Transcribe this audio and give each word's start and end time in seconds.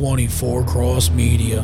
24 0.00 0.64
Cross 0.64 1.10
Media. 1.10 1.62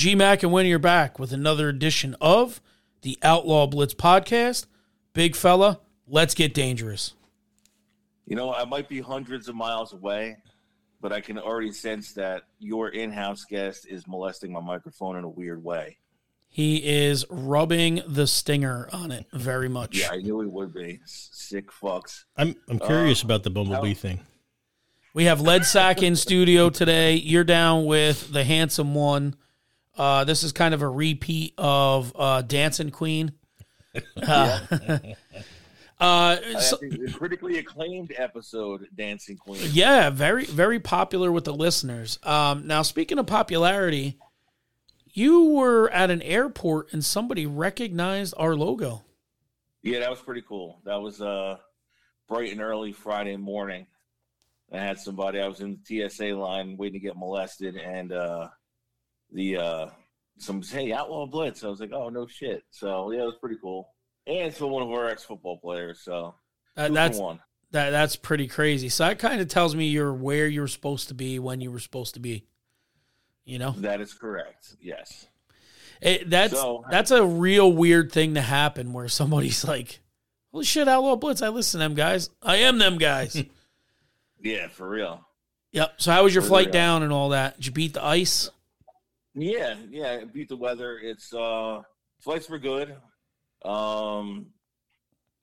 And 0.00 0.02
G 0.06 0.14
Mac 0.14 0.42
and 0.42 0.50
Winnie 0.50 0.72
are 0.72 0.78
back 0.78 1.18
with 1.18 1.30
another 1.30 1.68
edition 1.68 2.16
of 2.22 2.62
the 3.02 3.18
Outlaw 3.22 3.66
Blitz 3.66 3.92
podcast. 3.92 4.64
Big 5.12 5.36
fella, 5.36 5.78
let's 6.08 6.32
get 6.32 6.54
dangerous. 6.54 7.12
You 8.24 8.34
know, 8.34 8.50
I 8.50 8.64
might 8.64 8.88
be 8.88 9.02
hundreds 9.02 9.46
of 9.46 9.56
miles 9.56 9.92
away, 9.92 10.38
but 11.02 11.12
I 11.12 11.20
can 11.20 11.36
already 11.36 11.70
sense 11.70 12.14
that 12.14 12.44
your 12.58 12.88
in 12.88 13.12
house 13.12 13.44
guest 13.44 13.86
is 13.86 14.08
molesting 14.08 14.50
my 14.50 14.60
microphone 14.60 15.18
in 15.18 15.24
a 15.24 15.28
weird 15.28 15.62
way. 15.62 15.98
He 16.48 16.76
is 16.76 17.26
rubbing 17.28 18.00
the 18.06 18.26
stinger 18.26 18.88
on 18.94 19.10
it 19.10 19.26
very 19.34 19.68
much. 19.68 19.98
Yeah, 19.98 20.12
I 20.12 20.16
knew 20.16 20.40
he 20.40 20.46
would 20.46 20.72
be. 20.72 21.00
Sick 21.04 21.70
fucks. 21.70 22.24
I'm 22.38 22.56
I'm 22.70 22.78
curious 22.78 23.22
uh, 23.22 23.26
about 23.26 23.42
the 23.42 23.50
bumblebee 23.50 23.88
how, 23.88 24.00
thing. 24.00 24.20
We 25.12 25.24
have 25.24 25.42
Led 25.42 25.66
Sack 25.66 26.02
in 26.02 26.16
studio 26.16 26.70
today. 26.70 27.16
You're 27.16 27.44
down 27.44 27.84
with 27.84 28.32
the 28.32 28.44
handsome 28.44 28.94
one. 28.94 29.36
Uh, 29.96 30.24
this 30.24 30.42
is 30.42 30.52
kind 30.52 30.74
of 30.74 30.82
a 30.82 30.88
repeat 30.88 31.54
of 31.58 32.12
uh, 32.16 32.42
Dancing 32.42 32.90
Queen. 32.90 33.32
Uh, 36.00 36.38
uh, 36.54 36.60
so, 36.60 36.78
critically 37.12 37.58
acclaimed 37.58 38.10
episode, 38.16 38.88
Dancing 38.94 39.36
Queen. 39.36 39.60
Yeah, 39.70 40.08
very 40.08 40.46
very 40.46 40.80
popular 40.80 41.30
with 41.30 41.44
the 41.44 41.52
listeners. 41.52 42.18
Um, 42.22 42.66
now, 42.66 42.80
speaking 42.80 43.18
of 43.18 43.26
popularity, 43.26 44.18
you 45.12 45.50
were 45.50 45.90
at 45.90 46.10
an 46.10 46.22
airport 46.22 46.94
and 46.94 47.04
somebody 47.04 47.44
recognized 47.44 48.32
our 48.38 48.56
logo. 48.56 49.04
Yeah, 49.82 50.00
that 50.00 50.10
was 50.10 50.20
pretty 50.20 50.42
cool. 50.42 50.80
That 50.84 51.02
was 51.02 51.20
uh, 51.20 51.58
bright 52.28 52.52
and 52.52 52.62
early 52.62 52.92
Friday 52.92 53.36
morning. 53.36 53.86
I 54.72 54.78
had 54.78 54.98
somebody. 54.98 55.40
I 55.40 55.48
was 55.48 55.60
in 55.60 55.80
the 55.84 56.08
TSA 56.08 56.34
line 56.34 56.76
waiting 56.78 57.00
to 57.00 57.06
get 57.06 57.16
molested, 57.16 57.76
and 57.76 58.12
uh, 58.12 58.48
the 59.32 59.56
uh 59.56 59.86
some 60.38 60.62
hey 60.62 60.92
outlaw 60.92 61.26
blitz. 61.26 61.64
I 61.64 61.68
was 61.68 61.80
like, 61.80 61.92
oh 61.92 62.08
no 62.08 62.26
shit. 62.26 62.64
So 62.70 63.10
yeah, 63.10 63.22
it 63.22 63.26
was 63.26 63.36
pretty 63.40 63.56
cool. 63.60 63.88
And 64.26 64.38
it's 64.48 64.58
for 64.58 64.66
one 64.66 64.82
of 64.82 64.90
our 64.90 65.08
ex 65.08 65.24
football 65.24 65.58
players. 65.58 66.00
So 66.00 66.34
uh, 66.76 66.88
that's 66.88 67.18
one. 67.18 67.40
That 67.72 67.90
that's 67.90 68.16
pretty 68.16 68.48
crazy. 68.48 68.88
So 68.88 69.06
that 69.06 69.18
kind 69.18 69.40
of 69.40 69.48
tells 69.48 69.74
me 69.74 69.88
you're 69.88 70.12
where 70.12 70.48
you're 70.48 70.68
supposed 70.68 71.08
to 71.08 71.14
be 71.14 71.38
when 71.38 71.60
you 71.60 71.70
were 71.70 71.78
supposed 71.78 72.14
to 72.14 72.20
be. 72.20 72.44
You 73.44 73.58
know 73.58 73.72
that 73.78 74.00
is 74.00 74.12
correct. 74.14 74.76
Yes. 74.80 75.26
It, 76.00 76.30
that's 76.30 76.54
so, 76.54 76.84
that's 76.90 77.10
a 77.10 77.24
real 77.24 77.70
weird 77.70 78.10
thing 78.10 78.34
to 78.34 78.40
happen 78.40 78.92
where 78.92 79.08
somebody's 79.08 79.64
like, 79.64 80.00
"Holy 80.50 80.64
shit, 80.64 80.88
Outlaw 80.88 81.16
Blitz! 81.16 81.42
I 81.42 81.48
listen 81.48 81.78
to 81.78 81.84
them 81.84 81.94
guys. 81.94 82.30
I 82.42 82.56
am 82.56 82.78
them 82.78 82.96
guys." 82.96 83.42
yeah, 84.42 84.68
for 84.68 84.88
real. 84.88 85.26
Yep. 85.72 85.94
So 85.98 86.12
how 86.12 86.24
was 86.24 86.34
your 86.34 86.42
for 86.42 86.48
flight 86.48 86.66
real. 86.66 86.72
down 86.72 87.02
and 87.02 87.12
all 87.12 87.30
that? 87.30 87.56
Did 87.56 87.66
you 87.66 87.72
beat 87.72 87.94
the 87.94 88.04
ice? 88.04 88.50
Yeah, 89.34 89.76
yeah, 89.90 90.24
beat 90.24 90.48
the 90.48 90.56
weather. 90.56 90.98
It's 90.98 91.32
uh 91.32 91.82
flights 92.20 92.48
were 92.48 92.58
good. 92.58 92.96
Um 93.64 94.46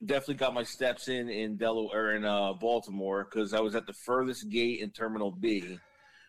definitely 0.04 0.34
got 0.34 0.54
my 0.54 0.62
steps 0.62 1.08
in 1.08 1.28
in 1.28 1.56
Delaware 1.56 2.14
in 2.14 2.24
uh, 2.24 2.52
Baltimore 2.52 3.24
because 3.24 3.54
I 3.54 3.60
was 3.60 3.74
at 3.74 3.86
the 3.86 3.92
furthest 3.92 4.48
gate 4.48 4.80
in 4.80 4.90
Terminal 4.90 5.30
B 5.30 5.78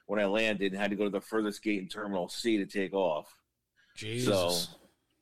when 0.08 0.20
I 0.20 0.26
landed 0.26 0.72
and 0.72 0.82
had 0.82 0.90
to 0.92 0.98
go 0.98 1.04
to 1.04 1.10
the 1.10 1.22
furthest 1.22 1.64
gate 1.64 1.80
in 1.80 1.88
Terminal 1.88 2.30
C 2.30 2.58
to 2.58 2.66
take 2.66 2.94
off. 2.94 3.28
Jesus. 3.96 4.26
So 4.28 4.76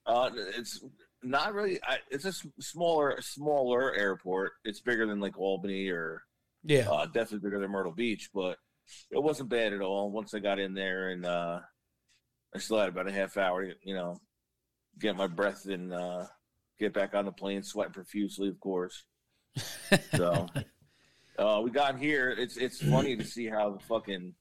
uh, 0.05 0.29
it's 0.57 0.81
not 1.23 1.53
really. 1.53 1.79
I, 1.83 1.97
it's 2.09 2.25
a 2.25 2.33
smaller, 2.61 3.17
smaller 3.21 3.93
airport. 3.93 4.53
It's 4.63 4.79
bigger 4.79 5.05
than 5.05 5.19
like 5.19 5.37
Albany 5.37 5.89
or 5.89 6.23
yeah, 6.63 6.89
uh, 6.89 7.05
definitely 7.05 7.39
bigger 7.49 7.59
than 7.59 7.71
Myrtle 7.71 7.91
Beach, 7.91 8.29
but 8.33 8.57
it 9.11 9.21
wasn't 9.21 9.49
bad 9.49 9.73
at 9.73 9.81
all. 9.81 10.11
Once 10.11 10.33
I 10.33 10.39
got 10.39 10.59
in 10.59 10.73
there 10.73 11.09
and 11.09 11.25
uh, 11.25 11.59
I 12.55 12.59
still 12.59 12.79
had 12.79 12.89
about 12.89 13.07
a 13.07 13.11
half 13.11 13.37
hour, 13.37 13.63
you 13.83 13.93
know, 13.93 14.19
get 14.99 15.15
my 15.15 15.27
breath 15.27 15.65
and 15.65 15.93
uh, 15.93 16.25
get 16.79 16.93
back 16.93 17.13
on 17.13 17.25
the 17.25 17.31
plane, 17.31 17.63
sweating 17.63 17.93
profusely, 17.93 18.47
of 18.47 18.59
course. 18.59 19.03
so 20.15 20.47
uh, 21.39 21.61
we 21.63 21.71
got 21.71 21.97
here. 21.97 22.29
It's 22.29 22.57
it's 22.57 22.81
funny 22.81 23.15
to 23.15 23.23
see 23.23 23.47
how 23.47 23.71
the 23.71 23.79
fucking 23.79 24.33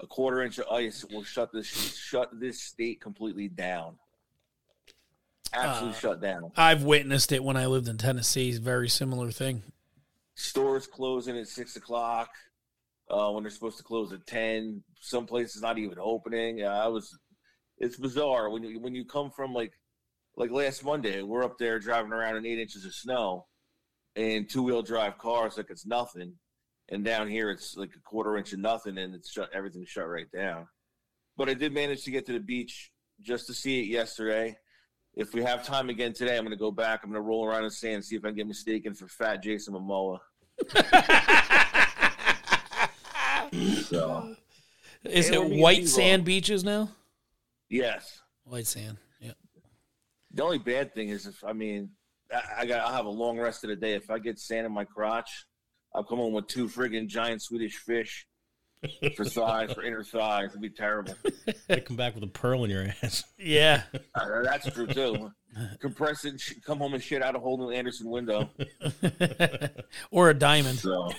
a 0.00 0.06
quarter 0.06 0.42
inch 0.42 0.58
of 0.58 0.66
ice 0.68 1.04
will 1.10 1.22
shut 1.22 1.52
this 1.52 1.66
shut 1.66 2.28
this 2.38 2.60
state 2.60 3.00
completely 3.00 3.48
down. 3.48 3.96
Absolutely 5.54 5.96
uh, 5.96 6.00
shut 6.00 6.20
down. 6.20 6.52
I've 6.56 6.82
witnessed 6.82 7.30
it 7.32 7.44
when 7.44 7.56
I 7.56 7.66
lived 7.66 7.88
in 7.88 7.98
Tennessee. 7.98 8.56
Very 8.58 8.88
similar 8.88 9.30
thing. 9.30 9.62
Stores 10.34 10.86
closing 10.86 11.36
at 11.38 11.46
six 11.46 11.76
o'clock 11.76 12.30
uh, 13.10 13.30
when 13.30 13.44
they're 13.44 13.50
supposed 13.50 13.76
to 13.78 13.84
close 13.84 14.12
at 14.12 14.26
ten. 14.26 14.82
Some 15.00 15.26
places 15.26 15.62
not 15.62 15.78
even 15.78 15.98
opening. 16.00 16.62
Uh, 16.62 16.68
I 16.68 16.88
was 16.88 17.18
it's 17.82 17.96
bizarre 17.96 18.48
when 18.48 18.62
you 18.62 18.80
when 18.80 18.94
you 18.94 19.04
come 19.04 19.30
from 19.30 19.52
like 19.52 19.72
like 20.36 20.50
last 20.50 20.84
Monday, 20.84 21.20
we're 21.20 21.44
up 21.44 21.58
there 21.58 21.78
driving 21.78 22.12
around 22.12 22.36
in 22.36 22.46
eight 22.46 22.58
inches 22.58 22.86
of 22.86 22.94
snow 22.94 23.44
and 24.16 24.48
two 24.48 24.62
wheel 24.62 24.80
drive 24.80 25.18
cars 25.18 25.58
like 25.58 25.68
it's 25.68 25.84
nothing. 25.84 26.32
And 26.88 27.04
down 27.04 27.28
here 27.28 27.50
it's 27.50 27.76
like 27.76 27.90
a 27.94 28.00
quarter 28.00 28.38
inch 28.38 28.52
of 28.52 28.60
nothing 28.60 28.98
and 28.98 29.14
it's 29.14 29.30
shut 29.30 29.50
everything's 29.52 29.88
shut 29.88 30.08
right 30.08 30.30
down. 30.32 30.68
But 31.36 31.50
I 31.50 31.54
did 31.54 31.74
manage 31.74 32.04
to 32.04 32.10
get 32.10 32.24
to 32.26 32.32
the 32.32 32.40
beach 32.40 32.92
just 33.20 33.46
to 33.48 33.54
see 33.54 33.80
it 33.80 33.88
yesterday. 33.88 34.56
If 35.14 35.34
we 35.34 35.42
have 35.42 35.66
time 35.66 35.90
again 35.90 36.12
today, 36.12 36.38
I'm 36.38 36.44
gonna 36.44 36.56
go 36.56 36.70
back. 36.70 37.00
I'm 37.02 37.10
gonna 37.10 37.20
roll 37.20 37.44
around 37.44 37.58
in 37.58 37.64
the 37.64 37.70
sand, 37.70 38.04
see 38.04 38.16
if 38.16 38.24
I 38.24 38.28
can 38.28 38.36
get 38.36 38.46
mistaken 38.46 38.94
for 38.94 39.08
fat 39.08 39.42
Jason 39.42 39.74
Momoa. 39.74 40.18
so 43.82 44.36
is 45.04 45.30
it 45.30 45.44
white 45.44 45.88
sand 45.88 46.24
beaches 46.24 46.62
now? 46.62 46.88
Yes. 47.72 48.20
White 48.44 48.66
sand. 48.66 48.98
Yeah. 49.18 49.32
The 50.34 50.44
only 50.44 50.58
bad 50.58 50.94
thing 50.94 51.08
is 51.08 51.26
if 51.26 51.42
I 51.42 51.54
mean 51.54 51.88
I, 52.30 52.42
I 52.60 52.66
got 52.66 52.82
I'll 52.82 52.92
have 52.92 53.06
a 53.06 53.10
long 53.10 53.38
rest 53.38 53.64
of 53.64 53.70
the 53.70 53.76
day. 53.76 53.94
If 53.94 54.10
I 54.10 54.18
get 54.18 54.38
sand 54.38 54.66
in 54.66 54.72
my 54.72 54.84
crotch, 54.84 55.46
I'll 55.94 56.04
come 56.04 56.18
home 56.18 56.34
with 56.34 56.48
two 56.48 56.68
friggin' 56.68 57.08
giant 57.08 57.40
Swedish 57.40 57.76
fish 57.76 58.26
for 59.16 59.24
thighs, 59.24 59.72
for 59.72 59.82
inner 59.82 60.04
thighs. 60.04 60.50
It'd 60.50 60.60
be 60.60 60.68
terrible. 60.68 61.14
I 61.70 61.80
come 61.80 61.96
back 61.96 62.14
with 62.14 62.24
a 62.24 62.28
pearl 62.28 62.64
in 62.64 62.70
your 62.70 62.88
ass. 63.02 63.24
Yeah. 63.38 63.84
Uh, 64.14 64.42
that's 64.42 64.70
true 64.70 64.86
too. 64.86 65.32
Compress 65.80 66.26
it, 66.26 66.40
come 66.66 66.78
home 66.78 66.92
and 66.92 67.02
shit 67.02 67.22
out 67.22 67.34
a 67.34 67.38
hole 67.38 67.62
in 67.62 67.70
the 67.70 67.76
Anderson 67.76 68.10
window. 68.10 68.50
or 70.10 70.28
a 70.28 70.34
diamond. 70.34 70.78
So, 70.78 71.10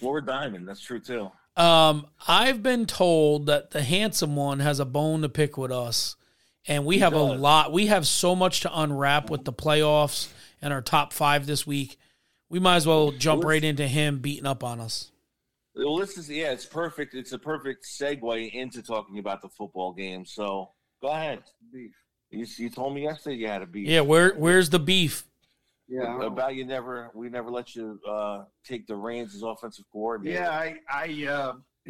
or 0.00 0.18
a 0.18 0.24
diamond. 0.24 0.66
That's 0.66 0.80
true 0.80 0.98
too. 0.98 1.30
Um, 1.58 2.06
I've 2.26 2.62
been 2.62 2.86
told 2.86 3.46
that 3.46 3.72
the 3.72 3.82
handsome 3.82 4.36
one 4.36 4.60
has 4.60 4.78
a 4.78 4.84
bone 4.84 5.22
to 5.22 5.28
pick 5.28 5.58
with 5.58 5.72
us, 5.72 6.16
and 6.66 6.84
we 6.86 6.96
he 6.96 7.00
have 7.00 7.12
does. 7.12 7.20
a 7.20 7.34
lot. 7.34 7.72
We 7.72 7.86
have 7.86 8.06
so 8.06 8.36
much 8.36 8.60
to 8.60 8.80
unwrap 8.80 9.28
with 9.28 9.44
the 9.44 9.52
playoffs 9.52 10.28
and 10.62 10.72
our 10.72 10.82
top 10.82 11.12
five 11.12 11.46
this 11.46 11.66
week. 11.66 11.98
We 12.48 12.60
might 12.60 12.76
as 12.76 12.86
well 12.86 13.10
jump 13.10 13.44
right 13.44 13.62
into 13.62 13.88
him 13.88 14.20
beating 14.20 14.46
up 14.46 14.62
on 14.62 14.80
us. 14.80 15.10
Well, 15.74 15.96
this 15.96 16.16
is 16.16 16.30
yeah, 16.30 16.52
it's 16.52 16.64
perfect. 16.64 17.14
It's 17.14 17.32
a 17.32 17.38
perfect 17.38 17.84
segue 17.84 18.52
into 18.52 18.82
talking 18.82 19.18
about 19.18 19.42
the 19.42 19.48
football 19.48 19.92
game. 19.92 20.24
So 20.24 20.70
go 21.02 21.08
ahead. 21.08 21.42
Beef. 21.72 21.92
You, 22.30 22.46
you 22.56 22.70
told 22.70 22.94
me 22.94 23.02
yesterday 23.02 23.36
you 23.36 23.48
had 23.48 23.62
a 23.62 23.66
beef. 23.66 23.88
Yeah, 23.88 24.00
where 24.02 24.34
where's 24.34 24.70
the 24.70 24.78
beef? 24.78 25.24
Yeah, 25.88 26.22
about 26.22 26.54
you 26.54 26.66
never 26.66 27.10
we 27.14 27.30
never 27.30 27.50
let 27.50 27.74
you 27.74 27.98
uh, 28.06 28.44
take 28.62 28.86
the 28.86 28.94
reins 28.94 29.34
as 29.34 29.42
offensive 29.42 29.86
coordinator. 29.90 30.40
Yeah, 30.40 30.50
I, 30.50 30.76
I 30.90 31.26
uh, 31.26 31.52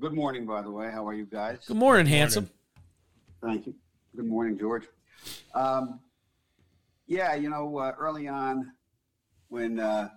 good 0.00 0.12
morning, 0.14 0.46
by 0.46 0.62
the 0.62 0.70
way. 0.70 0.90
How 0.90 1.06
are 1.06 1.12
you 1.12 1.26
guys? 1.26 1.58
Good 1.66 1.76
morning, 1.76 2.06
handsome. 2.06 2.48
Thank 3.42 3.66
you. 3.66 3.74
Good 4.16 4.26
morning, 4.26 4.58
George. 4.58 4.84
Um, 5.54 6.00
yeah, 7.06 7.34
you 7.34 7.50
know, 7.50 7.76
uh, 7.76 7.92
early 7.98 8.26
on 8.26 8.72
when 9.48 9.78
uh, 9.78 10.08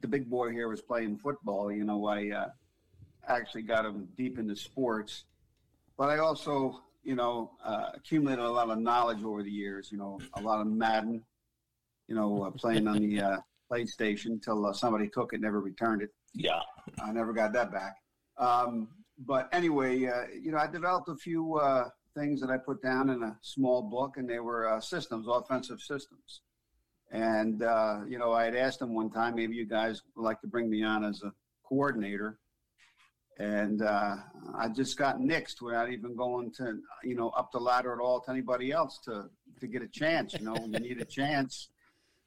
the 0.00 0.08
big 0.08 0.28
boy 0.28 0.50
here 0.50 0.68
was 0.68 0.80
playing 0.80 1.18
football, 1.18 1.70
you 1.70 1.84
know, 1.84 2.04
I 2.06 2.30
uh, 2.30 2.48
actually 3.28 3.62
got 3.62 3.86
him 3.86 4.08
deep 4.16 4.40
into 4.40 4.56
sports, 4.56 5.24
but 5.96 6.08
I 6.08 6.18
also, 6.18 6.82
you 7.04 7.14
know, 7.14 7.52
uh, 7.64 7.90
accumulated 7.94 8.44
a 8.44 8.50
lot 8.50 8.70
of 8.70 8.78
knowledge 8.78 9.22
over 9.22 9.44
the 9.44 9.50
years. 9.50 9.90
You 9.92 9.98
know, 9.98 10.18
a 10.34 10.40
lot 10.40 10.60
of 10.60 10.66
Madden 10.66 11.22
you 12.12 12.18
know, 12.18 12.44
uh, 12.44 12.50
playing 12.50 12.86
on 12.86 12.98
the 12.98 13.22
uh, 13.22 13.36
PlayStation 13.72 14.26
until 14.26 14.66
uh, 14.66 14.72
somebody 14.74 15.08
took 15.08 15.32
it, 15.32 15.40
never 15.40 15.60
returned 15.60 16.02
it. 16.02 16.10
Yeah, 16.34 16.60
I 17.02 17.10
never 17.10 17.32
got 17.32 17.54
that 17.54 17.72
back. 17.72 17.96
Um, 18.36 18.88
but 19.26 19.48
anyway, 19.50 20.04
uh, 20.04 20.24
you 20.38 20.52
know, 20.52 20.58
I 20.58 20.66
developed 20.66 21.08
a 21.08 21.16
few 21.16 21.56
uh, 21.56 21.88
things 22.14 22.42
that 22.42 22.50
I 22.50 22.58
put 22.58 22.82
down 22.82 23.08
in 23.08 23.22
a 23.22 23.38
small 23.40 23.80
book, 23.80 24.18
and 24.18 24.28
they 24.28 24.40
were 24.40 24.68
uh, 24.68 24.78
systems, 24.78 25.26
offensive 25.26 25.80
systems. 25.80 26.42
And 27.12 27.62
uh, 27.62 28.00
you 28.06 28.18
know, 28.18 28.32
I 28.32 28.44
had 28.44 28.56
asked 28.56 28.80
them 28.80 28.94
one 28.94 29.10
time, 29.10 29.34
maybe 29.34 29.56
you 29.56 29.66
guys 29.66 30.02
would 30.14 30.22
like 30.22 30.42
to 30.42 30.46
bring 30.46 30.68
me 30.68 30.84
on 30.84 31.04
as 31.04 31.22
a 31.22 31.32
coordinator. 31.66 32.40
And 33.38 33.80
uh, 33.80 34.16
I 34.54 34.68
just 34.68 34.98
got 34.98 35.18
nixed 35.18 35.62
without 35.62 35.90
even 35.90 36.14
going 36.14 36.52
to, 36.58 36.78
you 37.02 37.16
know, 37.16 37.30
up 37.30 37.50
the 37.52 37.58
ladder 37.58 37.94
at 37.94 38.00
all 38.00 38.20
to 38.20 38.30
anybody 38.30 38.70
else 38.70 38.98
to 39.06 39.30
to 39.60 39.66
get 39.66 39.80
a 39.80 39.88
chance. 39.88 40.34
You 40.34 40.44
know, 40.44 40.56
you 40.60 40.78
need 40.78 41.00
a 41.00 41.04
chance, 41.20 41.68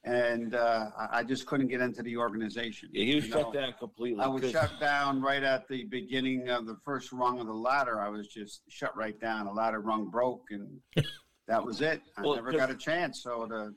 and 0.06 0.54
uh, 0.54 0.90
I 1.12 1.24
just 1.24 1.48
couldn't 1.48 1.68
get 1.68 1.82
into 1.82 2.04
the 2.04 2.16
organization. 2.18 2.90
Yeah, 2.94 3.06
he 3.06 3.16
was 3.16 3.26
you 3.26 3.32
shut 3.32 3.42
know? 3.54 3.62
down 3.62 3.74
completely. 3.80 4.24
I 4.24 4.28
was 4.28 4.44
'cause- 4.44 4.52
shut 4.52 4.80
down 4.80 5.22
right 5.22 5.44
at 5.44 5.68
the 5.68 5.86
beginning 5.86 6.50
of 6.50 6.68
the 6.68 6.78
first 6.86 7.12
rung 7.12 7.40
of 7.40 7.48
the 7.48 7.54
ladder. 7.54 8.00
I 8.00 8.10
was 8.10 8.28
just 8.28 8.62
shut 8.70 8.96
right 8.96 9.20
down. 9.20 9.48
A 9.48 9.52
ladder 9.52 9.82
rung 9.82 10.10
broke, 10.10 10.46
and 10.52 10.80
that 11.48 11.64
was 11.64 11.82
it. 11.82 12.02
I 12.18 12.22
Well, 12.22 12.36
never 12.36 12.52
got 12.52 12.70
a 12.70 12.76
chance. 12.76 13.24
So 13.24 13.48
the 13.50 13.74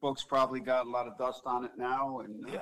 book's 0.00 0.22
probably 0.24 0.60
got 0.60 0.86
a 0.86 0.90
lot 0.90 1.06
of 1.08 1.18
dust 1.18 1.42
on 1.46 1.64
it 1.64 1.72
now, 1.76 2.20
and 2.20 2.46
uh, 2.54 2.60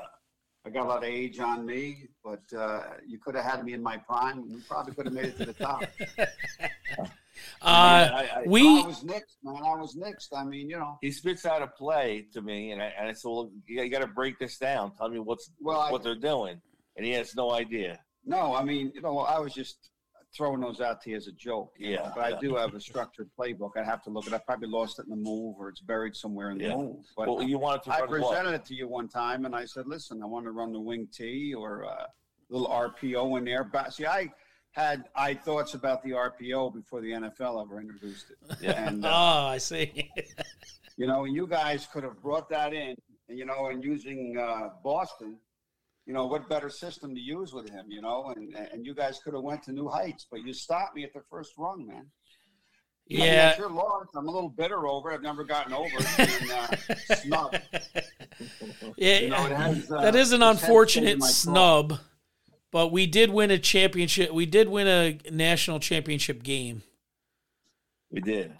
I 0.64 0.70
got 0.70 0.87
a 0.87 0.88
lot 0.88 0.99
of 0.99 1.05
age 1.05 1.40
on 1.40 1.67
me. 1.67 2.08
But 2.25 2.43
uh, 2.56 2.84
you 3.06 3.19
could 3.19 3.34
have 3.34 3.44
had 3.44 3.64
me 3.64 3.75
in 3.75 3.82
my 3.82 3.99
prime, 3.99 4.38
and 4.38 4.50
we 4.55 4.61
probably 4.62 4.94
could 4.94 5.05
have 5.06 5.14
made 5.14 5.26
it 5.26 5.37
to 5.38 5.44
the 5.46 5.52
top. 5.55 5.84
Uh, 7.63 7.65
I- 7.67 8.31
I- 8.37 8.43
we 8.47 8.83
I 8.83 8.87
was 8.87 9.03
next, 9.05 9.39
man. 9.43 9.57
I 9.65 9.77
was 9.77 9.95
next. 9.97 10.33
I 10.35 10.45
mean, 10.45 10.71
you 10.71 10.79
know. 10.79 10.99
he 11.01 11.11
spits 11.11 11.45
out 11.47 11.63
a 11.63 11.67
play 11.67 12.27
to 12.33 12.41
me, 12.43 12.73
and 12.73 12.83
I, 12.83 12.87
and 12.99 13.09
I 13.09 13.13
said, 13.13 13.29
"Well, 13.29 13.51
you 13.67 13.89
got 13.89 14.01
to 14.01 14.07
break 14.07 14.39
this 14.39 14.59
down. 14.59 14.95
Tell 14.97 15.09
me 15.09 15.19
what's 15.19 15.51
Well, 15.61 15.81
I- 15.81 15.91
what 15.91 16.03
they're 16.03 16.15
doing." 16.15 16.61
And 16.97 17.07
he 17.07 17.13
has 17.13 17.35
no 17.37 17.53
idea. 17.53 17.99
No, 18.25 18.55
I 18.55 18.63
mean, 18.65 18.93
you 18.95 19.01
know, 19.01 19.19
I 19.21 19.39
was 19.39 19.55
just 19.55 19.91
throwing 20.37 20.61
those 20.61 20.81
out 20.81 21.01
to 21.03 21.11
you 21.11 21.17
as 21.17 21.27
a 21.27 21.33
joke. 21.33 21.73
you 21.77 21.97
know, 21.97 22.03
Yeah, 22.05 22.13
But 22.15 22.35
I 22.35 22.39
do 22.39 22.55
have 22.55 22.75
a 22.75 22.81
structured 22.81 23.31
playbook. 23.39 23.73
I 23.77 23.83
have 23.83 24.03
to 24.05 24.11
look 24.11 24.27
at. 24.27 24.33
it. 24.33 24.37
I 24.37 24.39
probably 24.39 24.69
lost 24.69 24.99
it 25.01 25.05
in 25.07 25.11
the 25.11 25.17
move, 25.17 25.57
or 25.59 25.69
it's 25.71 25.81
buried 25.81 26.15
somewhere 26.15 26.51
in 26.51 26.59
the 26.59 26.65
Yeah. 26.69 26.77
move. 26.77 27.05
But 27.17 27.29
Well, 27.29 27.43
you 27.43 27.59
wanted 27.59 27.83
to 27.85 27.91
I 27.93 28.07
presented 28.07 28.55
it 28.55 28.65
to 28.67 28.75
you 28.75 28.87
one 28.87 29.09
time, 29.09 29.45
and 29.45 29.57
I 29.57 29.65
said, 29.65 29.87
"Listen, 29.89 30.23
I 30.23 30.27
want 30.27 30.45
to 30.45 30.53
run 30.53 30.73
the 30.73 30.81
wing 30.81 31.09
T 31.13 31.53
or 31.55 31.83
a 31.83 32.09
little 32.49 32.69
RPO 32.69 33.37
in 33.37 33.45
there." 33.45 33.65
But 33.65 33.93
see, 33.93 34.07
I 34.07 34.33
had 34.72 35.05
I 35.14 35.34
thoughts 35.34 35.75
about 35.75 36.02
the 36.02 36.11
RPO 36.11 36.75
before 36.75 37.00
the 37.00 37.11
NFL 37.11 37.62
ever 37.62 37.81
introduced 37.81 38.31
it. 38.31 38.56
Yeah. 38.61 38.87
And 38.87 39.05
oh, 39.05 39.08
uh, 39.08 39.46
I 39.46 39.58
see. 39.58 40.11
you 40.96 41.06
know, 41.06 41.25
and 41.25 41.34
you 41.34 41.46
guys 41.46 41.88
could 41.93 42.05
have 42.05 42.20
brought 42.22 42.49
that 42.50 42.72
in. 42.72 42.94
You 43.28 43.46
know, 43.46 43.67
and 43.69 43.84
using 43.84 44.37
uh, 44.37 44.70
Boston, 44.82 45.37
you 46.05 46.12
know, 46.12 46.26
what 46.26 46.49
better 46.49 46.69
system 46.69 47.14
to 47.14 47.20
use 47.20 47.52
with 47.52 47.70
him? 47.70 47.87
You 47.88 48.02
know, 48.02 48.32
and 48.37 48.55
and 48.72 48.84
you 48.84 48.94
guys 48.94 49.20
could 49.22 49.34
have 49.34 49.43
went 49.43 49.62
to 49.64 49.72
new 49.72 49.88
heights, 49.88 50.26
but 50.31 50.44
you 50.44 50.52
stopped 50.52 50.96
me 50.96 51.05
at 51.05 51.12
the 51.12 51.22
first 51.31 51.52
run, 51.56 51.87
man. 51.87 52.06
I 53.11 53.14
mean, 53.14 53.22
I 53.22 53.26
yeah. 53.26 53.55
sure 53.55 53.70
lost. 53.70 54.11
I'm 54.14 54.28
a 54.28 54.31
little 54.31 54.49
bitter 54.49 54.87
over 54.87 55.11
it. 55.11 55.14
I've 55.14 55.22
never 55.22 55.43
gotten 55.43 55.72
over 55.72 55.90
it. 55.93 56.17
being, 56.17 56.50
uh, 56.52 57.14
snubbed. 57.17 57.61
Yeah, 58.96 59.19
You 59.19 59.28
know, 59.31 59.37
has, 59.37 59.90
uh, 59.90 60.00
that 60.02 60.14
is 60.14 60.32
an 60.32 60.43
unfortunate 60.43 61.22
snub, 61.25 61.99
but 62.70 62.93
we 62.93 63.06
did 63.06 63.31
win 63.31 63.50
a 63.50 63.58
championship. 63.58 64.32
We 64.32 64.46
did 64.46 64.69
win 64.69 64.87
a 64.87 65.19
national 65.31 65.81
championship 65.81 66.43
game. 66.43 66.82
We 68.11 68.20
did. 68.20 68.52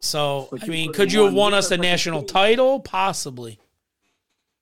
So 0.00 0.48
But 0.50 0.64
I 0.64 0.66
mean, 0.66 0.92
could've 0.92 1.12
you 1.12 1.24
have 1.24 1.32
won 1.34 1.52
won 1.52 1.54
us 1.54 1.70
a 1.70 1.76
national 1.76 2.20
team. 2.20 2.28
title? 2.28 2.80
Possibly. 2.80 3.58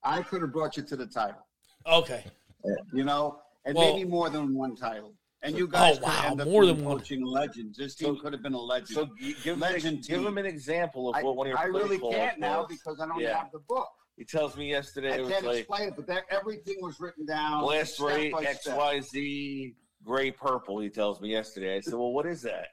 I 0.02 0.22
could 0.22 0.42
have 0.42 0.52
brought 0.52 0.76
you 0.76 0.82
to 0.84 0.96
the 0.96 1.06
title. 1.06 1.44
Okay. 1.86 2.24
Uh, 2.64 2.68
you 2.92 3.04
know, 3.04 3.40
and 3.64 3.76
Well- 3.76 3.94
maybe 3.94 4.08
more 4.08 4.30
than 4.30 4.54
one 4.54 4.76
title. 4.76 5.14
And 5.42 5.58
you 5.58 5.64
oh, 5.64 5.66
guys 5.66 5.96
Oh, 5.96 6.00
could 6.00 6.08
have 6.08 6.24
wow, 6.24 6.30
ended 6.30 6.46
up 6.46 6.52
more 6.52 6.62
being 6.62 6.76
than 6.76 6.84
one. 6.86 6.98
coaching 6.98 7.24
legends. 7.26 7.76
This 7.76 7.94
team 7.96 8.16
So- 8.16 8.22
could 8.22 8.32
have 8.32 8.42
been 8.42 8.54
a 8.54 8.58
legend. 8.60 8.88
So 8.88 9.06
give 9.06 9.36
him, 9.42 9.60
Legend 9.60 9.98
give 10.06 10.18
team. 10.20 10.26
him 10.26 10.38
an 10.38 10.46
example 10.46 11.10
of 11.10 11.16
I, 11.16 11.22
what 11.22 11.36
one 11.36 11.46
of 11.48 11.50
your 11.50 11.58
I 11.58 11.64
really 11.64 11.98
can't 11.98 12.30
calls 12.30 12.38
now 12.38 12.64
because 12.66 12.98
I 13.00 13.06
don't 13.06 13.20
Yeah. 13.20 13.36
have 13.38 13.52
the 13.52 13.58
book. 13.58 13.88
He 14.16 14.24
tells 14.24 14.56
me 14.56 14.70
yesterday 14.70 15.12
I 15.12 15.16
it 15.16 15.20
was 15.22 15.30
can't 15.30 15.44
like 15.44 15.56
explain 15.58 15.88
it, 15.88 15.96
but 15.96 16.06
that, 16.06 16.24
everything 16.30 16.76
was 16.80 17.00
written 17.00 17.26
down. 17.26 17.62
blast 17.62 17.94
step 17.94 18.06
rate 18.06 18.32
by 18.32 18.44
X 18.44 18.62
step. 18.62 18.76
Y 18.76 19.00
Z 19.00 19.74
gray 20.04 20.30
purple. 20.30 20.78
He 20.80 20.88
tells 20.88 21.20
me 21.20 21.30
yesterday. 21.30 21.76
I 21.76 21.80
said, 21.80 21.94
"Well, 21.94 22.12
what 22.12 22.26
is 22.26 22.42
that?" 22.42 22.68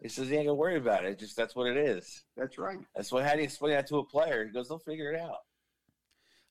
He 0.00 0.08
says, 0.08 0.30
"You 0.30 0.36
ain't 0.36 0.46
gonna 0.46 0.54
worry 0.54 0.76
about 0.76 1.04
it. 1.04 1.18
Just 1.18 1.36
that's 1.36 1.54
what 1.54 1.66
it 1.66 1.76
is. 1.76 2.24
That's 2.36 2.56
right. 2.58 2.78
That's 2.96 3.12
what. 3.12 3.24
How 3.24 3.32
do 3.32 3.38
you 3.38 3.44
explain 3.44 3.72
that 3.74 3.86
to 3.88 3.98
a 3.98 4.04
player?" 4.04 4.46
He 4.46 4.52
goes, 4.52 4.68
"They'll 4.68 4.78
figure 4.78 5.12
it 5.12 5.20
out." 5.20 5.38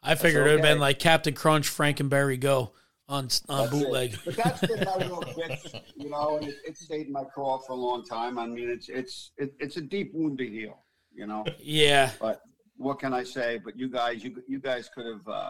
I 0.03 0.15
figured 0.15 0.47
it 0.47 0.49
would 0.49 0.59
have 0.59 0.61
been 0.61 0.79
like 0.79 0.99
Captain 0.99 1.33
Crunch, 1.33 1.69
Frankenberry 1.69 2.39
Go 2.39 2.73
on 3.07 3.27
on 3.49 3.65
That's 3.65 3.67
it. 3.67 3.71
bootleg. 3.71 4.15
But 4.25 4.35
that's 4.35 4.61
been 4.61 4.83
my 4.83 4.95
little 4.95 5.21
bitch, 5.21 5.81
you 5.95 6.09
know, 6.09 6.37
and 6.37 6.47
it, 6.47 6.55
it 6.65 6.77
stayed 6.77 7.07
in 7.07 7.11
my 7.11 7.23
craw 7.23 7.59
for 7.59 7.73
a 7.73 7.75
long 7.75 8.05
time. 8.05 8.39
I 8.39 8.47
mean, 8.47 8.69
it's 8.69 8.89
it's 8.89 9.31
it, 9.37 9.53
it's 9.59 9.77
a 9.77 9.81
deep 9.81 10.11
wound 10.13 10.37
to 10.39 10.47
heal, 10.47 10.83
you 11.13 11.27
know. 11.27 11.45
Yeah. 11.59 12.11
But 12.19 12.41
what 12.81 12.99
can 12.99 13.13
I 13.13 13.23
say? 13.23 13.59
But 13.63 13.77
you 13.77 13.89
guys, 13.89 14.23
you 14.23 14.41
you 14.47 14.59
guys 14.59 14.89
could 14.93 15.05
have 15.05 15.27
uh, 15.27 15.49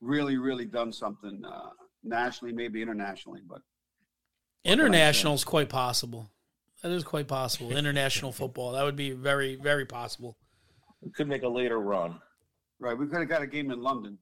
really, 0.00 0.36
really 0.36 0.66
done 0.66 0.92
something 0.92 1.42
uh, 1.44 1.70
nationally, 2.04 2.54
maybe 2.54 2.82
internationally. 2.82 3.40
But 3.48 3.62
International 4.64 5.34
is 5.34 5.44
quite 5.44 5.68
possible. 5.68 6.30
That 6.82 6.92
is 6.92 7.04
quite 7.04 7.28
possible. 7.28 7.76
International 7.76 8.32
football. 8.40 8.72
That 8.72 8.84
would 8.84 8.96
be 8.96 9.12
very, 9.12 9.56
very 9.56 9.86
possible. 9.86 10.36
We 11.02 11.10
could 11.10 11.28
make 11.28 11.42
a 11.42 11.48
later 11.48 11.80
run. 11.80 12.20
right, 12.78 12.96
we 12.96 13.06
could 13.06 13.20
have 13.20 13.28
got 13.28 13.42
a 13.42 13.46
game 13.46 13.70
in 13.70 13.80
London. 13.80 14.18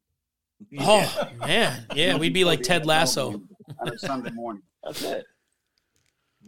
Oh 0.79 1.31
man. 1.41 1.87
Yeah, 1.95 2.17
we'd 2.17 2.35
be 2.35 2.45
like 2.45 2.63
Ted 2.63 2.87
Lasso. 2.87 3.43
on 3.81 3.89
a 3.89 3.99
Sunday 3.99 4.31
morning. 4.31 4.63
That's 4.83 5.03
it. 5.03 5.25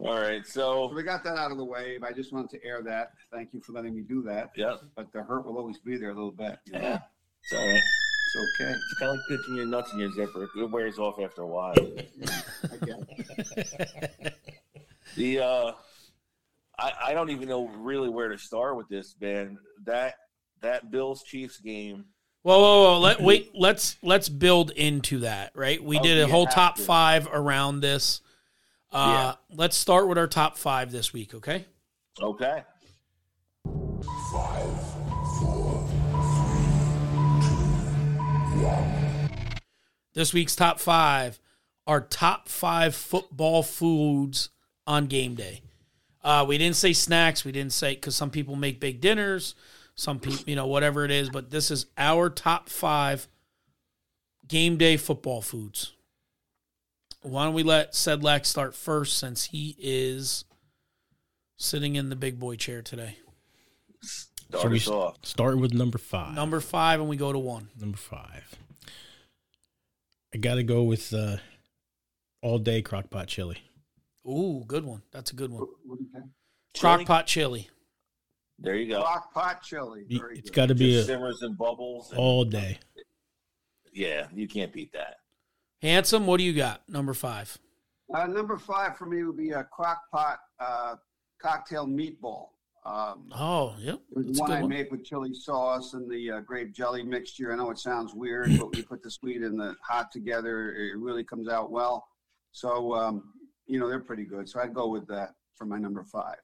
All 0.00 0.14
right. 0.20 0.46
So 0.46 0.88
So 0.90 0.94
we 0.94 1.02
got 1.02 1.25
that 1.25 1.37
out 1.37 1.50
of 1.50 1.56
the 1.56 1.64
way. 1.64 1.98
I 2.02 2.12
just 2.12 2.32
wanted 2.32 2.50
to 2.50 2.64
air 2.64 2.82
that. 2.82 3.12
Thank 3.32 3.52
you 3.52 3.60
for 3.60 3.72
letting 3.72 3.94
me 3.94 4.02
do 4.02 4.22
that. 4.22 4.50
yeah, 4.56 4.76
But 4.94 5.12
the 5.12 5.22
hurt 5.22 5.46
will 5.46 5.56
always 5.58 5.78
be 5.78 5.96
there 5.96 6.10
a 6.10 6.14
little 6.14 6.31
bit. 6.32 6.58
you 6.66 6.72
know? 6.75 6.81
yeah. 6.81 6.98
It's 7.43 7.52
all 7.52 7.66
right. 7.66 7.76
It's 7.76 8.37
okay. 8.60 8.70
It's 8.72 8.94
kind 8.98 9.10
of 9.10 9.16
like 9.16 9.20
pitching 9.40 9.54
your 9.56 9.66
nuts 9.66 9.93
in 9.93 9.98
your 10.00 10.10
zipper. 10.12 10.48
It 10.56 10.70
wears 10.70 10.98
off 10.98 11.19
after 11.20 11.43
a 11.43 11.46
while. 11.46 11.75
I 11.78 12.76
get 12.84 12.98
it. 13.08 14.34
The 15.16 15.38
uh, 15.38 15.72
I 16.78 16.93
I 17.06 17.14
don't 17.14 17.31
even 17.31 17.48
know 17.48 17.69
really 17.69 18.08
where 18.10 18.28
to 18.28 18.37
start 18.37 18.76
with 18.76 18.88
this, 18.88 19.14
man. 19.20 19.56
That 19.84 20.16
that 20.60 20.90
Bills 20.90 21.22
Chiefs 21.22 21.58
game. 21.58 22.06
Whoa, 22.43 22.58
whoa, 22.58 22.82
whoa! 22.94 23.00
Let 23.00 23.20
wait. 23.22 23.52
Let's 23.54 23.96
let's 24.02 24.28
build 24.28 24.72
into 24.72 25.20
that. 25.20 25.52
Right. 25.54 25.82
We 25.82 25.98
Oh, 25.98 26.02
did 26.02 26.19
a 26.19 26.28
whole 26.28 26.46
top 26.46 26.76
to. 26.76 26.82
five 26.82 27.28
around 27.32 27.81
this. 27.81 28.20
Uh, 28.93 29.35
Let's 29.55 29.77
start 29.77 30.09
with 30.09 30.19
our 30.19 30.27
top 30.27 30.56
five 30.56 30.91
this 30.91 31.13
week. 31.13 31.34
Okay. 31.34 31.65
Okay. 32.20 32.63
Five, 34.32 34.91
four, 35.41 35.89
three, 35.89 36.67
two, 37.43 38.65
one. 38.65 39.20
This 40.15 40.32
week's 40.32 40.56
top 40.56 40.81
five 40.81 41.39
are 41.87 42.01
top 42.01 42.49
five 42.49 42.94
football 42.94 43.63
foods 43.63 44.49
on 44.87 45.06
game 45.06 45.34
day. 45.34 45.60
Uh, 46.22 46.44
we 46.46 46.58
didn't 46.58 46.77
say 46.77 46.93
snacks. 46.93 47.44
We 47.44 47.53
didn't 47.53 47.72
say 47.72 47.94
because 47.94 48.17
some 48.17 48.31
people 48.31 48.56
make 48.56 48.81
big 48.81 49.01
dinners, 49.01 49.55
some 49.94 50.19
people, 50.19 50.43
you 50.46 50.56
know, 50.56 50.67
whatever 50.67 51.05
it 51.05 51.10
is. 51.10 51.29
But 51.31 51.51
this 51.51 51.70
is 51.70 51.87
our 51.99 52.31
top 52.31 52.69
five 52.69 53.29
game 54.49 54.77
day 54.77 54.96
football 54.96 55.43
foods. 55.43 55.93
Why 57.27 57.45
don't 57.45 57.55
we 57.55 57.65
let 57.65 57.93
Sedlak 57.93 58.47
start 58.47 58.75
first 58.75 59.19
since 59.19 59.45
he 59.47 59.77
is 59.81 60.45
sitting 61.56 61.97
in 61.97 62.09
the 62.09 62.15
big 62.17 62.39
boy 62.39 62.55
chair 62.56 62.83
today? 62.83 63.17
Start 64.03 64.63
So 64.63 64.69
we 64.69 64.77
us 64.77 64.89
off. 64.89 65.17
Start 65.25 65.59
with 65.59 65.75
number 65.75 65.99
five. 65.99 66.35
Number 66.35 66.61
five, 66.61 67.01
and 67.01 67.09
we 67.09 67.17
go 67.17 67.33
to 67.33 67.39
one. 67.39 67.69
Number 67.81 67.97
five. 67.99 68.55
I 70.33 70.39
got 70.39 70.55
to 70.55 70.63
go 70.63 70.85
with 70.85 71.13
uh, 71.13 71.39
all 72.43 72.59
day 72.59 72.81
crock 72.81 73.11
pot 73.11 73.27
chili. 73.27 73.59
Ooh, 74.29 74.63
good 74.67 74.85
one. 74.85 75.03
That's 75.11 75.33
a 75.33 75.35
good 75.35 75.51
one. 75.51 75.67
What 75.85 75.99
do? 75.99 76.06
Crock 76.79 76.99
Chili? 76.99 77.05
pot 77.06 77.27
chili. 77.27 77.71
There 78.61 78.77
you 78.77 78.89
go. 78.89 79.03
Crock 79.03 79.35
pot 79.35 79.63
chili. 79.63 80.05
You- 80.09 80.21
Very 80.21 80.39
It's 80.39 80.51
good. 80.51 80.55
got 80.56 80.69
to 80.69 80.75
be 80.77 80.97
a, 80.97 81.03
simmers 81.03 81.43
and 81.43 81.59
bubbles. 81.59 82.11
and- 82.11 82.21
all 82.21 82.45
day. 82.45 82.79
yeah, 83.93 84.29
you 84.33 84.47
can't 84.47 84.73
beat 84.73 84.93
that. 84.93 85.17
Handsome, 85.83 86.27
what 86.27 86.39
do 86.39 86.45
you 86.45 86.53
got? 86.53 86.89
Number 86.89 87.15
five. 87.15 87.56
Uh, 88.15 88.27
number 88.27 88.56
five 88.56 88.97
for 88.97 89.06
me 89.06 89.25
would 89.25 89.37
be 89.37 89.51
a 89.51 89.65
crock 89.65 90.01
pot 90.13 90.39
uh, 90.61 90.95
cocktail 91.41 91.87
meatball. 91.87 92.49
Um, 92.85 93.29
Oh, 93.35 93.75
yep. 93.81 93.97
it 94.11 94.17
was 94.17 94.27
That's 94.27 94.41
one 94.41 94.53
I 94.53 94.61
one. 94.61 94.71
make 94.71 94.93
with 94.93 95.05
chili 95.05 95.35
sauce 95.35 95.95
and 95.95 96.09
the 96.11 96.31
uh, 96.31 96.41
grape 96.41 96.73
jelly 96.73 97.03
mixture. 97.03 97.53
I 97.53 97.56
know 97.56 97.71
it 97.71 97.79
sounds 97.79 98.15
weird, 98.15 98.56
but 98.59 98.67
when 98.71 98.77
you 98.79 98.85
put 98.85 99.03
the 99.03 99.11
sweet 99.11 99.43
and 99.43 99.59
the 99.59 99.75
hot 99.83 100.13
together, 100.13 100.73
it 100.73 100.97
really 100.97 101.25
comes 101.25 101.49
out 101.49 101.71
well. 101.73 102.06
So, 102.53 102.95
um, 102.95 103.33
you 103.67 103.81
know, 103.81 103.89
they're 103.89 103.99
pretty 104.01 104.25
good. 104.25 104.49
So 104.49 104.61
I'd 104.61 104.73
go 104.73 104.89
with 104.89 105.06
that 105.09 105.31
for 105.56 105.67
my 105.67 105.79
number 105.79 106.05
five. 106.05 106.37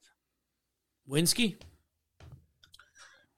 Winsky? 1.09 1.57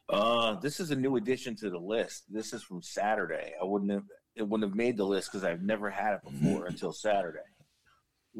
Uh, 0.09 0.55
this 0.61 0.81
is 0.81 0.91
a 0.91 0.97
new 0.97 1.17
addition 1.17 1.55
to 1.57 1.69
the 1.71 1.79
list. 1.79 2.25
This 2.33 2.53
is 2.55 2.63
from 2.63 2.83
Saturday. 2.83 3.53
I 3.61 3.65
wouldn't 3.65 3.91
have 3.93 4.05
it 4.37 4.43
wouldn't 4.43 4.69
have 4.69 4.77
made 4.77 4.97
the 4.97 5.05
list 5.05 5.31
because 5.31 5.45
I've 5.45 5.63
never 5.63 5.91
had 5.91 6.15
it 6.15 6.21
before 6.25 6.67
until 6.67 6.93
Saturday. 6.93 7.39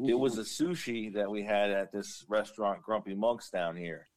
It 0.07 0.13
was 0.19 0.37
a 0.37 0.41
sushi 0.41 1.13
that 1.13 1.29
we 1.31 1.43
had 1.43 1.71
at 1.71 1.91
this 1.93 2.25
restaurant, 2.27 2.81
Grumpy 2.83 3.13
Monks, 3.13 3.49
down 3.49 3.77
here, 3.77 4.07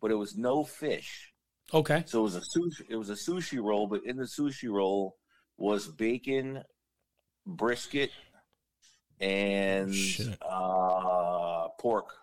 but 0.00 0.10
it 0.10 0.14
was 0.14 0.36
no 0.36 0.64
fish. 0.64 1.32
Okay. 1.74 2.04
So 2.06 2.20
it 2.20 2.22
was 2.22 2.36
a 2.36 2.40
sushi. 2.40 2.82
It 2.88 2.96
was 2.96 3.10
a 3.10 3.14
sushi 3.14 3.62
roll, 3.62 3.86
but 3.86 4.00
in 4.06 4.16
the 4.16 4.24
sushi 4.24 4.70
roll 4.72 5.16
was 5.58 5.88
bacon, 5.88 6.62
brisket, 7.46 8.10
and 9.20 9.94
Shit. 9.94 10.38
uh, 10.42 11.68
pork, 11.80 12.14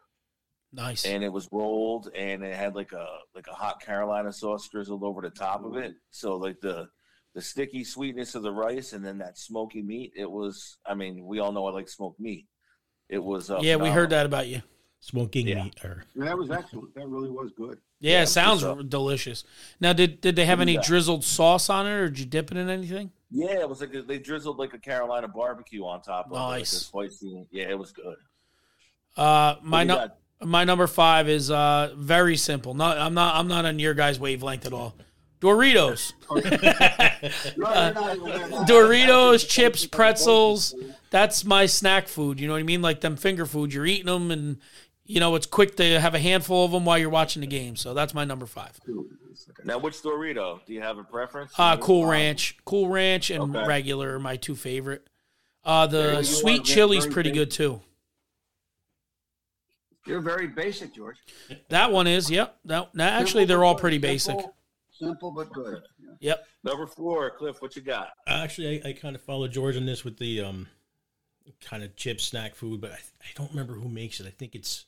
Nice. 0.72 1.06
and 1.06 1.24
it 1.24 1.32
was 1.32 1.48
rolled, 1.52 2.10
and 2.16 2.44
it 2.44 2.56
had 2.56 2.74
like 2.76 2.94
a 2.94 3.06
like 3.36 3.48
a 3.48 3.54
hot 3.54 3.80
Carolina 3.82 4.32
sauce 4.34 4.68
drizzled 4.70 5.04
over 5.04 5.22
the 5.22 5.30
top 5.30 5.64
of 5.66 5.76
it. 5.78 5.94
So 6.10 6.36
like 6.38 6.60
the 6.62 6.88
the 7.34 7.42
sticky 7.42 7.84
sweetness 7.84 8.36
of 8.36 8.44
the 8.44 8.52
rice, 8.52 8.94
and 8.94 9.04
then 9.06 9.18
that 9.20 9.38
smoky 9.38 9.82
meat. 9.82 10.14
It 10.16 10.30
was. 10.30 10.78
I 10.86 10.94
mean, 10.94 11.26
we 11.26 11.40
all 11.40 11.52
know 11.52 11.66
I 11.68 11.72
like 11.72 11.90
smoked 11.90 12.20
meat. 12.20 12.48
It 13.10 13.24
was. 13.24 13.50
Uh, 13.50 13.60
yeah, 13.62 13.76
we 13.76 13.90
heard 13.90 14.10
that 14.12 14.26
about 14.26 14.48
you. 14.48 14.62
Smoking 15.00 15.48
Yeah. 15.48 15.64
meat 15.66 15.84
or 15.84 16.06
Yeah, 16.16 16.26
that 16.26 16.38
was 16.38 16.50
excellent. 16.50 16.96
That 16.96 17.08
really 17.08 17.30
was 17.30 17.52
good. 17.58 17.78
Yeah, 18.00 18.12
Yeah, 18.14 18.24
it 18.24 18.28
sounds 18.28 18.62
for 18.62 18.76
sure. 18.76 18.84
delicious. 18.84 19.44
Now, 19.82 19.92
did 19.92 20.22
did 20.22 20.36
they 20.38 20.46
have 20.46 20.62
any 20.62 20.76
Yeah. 20.76 20.82
drizzled 20.82 21.26
sauce 21.26 21.70
on 21.70 21.86
it, 21.88 21.92
or 21.92 22.08
did 22.10 22.20
you 22.20 22.26
dip 22.26 22.52
it 22.52 22.58
in 22.58 22.70
anything? 22.70 23.12
Yeah, 23.30 23.60
it 23.60 23.68
was 23.68 23.82
like 23.82 23.94
a, 23.96 24.02
they 24.04 24.20
drizzled 24.20 24.58
like 24.60 24.74
a 24.74 24.80
Carolina 24.80 25.28
barbecue 25.28 25.84
on 25.86 26.02
top 26.04 26.28
of 26.28 26.32
Nice. 26.34 26.72
it, 26.72 26.96
like 26.96 27.12
spicy. 27.12 27.48
Yeah, 27.52 27.70
it 27.70 27.78
was 27.78 27.92
good. 27.92 28.16
Uh, 29.18 29.56
my 29.62 29.80
What 29.80 29.88
no, 29.88 29.96
got? 29.96 30.18
my 30.42 30.64
number 30.64 30.88
five 30.88 31.28
is 31.28 31.52
uh 31.52 31.94
very 31.98 32.38
simple. 32.38 32.74
Not 32.74 32.98
I'm 32.98 33.14
not 33.14 33.36
I'm 33.36 33.48
not 33.48 33.66
on 33.66 33.80
your 33.80 33.94
guys' 33.94 34.20
wavelength 34.20 34.66
at 34.66 34.74
all. 34.74 34.96
Doritos, 35.44 36.14
Doritos, 38.66 39.48
chips, 39.48 39.86
pretzels. 39.86 40.74
That's 41.10 41.44
my 41.44 41.66
snack 41.66 42.08
food. 42.08 42.40
You 42.40 42.48
know 42.48 42.54
what 42.54 42.60
I 42.60 42.64
mean? 42.64 42.82
Like 42.82 43.02
them 43.02 43.18
finger 43.18 43.46
food. 43.46 43.74
You're 43.74 43.86
eating 43.86 44.06
them, 44.06 44.32
and 44.32 44.58
you 45.06 45.20
know 45.20 45.36
it's 45.36 45.46
quick 45.46 45.76
to 45.78 46.00
have 46.00 46.16
a 46.16 46.20
handful 46.20 46.64
of 46.64 46.72
them 46.72 46.86
while 46.86 46.98
you're 46.98 47.10
watching 47.10 47.42
the 47.42 47.48
game. 47.48 47.76
So 47.76 47.94
that's 47.94 48.14
my 48.14 48.24
number 48.24 48.46
five. 48.46 48.80
Now, 49.66 49.80
which 49.80 50.02
Dorito? 50.02 50.60
Do 50.66 50.74
you 50.74 50.82
have 50.82 50.98
a 50.98 51.04
preference? 51.04 51.52
Uh, 51.58 51.76
Cool 51.78 52.06
Ranch, 52.06 52.56
Cool 52.66 52.88
Ranch, 52.88 53.30
and 53.30 53.56
Okay. 53.56 53.68
regular 53.68 54.16
are 54.16 54.20
my 54.20 54.38
two 54.38 54.56
favorite. 54.56 55.06
Uh, 55.66 55.88
the 55.88 56.24
sweet 56.24 56.64
chili's 56.64 57.06
pretty 57.06 57.32
good 57.32 57.52
too. 57.52 57.82
You're 60.06 60.20
very 60.22 60.48
basic, 60.48 60.94
George. 60.94 61.18
That 61.70 61.92
one 61.92 62.08
is. 62.08 62.30
Yep. 62.32 62.58
That, 62.66 62.90
that 62.94 63.22
actually 63.22 63.46
they're 63.46 63.64
all 63.64 63.76
pretty 63.76 63.98
basic. 64.00 64.38
Simple, 64.94 65.30
simple 65.30 65.32
but 65.32 65.52
good. 65.52 65.82
Yeah. 66.00 66.12
Yep. 66.20 66.46
Number 66.64 66.88
four, 66.88 67.32
Cliff. 67.32 67.62
What 67.62 67.76
you 67.76 67.82
got? 67.82 68.10
Actually, 68.28 68.84
I, 68.84 68.90
I 68.90 68.94
kind 68.94 69.16
of 69.16 69.22
follow 69.22 69.48
George 69.48 69.76
on 69.76 69.86
this 69.86 70.04
with 70.04 70.18
the 70.18 70.42
um, 70.42 70.68
kind 71.62 71.84
of 71.84 71.96
chip 71.96 72.22
snack 72.22 72.56
food, 72.56 72.80
but 72.82 72.92
I, 72.92 72.96
I 73.22 73.28
don't 73.36 73.50
remember 73.52 73.74
who 73.74 73.90
makes 73.90 74.20
it. 74.20 74.28
I 74.28 74.32
think 74.32 74.56
it's 74.56 74.86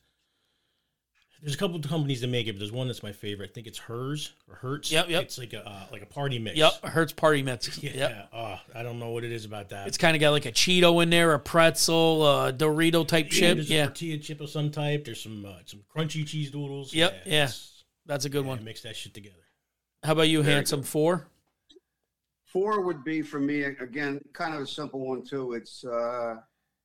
there's 1.41 1.53
a 1.53 1.57
couple 1.57 1.75
of 1.75 1.83
companies 1.83 2.21
that 2.21 2.27
make 2.27 2.47
it, 2.47 2.53
but 2.53 2.59
there's 2.59 2.71
one 2.71 2.87
that's 2.87 3.03
my 3.03 3.11
favorite. 3.11 3.49
I 3.49 3.53
think 3.53 3.67
it's 3.67 3.77
Herr's 3.77 4.33
or 4.49 4.55
Hertz. 4.55 4.91
Yep, 4.91 5.09
yep. 5.09 5.23
It's 5.23 5.37
like 5.37 5.53
a 5.53 5.67
uh, 5.67 5.83
like 5.91 6.01
a 6.01 6.05
party 6.07 6.39
mix. 6.39 6.57
Yep. 6.57 6.85
Hurts 6.85 7.13
party 7.13 7.43
mix. 7.43 7.77
Yeah. 7.83 7.91
Yep. 7.93 8.29
Oh, 8.33 8.59
I 8.73 8.83
don't 8.83 8.99
know 8.99 9.09
what 9.09 9.23
it 9.23 9.31
is 9.31 9.45
about 9.45 9.69
that. 9.69 9.87
It's 9.87 9.97
kind 9.97 10.15
of 10.15 10.21
got 10.21 10.31
like 10.31 10.45
a 10.45 10.51
Cheeto 10.51 11.03
in 11.03 11.09
there, 11.09 11.33
a 11.33 11.39
pretzel, 11.39 12.25
a 12.25 12.53
Dorito 12.53 13.07
type 13.07 13.25
Yeah, 13.25 13.31
chip. 13.39 13.55
There's 13.57 13.69
Yeah, 13.69 13.83
a 13.83 13.85
tortilla 13.87 14.17
chip 14.17 14.41
of 14.41 14.49
some 14.49 14.71
type. 14.71 15.05
There's 15.05 15.21
some 15.21 15.45
uh, 15.45 15.57
some 15.65 15.81
crunchy 15.95 16.25
cheese 16.25 16.51
doodles. 16.51 16.93
Yep, 16.93 17.13
yeah. 17.25 17.33
it's- 17.43 17.71
that's 18.07 18.25
a 18.25 18.29
good 18.29 18.43
yeah, 18.43 18.49
one. 18.51 18.63
Mix 18.63 18.81
that 18.83 18.95
shit 18.95 19.13
together. 19.15 19.35
How 20.05 20.11
about 20.11 20.29
you, 20.29 20.43
Very 20.43 20.55
handsome 20.55 20.83
four? 20.83 21.27
Four 22.43 22.81
would 22.81 23.03
be 23.03 23.23
for 23.23 23.39
me 23.39 23.63
again, 23.63 24.21
kind 24.33 24.53
of 24.53 24.61
a 24.61 24.67
simple 24.67 24.99
one 24.99 25.23
too. 25.23 25.53
It's 25.53 25.83
uh, 25.83 26.35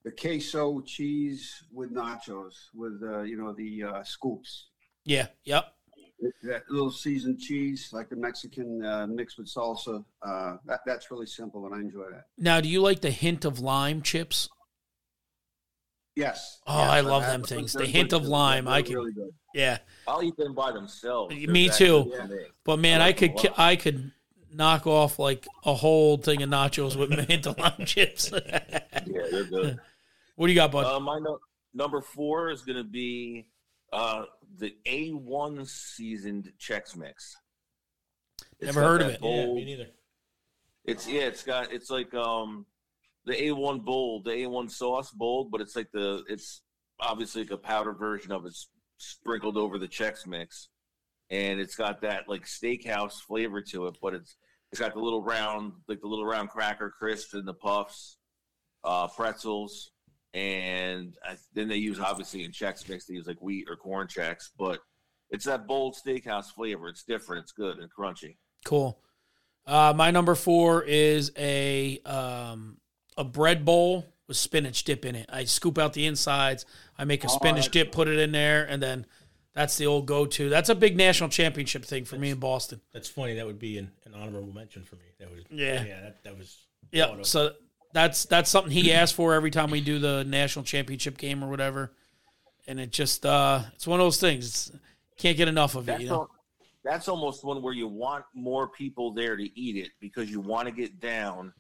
the 0.05 0.11
queso 0.11 0.81
cheese 0.81 1.63
with 1.71 1.93
nachos 1.93 2.55
with 2.75 3.03
uh, 3.03 3.21
you 3.21 3.37
know 3.37 3.53
the 3.53 3.85
uh, 3.85 4.03
scoops. 4.05 4.69
Yeah. 5.05 5.27
Yep. 5.45 5.67
That 6.43 6.63
little 6.71 6.91
seasoned 6.91 7.41
cheese, 7.41 7.91
like 7.93 8.09
the 8.09 8.17
Mexican 8.17 8.85
uh, 8.85 9.07
mixed 9.07 9.39
with 9.39 9.49
salsa. 9.49 10.03
Uh, 10.23 10.57
that, 10.67 10.81
that's 10.87 11.11
really 11.11 11.27
simple, 11.27 11.67
and 11.67 11.75
I 11.75 11.79
enjoy 11.79 12.05
that. 12.11 12.27
Now, 12.39 12.61
do 12.61 12.69
you 12.69 12.81
like 12.81 13.01
the 13.01 13.11
hint 13.11 13.45
of 13.45 13.61
lime 13.61 14.03
chips? 14.03 14.49
Yes. 16.17 16.61
Oh, 16.67 16.79
yes, 16.79 16.91
I 16.91 17.01
love 17.01 17.23
them 17.23 17.43
things. 17.43 17.73
The 17.73 17.87
hint 17.87 18.11
good 18.11 18.17
of 18.23 18.27
lime, 18.27 18.67
I 18.69 18.83
can- 18.83 18.97
really 18.97 19.13
good. 19.13 19.31
Yeah. 19.55 19.79
I'll 20.07 20.23
eat 20.23 20.37
them 20.37 20.55
by 20.55 20.73
themselves. 20.73 21.35
Me 21.35 21.47
They're 21.47 21.71
actually 21.73 21.87
too. 21.87 22.05
good 22.11 22.23
to 22.23 22.29
me. 22.29 22.43
But 22.65 22.79
man, 22.79 23.01
I 23.01 23.09
I 23.09 23.13
could 23.13 23.37
ki- 23.37 23.49
I 23.57 23.77
could 23.77 24.13
knock 24.53 24.87
off 24.87 25.19
like 25.19 25.47
a 25.65 25.75
whole 25.75 26.17
thing 26.19 26.43
of 26.43 26.51
nachos 26.51 26.97
with 26.97 27.11
hint 27.29 27.47
of 27.47 27.59
lime 27.59 27.85
chips. 27.87 28.31
Yeah, 28.43 29.27
they're 29.31 29.45
good. 29.45 29.81
what 30.37 30.47
do 30.47 30.53
you 30.53 30.57
got, 30.59 30.73
bud? 30.73 30.85
Uh, 30.87 31.01
my 31.01 31.19
no- 31.19 31.39
number 31.75 32.01
four 32.01 32.51
is 32.51 32.63
going 32.63 32.77
to 32.79 32.85
be 32.85 33.47
uh, 33.93 34.25
the 34.59 34.75
A1 34.87 35.67
seasoned 35.69 36.53
Chex 36.61 36.97
Mix. 36.97 37.37
It's 38.59 38.67
Never 38.67 38.81
heard 38.83 39.03
of 39.03 39.09
that 39.09 39.23
it. 39.23 39.25
Yeah, 39.25 39.47
me 39.47 39.65
neither. 39.65 39.87
It's 40.85 41.09
yeah, 41.09 41.23
it's 41.23 41.43
got 41.45 41.73
it's 41.73 41.91
like 41.91 42.13
um 42.15 42.67
the 43.25 43.33
A1 43.33 43.85
bold, 43.85 44.25
the 44.25 44.31
A1 44.31 44.71
sauce 44.71 45.11
bold, 45.11 45.51
but 45.51 45.61
it's 45.61 45.77
like 45.77 45.91
the 45.93 46.23
it's 46.29 46.63
obviously 47.01 47.43
like 47.43 47.53
a 47.53 47.57
powder 47.57 47.93
version 47.93 48.33
of 48.33 48.47
it 48.47 48.55
sprinkled 48.99 49.57
over 49.57 49.79
the 49.79 49.89
Chex 49.89 50.27
Mix, 50.27 50.69
and 51.31 51.61
it's 51.61 51.75
got 51.75 52.01
that 52.03 52.29
like 52.29 52.45
steakhouse 52.45 53.21
flavor 53.21 53.61
to 53.63 53.87
it, 53.87 53.97
but 54.01 54.15
it's 54.15 54.37
it's 54.73 54.81
got 54.81 54.95
the 54.95 55.01
little 55.01 55.23
round 55.23 55.73
like 55.89 56.01
the 56.01 56.09
little 56.09 56.27
round 56.27 56.49
cracker 56.49 56.93
crisps 56.99 57.35
and 57.35 57.47
the 57.47 57.55
puffs, 57.55 58.19
uh, 58.85 59.09
pretzels, 59.09 59.91
and 60.35 61.15
I, 61.25 61.37
then 61.55 61.69
they 61.69 61.77
use 61.77 62.01
obviously 62.01 62.45
in 62.45 62.53
Chex 62.53 62.89
Mix 62.89 63.07
they 63.07 63.15
use 63.15 63.27
like 63.27 63.43
wheat 63.43 63.67
or 63.69 63.77
corn 63.77 64.07
Chex, 64.07 64.51
but 64.59 64.81
it's 65.31 65.45
that 65.45 65.67
bold 65.67 65.97
steakhouse 65.97 66.47
flavor. 66.47 66.89
It's 66.89 67.05
different. 67.05 67.45
It's 67.45 67.53
good 67.53 67.79
and 67.79 67.89
crunchy. 67.91 68.37
Cool. 68.65 69.01
Uh, 69.67 69.93
my 69.95 70.11
number 70.11 70.35
four 70.35 70.83
is 70.83 71.31
a 71.37 72.01
um, 72.01 72.79
a 73.21 73.25
bread 73.25 73.65
bowl 73.65 74.07
with 74.27 74.37
spinach 74.37 74.85
dip 74.85 75.05
in 75.05 75.15
it. 75.15 75.27
I 75.31 75.45
scoop 75.45 75.77
out 75.79 75.93
the 75.93 76.07
insides. 76.07 76.65
I 76.97 77.05
make 77.05 77.23
a 77.25 77.27
Oh, 77.29 77.31
spinach 77.37 77.65
that's 77.67 77.69
dip, 77.69 77.93
put 77.93 78.09
it 78.09 78.19
in 78.19 78.33
there, 78.33 78.65
and 78.65 78.83
then 78.83 79.05
that's 79.55 79.77
the 79.77 79.87
old 79.87 80.07
go 80.07 80.25
to. 80.27 80.49
That's 80.49 80.69
a 80.69 80.75
big 80.75 80.97
national 80.97 81.29
championship 81.29 81.85
thing 81.85 82.05
for 82.05 82.17
me 82.17 82.31
in 82.31 82.39
Boston. 82.39 82.81
That's 82.93 83.09
funny. 83.09 83.35
That 83.35 83.47
would 83.47 83.59
be 83.59 83.79
an, 83.79 83.91
an 84.05 84.15
honorable 84.15 84.53
mention 84.55 84.85
for 84.85 84.97
me. 84.97 85.03
That 85.19 85.31
was 85.31 85.45
Yeah. 85.51 85.85
yeah. 85.85 86.01
That, 86.01 86.25
that 86.25 86.39
was 86.39 86.57
Yeah. 86.93 87.07
thought. 87.07 87.27
So 87.27 87.53
that's 87.93 88.25
that's 88.27 88.49
something 88.49 88.73
he 88.73 88.93
asks 88.93 89.15
for 89.15 89.35
every 89.35 89.51
time 89.51 89.71
we 89.71 89.81
do 89.81 89.99
the 89.99 90.25
national 90.25 90.65
championship 90.65 91.19
game 91.19 91.43
or 91.45 91.49
whatever. 91.51 91.93
And 92.69 92.79
it 92.81 92.93
just 92.93 93.27
uh 93.27 93.63
it's 93.75 93.87
one 93.87 94.01
of 94.01 94.07
those 94.07 94.21
things. 94.21 94.47
It's, 94.47 94.73
can't 95.19 95.37
get 95.37 95.49
enough 95.49 95.75
of 95.75 95.89
it, 95.91 96.01
you 96.01 96.07
know. 96.09 96.15
al- 96.15 96.31
that's 96.83 97.09
almost 97.09 97.45
one 97.45 97.61
where 97.61 97.75
you 97.75 97.87
want 97.89 98.25
more 98.33 98.69
people 98.69 99.13
there 99.13 99.37
to 99.37 99.61
eat 99.61 99.77
it 99.77 99.91
because 100.01 100.31
you 100.31 100.41
want 100.41 100.67
to 100.67 100.73
get 100.73 100.99
down 100.99 101.53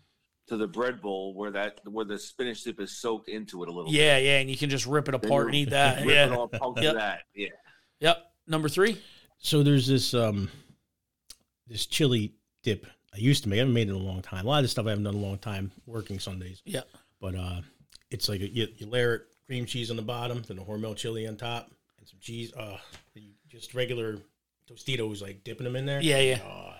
to 0.50 0.56
the 0.56 0.66
bread 0.66 1.00
bowl 1.00 1.32
where 1.34 1.50
that 1.52 1.80
where 1.88 2.04
the 2.04 2.18
spinach 2.18 2.62
dip 2.64 2.78
is 2.80 2.90
soaked 2.98 3.28
into 3.28 3.62
it 3.62 3.68
a 3.68 3.72
little. 3.72 3.90
Yeah, 3.92 4.18
yeah, 4.18 4.38
and 4.40 4.50
you 4.50 4.56
can 4.56 4.68
just 4.68 4.84
rip 4.84 5.08
it 5.08 5.14
apart 5.14 5.46
and 5.46 5.54
eat 5.54 5.70
that. 5.70 5.98
rip 6.00 6.08
it 6.08 6.12
Yeah. 6.30 6.36
off 6.36 6.50
chunks 6.52 6.82
Yep. 6.82 6.94
that. 6.96 7.22
Yeah. 7.34 7.48
Yep. 8.00 8.18
Number 8.46 8.68
three. 8.68 9.00
So 9.38 9.62
there's 9.62 9.86
this 9.86 10.12
um 10.12 10.50
this 11.66 11.86
chili 11.86 12.34
dip 12.62 12.86
I 13.14 13.18
used 13.18 13.42
to 13.44 13.48
make. 13.48 13.56
I 13.56 13.60
haven't 13.60 13.74
made 13.74 13.88
it 13.88 13.92
in 13.92 13.96
a 13.96 14.04
long 14.04 14.22
time. 14.22 14.44
A 14.44 14.48
lot 14.48 14.58
of 14.58 14.64
this 14.64 14.72
stuff 14.72 14.86
I 14.86 14.90
haven't 14.90 15.04
done 15.04 15.14
in 15.14 15.22
a 15.22 15.26
long 15.26 15.38
time 15.38 15.70
working 15.86 16.18
Sundays. 16.18 16.62
Yeah. 16.64 16.82
But 17.20 17.34
uh 17.36 17.60
it's 18.10 18.28
like 18.28 18.40
a, 18.40 18.48
you, 18.48 18.66
you 18.76 18.86
layer 18.86 19.14
it 19.14 19.22
cream 19.46 19.66
cheese 19.66 19.90
on 19.90 19.96
the 19.96 20.02
bottom, 20.02 20.42
then 20.46 20.56
the 20.56 20.62
Hormel 20.64 20.96
chili 20.96 21.26
on 21.28 21.36
top, 21.36 21.70
and 21.98 22.08
some 22.08 22.18
cheese. 22.20 22.52
Uh 22.54 22.76
just 23.48 23.72
regular 23.74 24.18
Tostitos, 24.68 25.20
like 25.22 25.42
dipping 25.44 25.64
them 25.64 25.74
in 25.76 25.86
there. 25.86 26.00
Yeah, 26.00 26.20
yeah. 26.20 26.38
Uh, 26.44 26.74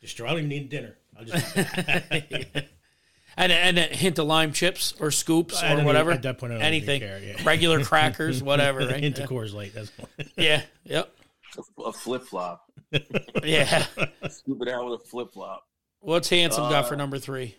just 0.00 0.20
I 0.20 0.26
don't 0.28 0.38
even 0.38 0.48
need 0.48 0.68
dinner. 0.70 0.96
I'll 1.18 1.24
just 1.24 1.54
and 3.36 3.52
and 3.52 3.78
a 3.78 3.82
hint 3.82 4.18
of 4.18 4.26
lime 4.26 4.52
chips 4.52 4.94
or 5.00 5.10
scoops 5.10 5.58
or 5.62 5.66
don't 5.68 5.72
even- 5.72 5.84
whatever. 5.86 6.10
at 6.12 6.22
that 6.22 6.38
point, 6.38 6.52
I 6.52 6.56
don't 6.58 6.74
even 6.74 6.88
Anything. 6.88 7.00
care, 7.00 7.18
yeah. 7.22 7.42
Regular 7.44 7.84
crackers, 7.84 8.42
whatever. 8.42 8.80
Right? 8.80 9.02
into 9.04 9.26
Coors 9.26 9.52
Light. 9.54 9.72
That's 9.74 9.90
Yeah. 10.36 10.62
Yep. 10.84 11.12
A, 11.78 11.82
a 11.82 11.92
flip 11.92 12.22
flop. 12.24 12.64
Yeah. 13.44 13.84
Scoop 14.28 14.62
it 14.62 14.68
out 14.68 14.90
with 14.90 15.00
a 15.00 15.04
flip 15.04 15.32
flop. 15.32 15.64
What's 16.00 16.28
handsome 16.28 16.68
got 16.70 16.88
for 16.88 16.94
Uh, 16.94 16.98
number 16.98 17.18
three? 17.18 17.56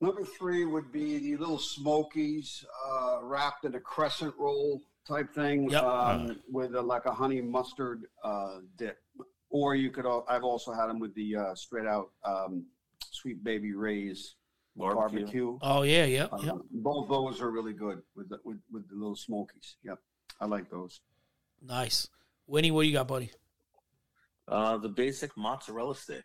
Number 0.00 0.24
three 0.24 0.64
would 0.64 0.90
be 0.90 1.18
the 1.18 1.36
little 1.36 1.58
Smokies 1.58 2.64
uh, 2.90 3.20
wrapped 3.22 3.64
in 3.64 3.74
a 3.76 3.80
crescent 3.80 4.34
roll 4.38 4.80
type 5.06 5.32
thing 5.34 5.70
Yep. 5.70 5.82
um, 5.84 6.40
with 6.50 6.74
a, 6.74 6.80
like 6.80 7.06
a 7.06 7.12
honey 7.12 7.40
mustard 7.40 8.04
uh, 8.24 8.58
dip. 8.76 8.98
Or 9.50 9.74
you 9.76 9.90
could, 9.90 10.04
I've 10.28 10.44
also 10.44 10.72
had 10.72 10.86
them 10.86 10.98
with 10.98 11.14
the 11.14 11.36
uh, 11.36 11.54
straight 11.54 11.86
out 11.86 12.10
um, 12.24 12.64
Sweet 13.12 13.44
Baby 13.44 13.74
Ray's 13.74 14.34
Barbecue. 14.76 15.20
barbecue. 15.20 15.58
Oh 15.62 15.82
yeah, 15.82 16.04
yeah, 16.06 16.24
Uh, 16.32 16.38
yep. 16.42 16.54
Both 16.72 17.08
those 17.08 17.40
are 17.40 17.50
really 17.50 17.74
good 17.74 18.00
with 18.16 18.28
the, 18.30 18.38
with, 18.44 18.58
with 18.72 18.88
the 18.88 18.94
little 18.96 19.14
Smokies. 19.16 19.76
Yep, 19.84 19.98
I 20.40 20.46
like 20.46 20.70
those. 20.70 21.00
Nice. 21.60 22.08
Winnie, 22.46 22.70
what 22.70 22.86
you 22.86 22.92
got, 22.92 23.06
buddy? 23.06 23.30
Uh, 24.48 24.78
the 24.78 24.88
basic 24.88 25.36
mozzarella 25.36 25.94
stick. 25.94 26.24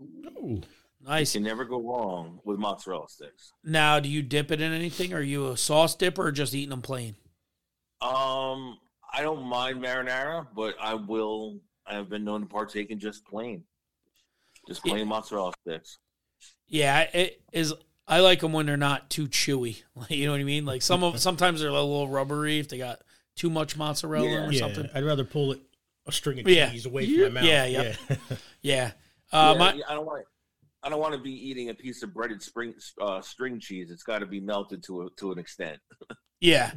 Ooh. 0.00 0.62
Nice. 1.04 1.34
You 1.34 1.40
can 1.40 1.46
never 1.48 1.64
go 1.64 1.80
wrong 1.80 2.40
with 2.44 2.58
mozzarella 2.58 3.08
sticks. 3.08 3.52
Now, 3.62 4.00
do 4.00 4.08
you 4.08 4.22
dip 4.22 4.50
it 4.50 4.60
in 4.60 4.72
anything? 4.72 5.12
Are 5.12 5.20
you 5.20 5.48
a 5.50 5.56
sauce 5.56 5.94
dipper 5.94 6.26
or 6.26 6.32
just 6.32 6.54
eating 6.54 6.70
them 6.70 6.82
plain? 6.82 7.14
Um, 8.00 8.78
I 9.12 9.22
don't 9.22 9.42
mind 9.44 9.80
marinara, 9.82 10.46
but 10.56 10.74
I 10.80 10.94
will. 10.94 11.60
I 11.86 11.94
have 11.94 12.08
been 12.08 12.24
known 12.24 12.40
to 12.42 12.46
partake 12.46 12.90
in 12.90 12.98
just 12.98 13.24
plain, 13.26 13.64
just 14.66 14.82
Yeah. 14.84 14.92
plain 14.94 15.08
mozzarella 15.08 15.52
sticks. 15.62 15.98
Yeah, 16.68 17.00
it 17.12 17.40
is. 17.52 17.72
I 18.06 18.20
like 18.20 18.40
them 18.40 18.52
when 18.52 18.66
they're 18.66 18.76
not 18.76 19.10
too 19.10 19.26
chewy. 19.28 19.82
You 20.08 20.26
know 20.26 20.32
what 20.32 20.40
I 20.40 20.44
mean? 20.44 20.64
Like 20.64 20.82
some 20.82 21.02
of 21.04 21.20
sometimes 21.20 21.60
they're 21.60 21.68
a 21.68 21.72
little 21.72 22.08
rubbery 22.08 22.58
if 22.58 22.68
they 22.68 22.78
got 22.78 23.00
too 23.36 23.50
much 23.50 23.76
mozzarella 23.76 24.28
Yeah. 24.28 24.46
or 24.46 24.52
yeah, 24.52 24.60
something. 24.60 24.88
I'd 24.94 25.04
rather 25.04 25.24
pull 25.24 25.52
it 25.52 25.60
a 26.06 26.12
string 26.12 26.40
of 26.40 26.48
Yeah. 26.48 26.70
cheese 26.70 26.86
away 26.86 27.06
from 27.06 27.34
my 27.34 27.40
mouth. 27.40 27.44
yeah, 27.44 27.64
yeah. 27.66 27.94
Yeah. 28.62 28.90
Uh, 29.32 29.52
Yeah, 29.54 29.58
my, 29.58 29.82
I 29.88 29.94
don't 29.94 30.06
want. 30.06 30.24
I 30.82 30.88
don't 30.88 31.00
want 31.00 31.12
to 31.14 31.20
be 31.20 31.32
eating 31.32 31.70
a 31.70 31.74
piece 31.74 32.02
of 32.02 32.14
breaded 32.14 32.40
spring 32.42 32.72
uh, 33.00 33.20
string 33.20 33.58
cheese. 33.60 33.90
It's 33.90 34.04
got 34.04 34.20
to 34.20 34.26
be 34.26 34.40
melted 34.40 34.82
to 34.84 35.02
a, 35.02 35.10
to 35.18 35.32
an 35.32 35.38
extent. 35.38 35.78
yeah. 36.40 36.72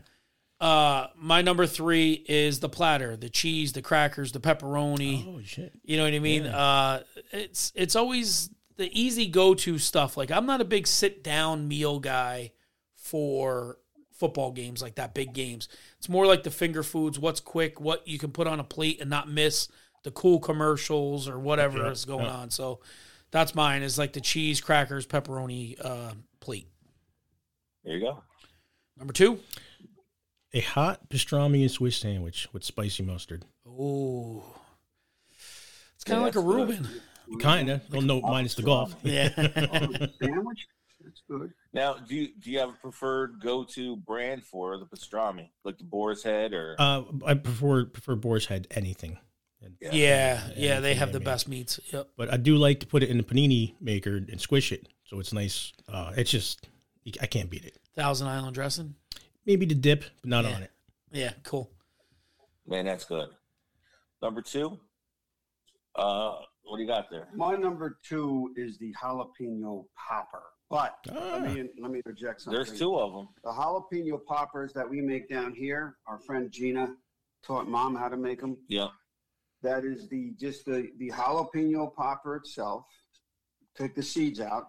Uh, 0.59 1.07
my 1.15 1.41
number 1.41 1.65
three 1.65 2.23
is 2.27 2.59
the 2.59 2.69
platter, 2.69 3.15
the 3.15 3.29
cheese, 3.29 3.73
the 3.73 3.81
crackers, 3.81 4.31
the 4.31 4.39
pepperoni. 4.39 5.25
oh 5.27 5.41
shit! 5.43 5.71
You 5.83 5.97
know 5.97 6.03
what 6.03 6.13
I 6.13 6.19
mean? 6.19 6.45
Yeah. 6.45 6.57
Uh, 6.57 7.03
it's 7.31 7.71
it's 7.75 7.95
always 7.95 8.49
the 8.77 8.89
easy 8.99 9.27
go 9.27 9.53
to 9.55 9.77
stuff. 9.77 10.17
Like 10.17 10.31
I'm 10.31 10.45
not 10.45 10.61
a 10.61 10.65
big 10.65 10.87
sit 10.87 11.23
down 11.23 11.67
meal 11.67 11.99
guy 11.99 12.51
for 12.95 13.77
football 14.13 14.51
games 14.51 14.81
like 14.81 14.95
that, 14.95 15.13
big 15.13 15.33
games. 15.33 15.67
It's 15.97 16.07
more 16.09 16.25
like 16.27 16.43
the 16.43 16.51
finger 16.51 16.83
foods, 16.83 17.17
what's 17.19 17.39
quick, 17.39 17.81
what 17.81 18.07
you 18.07 18.19
can 18.19 18.31
put 18.31 18.47
on 18.47 18.59
a 18.59 18.63
plate 18.63 19.01
and 19.01 19.09
not 19.09 19.29
miss 19.29 19.67
the 20.03 20.11
cool 20.11 20.39
commercials 20.39 21.27
or 21.27 21.39
whatever 21.39 21.79
Yeah, 21.79 21.89
is 21.91 22.05
going 22.05 22.25
yeah. 22.25 22.31
on. 22.35 22.49
So 22.51 22.79
that's 23.31 23.55
mine 23.55 23.81
is 23.81 23.97
like 23.97 24.13
the 24.13 24.21
cheese, 24.21 24.61
crackers, 24.61 25.07
pepperoni 25.07 25.75
uh, 25.83 26.13
plate. 26.39 26.67
There 27.83 27.95
you 27.95 27.99
go. 28.01 28.23
Number 28.97 29.13
two. 29.13 29.39
A 30.53 30.59
hot 30.59 31.09
pastrami 31.09 31.61
and 31.61 31.71
Swiss 31.71 31.97
sandwich 31.97 32.47
with 32.51 32.63
spicy 32.63 33.03
mustard. 33.03 33.45
Oh, 33.65 34.43
It's 35.95 36.03
kind 36.03 36.17
of 36.17 36.21
Yeah, 36.21 36.25
like 36.25 36.35
a 36.35 36.39
Reuben. 36.41 36.83
good. 36.83 37.01
Reuben. 37.31 37.57
Kinda. 37.57 37.81
Well, 37.91 38.01
no, 38.01 38.21
minus 38.21 38.55
the 38.55 38.61
golf. 38.63 38.95
Yeah. 39.03 39.29
Sandwich? 40.21 40.67
That's 41.03 41.21
good. 41.29 41.51
Now, 41.73 41.95
do 41.95 42.15
you 42.15 42.29
do 42.39 42.51
you 42.51 42.59
have 42.59 42.69
a 42.69 42.73
preferred 42.73 43.39
go 43.41 43.63
to 43.63 43.95
brand 43.97 44.43
for 44.43 44.77
the 44.77 44.85
pastrami, 44.85 45.49
like 45.63 45.77
the 45.77 45.83
Boar's 45.83 46.23
Head 46.23 46.53
or? 46.53 46.75
Uh, 46.77 47.03
I 47.25 47.33
prefer 47.33 47.85
prefer 47.85 48.15
Boar's 48.15 48.45
Head 48.45 48.67
anything. 48.71 49.17
yeah. 49.91 50.41
Yeah. 50.55 50.79
They 50.79 50.93
have 50.95 51.11
the 51.11 51.19
mean. 51.19 51.25
best 51.25 51.47
meats. 51.47 51.79
Yep. 51.91 52.09
But 52.17 52.31
I 52.33 52.37
do 52.37 52.55
like 52.57 52.79
to 52.81 52.85
put 52.87 53.01
it 53.03 53.09
in 53.09 53.17
the 53.17 53.23
panini 53.23 53.73
maker 53.81 54.15
and 54.17 54.39
squish 54.39 54.71
it, 54.71 54.87
so 55.05 55.19
it's 55.19 55.33
nice. 55.33 55.71
Uh, 55.89 56.13
it's 56.15 56.29
just 56.29 56.67
I 57.21 57.25
can't 57.25 57.49
beat 57.49 57.65
it. 57.65 57.77
Thousand 57.95 58.27
Island 58.27 58.53
dressing. 58.53 58.95
Maybe 59.45 59.65
the 59.65 59.75
dip, 59.75 60.03
but 60.21 60.29
not 60.29 60.45
Yeah. 60.45 60.51
on 60.55 60.63
it. 60.63 60.71
Yeah. 61.11 61.33
Cool. 61.43 61.69
Man, 62.67 62.85
that's 62.85 63.05
good. 63.05 63.29
Number 64.21 64.41
two. 64.43 64.79
Uh, 65.95 66.35
what 66.63 66.77
do 66.77 66.83
you 66.83 66.87
got 66.87 67.09
there? 67.09 67.27
My 67.35 67.55
number 67.55 67.97
two 68.07 68.53
is 68.55 68.77
the 68.77 68.93
jalapeno 69.01 69.85
popper. 69.95 70.43
But 70.69 70.95
Ah. 71.11 71.39
let 71.41 71.53
me 71.53 71.69
let 71.81 71.91
me 71.91 72.01
interject 72.05 72.41
something. 72.41 72.63
There's 72.63 72.79
two 72.79 72.97
of 72.97 73.13
them. 73.13 73.27
The 73.43 73.51
jalapeno 73.51 74.23
poppers 74.25 74.71
that 74.73 74.89
we 74.89 75.01
make 75.01 75.29
down 75.29 75.53
here, 75.53 75.97
our 76.07 76.19
friend 76.19 76.49
Gina 76.51 76.95
taught 77.43 77.67
mom 77.67 77.95
how 77.95 78.07
to 78.07 78.15
make 78.17 78.39
them. 78.39 78.57
Yeah. 78.69 78.87
That 79.63 79.83
is 79.83 80.07
the 80.07 80.31
just 80.39 80.65
the 80.65 80.91
the 80.97 81.09
jalapeno 81.11 81.93
popper 81.93 82.37
itself. 82.37 82.85
Take 83.75 83.95
the 83.95 84.03
seeds 84.03 84.39
out, 84.39 84.67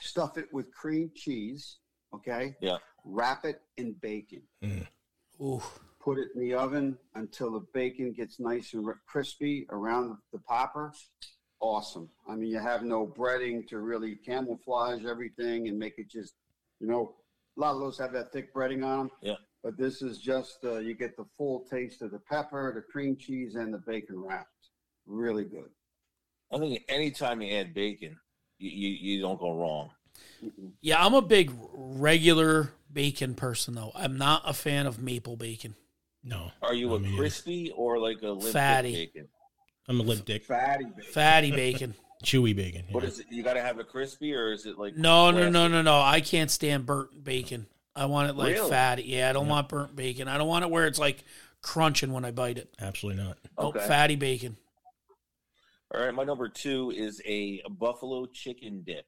stuff 0.00 0.38
it 0.38 0.52
with 0.52 0.72
cream 0.72 1.10
cheese. 1.14 1.78
Okay. 2.14 2.56
Yeah. 2.60 2.78
Wrap 3.04 3.44
it 3.44 3.62
in 3.76 3.92
bacon. 3.94 4.42
Ooh. 5.40 5.62
Put 6.06 6.18
it 6.18 6.28
in 6.36 6.40
the 6.40 6.54
oven 6.54 6.96
until 7.16 7.50
the 7.50 7.66
bacon 7.74 8.12
gets 8.12 8.38
nice 8.38 8.74
and 8.74 8.86
crispy 9.08 9.66
around 9.70 10.16
the 10.32 10.38
popper. 10.38 10.92
Awesome. 11.58 12.08
I 12.28 12.36
mean, 12.36 12.48
you 12.48 12.60
have 12.60 12.84
no 12.84 13.04
breading 13.08 13.66
to 13.68 13.80
really 13.80 14.14
camouflage 14.14 15.04
everything 15.04 15.66
and 15.66 15.76
make 15.76 15.94
it 15.98 16.08
just, 16.08 16.34
you 16.78 16.86
know, 16.86 17.16
a 17.56 17.60
lot 17.60 17.74
of 17.74 17.80
those 17.80 17.98
have 17.98 18.12
that 18.12 18.32
thick 18.32 18.54
breading 18.54 18.84
on 18.84 18.98
them. 18.98 19.10
Yeah. 19.20 19.34
But 19.64 19.76
this 19.76 20.00
is 20.00 20.18
just, 20.18 20.58
uh, 20.64 20.78
you 20.78 20.94
get 20.94 21.16
the 21.16 21.26
full 21.36 21.66
taste 21.68 22.02
of 22.02 22.12
the 22.12 22.20
pepper, 22.20 22.72
the 22.72 22.82
cream 22.82 23.16
cheese, 23.16 23.56
and 23.56 23.74
the 23.74 23.78
bacon 23.78 24.22
wrapped. 24.22 24.70
Really 25.06 25.44
good. 25.44 25.70
I 26.52 26.58
think 26.58 26.84
anytime 26.88 27.42
you 27.42 27.52
add 27.56 27.74
bacon, 27.74 28.16
you, 28.58 28.70
you, 28.70 29.14
you 29.14 29.20
don't 29.22 29.40
go 29.40 29.58
wrong. 29.58 29.90
Yeah, 30.80 31.04
I'm 31.04 31.14
a 31.14 31.22
big 31.22 31.50
regular 31.72 32.70
bacon 32.92 33.34
person 33.34 33.74
though. 33.74 33.90
I'm 33.92 34.16
not 34.16 34.42
a 34.44 34.52
fan 34.52 34.86
of 34.86 35.02
maple 35.02 35.36
bacon. 35.36 35.74
No, 36.28 36.50
Are 36.60 36.74
you 36.74 36.92
I 36.92 36.96
a 36.96 36.98
mean, 36.98 37.16
crispy 37.16 37.70
or 37.76 37.98
like 38.00 38.20
a 38.22 38.28
limp 38.30 38.42
thick 38.42 38.52
Fatty. 38.52 38.92
bacon? 38.92 39.28
I'm 39.88 40.00
a 40.00 40.02
lip 40.02 40.24
dick, 40.24 40.44
Fatty 40.44 40.84
bacon. 40.86 41.12
Fatty 41.12 41.50
bacon. 41.62 41.94
chewy 42.24 42.54
bacon. 42.56 42.84
What 42.90 43.04
yeah. 43.04 43.08
is 43.10 43.20
it? 43.20 43.26
You 43.30 43.44
got 43.44 43.54
to 43.54 43.62
have 43.62 43.78
it 43.78 43.88
crispy 43.88 44.34
or 44.34 44.52
is 44.52 44.66
it 44.66 44.76
like 44.76 44.96
No, 44.96 45.30
no, 45.30 45.48
no, 45.48 45.68
no, 45.68 45.82
no. 45.82 46.00
I 46.00 46.20
can't 46.20 46.50
stand 46.50 46.84
burnt 46.84 47.22
bacon. 47.22 47.66
I 47.94 48.06
want 48.06 48.28
it 48.28 48.34
like 48.36 48.54
Really? 48.54 48.68
fatty. 48.70 49.04
Yeah, 49.04 49.30
I 49.30 49.32
don't 49.32 49.46
Yeah. 49.46 49.52
want 49.52 49.68
burnt 49.68 49.94
bacon. 49.94 50.26
I 50.26 50.36
don't 50.36 50.48
want 50.48 50.64
it 50.64 50.70
where 50.70 50.86
it's 50.88 50.98
like 50.98 51.22
crunching 51.62 52.12
when 52.12 52.24
I 52.24 52.32
bite 52.32 52.58
it. 52.58 52.74
Absolutely 52.80 53.22
not. 53.22 53.38
Nope, 53.58 53.76
Okay. 53.76 53.84
Oh, 53.84 53.88
fatty 53.88 54.16
bacon. 54.16 54.56
All 55.94 56.04
right, 56.04 56.12
my 56.12 56.24
number 56.24 56.48
two 56.48 56.90
is 56.90 57.22
a 57.24 57.62
buffalo 57.70 58.26
chicken 58.26 58.82
dip. 58.84 59.06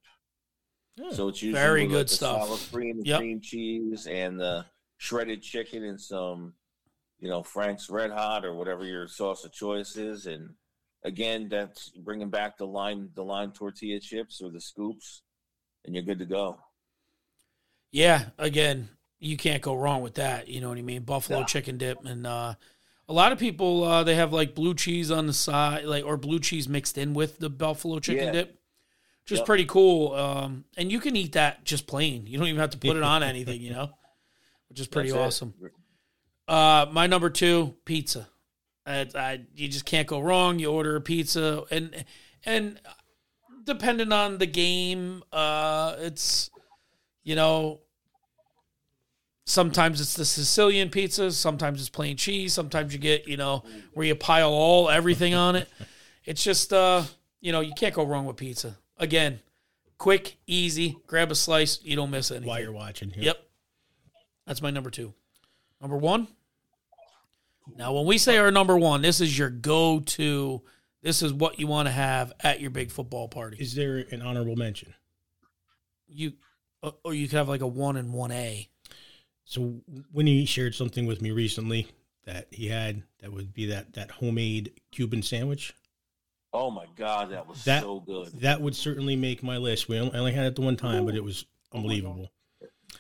Yeah. 0.97 1.11
So 1.11 1.27
it's 1.29 1.43
usually 1.43 1.61
Very 1.61 1.87
good 1.89 1.97
like, 1.97 2.07
the 2.07 2.15
stuff. 2.15 2.49
Sour 2.49 2.59
cream, 2.73 3.03
Yep. 3.05 3.19
cream 3.19 3.41
cheese, 3.41 4.07
and 4.07 4.39
the 4.39 4.65
shredded 4.99 5.43
chicken, 5.43 5.83
and 5.85 6.01
some, 6.01 6.55
you 7.21 7.29
know, 7.29 7.43
Frank's 7.43 7.91
Red 7.91 8.11
Hot 8.11 8.45
or 8.45 8.55
whatever 8.55 8.85
your 8.85 9.09
sauce 9.09 9.45
of 9.45 9.53
choice 9.53 9.97
is. 9.97 10.27
And 10.27 10.51
again, 11.05 11.49
that's 11.49 11.91
bringing 11.91 12.31
back 12.31 12.59
the 12.59 12.67
lime, 12.67 13.11
the 13.15 13.25
lime 13.25 13.53
tortilla 13.53 14.01
chips 14.01 14.41
or 14.41 14.51
the 14.51 14.61
scoops, 14.61 15.23
and 15.85 15.95
you're 15.95 16.05
good 16.05 16.19
to 16.21 16.27
go. 16.27 16.59
Yeah, 17.91 18.27
again, 18.39 18.89
you 19.19 19.37
can't 19.37 19.63
go 19.63 19.75
wrong 19.75 20.03
with 20.03 20.15
that. 20.15 20.49
You 20.49 20.61
know 20.61 20.69
what 20.69 20.79
I 20.79 20.83
mean? 20.83 21.03
Buffalo 21.03 21.41
Yeah. 21.41 21.47
chicken 21.47 21.79
dip, 21.79 22.05
and 22.05 22.27
uh, 22.27 22.55
a 23.09 23.13
lot 23.13 23.33
of 23.33 23.39
people 23.39 23.83
uh, 23.85 24.05
they 24.05 24.15
have 24.15 24.33
like 24.33 24.55
blue 24.55 24.75
cheese 24.75 25.11
on 25.11 25.27
the 25.27 25.33
side, 25.33 25.85
like 25.85 26.05
or 26.05 26.17
blue 26.17 26.39
cheese 26.39 26.69
mixed 26.69 26.99
in 26.99 27.15
with 27.15 27.39
the 27.39 27.49
buffalo 27.51 27.99
chicken 27.99 28.27
Yeah. 28.27 28.33
dip, 28.33 28.59
which 29.25 29.33
is 29.33 29.41
pretty 29.41 29.65
cool. 29.65 30.13
Um, 30.15 30.65
and 30.77 30.93
you 30.93 31.01
can 31.01 31.17
eat 31.17 31.33
that 31.33 31.65
just 31.65 31.87
plain. 31.87 32.27
You 32.27 32.39
don't 32.39 32.47
even 32.49 32.61
have 32.61 32.71
to 32.71 32.79
put 32.79 32.97
it 32.97 33.03
on 33.03 33.23
anything. 33.23 33.61
You 33.63 33.73
know, 33.73 33.91
which 34.69 34.81
is 34.81 34.87
pretty 34.87 35.11
That's 35.11 35.43
it. 35.43 35.73
Uh, 36.49 36.87
my 36.91 37.07
number 37.07 37.29
two, 37.29 37.75
pizza. 37.85 38.27
I, 38.87 39.07
I, 39.15 39.41
you 39.55 39.69
just 39.69 39.85
can't 39.85 40.09
go 40.09 40.19
wrong. 40.19 40.59
You 40.59 40.73
order 40.73 40.97
a 40.97 41.01
pizza, 41.01 41.65
and 41.71 42.05
and 42.45 42.81
depending 43.65 44.13
on 44.13 44.39
the 44.39 44.47
game, 44.47 45.23
uh, 45.31 45.97
it's 45.99 46.49
you 47.23 47.37
know 47.37 47.81
sometimes 49.45 50.01
it's 50.01 50.15
the 50.15 50.25
Sicilian 50.25 50.89
pizza, 50.89 51.31
sometimes 51.33 51.81
it's 51.81 51.91
plain 51.91 52.17
cheese, 52.17 52.55
sometimes 52.55 52.95
you 52.95 52.99
get 52.99 53.29
you 53.29 53.37
know 53.37 53.63
where 53.93 54.07
you 54.07 54.15
pile 54.15 54.51
all 54.51 54.89
everything 54.89 55.35
on 55.35 55.55
it. 55.55 55.69
It's 56.25 56.43
just 56.43 56.73
uh, 56.73 57.03
you 57.43 57.53
know 57.53 57.61
you 57.61 57.75
can't 57.75 57.95
go 57.95 58.05
wrong 58.05 58.25
with 58.25 58.37
pizza. 58.37 58.79
Again, 58.97 59.41
quick, 59.99 60.39
easy, 60.47 60.97
grab 61.07 61.31
a 61.31 61.35
slice, 61.35 61.79
you 61.83 61.95
don't 61.95 62.11
miss 62.11 62.31
anything. 62.31 62.49
While 62.49 62.61
you're 62.61 62.73
watching. 62.73 63.13
yeah. 63.17 63.25
Yep. 63.25 63.37
That's 64.47 64.63
my 64.63 64.71
number 64.71 64.89
two. 64.89 65.13
Number 65.83 65.99
one. 65.99 66.27
Now, 67.77 67.93
when 67.93 68.07
we 68.07 68.19
say 68.19 68.39
our 68.39 68.51
number 68.51 68.77
one, 68.77 69.03
this 69.03 69.21
is 69.21 69.37
your 69.39 69.51
go 69.51 70.01
to. 70.01 70.63
This 71.03 71.23
is 71.23 71.33
what 71.33 71.61
you 71.61 71.67
want 71.67 71.87
to 71.87 71.93
have 71.93 72.33
at 72.41 72.61
your 72.61 72.71
big 72.71 72.91
football 72.91 73.29
party. 73.29 73.57
Is 73.61 73.75
there 73.75 74.05
an 74.11 74.21
honorable 74.21 74.57
mention? 74.57 74.95
You, 76.09 76.33
uh, 76.83 76.91
or 77.05 77.15
you 77.15 77.29
could 77.29 77.37
have 77.37 77.49
like 77.49 77.61
a 77.61 77.67
one 77.67 77.97
and 77.97 78.13
one 78.13 78.33
A. 78.33 78.69
So 79.45 79.81
Winnie 80.13 80.45
shared 80.45 80.75
something 80.75 81.07
with 81.07 81.23
me 81.23 81.31
recently 81.31 81.89
that 82.25 82.49
he 82.51 82.69
had 82.69 83.03
that 83.21 83.33
would 83.33 83.55
be 83.55 83.67
that 83.67 83.95
that 83.95 84.11
homemade 84.11 84.73
Cuban 84.91 85.23
sandwich. 85.23 85.73
Oh 86.53 86.71
my 86.71 86.87
god, 86.97 87.31
that 87.31 87.47
was 87.47 87.65
That- 87.65 87.83
so 87.83 88.01
good. 88.01 88.29
That 88.41 88.61
would 88.61 88.75
certainly 88.75 89.17
make 89.17 89.43
my 89.43 89.57
list. 89.59 89.89
We 89.89 89.99
only, 89.99 90.15
I 90.15 90.19
only 90.19 90.33
had 90.33 90.47
it 90.47 90.57
the 90.57 90.63
one 90.63 90.77
time, 90.77 91.05
but 91.07 91.15
it 91.15 91.23
was 91.23 91.45
unbelievable. 91.73 92.33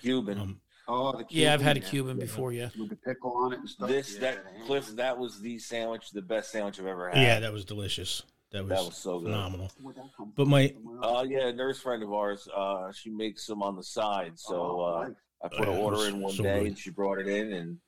Cuban. 0.00 0.38
Um, 0.38 0.60
Oh, 0.90 1.12
the 1.12 1.24
Yeah, 1.28 1.52
I've 1.52 1.60
had 1.60 1.76
a 1.76 1.80
yeah. 1.80 1.88
Cuban 1.88 2.18
before. 2.18 2.52
Yeah, 2.52 2.70
With 2.78 2.88
the 2.88 2.96
pickle 2.96 3.32
on 3.36 3.52
it 3.52 3.60
and 3.60 3.68
stuff. 3.68 3.88
this 3.88 4.14
Yeah, 4.14 4.20
that 4.20 4.44
the 4.58 4.64
Cliff, 4.64 4.86
that 4.96 5.18
was 5.18 5.40
the 5.40 5.58
sandwich, 5.58 6.10
the 6.10 6.22
best 6.22 6.50
sandwich 6.50 6.80
I've 6.80 6.86
ever 6.86 7.10
had. 7.10 7.18
yeah, 7.22 7.40
that 7.40 7.52
was 7.52 7.64
delicious. 7.64 8.22
That 8.52 8.62
was, 8.62 8.70
that 8.70 8.84
was 8.84 8.96
so 8.96 9.18
good. 9.18 9.26
phenomenal. 9.26 9.70
Where'd 9.82 9.96
that 9.96 10.08
come 10.16 10.32
But 10.34 10.46
my- 10.48 10.68
Somewhere 10.68 11.02
else? 11.02 11.20
Uh, 11.20 11.24
yeah, 11.28 11.48
a 11.48 11.52
nurse 11.52 11.78
friend 11.78 12.02
of 12.02 12.12
ours, 12.14 12.48
uh, 12.56 12.90
she 12.92 13.10
makes 13.10 13.44
them 13.46 13.62
on 13.62 13.76
the 13.76 13.82
side. 13.82 14.38
So 14.38 14.56
Oh, 14.56 14.80
uh. 14.80 15.10
I 15.44 15.48
put 15.56 15.68
Oh, 15.68 15.72
an 15.72 15.78
order 15.78 16.08
in 16.08 16.20
one 16.20 16.32
so 16.32 16.42
day, 16.42 16.58
good. 16.60 16.66
and 16.68 16.78
she 16.78 16.90
brought 16.90 17.18
it 17.20 17.28
in, 17.28 17.52
and 17.52 17.78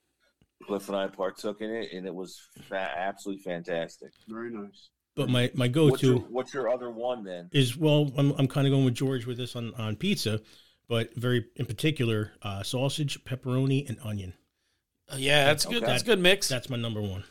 Cliff 0.67 0.87
and 0.89 0.97
I 0.97 1.09
partook 1.09 1.63
in 1.63 1.71
it, 1.71 1.93
and 1.95 2.07
it 2.07 2.15
was 2.15 2.39
fa- 2.69 2.93
absolutely 2.97 3.43
fantastic. 3.43 4.11
very 4.29 4.51
nice. 4.53 4.91
But 5.17 5.31
my 5.31 5.51
my 5.55 5.67
go 5.67 5.89
What's 5.89 6.03
your, 6.03 6.19
to 6.21 6.25
what's 6.27 6.55
your 6.55 6.69
other 6.69 6.91
one 6.91 7.25
then? 7.25 7.49
is 7.53 7.77
well, 7.77 8.13
I'm 8.17 8.31
I'm 8.39 8.47
kind 8.47 8.67
of 8.69 8.71
going 8.73 8.85
with 8.85 8.95
George 8.95 9.27
with 9.27 9.37
this 9.39 9.57
on 9.57 9.75
on 9.75 9.97
pizza, 9.97 10.41
but 10.91 11.15
very 11.15 11.47
in 11.55 11.67
particular, 11.67 12.33
uh, 12.43 12.65
sausage, 12.65 13.23
pepperoni, 13.25 13.89
and 13.89 13.97
onion. 14.05 14.35
Uh, 15.09 15.15
yeah, 15.19 15.45
that's 15.45 15.65
good. 15.65 15.77
Okay. 15.77 15.87
That's 15.87 16.03
a 16.03 16.07
good 16.07 16.19
mix. 16.19 16.49
That's 16.49 16.69
my 16.69 16.77
number 16.77 17.01
one. 17.01 17.23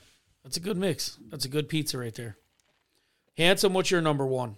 That's 0.45 0.55
a 0.55 0.61
good 0.61 0.77
mix. 0.77 1.17
That's 1.29 1.43
a 1.43 1.49
good 1.49 1.67
pizza 1.67 1.97
right 1.97 2.15
there. 2.15 2.37
Handsome, 3.37 3.73
what's 3.73 3.91
your 3.91 3.99
number 3.99 4.25
one? 4.25 4.55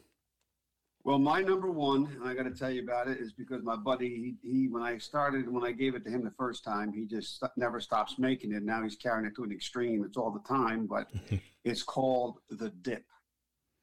Well, 1.03 1.17
my 1.17 1.41
number 1.41 1.71
one, 1.71 2.15
and 2.15 2.29
I 2.29 2.35
got 2.35 2.43
to 2.43 2.51
tell 2.51 2.69
you 2.69 2.83
about 2.83 3.07
it, 3.07 3.17
is 3.17 3.33
because 3.33 3.63
my 3.63 3.75
buddy, 3.75 4.37
he, 4.43 4.47
he 4.47 4.67
when 4.67 4.83
I 4.83 4.99
started, 4.99 5.51
when 5.51 5.65
I 5.65 5.71
gave 5.71 5.95
it 5.95 6.05
to 6.05 6.11
him 6.11 6.23
the 6.23 6.33
first 6.37 6.63
time, 6.63 6.93
he 6.93 7.07
just 7.07 7.39
st- 7.39 7.51
never 7.57 7.79
stops 7.79 8.19
making 8.19 8.53
it. 8.53 8.61
Now 8.61 8.83
he's 8.83 8.97
carrying 8.97 9.25
it 9.25 9.35
to 9.37 9.43
an 9.43 9.51
extreme. 9.51 10.03
It's 10.03 10.15
all 10.15 10.29
the 10.29 10.47
time, 10.47 10.85
but 10.85 11.09
it's 11.63 11.81
called 11.81 12.37
the 12.51 12.69
dip. 12.83 13.05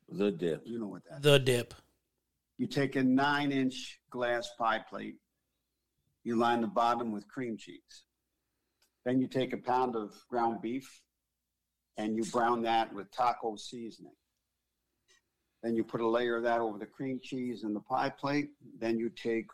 The 0.08 0.30
dip. 0.30 0.62
You 0.64 0.78
know 0.78 0.86
what 0.86 1.02
that 1.10 1.16
is. 1.16 1.22
The 1.22 1.40
dip. 1.40 1.74
You 2.58 2.66
take 2.66 2.96
a 2.96 3.02
nine 3.02 3.52
inch 3.52 4.00
glass 4.10 4.50
pie 4.58 4.80
plate, 4.90 5.16
you 6.24 6.36
line 6.36 6.60
the 6.60 6.66
bottom 6.66 7.12
with 7.12 7.28
cream 7.28 7.56
cheese. 7.56 8.04
Then 9.04 9.20
you 9.20 9.28
take 9.28 9.52
a 9.52 9.58
pound 9.58 9.94
of 9.94 10.12
ground 10.28 10.60
beef 10.60 11.00
and 11.96 12.16
you 12.16 12.24
brown 12.24 12.62
that 12.62 12.92
with 12.92 13.10
taco 13.12 13.56
seasoning. 13.56 14.12
Then 15.62 15.76
you 15.76 15.84
put 15.84 16.00
a 16.00 16.08
layer 16.08 16.36
of 16.36 16.42
that 16.44 16.60
over 16.60 16.78
the 16.78 16.86
cream 16.86 17.20
cheese 17.22 17.62
and 17.62 17.74
the 17.74 17.80
pie 17.80 18.10
plate. 18.10 18.50
Then 18.80 18.98
you 18.98 19.10
take 19.10 19.46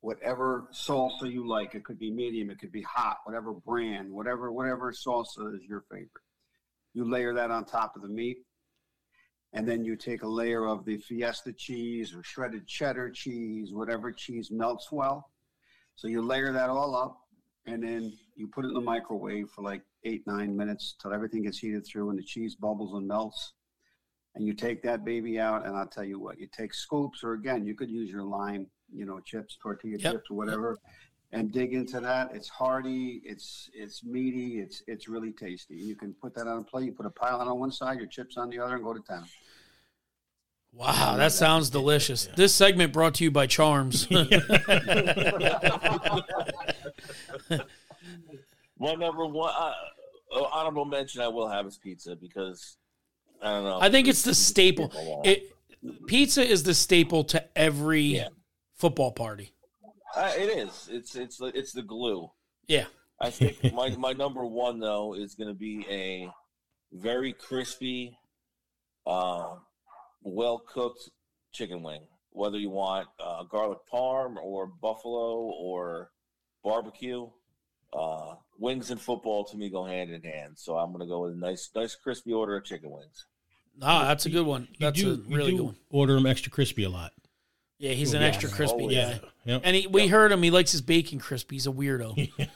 whatever 0.00 0.68
salsa 0.72 1.30
you 1.30 1.46
like. 1.46 1.74
It 1.74 1.84
could 1.84 1.98
be 1.98 2.10
medium, 2.10 2.50
it 2.50 2.60
could 2.60 2.72
be 2.72 2.82
hot, 2.82 3.18
whatever 3.24 3.52
brand, 3.52 4.12
whatever 4.12 4.52
whatever 4.52 4.92
salsa 4.92 5.54
is 5.56 5.62
your 5.68 5.84
favorite. 5.90 6.10
You 6.94 7.10
layer 7.10 7.34
that 7.34 7.50
on 7.50 7.64
top 7.64 7.96
of 7.96 8.02
the 8.02 8.08
meat 8.08 8.38
and 9.52 9.66
then 9.66 9.84
you 9.84 9.96
take 9.96 10.22
a 10.22 10.28
layer 10.28 10.66
of 10.66 10.84
the 10.84 10.98
fiesta 10.98 11.52
cheese 11.52 12.14
or 12.14 12.22
shredded 12.22 12.66
cheddar 12.66 13.10
cheese, 13.10 13.72
whatever 13.72 14.12
cheese 14.12 14.50
melts 14.50 14.92
well. 14.92 15.30
So 15.96 16.06
you 16.08 16.22
layer 16.22 16.52
that 16.52 16.70
all 16.70 16.94
up, 16.94 17.18
and 17.66 17.82
then 17.82 18.12
you 18.36 18.46
put 18.48 18.64
it 18.64 18.68
in 18.68 18.74
the 18.74 18.80
microwave 18.80 19.48
for 19.50 19.62
like 19.62 19.82
eight 20.04 20.22
nine 20.26 20.56
minutes 20.56 20.94
till 21.00 21.12
everything 21.12 21.42
gets 21.42 21.58
heated 21.58 21.86
through 21.86 22.10
and 22.10 22.18
the 22.18 22.22
cheese 22.22 22.54
bubbles 22.54 22.94
and 22.94 23.06
melts. 23.06 23.54
And 24.34 24.46
you 24.46 24.52
take 24.52 24.82
that 24.82 25.04
baby 25.04 25.40
out, 25.40 25.66
and 25.66 25.76
I'll 25.76 25.88
tell 25.88 26.04
you 26.04 26.20
what, 26.20 26.38
you 26.38 26.46
take 26.56 26.72
scoops, 26.72 27.24
or 27.24 27.32
again, 27.32 27.66
you 27.66 27.74
could 27.74 27.90
use 27.90 28.08
your 28.10 28.22
lime, 28.22 28.66
you 28.92 29.04
know, 29.04 29.18
chips, 29.20 29.58
tortilla 29.60 29.98
Yep. 29.98 30.12
chips, 30.12 30.30
or 30.30 30.36
whatever, 30.36 30.78
and 31.32 31.52
dig 31.52 31.74
into 31.74 32.00
that. 32.00 32.30
It's 32.34 32.48
hearty, 32.48 33.20
it's 33.24 33.70
it's 33.74 34.02
meaty, 34.04 34.60
it's 34.60 34.82
it's 34.86 35.08
really 35.08 35.32
tasty. 35.32 35.74
You 35.74 35.94
can 35.94 36.14
put 36.14 36.34
that 36.34 36.46
on 36.46 36.58
a 36.58 36.62
plate. 36.62 36.86
You 36.86 36.92
put 36.92 37.06
a 37.06 37.10
pile 37.10 37.40
on 37.40 37.58
one 37.58 37.70
side, 37.70 37.98
your 37.98 38.06
chips 38.08 38.36
on 38.36 38.50
the 38.50 38.58
other, 38.58 38.76
and 38.76 38.84
go 38.84 38.94
to 38.94 39.00
town. 39.00 39.26
Wow, 40.72 41.16
that 41.16 41.32
sounds 41.32 41.70
delicious. 41.70 42.28
This 42.36 42.54
segment 42.54 42.92
brought 42.92 43.14
to 43.14 43.24
you 43.24 43.30
by 43.30 43.46
Charms. 43.46 44.08
My 44.10 44.20
number 48.94 49.26
one 49.26 49.52
uh, 49.58 49.72
uh, 50.36 50.42
honorable 50.52 50.84
mention 50.84 51.22
I 51.22 51.28
will 51.28 51.48
have 51.48 51.66
is 51.66 51.78
pizza 51.78 52.16
because 52.16 52.76
I 53.42 53.52
don't 53.54 53.64
know. 53.64 53.78
I 53.80 53.90
think 53.90 54.08
it's 54.08 54.22
the 54.22 54.34
staple. 54.34 54.92
It 55.24 55.52
pizza 56.06 56.42
is 56.42 56.62
the 56.62 56.74
staple 56.74 57.24
to 57.24 57.58
every 57.58 58.02
Yeah. 58.02 58.28
football 58.74 59.12
party. 59.12 59.52
Uh, 60.16 60.32
it 60.36 60.48
is. 60.58 60.88
It's 60.90 61.14
it's 61.16 61.36
the- 61.38 61.56
it's 61.58 61.72
the 61.72 61.82
glue. 61.82 62.30
Yeah. 62.66 62.86
I 63.20 63.30
think 63.30 63.72
my 63.74 63.90
my 63.96 64.12
number 64.12 64.44
one 64.44 64.78
though 64.80 65.14
is 65.14 65.34
going 65.34 65.48
to 65.48 65.54
be 65.54 65.84
a 65.90 66.28
very 66.92 67.32
crispy, 67.32 68.16
uh, 69.06 69.56
well 70.22 70.58
cooked 70.72 71.10
chicken 71.52 71.82
wing. 71.82 72.02
Whether 72.30 72.58
you 72.58 72.70
want 72.70 73.08
uh, 73.18 73.42
garlic 73.44 73.78
parm 73.92 74.36
or 74.36 74.66
buffalo 74.66 75.34
or 75.58 76.10
barbecue, 76.62 77.28
uh, 77.92 78.34
wings 78.58 78.90
and 78.90 79.00
football 79.00 79.44
to 79.46 79.56
me 79.56 79.68
go 79.70 79.84
hand 79.84 80.10
in 80.10 80.22
hand. 80.22 80.52
So 80.56 80.76
I'm 80.76 80.88
going 80.92 81.00
to 81.00 81.06
go 81.06 81.22
with 81.22 81.32
a 81.32 81.36
nice 81.36 81.70
nice 81.74 81.94
crispy 81.96 82.32
order 82.32 82.56
of 82.56 82.64
chicken 82.64 82.90
wings. 82.90 83.26
Ah, 83.80 84.04
that's 84.06 84.26
a 84.26 84.30
good 84.30 84.44
one. 84.46 84.62
You 84.72 84.76
That's 84.80 85.00
do, 85.00 85.12
a 85.12 85.14
you 85.14 85.36
really 85.36 85.50
do 85.52 85.56
good 85.58 85.66
one. 85.66 85.76
Order 85.90 86.14
them 86.14 86.26
extra 86.26 86.50
crispy 86.50 86.82
a 86.84 86.90
lot. 86.90 87.12
Yeah, 87.78 87.92
he's 87.92 88.12
an 88.14 88.22
extra 88.22 88.48
crispy 88.50 88.84
Oh, 88.84 88.88
guy. 88.88 88.92
yeah. 88.94 89.18
Yep. 89.44 89.60
And 89.64 89.76
he, 89.76 89.86
we 89.86 90.08
heard 90.08 90.32
him. 90.32 90.42
He 90.42 90.50
likes 90.50 90.72
his 90.72 90.80
bacon 90.82 91.18
crispy. 91.20 91.56
He's 91.56 91.66
a 91.66 91.70
weirdo. 91.70 92.28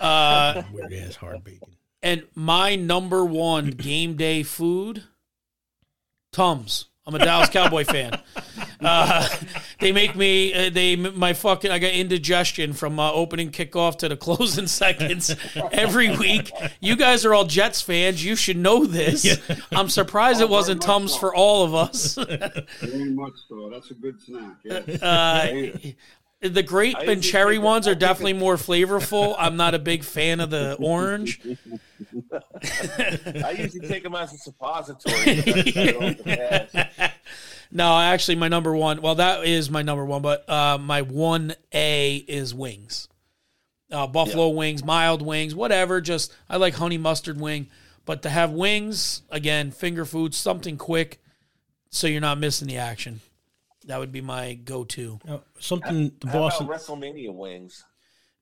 uh, 0.00 0.62
Weird 0.72 0.92
ass 0.94 1.16
hard 1.16 1.44
bacon. 1.44 1.76
and 2.02 2.24
my 2.34 2.76
number 2.76 3.24
one 3.24 3.70
game 3.70 4.14
day 4.16 4.42
food, 4.42 5.04
Tums. 6.32 6.86
I'm 7.06 7.14
a 7.14 7.18
Dallas 7.18 7.50
Cowboy 7.50 7.84
fan. 7.84 8.18
Uh, 8.86 9.28
they 9.80 9.90
make 9.90 10.14
me 10.14 10.54
uh, 10.54 10.70
they 10.70 10.94
my 10.94 11.32
fucking 11.32 11.70
I 11.70 11.78
got 11.78 11.90
indigestion 11.90 12.72
from 12.72 13.00
uh, 13.00 13.10
opening 13.12 13.50
kickoff 13.50 13.98
to 13.98 14.08
the 14.08 14.16
closing 14.26 14.68
seconds 14.68 15.34
every 15.72 16.16
week. 16.16 16.52
You 16.80 16.94
guys 16.96 17.24
are 17.24 17.34
all 17.34 17.44
Jets 17.44 17.82
fans. 17.82 18.24
You 18.24 18.36
should 18.36 18.56
know 18.56 18.86
this. 18.86 19.40
I'm 19.72 19.88
surprised 19.88 20.40
it 20.40 20.48
wasn't 20.48 20.82
Tums 20.82 21.14
so. 21.14 21.18
for 21.18 21.34
all 21.34 21.64
of 21.64 21.74
us. 21.74 22.14
Very 22.80 23.10
much 23.10 23.34
so. 23.48 23.70
That's 23.70 23.90
a 23.90 23.94
good 23.94 24.20
snack. 24.22 24.56
Yeah. 24.64 24.78
Uh, 25.02 25.72
the 26.40 26.62
grape 26.62 26.98
I 26.98 27.04
and 27.04 27.22
cherry 27.22 27.58
ones 27.58 27.88
I 27.88 27.92
are 27.92 27.94
definitely 27.94 28.34
more 28.34 28.56
flavorful. 28.56 29.34
I'm 29.38 29.56
not 29.56 29.74
a 29.74 29.78
big 29.78 30.04
fan 30.04 30.38
of 30.38 30.50
the 30.50 30.76
orange. 30.78 31.40
I 33.42 33.56
usually 33.58 33.88
take 33.88 34.02
them 34.04 34.14
as 34.14 34.32
a 34.32 34.38
suppository. 34.38 35.42
But 37.70 37.76
that's 37.76 37.86
not 37.86 37.92
off 37.92 38.10
the 38.10 38.10
pass. 38.10 38.10
No, 38.10 38.12
actually, 38.12 38.36
my 38.36 38.48
number 38.48 38.76
one. 38.76 39.02
Well, 39.02 39.14
that 39.16 39.44
is 39.44 39.70
my 39.70 39.82
number 39.82 40.04
one, 40.04 40.22
but 40.22 40.48
uh, 40.48 40.78
my 40.78 41.02
one 41.02 41.54
A 41.72 42.16
is 42.16 42.54
wings. 42.54 43.08
Uh, 43.90 44.06
buffalo 44.06 44.48
wings, 44.48 44.84
mild 44.84 45.22
wings, 45.22 45.54
whatever. 45.54 46.00
Just 46.00 46.34
I 46.48 46.56
like 46.56 46.74
honey 46.74 46.98
mustard 46.98 47.40
wing, 47.40 47.68
but 48.04 48.22
to 48.22 48.28
have 48.28 48.50
wings 48.50 49.22
again, 49.30 49.70
finger 49.70 50.04
food, 50.04 50.34
something 50.34 50.76
quick, 50.76 51.22
so 51.90 52.06
you're 52.06 52.20
not 52.20 52.38
missing 52.38 52.66
the 52.66 52.78
action. 52.78 53.20
That 53.84 54.00
would 54.00 54.10
be 54.10 54.20
my 54.20 54.54
go-to. 54.54 55.20
Now, 55.24 55.42
something 55.60 56.10
the 56.18 56.26
How 56.26 56.40
Boston. 56.40 56.66
about 56.66 56.80
WrestleMania 56.80 57.32
wings? 57.32 57.84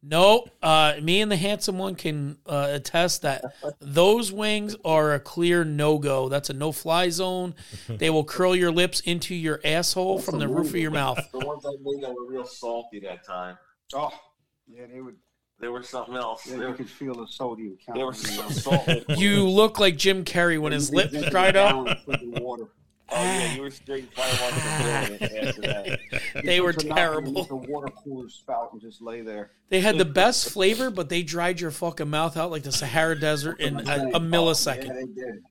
No, 0.07 0.45
uh, 0.63 0.95
me 1.01 1.23
and 1.23 1.33
the 1.33 1.37
handsome 1.37 1.79
one 1.79 1.95
can 1.95 2.37
uh, 2.47 2.69
attest 2.73 3.23
that 3.23 3.43
those 3.81 4.31
wings 4.31 4.77
are 4.85 5.15
a 5.15 5.21
clear 5.21 5.65
no 5.65 5.99
go. 5.99 6.29
That's 6.29 6.51
a 6.51 6.53
no 6.53 6.73
fly 6.73 7.09
zone. 7.09 7.55
They 7.89 8.11
will 8.11 8.25
curl 8.25 8.55
your 8.55 8.71
lips 8.71 9.01
into 9.01 9.35
your 9.35 9.61
asshole 9.65 10.19
from 10.19 10.39
the 10.39 10.49
roof 10.49 10.69
of 10.69 10.77
your 10.77 10.91
mouth. 10.91 11.19
The 11.33 11.39
ones 11.39 11.65
I 11.65 11.71
made 11.83 12.03
that 12.03 12.15
were 12.15 12.27
real 12.27 12.45
salty 12.45 13.01
that 13.01 13.25
time. 13.25 13.57
Oh, 13.95 14.11
yeah, 14.67 14.87
they 14.93 15.01
would. 15.01 15.17
They 15.61 15.69
were 15.69 15.83
something 15.83 16.17
else. 16.17 16.47
Yeah, 16.47 16.57
They 16.57 16.67
you 16.67 16.75
could 16.75 16.91
feel 16.91 17.15
the 17.15 17.27
sodium 17.27 17.79
count. 17.87 17.97
they 17.97 18.05
were 18.05 18.13
so 18.13 18.49
salty. 18.51 19.05
You 19.17 19.49
look 19.49 19.79
like 19.79 19.97
Jim 19.97 20.25
Carrey 20.25 20.61
when 20.61 20.73
his 20.73 20.93
lips 20.93 21.15
dried 21.31 21.57
up. 21.57 21.87
Water. 23.11 23.21
Oh 23.21 23.25
yeah, 23.25 23.55
you 23.55 23.63
were 23.63 23.71
straight 23.71 24.13
fire 24.15 24.25
on 24.27 24.59
after 25.23 25.61
that. 25.63 26.01
They 26.45 26.61
were 26.61 26.73
Put 26.73 26.85
your 26.85 26.89
mouth 26.91 26.99
terrible. 26.99 27.45
The 27.45 27.57
water 27.57 27.89
cooler 28.03 28.29
spout 28.29 28.71
and 28.73 28.81
just 28.81 29.01
lay 29.03 29.21
there. 29.21 29.51
They 29.69 29.81
had 29.81 29.99
the 29.99 30.05
best 30.05 30.51
flavor, 30.51 30.91
but 30.91 31.09
they 31.09 31.23
dried 31.23 31.61
your 31.61 31.71
fucking 31.71 32.09
mouth 32.11 32.37
out 32.37 32.51
like 32.51 32.63
the 32.65 32.73
Sahara 32.73 33.19
Desert 33.19 33.61
in 33.61 33.77
a, 33.77 33.81
a 33.83 33.85
Yeah, 33.85 34.19
millisecond. 34.19 34.95
they 34.95 35.07
did. 35.23 35.43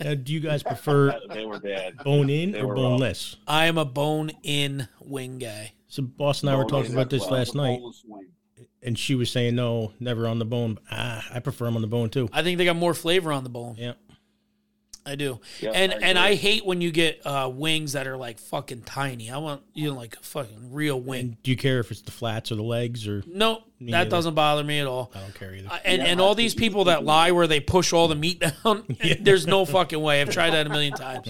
Uh, 0.00 0.14
do 0.14 0.32
you 0.32 0.40
guys 0.40 0.62
prefer 0.62 1.18
They 1.28 1.44
were 1.44 1.60
bad. 1.60 1.98
bone 1.98 2.30
in 2.30 2.52
They 2.52 2.60
or 2.60 2.68
were 2.68 2.74
boneless? 2.74 3.36
I 3.46 3.66
am 3.66 3.76
a 3.76 3.84
bone-in 3.84 4.88
wing 5.02 5.36
guy. 5.38 5.72
So 5.88 6.02
Boss 6.02 6.40
and 6.42 6.48
I 6.48 6.56
were 6.56 6.64
talking 6.64 6.92
about 6.94 7.10
this 7.10 7.20
well. 7.22 7.32
last 7.32 7.54
night, 7.54 7.80
and 8.82 8.98
she 8.98 9.14
was 9.14 9.30
saying 9.30 9.54
no, 9.54 9.92
never 10.00 10.26
on 10.26 10.38
the 10.38 10.46
bone. 10.46 10.78
Ah, 10.90 11.22
I 11.34 11.40
prefer 11.40 11.66
them 11.66 11.76
on 11.76 11.82
the 11.82 11.88
bone 11.88 12.08
too. 12.08 12.30
I 12.32 12.42
think 12.42 12.56
they 12.56 12.64
got 12.64 12.76
more 12.76 12.94
flavor 12.94 13.30
on 13.30 13.44
the 13.44 13.50
bone. 13.50 13.74
Yeah. 13.78 13.92
I 15.06 15.14
do. 15.14 15.40
Yeah, 15.60 15.70
and 15.72 15.92
I 15.92 15.96
and. 16.02 16.18
I 16.18 16.34
hate 16.34 16.66
when 16.66 16.80
you 16.80 16.90
get 16.90 17.24
uh, 17.24 17.48
wings 17.52 17.92
that 17.92 18.06
are 18.08 18.16
like 18.16 18.38
fucking 18.38 18.82
tiny. 18.82 19.30
I 19.30 19.38
want 19.38 19.62
you 19.72 19.90
know 19.90 19.96
like 19.96 20.16
a 20.16 20.20
fucking 20.20 20.72
real 20.72 21.00
wing. 21.00 21.20
And 21.20 21.42
do 21.42 21.50
you 21.52 21.56
care 21.56 21.78
if 21.78 21.90
it's 21.92 22.02
the 22.02 22.10
flats 22.10 22.50
or 22.50 22.56
the 22.56 22.62
legs 22.64 23.06
or? 23.06 23.22
No, 23.26 23.62
Me 23.78 23.92
that 23.92 23.98
neither. 23.98 24.10
doesn't 24.10 24.34
bother 24.34 24.64
me 24.64 24.80
at 24.80 24.86
all. 24.86 25.12
I 25.14 25.20
don't 25.20 25.34
care 25.34 25.54
either. 25.54 25.68
Uh, 25.70 25.78
And 25.84 26.02
Yeah, 26.02 26.08
and 26.08 26.20
all 26.20 26.30
think 26.30 26.38
these 26.38 26.54
you 26.54 26.58
people 26.60 26.84
that 26.84 27.00
do 27.00 27.04
lie 27.06 27.30
where 27.30 27.46
they 27.46 27.60
push 27.60 27.92
all 27.92 28.08
the 28.08 28.14
meat 28.16 28.40
down, 28.64 28.84
there's 29.20 29.46
no 29.46 29.64
fucking 29.64 30.00
way. 30.00 30.20
I've 30.20 30.30
tried 30.30 30.50
that 30.50 30.66
a 30.66 30.70
million 30.70 30.92
times. 30.94 31.28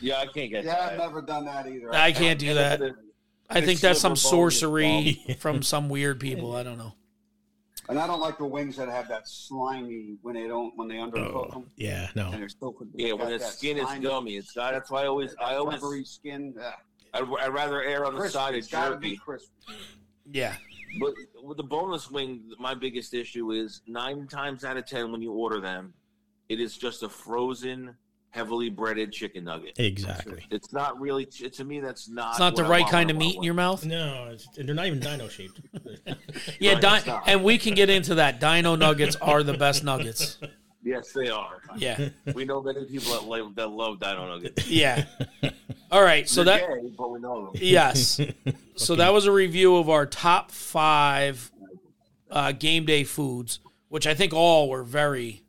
Yeah, 0.00 0.18
I 0.18 0.26
can't 0.26 0.50
get 0.50 0.64
that. 0.64 0.64
Yeah, 0.64 0.84
I've 0.84 0.90
that. 0.90 0.98
never 0.98 1.22
done 1.22 1.46
that 1.46 1.66
either. 1.66 1.94
I 1.94 2.12
can't 2.12 2.38
do 2.38 2.54
that. 2.54 2.80
I 3.52 3.60
think 3.62 3.80
that's 3.80 3.98
some 4.00 4.14
Sliver 4.14 4.36
bone 4.36 4.48
is 4.48 4.58
sorcery 4.60 5.36
from 5.40 5.62
some 5.62 5.88
weird 5.88 6.20
people. 6.20 6.54
I 6.54 6.62
don't 6.62 6.78
know. 6.78 6.92
And 7.90 7.98
I 7.98 8.06
don't 8.06 8.20
like 8.20 8.38
the 8.38 8.46
wings 8.46 8.76
that 8.76 8.88
have 8.88 9.08
that 9.08 9.26
slimy 9.28 10.16
when 10.22 10.34
they 10.36 10.46
don't 10.46 10.72
when 10.76 10.86
they 10.88 10.94
undercook 10.94 11.52
them. 11.52 11.70
yeah, 11.76 12.08
no. 12.14 12.30
And 12.30 12.40
they're 12.40 12.48
still 12.48 12.74
Yeah, 12.94 13.12
when 13.14 13.30
the 13.30 13.40
skin 13.40 13.78
is 13.78 13.86
gummy, 14.00 14.36
it's 14.36 14.52
got. 14.52 14.72
That's 14.72 14.90
why 14.90 15.02
I 15.02 15.06
always, 15.06 15.34
I 15.40 15.56
always, 15.56 15.82
rubbery 15.82 16.04
skin. 16.04 16.54
Uh, 16.60 16.70
I'd, 17.12 17.24
I'd 17.42 17.52
rather 17.52 17.82
err 17.82 18.06
on 18.06 18.14
the 18.14 18.20
crispy. 18.20 18.38
side 18.38 18.54
It's 18.54 18.68
of 18.68 18.72
got 18.72 18.88
to 18.90 18.96
be 18.96 19.08
jerky. 19.10 19.20
crispy. 19.24 19.52
Yeah, 20.32 20.54
But 21.00 21.14
with 21.42 21.56
the 21.56 21.64
boneless 21.64 22.08
wing, 22.08 22.52
my 22.60 22.74
biggest 22.74 23.12
issue 23.14 23.50
is 23.50 23.82
nine 23.88 24.28
times 24.28 24.64
out 24.64 24.76
of 24.76 24.86
ten 24.86 25.10
when 25.10 25.20
you 25.20 25.32
order 25.32 25.60
them, 25.60 25.92
it 26.48 26.60
is 26.60 26.78
just 26.78 27.02
a 27.02 27.08
frozen 27.08 27.96
heavily 28.30 28.70
breaded 28.70 29.12
chicken 29.12 29.44
nugget. 29.44 29.78
Exactly. 29.78 30.44
It's 30.50 30.72
not 30.72 31.00
really 31.00 31.24
to 31.26 31.64
me. 31.64 31.80
That's 31.80 32.08
not. 32.08 32.30
It's 32.30 32.38
not 32.38 32.56
the 32.56 32.64
right 32.64 32.86
kind 32.88 33.10
of 33.10 33.16
meat 33.16 33.36
in 33.36 33.42
your 33.42 33.54
mouth. 33.54 33.84
No, 33.84 34.28
it's, 34.32 34.46
they're 34.56 34.74
not 34.74 34.86
even 34.86 35.00
dino 35.00 35.28
shaped. 35.28 35.60
Yeah, 36.58 36.74
Right, 36.74 37.04
di- 37.04 37.22
and 37.26 37.42
we 37.44 37.58
can 37.58 37.74
get 37.74 37.90
into 37.90 38.14
that. 38.16 38.40
Dino 38.40 38.76
nuggets 38.76 39.16
are 39.16 39.42
the 39.42 39.54
best 39.54 39.84
nuggets. 39.84 40.38
Yes, 40.82 41.12
they 41.12 41.28
are. 41.28 41.60
Yeah, 41.76 42.08
We 42.34 42.44
know 42.46 42.62
many 42.62 42.84
people 42.86 43.12
that 43.12 43.24
love, 43.24 43.54
that 43.56 43.68
love 43.68 44.00
Dino 44.00 44.26
Nuggets. 44.28 44.66
yeah. 44.68 45.04
All 45.90 46.02
right, 46.02 46.26
so 46.28 46.42
They're 46.44 46.58
that 46.58 46.82
gay, 46.82 46.88
but 46.96 47.10
we 47.10 47.20
know 47.20 47.46
them. 47.52 47.60
yes, 47.62 48.18
so 48.76 48.94
that 48.96 49.12
was 49.12 49.26
a 49.26 49.32
review 49.32 49.76
of 49.76 49.90
our 49.90 50.06
top 50.06 50.50
five 50.50 51.50
uh, 52.30 52.52
game 52.52 52.86
day 52.86 53.04
foods, 53.04 53.58
which 53.88 54.06
I 54.06 54.14
think 54.14 54.32
all 54.32 54.68
were 54.70 54.82
very 54.84 55.42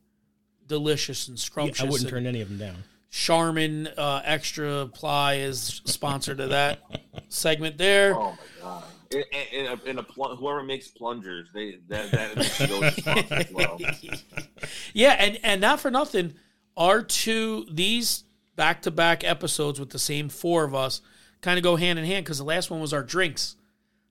delicious 0.71 1.27
and 1.27 1.37
scrumptious. 1.37 1.85
I 1.85 1.89
wouldn't 1.89 2.09
turn 2.09 2.25
any 2.25 2.39
of 2.41 2.47
them 2.49 2.57
down. 2.57 2.75
Charmin 3.09 3.87
uh, 3.97 4.21
Extra 4.23 4.87
Ply 4.87 5.35
is 5.35 5.81
sponsor 5.83 6.33
to 6.33 6.47
that 6.47 6.79
segment 7.27 7.77
there. 7.77 8.15
Oh 8.15 8.31
my 8.31 8.37
god! 8.61 8.83
In, 9.11 9.23
in 9.51 9.65
a, 9.65 9.83
in 9.89 9.97
a 9.99 10.03
pl- 10.03 10.37
whoever 10.37 10.63
makes 10.63 10.87
plungers, 10.87 11.49
they 11.53 11.79
that 11.89 12.09
that 12.11 12.37
needs 12.37 12.57
to 12.57 12.67
go 12.67 12.89
sponsor 12.89 13.33
as 13.35 13.51
well. 13.51 13.77
Yeah, 14.93 15.11
and 15.19 15.37
and 15.43 15.59
not 15.59 15.81
for 15.81 15.91
nothing, 15.91 16.35
our 16.77 17.01
two 17.01 17.65
these 17.69 18.23
back 18.55 18.81
to 18.83 18.91
back 18.91 19.23
episodes 19.25 19.77
with 19.79 19.89
the 19.89 19.99
same 19.99 20.29
four 20.29 20.63
of 20.63 20.73
us 20.73 21.01
kind 21.41 21.57
of 21.57 21.63
go 21.63 21.75
hand 21.75 21.99
in 21.99 22.05
hand 22.05 22.23
because 22.23 22.37
the 22.37 22.43
last 22.45 22.69
one 22.71 22.79
was 22.79 22.93
our 22.93 23.03
drinks. 23.03 23.55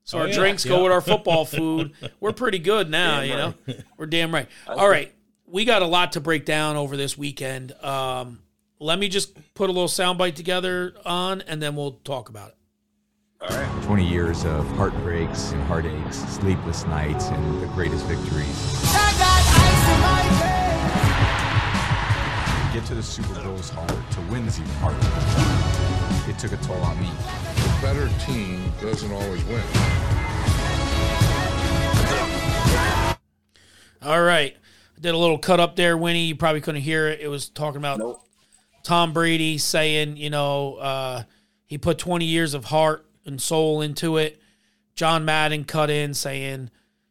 So 0.05 0.19
Oh, 0.19 0.23
our 0.23 0.29
yeah, 0.29 0.35
drinks 0.35 0.65
yeah. 0.67 0.71
go 0.73 0.83
with 0.83 0.93
our 0.93 1.01
football 1.01 1.45
food. 1.47 1.93
We're 2.21 2.33
pretty 2.33 2.59
good 2.59 2.91
now, 2.91 3.21
Damn 3.21 3.29
you 3.31 3.37
know. 3.37 3.55
right. 3.67 3.85
We're 3.97 4.07
damn 4.07 4.35
right. 4.35 4.49
All 4.67 4.89
right, 4.89 5.13
we 5.51 5.65
got 5.65 5.83
a 5.83 5.87
lot 5.87 6.13
to 6.13 6.21
break 6.21 6.45
down 6.45 6.77
over 6.77 6.97
this 6.97 7.19
weekend. 7.19 7.73
Um, 7.83 8.41
let 8.79 8.99
me 8.99 9.09
just 9.09 9.35
put 9.55 9.69
a 9.69 9.73
little 9.73 9.89
soundbite 9.89 10.35
together 10.35 10.95
on, 11.05 11.43
and 11.43 11.61
then 11.61 11.77
we'll 11.77 11.93
talk 12.05 12.29
about 12.29 12.51
it. 12.51 12.57
All 13.43 13.57
right. 13.57 13.85
20 13.85 14.07
years 14.07 14.45
of 14.45 14.67
heartbreaks 14.77 15.53
and 15.53 15.63
heartaches, 15.65 16.17
sleepless 16.29 16.87
nights, 16.87 17.27
and 17.27 17.63
the 17.63 17.67
greatest 17.69 18.07
victories. 18.07 18.81
To 22.57 22.79
get 22.79 22.87
to 22.87 22.95
the 22.95 23.03
Super 23.03 23.43
Bowl 23.43 23.55
is 23.55 23.71
hard. 23.71 23.89
To 23.89 24.21
win 24.31 24.47
is 24.47 24.61
even 24.61 24.71
harder. 24.75 24.99
It 26.31 26.39
took 26.39 26.53
a 26.53 26.59
toll 26.59 26.81
on 26.83 27.01
me. 27.01 27.11
The 27.57 27.79
better 27.83 28.09
team 28.25 28.73
doesn't 28.81 29.11
always 29.11 29.43
win. 29.45 29.63
All 34.03 34.23
right, 34.23 34.57
I 34.57 34.70
did 35.01 35.15
a 35.15 35.19
little 35.19 35.39
cut 35.39 35.61
up 35.61 35.77
there, 35.77 35.97
Winnie. 35.97 36.27
You 36.27 36.37
probably 36.37 36.61
couldn't 36.61 36.83
hear 36.83 37.09
it. 37.09 37.21
It 37.21 37.29
was 37.29 37.49
talking 37.49 37.79
about 37.79 37.99
Nope. 37.99 38.23
Tom 38.83 39.13
Brady 39.13 39.59
saying, 39.59 40.17
you 40.17 40.31
know, 40.31 40.77
uh, 40.77 41.23
he 41.67 41.79
put 41.79 41.99
20 41.99 42.25
years 42.25 42.55
of 42.55 42.65
heart 42.67 43.07
and 43.25 43.41
soul 43.41 43.81
into 43.81 44.17
it. 44.17 44.41
John 44.95 45.25
Madden 45.25 45.65
cut 45.65 45.91
in 45.91 46.15
saying, 46.15 46.71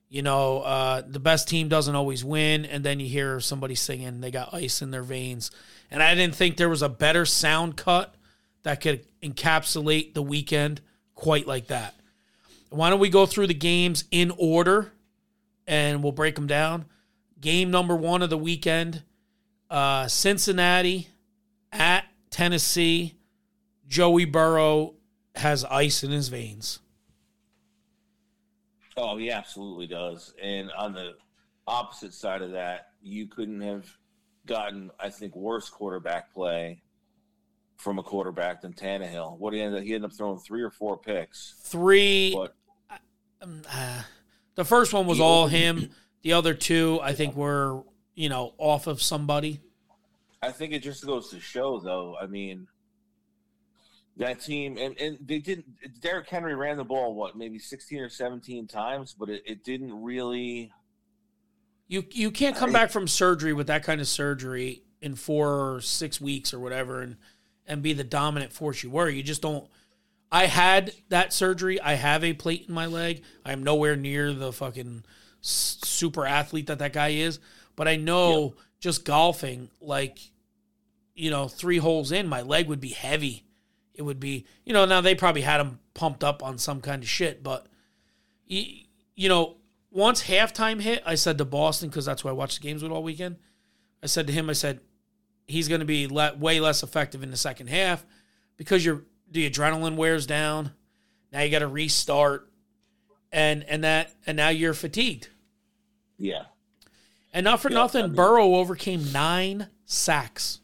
you 0.09 0.21
know, 0.21 0.59
uh, 0.59 1.01
the 1.07 1.19
best 1.19 1.47
team 1.47 1.69
doesn't 1.69 1.95
always 1.95 2.23
win. 2.25 2.65
And 2.65 2.83
then 2.83 2.99
you 2.99 3.07
hear 3.07 3.39
somebody 3.39 3.75
singing, 3.75 4.21
they 4.21 4.31
got 4.31 4.53
ice 4.53 4.81
in 4.81 4.91
their 4.91 5.03
veins. 5.03 5.51
And 5.91 6.01
I 6.01 6.15
didn't 6.15 6.35
think 6.35 6.57
there 6.57 6.69
was 6.69 6.81
a 6.81 6.89
better 6.89 7.25
sound 7.25 7.77
cut 7.77 8.15
that 8.63 8.81
could 8.81 9.05
encapsulate 9.21 10.13
the 10.13 10.21
weekend 10.21 10.81
quite 11.15 11.47
like 11.47 11.67
that. 11.67 11.95
Why 12.69 12.89
don't 12.89 12.99
we 12.99 13.09
go 13.09 13.25
through 13.25 13.47
the 13.47 13.53
games 13.53 14.03
in 14.11 14.31
order 14.37 14.91
and 15.67 16.03
we'll 16.03 16.11
break 16.11 16.35
them 16.35 16.47
down? 16.47 16.85
Game 17.41 17.71
number 17.71 17.95
one 17.95 18.21
of 18.21 18.29
the 18.29 18.37
weekend 18.37 19.03
uh, 19.69 20.07
Cincinnati 20.07 21.07
at 21.71 22.05
Tennessee. 22.29 23.15
Joey 23.87 24.25
Burrow 24.25 24.95
has 25.35 25.65
ice 25.65 26.03
in 26.03 26.11
his 26.11 26.27
veins. 26.27 26.79
Oh, 28.97 29.17
he 29.17 29.31
absolutely 29.31 29.87
does. 29.87 30.33
And 30.41 30.71
on 30.77 30.93
the 30.93 31.13
opposite 31.65 32.13
side 32.13 32.41
of 32.41 32.51
that, 32.51 32.89
you 33.01 33.27
couldn't 33.27 33.61
have 33.61 33.85
gotten, 34.45 34.91
I 34.99 35.09
think, 35.09 35.35
worse 35.35 35.69
quarterback 35.69 36.33
play 36.33 36.81
from 37.77 37.97
a 37.97 38.03
quarterback 38.03 38.61
than 38.61 38.73
Tannehill. 38.73 39.37
What 39.37 39.53
he 39.53 39.61
ended, 39.61 39.83
he 39.83 39.95
ended 39.95 40.11
up 40.11 40.17
throwing 40.17 40.39
three 40.39 40.61
or 40.61 40.69
four 40.69 40.97
picks. 40.97 41.55
Three. 41.63 42.35
But 42.35 42.53
um, 43.41 43.61
uh, 43.71 44.01
the 44.55 44.65
first 44.65 44.91
one 44.91 45.07
was 45.07 45.21
all 45.21 45.47
him. 45.47 45.91
The 46.21 46.33
other 46.33 46.53
two, 46.53 46.99
I 47.01 47.13
think, 47.13 47.35
were 47.35 47.83
you 48.15 48.29
know 48.29 48.53
off 48.57 48.87
of 48.87 49.01
somebody. 49.01 49.61
I 50.41 50.51
think 50.51 50.73
it 50.73 50.83
just 50.83 51.05
goes 51.05 51.29
to 51.29 51.39
show, 51.39 51.79
though. 51.79 52.15
I 52.21 52.25
mean, 52.25 52.67
that 54.17 54.41
team, 54.41 54.77
and, 54.77 54.97
and 54.99 55.17
they 55.25 55.39
didn't. 55.39 55.65
Derrick 56.01 56.29
Henry 56.29 56.55
ran 56.55 56.77
the 56.77 56.83
ball 56.83 57.15
what, 57.15 57.37
maybe 57.37 57.59
sixteen 57.59 57.99
or 57.99 58.09
seventeen 58.09 58.67
times, 58.67 59.15
but 59.17 59.29
it, 59.29 59.43
it 59.45 59.63
didn't 59.63 60.03
really. 60.03 60.71
You 61.87 62.03
you 62.11 62.31
can't 62.31 62.55
come 62.55 62.69
I- 62.71 62.73
back 62.73 62.89
from 62.91 63.07
surgery 63.07 63.53
with 63.53 63.67
that 63.67 63.83
kind 63.83 64.01
of 64.01 64.07
surgery 64.07 64.83
in 65.01 65.15
four 65.15 65.73
or 65.75 65.81
six 65.81 66.19
weeks 66.19 66.53
or 66.53 66.59
whatever, 66.59 67.01
and 67.01 67.17
and 67.65 67.81
be 67.81 67.93
the 67.93 68.03
dominant 68.03 68.51
force 68.51 68.83
you 68.83 68.89
were. 68.89 69.09
You 69.09 69.23
just 69.23 69.41
don't. 69.41 69.67
I 70.31 70.45
had 70.45 70.93
that 71.09 71.33
surgery. 71.33 71.81
I 71.81 71.93
have 71.93 72.23
a 72.23 72.33
plate 72.33 72.65
in 72.67 72.73
my 72.73 72.85
leg. 72.85 73.23
I 73.43 73.51
am 73.51 73.63
nowhere 73.63 73.95
near 73.95 74.33
the 74.33 74.53
fucking 74.53 75.03
super 75.41 76.25
athlete 76.25 76.67
that 76.67 76.79
that 76.79 76.93
guy 76.93 77.09
is, 77.09 77.39
but 77.75 77.87
I 77.87 77.95
know 77.95 78.55
just 78.79 79.05
golfing, 79.05 79.69
like 79.81 80.19
you 81.19 81.29
know, 81.29 81.49
three 81.49 81.77
holes 81.77 82.13
in, 82.13 82.27
my 82.27 82.41
leg 82.41 82.69
would 82.69 82.79
be 82.79 82.89
heavy. 82.89 83.43
It 83.93 84.03
would 84.03 84.21
be, 84.21 84.45
you 84.63 84.71
know, 84.71 84.85
now 84.85 85.01
they 85.01 85.15
probably 85.15 85.41
had 85.41 85.59
him 85.59 85.79
pumped 85.93 86.23
up 86.23 86.41
on 86.41 86.57
some 86.57 86.79
kind 86.79 87.03
of 87.03 87.09
shit, 87.09 87.43
but 87.43 87.67
you, 88.47 88.63
you 89.15 89.27
know, 89.27 89.57
once 89.91 90.23
halftime 90.23 90.79
hit, 90.79 91.03
I 91.05 91.15
said 91.15 91.37
to 91.37 91.45
Boston 91.45 91.89
because 91.89 92.05
that's 92.05 92.21
who 92.21 92.29
I 92.29 92.33
watched 92.33 92.61
the 92.61 92.67
games 92.67 92.81
with 92.81 92.91
all 92.91 93.03
weekend. 93.03 93.35
I 94.01 94.07
said 94.07 94.27
to 94.27 94.33
him, 94.33 94.49
I 94.49 94.53
said 94.53 94.79
he's 95.47 95.67
going 95.67 95.79
to 95.79 95.85
be 95.85 96.07
le- 96.07 96.35
way 96.37 96.61
less 96.61 96.83
effective 96.83 97.21
in 97.21 97.31
the 97.31 97.37
second 97.37 97.67
half 97.67 98.05
because 98.55 98.85
your 98.85 99.03
the 99.29 99.49
adrenaline 99.49 99.95
wears 99.95 100.25
down. 100.25 100.71
Now 101.33 101.41
you 101.41 101.51
got 101.51 101.59
to 101.59 101.67
restart, 101.67 102.48
and 103.31 103.63
and 103.63 103.83
that 103.83 104.11
and 104.25 104.35
now 104.37 104.49
you're 104.49 104.73
fatigued. 104.73 105.29
Yeah. 106.17 106.43
And 107.33 107.43
not 107.43 107.61
for 107.61 107.69
Yeah, 107.69 107.77
nothing, 107.77 108.03
I 108.03 108.07
mean- 108.07 108.15
Burrow 108.15 108.55
overcame 108.55 109.11
nine 109.11 109.67
sacks. 109.85 110.59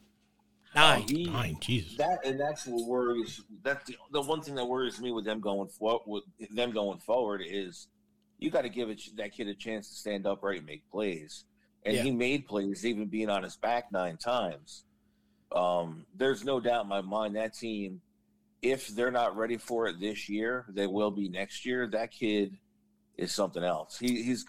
Nine. 0.76 1.08
He- 1.08 1.26
Nine, 1.26 1.58
Jesus. 1.62 1.96
That 1.98 2.26
and 2.26 2.40
that's 2.40 2.66
what 2.66 2.86
worries. 2.88 3.42
That's 3.64 3.86
the, 3.86 3.96
the 4.12 4.22
one 4.22 4.42
thing 4.42 4.56
that 4.56 4.66
worries 4.66 5.00
me 5.00 5.12
with 5.12 5.24
them 5.26 5.40
going 5.40 5.70
for, 5.70 6.02
with 6.06 6.24
them 6.54 6.72
going 6.72 7.00
forward 7.00 7.42
is 7.46 7.88
you 8.40 8.50
got 8.50 8.64
to 8.64 8.70
give 8.70 8.90
it, 8.90 9.02
that 9.16 9.32
kid 9.32 9.48
a 9.48 9.54
chance 9.54 9.88
to 9.90 9.96
stand 9.96 10.28
upright 10.28 10.58
and 10.58 10.66
make 10.66 10.90
plays. 10.92 11.46
And 11.84 11.96
Yeah. 11.96 12.04
he 12.04 12.12
made 12.12 12.46
plays, 12.48 12.86
even 12.86 13.06
being 13.06 13.30
on 13.30 13.44
his 13.44 13.56
back 13.56 13.92
nine 13.94 14.18
times. 14.18 14.84
Um, 15.56 16.06
there's 16.16 16.44
no 16.44 16.60
doubt 16.60 16.84
in 16.84 16.90
my 16.90 17.00
mind 17.02 17.36
that 17.38 17.54
team, 17.54 18.02
if 18.72 18.88
they're 18.88 19.12
not 19.12 19.38
ready 19.38 19.58
for 19.58 19.88
it 19.88 20.00
this 20.00 20.28
year, 20.28 20.66
they 20.70 20.88
will 20.88 21.12
be 21.12 21.30
next 21.30 21.66
year. 21.66 21.88
That 21.88 22.12
kid 22.12 22.58
is 23.18 23.32
something 23.32 23.64
else. 23.64 23.98
He, 23.98 24.24
he's 24.24 24.46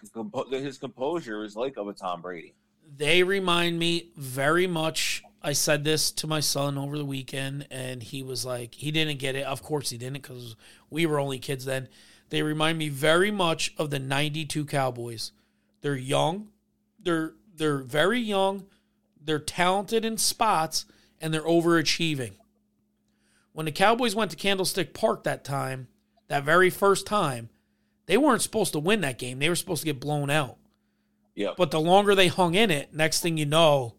his 0.51 0.77
composure 0.77 1.43
is 1.43 1.55
like 1.55 1.77
of 1.77 1.87
a 1.87 1.93
Tom 1.93 2.21
Brady. 2.21 2.55
they 2.97 3.23
remind 3.23 3.79
me 3.79 4.09
very 4.17 4.67
much. 4.67 5.23
I 5.41 5.53
said 5.53 5.83
this 5.83 6.11
to 6.13 6.27
my 6.27 6.39
son 6.39 6.77
over 6.77 6.97
the 6.97 7.05
weekend, 7.05 7.67
and 7.69 8.01
he 8.01 8.23
was 8.23 8.43
like, 8.43 8.73
he 8.73 8.91
didn't 8.91 9.19
get 9.19 9.35
it. 9.35 9.45
Of 9.45 9.61
course, 9.61 9.91
he 9.91 9.97
didn't 9.97 10.21
because 10.23 10.55
we 10.89 11.05
were 11.05 11.19
only 11.19 11.37
kids 11.39 11.65
then. 11.65 11.87
They 12.29 12.41
remind 12.41 12.77
me 12.77 12.89
very 12.89 13.31
much 13.31 13.73
of 13.77 13.91
the 13.91 13.99
'92 13.99 14.65
Cowboys. 14.65 15.31
They're 15.81 15.95
young, 15.95 16.49
they're 16.99 17.33
they're 17.55 17.77
very 17.77 18.19
young, 18.19 18.65
they're 19.23 19.39
talented 19.39 20.03
in 20.03 20.17
spots, 20.17 20.85
and 21.21 21.33
they're 21.33 21.41
overachieving. 21.41 22.33
When 23.57 23.65
the 23.65 23.71
Cowboys 23.71 24.13
went 24.13 24.29
to 24.29 24.37
Candlestick 24.37 24.93
Park 24.93 25.23
that 25.23 25.43
time, 25.43 25.87
that 26.27 26.43
very 26.43 26.69
first 26.69 27.07
time, 27.07 27.49
they 28.05 28.15
weren't 28.15 28.43
supposed 28.43 28.73
to 28.73 28.79
win 28.79 29.01
that 29.01 29.17
game. 29.17 29.39
They 29.39 29.49
were 29.49 29.55
supposed 29.55 29.81
to 29.81 29.87
get 29.87 29.99
blown 29.99 30.29
out. 30.29 30.57
Yep. 31.33 31.55
But 31.57 31.71
the 31.71 31.79
longer 31.79 32.13
they 32.13 32.27
hung 32.27 32.53
in 32.53 32.69
it, 32.69 32.93
next 32.93 33.21
thing 33.21 33.35
you 33.35 33.47
know, 33.47 33.95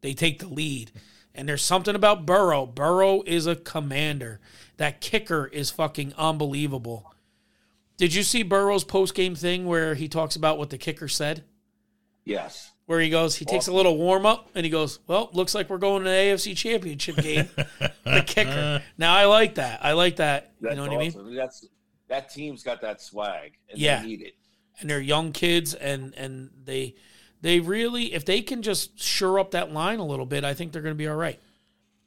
they 0.00 0.14
take 0.14 0.38
the 0.38 0.48
lead. 0.48 0.90
And 1.34 1.46
there's 1.46 1.60
something 1.60 1.94
about 1.94 2.24
Burrow. 2.24 2.64
Burrow 2.64 3.22
is 3.26 3.46
a 3.46 3.56
commander. 3.56 4.40
That 4.78 5.02
kicker 5.02 5.48
is 5.48 5.70
fucking 5.70 6.14
unbelievable. 6.16 7.12
Did 7.98 8.14
you 8.14 8.22
see 8.22 8.42
Burrow's 8.42 8.84
post 8.84 9.14
game 9.14 9.34
thing 9.34 9.66
where 9.66 9.94
he 9.94 10.08
talks 10.08 10.34
about 10.34 10.56
what 10.56 10.70
the 10.70 10.78
kicker 10.78 11.08
said? 11.08 11.44
yes. 12.24 12.72
Where 12.86 13.00
he 13.00 13.08
goes, 13.08 13.34
he 13.34 13.46
takes 13.46 13.66
a 13.68 13.72
little 13.72 13.96
warm 13.96 14.26
up 14.26 14.50
and 14.54 14.62
he 14.64 14.70
goes, 14.70 14.98
Well, 15.06 15.30
looks 15.32 15.54
like 15.54 15.70
we're 15.70 15.78
going 15.78 16.04
to 16.04 16.10
the 16.10 16.14
AFC 16.14 16.54
championship 16.54 17.16
game. 17.16 17.48
the 18.04 18.22
kicker. 18.26 18.82
Now 18.98 19.14
I 19.14 19.24
like 19.24 19.54
that. 19.54 19.82
I 19.82 19.92
like 19.92 20.16
that. 20.16 20.52
You 20.60 20.74
know 20.74 20.82
what 20.82 20.92
I 20.92 20.98
mean? 20.98 21.34
That's 21.34 21.66
that 22.08 22.28
team's 22.30 22.62
got 22.62 22.82
that 22.82 23.00
swag, 23.00 23.52
and 23.70 23.78
Yeah. 23.78 24.02
they 24.02 24.06
need 24.08 24.20
it. 24.20 24.34
and 24.80 24.90
they're 24.90 25.00
young 25.00 25.32
kids 25.32 25.72
and 25.72 26.14
and 26.14 26.50
they 26.64 26.94
they 27.40 27.60
really 27.60 28.12
if 28.12 28.26
they 28.26 28.42
can 28.42 28.60
just 28.60 29.00
shore 29.02 29.38
up 29.38 29.52
that 29.52 29.72
line 29.72 29.98
a 29.98 30.04
little 30.06 30.26
bit, 30.26 30.44
I 30.44 30.52
think 30.52 30.72
they're 30.72 30.82
going 30.82 30.94
to 30.94 30.98
be 30.98 31.08
all 31.08 31.16
right. 31.16 31.40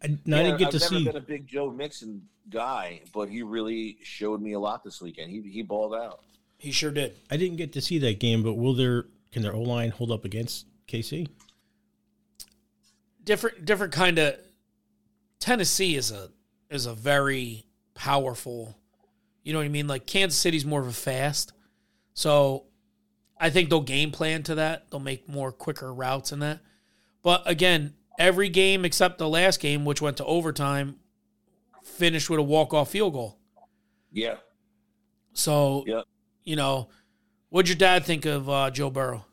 I, 0.03 0.15
no, 0.27 0.37
I 0.39 0.43
didn't 0.43 0.59
get 0.59 0.67
I've 0.67 0.73
to 0.73 0.79
never 0.79 0.95
see. 0.99 1.05
been 1.05 1.15
a 1.15 1.21
big 1.21 1.47
Joe 1.47 1.71
Mixon 1.71 2.21
guy, 2.51 3.01
but 3.15 3.29
he 3.29 3.41
really 3.41 3.97
showed 4.03 4.41
me 4.43 4.53
a 4.53 4.59
lot 4.59 4.83
this 4.83 5.01
weekend. 5.01 5.31
He 5.31 5.41
he 5.41 5.63
balled 5.63 5.95
out. 5.95 6.19
He 6.59 6.71
sure 6.71 6.91
did. 6.91 7.15
I 7.31 7.37
didn't 7.37 7.57
get 7.57 7.73
to 7.73 7.81
see 7.81 7.97
that 7.99 8.19
game, 8.19 8.43
but 8.43 8.53
will 8.53 8.75
their 8.75 9.05
can 9.31 9.41
their 9.41 9.53
O 9.53 9.61
line 9.61 9.89
hold 9.91 10.11
up 10.11 10.25
against 10.25 10.65
KC? 10.87 11.27
different 13.23 13.65
different 13.65 13.91
kind 13.93 14.17
of 14.19 14.35
Tennessee 15.39 15.95
is 15.95 16.11
a 16.11 16.29
is 16.69 16.85
a 16.85 16.93
very 16.93 17.65
powerful 17.93 18.77
you 19.43 19.53
know 19.53 19.59
what 19.59 19.65
I 19.65 19.69
mean? 19.69 19.87
Like 19.87 20.05
Kansas 20.05 20.39
City's 20.39 20.65
more 20.65 20.79
of 20.81 20.87
a 20.87 20.93
fast 20.93 21.51
so 22.13 22.65
I 23.39 23.49
think 23.49 23.69
they'll 23.69 23.81
game 23.81 24.09
plan 24.11 24.41
to 24.43 24.55
that. 24.55 24.89
They'll 24.89 24.99
make 24.99 25.29
more 25.29 25.51
quicker 25.51 25.93
routes 25.93 26.31
in 26.31 26.39
that. 26.39 26.59
But 27.21 27.43
again 27.45 27.93
every 28.17 28.49
game 28.49 28.85
except 28.85 29.17
the 29.17 29.27
last 29.29 29.59
game 29.59 29.83
which 29.85 30.01
went 30.01 30.17
to 30.17 30.25
overtime 30.25 30.95
finished 31.83 32.29
with 32.29 32.39
a 32.39 32.43
walk-off 32.43 32.91
field 32.91 33.13
goal. 33.13 33.37
Yeah, 34.11 34.37
so 35.33 35.83
Yeah. 35.85 36.01
you 36.43 36.55
know 36.55 36.87
what'd 37.49 37.69
your 37.69 37.77
dad 37.77 38.05
think 38.05 38.25
of 38.25 38.49
uh, 38.49 38.69
Joe 38.71 38.89
Burrow 38.89 39.25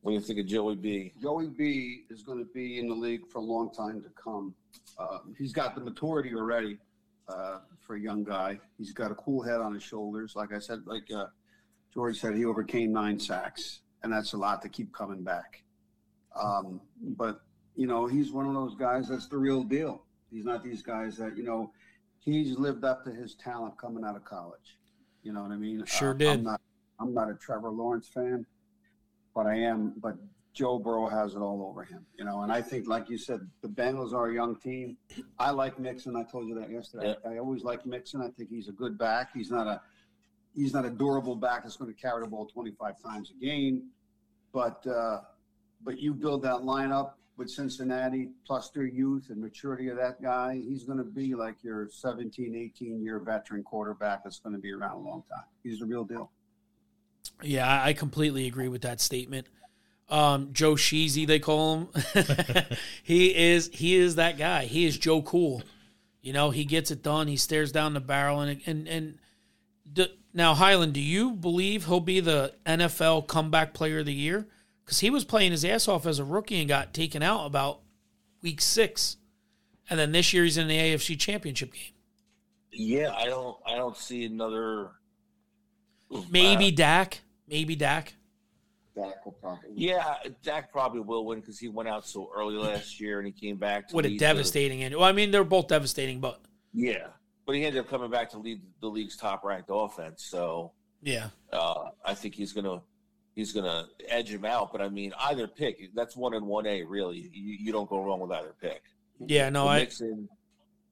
What 0.00 0.12
do 0.12 0.14
you 0.14 0.20
think 0.20 0.38
of 0.40 0.46
Joey 0.46 0.76
B. 0.76 1.12
Joey 1.20 1.48
B 1.48 2.04
is 2.10 2.22
going 2.22 2.38
to 2.38 2.50
be 2.52 2.78
in 2.78 2.88
the 2.88 2.94
league 2.94 3.26
for 3.28 3.38
a 3.38 3.42
long 3.42 3.72
time 3.72 4.02
to 4.02 4.08
come. 4.10 4.54
Uh, 4.98 5.18
he's 5.36 5.52
got 5.52 5.74
the 5.74 5.80
maturity 5.80 6.34
already 6.34 6.78
uh, 7.28 7.58
for 7.80 7.96
a 7.96 8.00
young 8.00 8.24
guy. 8.24 8.58
He's 8.78 8.92
got 8.92 9.10
a 9.10 9.14
cool 9.14 9.42
head 9.42 9.60
on 9.60 9.74
his 9.74 9.82
shoulders. 9.82 10.34
Like 10.36 10.52
I 10.52 10.58
said, 10.58 10.82
like 10.86 11.04
uh, 11.14 11.26
George 11.92 12.20
said, 12.20 12.34
he 12.36 12.44
overcame 12.44 12.92
nine 12.92 13.18
sacks, 13.18 13.80
and 14.02 14.12
that's 14.12 14.32
a 14.32 14.36
lot 14.36 14.62
to 14.62 14.68
keep 14.68 14.92
coming 14.92 15.22
back. 15.22 15.62
Um, 16.40 16.80
but 17.00 17.40
you 17.74 17.86
know, 17.86 18.06
he's 18.06 18.32
one 18.32 18.46
of 18.46 18.54
those 18.54 18.74
guys 18.74 19.08
that's 19.08 19.26
the 19.28 19.36
real 19.38 19.62
deal. 19.62 20.02
He's 20.30 20.44
not 20.44 20.62
these 20.62 20.82
guys 20.82 21.16
that 21.16 21.36
you 21.36 21.42
know. 21.42 21.72
He's 22.18 22.58
lived 22.58 22.84
up 22.84 23.04
to 23.04 23.12
his 23.12 23.36
talent 23.36 23.78
coming 23.78 24.04
out 24.04 24.16
of 24.16 24.24
college. 24.24 24.78
You 25.22 25.32
know 25.32 25.42
what 25.42 25.52
I 25.52 25.56
mean? 25.56 25.84
Sure 25.86 26.10
Uh, 26.10 26.14
did. 26.14 26.28
I'm 26.28 26.42
not. 26.42 26.60
I'm 26.98 27.14
not 27.14 27.30
a 27.30 27.34
Trevor 27.34 27.70
Lawrence 27.70 28.08
fan 28.08 28.46
but 29.36 29.46
I 29.46 29.54
am. 29.54 29.92
But 29.98 30.16
Joe 30.52 30.78
Burrow 30.78 31.08
has 31.08 31.34
it 31.34 31.38
all 31.38 31.64
over 31.68 31.84
him, 31.84 32.04
you 32.18 32.24
know. 32.24 32.40
And 32.40 32.50
I 32.50 32.62
think, 32.62 32.88
like 32.88 33.08
you 33.08 33.18
said, 33.18 33.40
the 33.60 33.68
Bengals 33.68 34.12
are 34.14 34.30
a 34.30 34.34
young 34.34 34.56
team. 34.56 34.96
I 35.38 35.50
like 35.50 35.78
Mixon. 35.78 36.16
I 36.16 36.24
told 36.24 36.48
you 36.48 36.58
that 36.58 36.70
yesterday. 36.70 37.14
I 37.28 37.36
always 37.36 37.62
like 37.62 37.84
Mixon. 37.86 38.22
I 38.22 38.30
think 38.30 38.48
he's 38.48 38.68
a 38.68 38.72
good 38.72 38.98
back. 38.98 39.30
He's 39.34 39.50
not 39.50 39.68
a 39.68 39.80
he's 40.54 40.72
not 40.72 40.86
a 40.86 40.90
durable 40.90 41.36
back 41.36 41.62
that's 41.62 41.76
going 41.76 41.94
to 41.94 42.00
carry 42.00 42.22
the 42.22 42.28
ball 42.28 42.46
25 42.46 42.94
times 43.00 43.30
a 43.30 43.44
game. 43.44 43.90
But 44.52 44.84
uh, 44.86 45.20
but 45.84 46.00
you 46.00 46.14
build 46.14 46.42
that 46.44 46.62
lineup 46.62 47.12
with 47.36 47.50
Cincinnati 47.50 48.30
plus 48.46 48.70
their 48.70 48.86
youth 48.86 49.26
and 49.28 49.38
maturity 49.38 49.88
of 49.88 49.98
that 49.98 50.22
guy, 50.22 50.58
he's 50.66 50.84
going 50.84 50.96
to 50.96 51.04
be 51.04 51.34
like 51.34 51.62
your 51.62 51.86
17, 51.90 52.56
18 52.56 53.04
year 53.04 53.18
veteran 53.18 53.62
quarterback 53.62 54.24
that's 54.24 54.40
going 54.40 54.54
to 54.54 54.58
be 54.58 54.72
around 54.72 54.92
a 54.92 55.00
long 55.00 55.22
time. 55.30 55.44
He's 55.62 55.80
the 55.80 55.84
real 55.84 56.04
deal. 56.04 56.30
Yeah, 57.42 57.82
I 57.82 57.92
completely 57.92 58.46
agree 58.46 58.68
with 58.68 58.82
that 58.82 59.00
statement. 59.00 59.46
Um, 60.08 60.50
Joe 60.52 60.74
Shiesty, 60.74 61.26
they 61.26 61.38
call 61.38 61.74
him. 61.78 61.88
he 63.02 63.34
is 63.34 63.70
he 63.72 63.96
is 63.96 64.16
that 64.16 64.38
guy. 64.38 64.64
He 64.64 64.86
is 64.86 64.98
Joe 64.98 65.22
Cool. 65.22 65.62
You 66.22 66.32
know, 66.32 66.50
he 66.50 66.64
gets 66.64 66.90
it 66.90 67.02
done. 67.02 67.28
He 67.28 67.36
stares 67.36 67.72
down 67.72 67.94
the 67.94 68.00
barrel, 68.00 68.40
and 68.40 68.60
and 68.66 68.88
and 68.88 69.18
d- 69.92 70.16
now 70.32 70.54
Highland, 70.54 70.92
do 70.92 71.00
you 71.00 71.32
believe 71.32 71.86
he'll 71.86 72.00
be 72.00 72.20
the 72.20 72.52
NFL 72.66 73.26
comeback 73.26 73.74
player 73.74 74.00
of 74.00 74.06
the 74.06 74.12
year? 74.12 74.46
Because 74.84 75.00
he 75.00 75.10
was 75.10 75.24
playing 75.24 75.52
his 75.52 75.64
ass 75.64 75.88
off 75.88 76.06
as 76.06 76.18
a 76.18 76.24
rookie 76.24 76.60
and 76.60 76.68
got 76.68 76.94
taken 76.94 77.22
out 77.22 77.46
about 77.46 77.80
week 78.42 78.60
six, 78.60 79.16
and 79.90 79.98
then 79.98 80.12
this 80.12 80.32
year 80.32 80.44
he's 80.44 80.58
in 80.58 80.68
the 80.68 80.76
AFC 80.76 81.18
Championship 81.18 81.72
game. 81.72 81.92
Yeah, 82.70 83.12
I 83.14 83.24
don't 83.24 83.56
I 83.66 83.74
don't 83.74 83.96
see 83.96 84.24
another. 84.24 84.90
Maybe 86.30 86.68
Uh, 86.68 86.76
Dak. 86.76 87.20
Maybe 87.48 87.76
Dak. 87.76 88.14
Dak 88.94 89.24
will 89.26 89.32
probably. 89.32 89.70
yeah, 89.74 90.14
Dak 90.42 90.72
probably 90.72 91.00
will 91.00 91.26
win 91.26 91.40
because 91.40 91.58
he 91.58 91.68
went 91.68 91.88
out 91.88 92.06
so 92.06 92.30
early 92.34 92.56
last 92.56 92.98
year 92.98 93.18
and 93.18 93.26
he 93.26 93.32
came 93.32 93.56
back 93.56 93.88
to 93.88 93.94
What 93.94 94.06
a 94.06 94.08
lead 94.08 94.18
the- 94.18 94.24
devastating 94.24 94.82
end. 94.82 94.94
Well, 94.94 95.04
I 95.04 95.12
mean, 95.12 95.30
they're 95.30 95.44
both 95.44 95.68
devastating, 95.68 96.18
but 96.20 96.40
yeah, 96.72 97.08
but 97.44 97.54
he 97.54 97.64
ended 97.64 97.80
up 97.80 97.88
coming 97.90 98.10
back 98.10 98.30
to 98.30 98.38
lead 98.38 98.62
the 98.80 98.86
league's 98.88 99.16
top 99.16 99.44
ranked 99.44 99.68
offense. 99.72 100.24
So 100.24 100.72
yeah. 101.02 101.28
uh, 101.52 101.90
I 102.06 102.14
think 102.14 102.34
he's 102.34 102.54
gonna 102.54 102.80
he's 103.34 103.52
gonna 103.52 103.86
edge 104.08 104.30
him 104.32 104.46
out. 104.46 104.72
But 104.72 104.80
I 104.80 104.88
mean, 104.88 105.12
either 105.20 105.46
pick 105.46 105.94
that's 105.94 106.16
one 106.16 106.32
and 106.32 106.46
one 106.46 106.66
A. 106.66 106.82
Really, 106.82 107.18
you, 107.34 107.56
you 107.60 107.72
don't 107.72 107.88
go 107.90 108.02
wrong 108.02 108.20
with 108.20 108.32
either 108.32 108.54
pick. 108.60 108.82
Yeah, 109.18 109.50
no, 109.50 109.64
But 109.64 109.70
I 109.70 109.78
Nixon, 109.80 110.28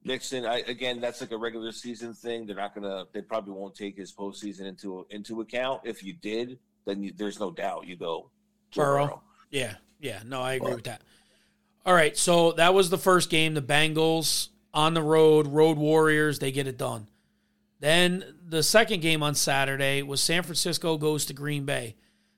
Nixon. 0.05 0.45
I, 0.45 0.59
again, 0.59 1.01
that's 1.01 1.19
like 1.19 1.31
a 1.31 1.37
regular 1.37 1.71
season 1.71 2.13
thing. 2.13 2.45
They're 2.45 2.55
not 2.55 2.73
gonna. 2.75 3.05
They 3.11 3.21
probably 3.21 3.53
won't 3.53 3.75
take 3.75 3.97
his 3.97 4.13
postseason 4.13 4.61
into 4.61 5.05
into 5.09 5.41
account. 5.41 5.81
If 5.83 6.03
you 6.03 6.13
did, 6.13 6.59
then 6.85 7.03
you, 7.03 7.11
there's 7.15 7.39
no 7.39 7.51
doubt 7.51 7.87
you 7.87 7.95
go 7.97 8.29
Joe 8.71 8.81
Burrow. 8.83 9.21
yeah, 9.49 9.75
yeah, 9.99 10.19
no, 10.25 10.41
I 10.41 10.53
agree 10.53 10.69
But- 10.69 10.75
with 10.75 10.85
that. 10.85 11.01
All 11.85 11.93
right, 11.93 12.17
so 12.17 12.53
that 12.53 12.73
was 12.73 12.89
the 12.89 12.97
first 12.97 13.29
game. 13.29 13.53
The 13.53 13.61
Bengals 13.61 14.49
on 14.73 14.93
the 14.95 15.03
road, 15.03 15.45
Road 15.47 15.77
Warriors, 15.77 16.39
they 16.39 16.51
get 16.51 16.65
it 16.67 16.77
done. 16.79 17.07
Then 17.79 18.23
the 18.47 18.63
second 18.63 19.01
game 19.01 19.21
on 19.21 19.35
Saturday 19.35 20.01
was 20.01 20.19
San 20.21 20.41
Francisco 20.43 20.97
goes 20.97 21.25
to 21.27 21.33
Green 21.33 21.65
Bay. 21.65 21.95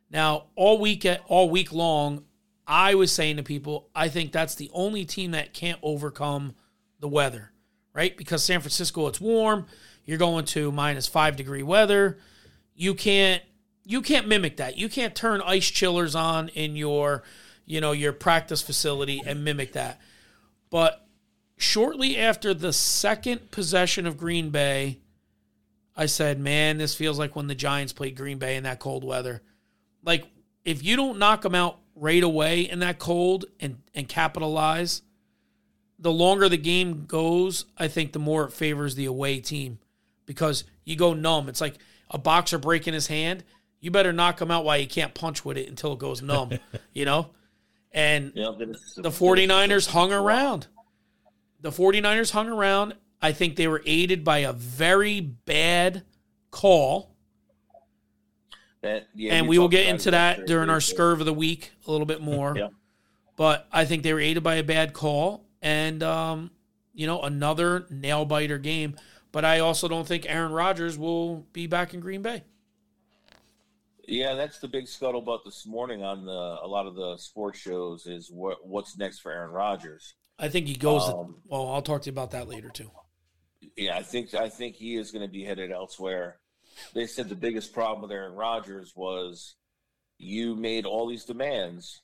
Now, 0.09 0.47
all 0.55 0.79
week 0.79 1.05
all 1.27 1.49
week 1.49 1.71
long, 1.71 2.23
I 2.65 2.95
was 2.95 3.11
saying 3.11 3.37
to 3.37 3.43
people, 3.43 3.89
I 3.95 4.09
think 4.09 4.31
that's 4.33 4.55
the 4.55 4.69
only 4.73 5.05
team 5.05 5.31
that 5.31 5.53
can't 5.53 5.79
overcome 5.81 6.53
the 6.99 7.07
weather, 7.07 7.51
right? 7.97 8.15
Because 8.15 8.43
San 8.43 8.61
Francisco, 8.61 9.07
it's 9.07 9.19
warm. 9.19 9.65
You're 10.05 10.19
going 10.19 10.45
to 10.45 10.71
minus 10.71 11.07
five 11.07 11.35
degree 11.35 11.63
weather. 11.63 12.19
You 12.75 12.93
can't 12.93 13.41
you 13.83 14.01
can't 14.01 14.27
mimic 14.27 14.57
that. 14.57 14.77
You 14.77 14.87
can't 14.87 15.15
turn 15.15 15.41
ice 15.41 15.67
chillers 15.69 16.13
on 16.13 16.49
in 16.49 16.75
your, 16.75 17.23
you 17.65 17.81
know, 17.81 17.93
your 17.93 18.13
practice 18.13 18.61
facility 18.61 19.21
and 19.25 19.43
mimic 19.43 19.73
that. 19.73 19.99
But 20.69 21.07
shortly 21.57 22.17
after 22.17 22.53
the 22.53 22.71
second 22.71 23.49
possession 23.49 24.05
of 24.05 24.17
Green 24.17 24.51
Bay, 24.51 24.99
I 25.95 26.05
said, 26.05 26.39
"Man, 26.39 26.77
this 26.77 26.93
feels 26.93 27.17
like 27.17 27.35
when 27.35 27.47
the 27.47 27.55
Giants 27.55 27.93
played 27.93 28.15
Green 28.15 28.37
Bay 28.37 28.57
in 28.57 28.63
that 28.63 28.79
cold 28.79 29.03
weather. 29.03 29.41
Like 30.03 30.27
if 30.63 30.83
you 30.83 30.95
don't 30.95 31.17
knock 31.17 31.41
them 31.41 31.55
out 31.55 31.79
right 31.95 32.21
away 32.21 32.61
in 32.61 32.77
that 32.79 32.99
cold 32.99 33.45
and 33.59 33.79
and 33.95 34.07
capitalize, 34.07 35.01
the 35.99 36.11
longer 36.11 36.47
the 36.47 36.57
game 36.57 37.05
goes, 37.05 37.65
I 37.77 37.87
think 37.87 38.13
the 38.13 38.19
more 38.19 38.45
it 38.45 38.53
favors 38.53 38.95
the 38.95 39.05
away 39.05 39.39
team 39.39 39.79
because 40.25 40.63
you 40.85 40.95
go 40.95 41.13
numb. 41.13 41.49
It's 41.49 41.61
like 41.61 41.75
a 42.11 42.17
boxer 42.17 42.57
breaking 42.57 42.93
his 42.93 43.07
hand. 43.07 43.43
You 43.79 43.91
better 43.91 44.13
knock 44.13 44.41
him 44.41 44.51
out 44.51 44.65
while 44.65 44.77
you 44.77 44.87
can't 44.87 45.13
punch 45.13 45.43
with 45.43 45.57
it 45.57 45.67
until 45.67 45.93
it 45.93 45.99
goes 45.99 46.21
numb, 46.21 46.51
you 46.93 47.05
know? 47.05 47.31
And 47.91 48.31
Yeah, 48.35 48.51
the 48.57 49.09
49ers 49.09 49.87
hung 49.87 50.13
around. 50.13 50.67
The 51.61 51.71
49ers 51.71 52.31
hung 52.31 52.49
around. 52.49 52.93
I 53.21 53.31
think 53.31 53.55
they 53.55 53.67
were 53.67 53.81
aided 53.85 54.23
by 54.23 54.39
a 54.39 54.53
very 54.53 55.21
bad 55.21 56.03
call. 56.51 57.15
That, 58.81 59.07
yeah, 59.15 59.33
and 59.33 59.47
we 59.47 59.57
we 59.57 59.59
will 59.59 59.69
get 59.69 59.87
into 59.87 60.11
that 60.11 60.45
during 60.45 60.69
our 60.69 60.79
too. 60.79 60.95
scurve 60.95 61.19
of 61.19 61.25
the 61.25 61.33
week 61.33 61.71
a 61.87 61.91
little 61.91 62.05
bit 62.05 62.21
more. 62.21 62.55
Yeah. 62.55 62.67
But 63.35 63.67
I 63.71 63.85
think 63.85 64.03
they 64.03 64.13
were 64.13 64.19
aided 64.19 64.43
by 64.43 64.55
a 64.55 64.63
bad 64.63 64.93
call 64.93 65.46
and, 65.61 66.03
um, 66.03 66.51
you 66.93 67.07
know, 67.07 67.21
another 67.21 67.85
nail 67.89 68.25
biter 68.25 68.57
game. 68.57 68.95
But 69.31 69.45
I 69.45 69.59
also 69.59 69.87
don't 69.87 70.07
think 70.07 70.25
Aaron 70.27 70.51
Rodgers 70.51 70.97
will 70.97 71.45
be 71.53 71.67
back 71.67 71.93
in 71.93 71.99
Green 71.99 72.21
Bay. 72.21 72.43
Yeah, 74.07 74.35
that's 74.35 74.59
the 74.59 74.69
big 74.69 74.85
scuttlebutt 74.85 75.43
this 75.43 75.65
morning 75.65 76.01
on 76.01 76.25
the 76.25 76.31
a 76.31 76.67
lot 76.67 76.87
of 76.87 76.95
the 76.95 77.17
sports 77.17 77.59
shows 77.59 78.07
is 78.07 78.31
what 78.31 78.65
what's 78.65 78.97
next 78.97 79.19
for 79.19 79.33
Aaron 79.33 79.51
Rodgers. 79.51 80.15
I 80.39 80.47
think 80.47 80.67
he 80.67 80.75
goes. 80.75 81.03
Um, 81.09 81.35
well, 81.45 81.67
I'll 81.67 81.81
talk 81.81 82.03
to 82.03 82.05
you 82.07 82.13
about 82.13 82.31
that 82.31 82.47
later 82.47 82.69
too. 82.69 82.89
Yeah, 83.75 83.97
I 83.97 84.03
think 84.03 84.33
I 84.33 84.47
think 84.47 84.75
he 84.75 84.95
is 84.95 85.11
going 85.11 85.25
to 85.25 85.31
be 85.31 85.43
headed 85.43 85.71
elsewhere. 85.71 86.37
They 86.93 87.05
said 87.05 87.27
the 87.27 87.35
biggest 87.35 87.73
problem 87.73 88.01
with 88.01 88.11
Aaron 88.11 88.33
Rodgers 88.33 88.93
was 88.95 89.55
you 90.17 90.55
made 90.55 90.85
all 90.85 91.07
these 91.07 91.25
demands, 91.25 92.01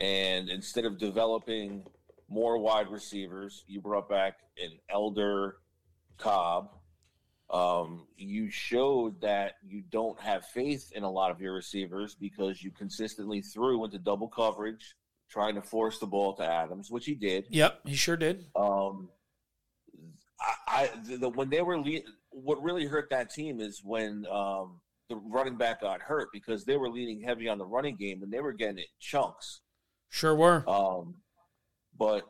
and 0.00 0.48
instead 0.48 0.86
of 0.86 0.98
developing 0.98 1.84
more 2.32 2.58
wide 2.58 2.88
receivers, 2.88 3.64
you 3.66 3.80
brought 3.80 4.08
back 4.08 4.38
an 4.62 4.70
elder 4.88 5.56
Cobb. 6.16 6.70
Um, 7.50 8.06
you 8.16 8.50
showed 8.50 9.20
that 9.20 9.56
you 9.66 9.82
don't 9.90 10.18
have 10.20 10.46
faith 10.46 10.90
in 10.94 11.02
a 11.02 11.10
lot 11.10 11.30
of 11.30 11.40
your 11.40 11.52
receivers 11.52 12.14
because 12.14 12.62
you 12.62 12.70
consistently 12.70 13.42
threw 13.42 13.84
into 13.84 13.98
double 13.98 14.28
coverage, 14.28 14.96
trying 15.28 15.54
to 15.56 15.62
force 15.62 15.98
the 15.98 16.06
ball 16.06 16.34
to 16.36 16.42
Adams, 16.42 16.90
which 16.90 17.04
he 17.04 17.14
did. 17.14 17.44
Yep, 17.50 17.80
he 17.84 17.94
sure 17.94 18.16
did. 18.16 18.46
Um, 18.56 19.10
I, 20.40 20.54
I 20.66 20.90
the, 21.06 21.16
the, 21.18 21.28
when 21.28 21.50
they 21.50 21.60
were 21.60 21.78
le- 21.78 22.00
what 22.30 22.62
really 22.62 22.86
hurt 22.86 23.10
that 23.10 23.28
team 23.28 23.60
is 23.60 23.82
when 23.84 24.24
um, 24.30 24.80
the 25.10 25.16
running 25.16 25.56
back 25.58 25.82
got 25.82 26.00
hurt 26.00 26.28
because 26.32 26.64
they 26.64 26.78
were 26.78 26.88
leaning 26.88 27.20
heavy 27.20 27.48
on 27.50 27.58
the 27.58 27.66
running 27.66 27.96
game 27.96 28.22
and 28.22 28.32
they 28.32 28.40
were 28.40 28.54
getting 28.54 28.78
it 28.78 28.88
chunks. 28.98 29.60
Sure 30.08 30.34
were. 30.34 30.64
Um, 30.66 31.16
but 31.98 32.22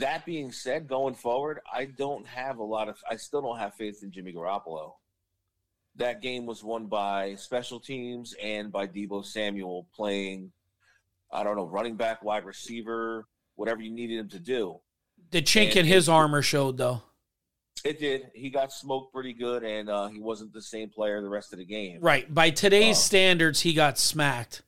that 0.00 0.24
being 0.24 0.50
said, 0.50 0.88
going 0.88 1.14
forward, 1.14 1.60
I 1.72 1.84
don't 1.84 2.26
have 2.26 2.58
a 2.58 2.62
lot 2.64 2.88
of. 2.88 2.96
I 3.08 3.16
still 3.16 3.42
don't 3.42 3.58
have 3.58 3.74
faith 3.74 4.02
in 4.02 4.10
Jimmy 4.10 4.32
Garoppolo. 4.32 4.92
That 5.96 6.22
game 6.22 6.46
was 6.46 6.64
won 6.64 6.86
by 6.86 7.34
special 7.34 7.78
teams 7.78 8.34
and 8.42 8.72
by 8.72 8.86
Deebo 8.86 9.24
Samuel 9.24 9.86
playing. 9.94 10.52
I 11.30 11.42
don't 11.44 11.56
know, 11.56 11.66
running 11.66 11.96
back, 11.96 12.22
wide 12.22 12.44
receiver, 12.44 13.26
whatever 13.56 13.82
you 13.82 13.90
needed 13.90 14.18
him 14.18 14.28
to 14.30 14.38
do. 14.38 14.80
The 15.30 15.42
chink 15.42 15.68
And 15.68 15.78
in 15.78 15.86
his 15.86 16.08
armor 16.08 16.42
showed 16.42 16.76
though. 16.78 17.02
It 17.84 17.98
did. 17.98 18.30
He 18.34 18.48
got 18.48 18.70
smoked 18.72 19.12
pretty 19.12 19.32
good, 19.32 19.64
and 19.64 19.88
uh, 19.90 20.08
he 20.08 20.20
wasn't 20.20 20.52
the 20.52 20.62
same 20.62 20.88
player 20.88 21.20
the 21.20 21.28
rest 21.28 21.52
of 21.52 21.58
the 21.58 21.64
game. 21.64 22.00
Right. 22.00 22.32
By 22.32 22.50
today's 22.50 22.96
Oh. 22.96 23.00
standards, 23.00 23.60
he 23.62 23.74
got 23.74 23.98
smacked. 23.98 24.62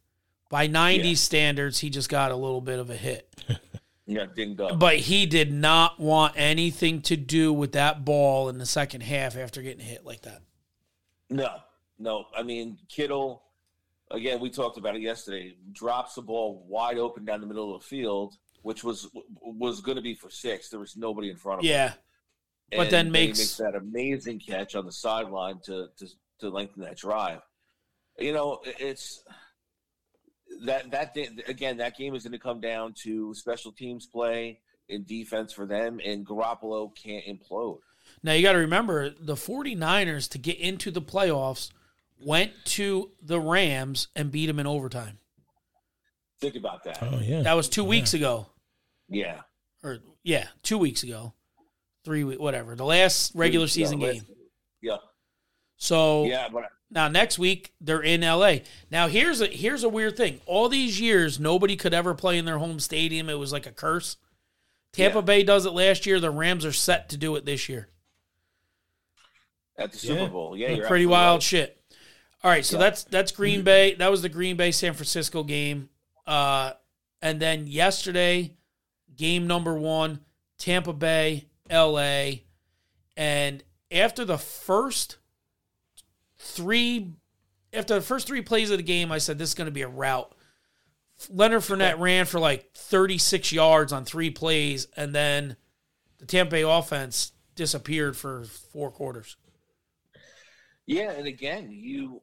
By 0.55 0.69
90s 0.69 1.05
Yeah. 1.05 1.15
standards, 1.17 1.81
he 1.81 1.91
just 1.91 2.09
got 2.09 2.31
a 2.31 2.37
little 2.37 2.61
bit 2.61 2.79
of 2.79 2.89
a 2.89 2.97
hit. 2.97 3.29
Yeah, 4.07 4.27
dinged 4.27 4.61
up. 4.61 4.79
But 4.79 4.97
he 4.99 5.25
did 5.25 5.51
not 5.51 5.99
want 5.99 6.35
anything 6.37 7.01
to 7.03 7.17
do 7.17 7.55
with 7.55 7.73
that 7.73 8.05
ball 8.05 8.51
in 8.51 8.59
the 8.59 8.67
second 8.67 9.01
half 9.01 9.35
after 9.35 9.63
getting 9.63 9.83
hit 9.83 10.05
like 10.05 10.21
that. 10.23 10.43
No, 11.31 11.49
no. 11.99 12.27
I 12.37 12.43
mean, 12.43 12.77
Kittle, 12.91 13.43
again, 14.11 14.41
we 14.41 14.51
talked 14.51 14.77
about 14.77 14.95
it 14.95 15.01
yesterday, 15.01 15.57
drops 15.73 16.17
the 16.17 16.21
ball 16.21 16.67
wide 16.69 16.99
open 16.99 17.25
down 17.25 17.41
the 17.41 17.47
middle 17.47 17.75
of 17.75 17.81
the 17.81 17.87
field, 17.89 18.35
which 18.61 18.85
was 18.85 19.09
was 19.41 19.81
going 19.81 19.97
to 19.97 20.03
be 20.03 20.15
for 20.15 20.29
six. 20.29 20.69
There 20.69 20.81
was 20.81 20.99
nobody 20.99 21.31
in 21.31 21.37
front 21.39 21.61
of 21.61 21.65
him. 21.65 21.71
Yeah. 21.71 21.93
but 22.77 22.91
then 22.91 23.07
he 23.07 23.11
makes- 23.11 23.57
that 23.57 23.75
amazing 23.75 24.39
catch 24.39 24.75
on 24.75 24.85
the 24.85 24.93
sideline 24.93 25.61
to, 25.65 25.89
to 25.97 26.07
to 26.41 26.51
lengthen 26.51 26.83
that 26.83 26.99
drive. 26.99 27.41
You 28.19 28.35
know, 28.35 28.61
it's 28.65 29.25
that 30.63 30.91
that 30.91 31.17
again. 31.49 31.77
That 31.79 31.97
game 31.97 32.15
is 32.15 32.23
going 32.25 32.33
to 32.33 32.39
come 32.39 32.61
down 32.61 32.95
to 33.03 33.35
special 33.35 33.73
teams 33.73 34.07
play 34.07 34.61
and 34.89 35.07
defense 35.07 35.53
for 35.53 35.67
them, 35.67 36.01
and 36.05 36.27
Garoppolo 36.27 36.95
can't 36.95 37.25
implode. 37.25 37.79
Now 38.23 38.33
you 38.33 38.43
got 38.43 38.53
to 38.53 38.59
remember 38.59 39.11
the 39.11 39.35
49ers 39.35 40.29
to 40.31 40.39
get 40.39 40.59
into 40.59 40.91
the 40.91 41.03
playoffs 41.03 41.71
went 42.21 42.53
to 42.65 43.11
the 43.23 43.41
Rams 43.41 44.09
and 44.15 44.31
beat 44.31 44.47
them 44.47 44.59
in 44.59 44.67
overtime. 44.67 45.19
Think 46.41 46.57
about 46.57 46.85
that. 46.85 46.99
Oh 47.03 47.19
yeah. 47.23 47.43
That 47.43 47.55
was 47.55 47.69
2 47.69 47.85
weeks 47.85 48.15
ago. 48.15 48.47
Yeah, 49.09 49.41
Or 49.83 49.99
yeah, 50.23 50.49
2 50.63 50.79
weeks 50.79 51.03
ago. 51.03 51.35
3 52.05 52.25
week 52.25 52.41
whatever. 52.41 52.75
The 52.77 52.85
last 52.85 53.35
regular 53.35 53.67
season 53.67 54.01
Yeah, 54.01 54.13
game. 54.13 54.23
Yeah, 54.83 54.97
So 55.85 56.25
yeah, 56.25 56.49
but 56.51 56.71
Now 56.91 57.09
next 57.09 57.39
week 57.39 57.75
they're 57.79 58.03
in 58.03 58.23
LA. 58.23 58.57
Now 58.91 59.07
here's 59.09 59.43
a 59.43 59.47
here's 59.49 59.85
a 59.85 59.89
weird 59.89 60.17
thing. 60.17 60.41
All 60.47 60.71
these 60.71 60.99
years 60.99 61.39
nobody 61.39 61.77
could 61.77 61.93
ever 61.93 62.15
play 62.15 62.39
in 62.39 62.47
their 62.47 62.57
home 62.59 62.81
stadium. 62.81 63.29
It 63.29 63.39
was 63.39 63.53
like 63.53 63.67
a 63.67 63.71
curse. 63.73 64.17
Tampa 64.95 65.19
Yeah. 65.19 65.23
Bay 65.23 65.43
does 65.43 65.67
it 65.67 65.73
last 65.75 66.07
year. 66.07 66.21
The 66.21 66.31
Rams 66.31 66.65
are 66.65 66.73
set 66.73 67.11
to 67.11 67.19
do 67.19 67.37
it 67.37 67.45
this 67.45 67.69
year. 67.69 67.89
at 69.77 69.93
the 69.93 69.99
Super 69.99 70.21
Yeah. 70.23 70.29
Bowl, 70.29 70.57
yeah, 70.57 70.71
you're 70.71 70.87
Pretty 70.87 71.05
wild 71.05 71.37
right. 71.37 71.43
shit. 71.43 71.83
All 72.43 72.51
right, 72.51 72.65
so 72.65 72.77
Yeah. 72.79 72.85
that's 72.85 73.05
that's 73.05 73.33
Green 73.33 73.63
Bay. 73.63 73.95
That 73.95 74.11
was 74.11 74.23
the 74.23 74.29
Green 74.31 74.57
Bay 74.57 74.71
San 74.73 74.95
Francisco 74.95 75.43
game. 75.43 75.91
Uh 76.27 76.73
and 77.21 77.41
then 77.41 77.67
yesterday, 77.67 78.57
game 79.17 79.47
number 79.47 79.75
1, 79.75 80.21
Tampa 80.59 80.93
Bay, 80.95 81.47
LA. 81.71 82.45
And 83.17 83.63
after 83.91 84.25
the 84.25 84.39
first 84.39 85.17
three 86.39 87.15
after 87.73 87.95
the 87.95 88.01
first 88.01 88.27
three 88.27 88.43
plays 88.43 88.71
of 88.71 88.77
the 88.79 88.85
game, 88.85 89.11
I 89.11 89.19
said 89.19 89.39
this 89.39 89.51
is 89.51 89.55
going 89.55 89.67
to 89.67 89.73
be 89.73 89.83
a 89.83 89.89
rout. 89.89 90.35
Leonard 91.29 91.63
Fournette 91.63 91.99
ran 91.99 92.27
for 92.27 92.39
like 92.39 92.73
36 92.75 93.53
yards 93.53 93.93
on 93.93 94.05
three 94.05 94.31
plays, 94.31 94.87
and 94.97 95.15
then 95.15 95.57
the 96.19 96.27
Tampa 96.27 96.53
Bay 96.53 96.63
offense 96.63 97.33
disappeared 97.55 98.17
for 98.17 98.45
four 98.45 98.91
quarters. 98.91 99.37
Yeah, 100.87 101.13
and 101.13 101.27
again, 101.27 101.71
you 101.71 102.23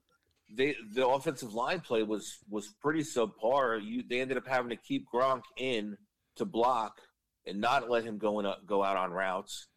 they 0.55 0.75
the 0.93 1.07
offensive 1.07 1.53
line 1.53 1.79
play 1.79 2.03
was 2.03 2.37
was 2.49 2.67
pretty 2.81 3.01
subpar. 3.01 3.83
You 3.83 4.03
they 4.07 4.21
ended 4.21 4.37
up 4.37 4.47
having 4.47 4.69
to 4.69 4.75
keep 4.75 5.07
Gronk 5.11 5.41
in 5.57 5.97
to 6.35 6.45
block 6.45 7.01
and 7.47 7.59
not 7.59 7.89
let 7.89 8.03
him 8.03 8.17
go 8.17 8.39
in, 8.39 8.53
go 8.67 8.83
out 8.83 8.97
on 8.97 9.11
routes, 9.11 9.67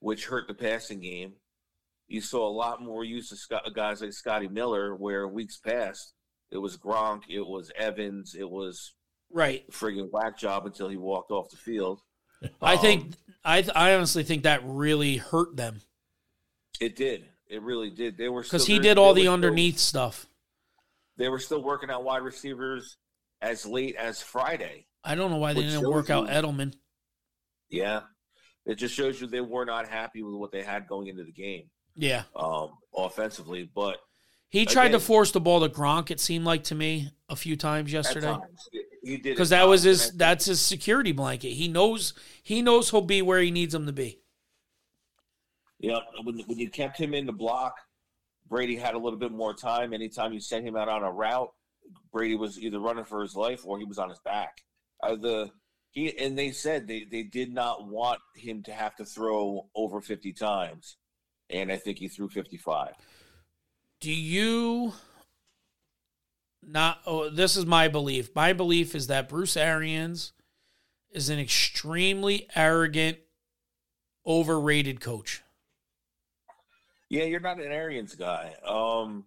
which 0.00 0.26
hurt 0.26 0.48
the 0.48 0.54
passing 0.54 1.00
game. 1.00 1.34
You 2.12 2.20
saw 2.20 2.46
a 2.46 2.52
lot 2.52 2.82
more 2.82 3.04
use 3.04 3.32
of 3.32 3.38
Scott, 3.38 3.62
guys 3.74 4.02
like 4.02 4.12
Scotty 4.12 4.46
Miller, 4.46 4.94
where 4.94 5.26
weeks 5.26 5.56
past 5.56 6.12
it 6.50 6.58
was 6.58 6.76
Gronk, 6.76 7.22
it 7.30 7.40
was 7.40 7.72
Evans, 7.74 8.34
it 8.38 8.48
was 8.50 8.92
Right. 9.30 9.66
friggin' 9.70 10.10
whack 10.10 10.36
job 10.38 10.66
until 10.66 10.90
he 10.90 10.98
walked 10.98 11.30
off 11.30 11.48
the 11.48 11.56
field. 11.56 12.02
I 12.60 12.74
Um, 12.74 12.80
think 12.82 13.14
I 13.46 13.66
I 13.74 13.94
honestly 13.94 14.24
think 14.24 14.42
that 14.42 14.60
really 14.62 15.16
hurt 15.16 15.56
them 15.56 15.80
it 16.80 16.96
did. 16.96 17.30
It 17.46 17.62
really 17.62 17.88
did. 17.90 18.18
They 18.18 18.28
were 18.28 18.42
because 18.42 18.66
he 18.66 18.78
did 18.78 18.98
all 18.98 19.14
the 19.14 19.22
still- 19.22 19.32
underneath 19.32 19.78
stuff. 19.78 20.26
They 21.16 21.30
were 21.30 21.38
still 21.38 21.62
working 21.62 21.88
out 21.90 22.04
wide 22.04 22.22
receivers 22.22 22.98
as 23.40 23.64
late 23.64 23.96
as 23.96 24.20
Friday. 24.20 24.86
I 25.02 25.14
don't 25.14 25.30
know 25.30 25.36
why 25.38 25.54
they 25.54 25.62
didn't 25.62 25.88
work 25.88 26.10
out 26.10 26.28
Edelman. 26.28 26.74
Yeah. 27.70 28.02
It 28.66 28.74
just 28.76 28.94
shows 28.94 29.18
you 29.20 29.26
they 29.28 29.40
were 29.40 29.64
not 29.64 29.88
happy 29.88 30.22
with 30.22 30.34
what 30.34 30.52
they 30.52 30.62
had 30.62 30.86
going 30.86 31.06
into 31.08 31.24
the 31.24 31.32
game 31.32 31.70
Yeah, 31.96 32.24
um, 32.34 32.70
offensively. 32.96 33.68
But 33.74 33.98
he 34.48 34.66
tried 34.66 34.92
to 34.92 35.00
force 35.00 35.30
the 35.32 35.40
ball 35.40 35.60
to 35.60 35.68
Gronk. 35.68 36.10
It 36.10 36.20
seemed 36.20 36.44
like 36.44 36.64
to 36.64 36.74
me 36.74 37.10
a 37.28 37.36
few 37.36 37.56
times 37.56 37.92
yesterday. 37.92 38.32
times, 38.32 38.68
he 39.02 39.16
did 39.16 39.30
because 39.30 39.50
that 39.50 39.66
was 39.66 39.82
his. 39.82 40.12
That's 40.12 40.46
his 40.46 40.60
security 40.60 41.12
blanket. 41.12 41.50
He 41.50 41.68
knows 41.68 42.14
he 42.42 42.62
knows 42.62 42.90
he'll 42.90 43.00
be 43.00 43.22
where 43.22 43.40
he 43.40 43.50
needs 43.50 43.74
him 43.74 43.86
to 43.86 43.92
be. 43.92 44.20
Yeah, 45.78 45.98
when, 46.22 46.38
when 46.46 46.58
you 46.58 46.70
kept 46.70 46.96
him 46.96 47.12
in 47.12 47.26
the 47.26 47.32
block, 47.32 47.74
Brady 48.48 48.76
had 48.76 48.94
a 48.94 48.98
little 48.98 49.18
bit 49.18 49.32
more 49.32 49.52
time. 49.52 49.92
Anytime 49.92 50.32
you 50.32 50.40
sent 50.40 50.64
him 50.64 50.76
out 50.76 50.88
on 50.88 51.02
a 51.02 51.10
route, 51.10 51.50
Brady 52.12 52.36
was 52.36 52.60
either 52.60 52.78
running 52.78 53.04
for 53.04 53.22
his 53.22 53.34
life 53.34 53.66
or 53.66 53.78
he 53.78 53.84
was 53.84 53.98
on 53.98 54.08
his 54.08 54.20
back. 54.20 54.58
Uh, 55.02 55.16
the 55.16 55.50
he 55.90 56.16
and 56.18 56.38
they 56.38 56.50
said 56.52 56.86
they, 56.86 57.06
they 57.10 57.22
did 57.22 57.52
not 57.52 57.88
want 57.88 58.20
him 58.36 58.62
to 58.62 58.72
have 58.72 58.94
to 58.96 59.04
throw 59.04 59.66
over 59.74 60.00
fifty 60.00 60.32
times, 60.32 60.96
and 61.52 61.70
I 61.70 61.76
think 61.76 61.98
he 61.98 62.08
threw 62.08 62.28
fifty 62.28 62.56
five. 62.56 62.94
Do 64.00 64.12
you 64.12 64.94
not? 66.62 67.00
Oh, 67.06 67.28
this 67.28 67.56
is 67.56 67.66
my 67.66 67.88
belief. 67.88 68.34
My 68.34 68.52
belief 68.52 68.94
is 68.94 69.06
that 69.08 69.28
Bruce 69.28 69.56
Arians 69.56 70.32
is 71.10 71.28
an 71.28 71.38
extremely 71.38 72.48
arrogant, 72.56 73.18
overrated 74.26 75.00
coach. 75.00 75.42
Yeah, 77.08 77.24
you're 77.24 77.40
not 77.40 77.60
an 77.60 77.70
Arians 77.70 78.14
guy. 78.14 78.54
Um, 78.66 79.26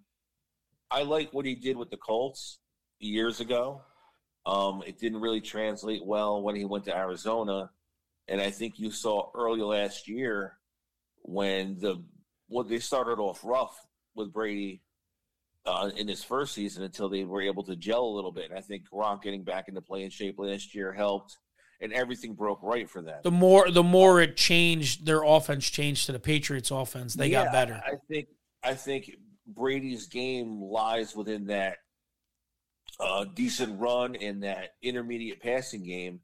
I 0.89 1.03
like 1.03 1.32
what 1.34 1.45
he 1.45 1.53
did 1.53 1.78
with 1.78 1.91
the 1.91 1.97
Colts 1.97 2.57
years 2.99 3.39
ago. 3.39 3.82
Um, 4.47 4.84
it 4.86 4.99
didn't 4.99 5.21
really 5.21 5.41
translate 5.41 6.03
well 6.03 6.41
when 6.41 6.55
he 6.55 6.65
went 6.65 6.86
to 6.86 6.95
Arizona, 6.95 7.69
and 8.28 8.41
I 8.41 8.49
think 8.49 8.80
you 8.80 8.91
saw 8.91 9.30
early 9.36 9.61
last 9.61 10.07
year 10.07 10.57
when 11.21 11.78
the 11.80 12.03
well 12.49 12.63
they 12.63 12.79
started 12.79 13.19
off 13.19 13.41
rough 13.43 13.75
with 14.15 14.31
Brady 14.33 14.81
uh, 15.65 15.89
in 15.97 16.07
his 16.07 16.23
first 16.23 16.53
season 16.53 16.83
until 16.83 17.09
they 17.09 17.23
were 17.23 17.41
able 17.41 17.63
to 17.63 17.75
gel 17.75 18.03
a 18.05 18.15
little 18.15 18.31
bit. 18.31 18.49
And 18.49 18.57
I 18.57 18.61
think 18.61 18.83
Gronk 18.89 19.23
getting 19.23 19.43
back 19.43 19.67
into 19.67 19.81
playing 19.81 20.11
shape 20.11 20.35
last 20.37 20.75
year 20.75 20.93
helped, 20.93 21.37
and 21.81 21.91
everything 21.91 22.33
broke 22.33 22.59
right 22.61 22.89
for 22.89 23.01
them. 23.01 23.19
The 23.23 23.31
more 23.31 23.71
the 23.71 23.83
more 23.83 24.21
it 24.21 24.37
changed, 24.37 25.05
their 25.05 25.23
offense 25.23 25.69
changed 25.69 26.05
to 26.05 26.11
the 26.11 26.19
Patriots' 26.19 26.71
offense. 26.71 27.15
They 27.15 27.27
Yeah, 27.27 27.45
got 27.45 27.51
better. 27.51 27.81
I 27.85 27.95
think 28.07 28.27
I 28.63 28.73
think 28.73 29.11
Brady's 29.47 30.07
game 30.07 30.61
lies 30.61 31.15
within 31.15 31.47
that 31.47 31.77
uh, 32.99 33.25
decent 33.33 33.79
run 33.79 34.15
and 34.15 34.43
that 34.43 34.75
intermediate 34.81 35.41
passing 35.41 35.83
game, 35.83 36.19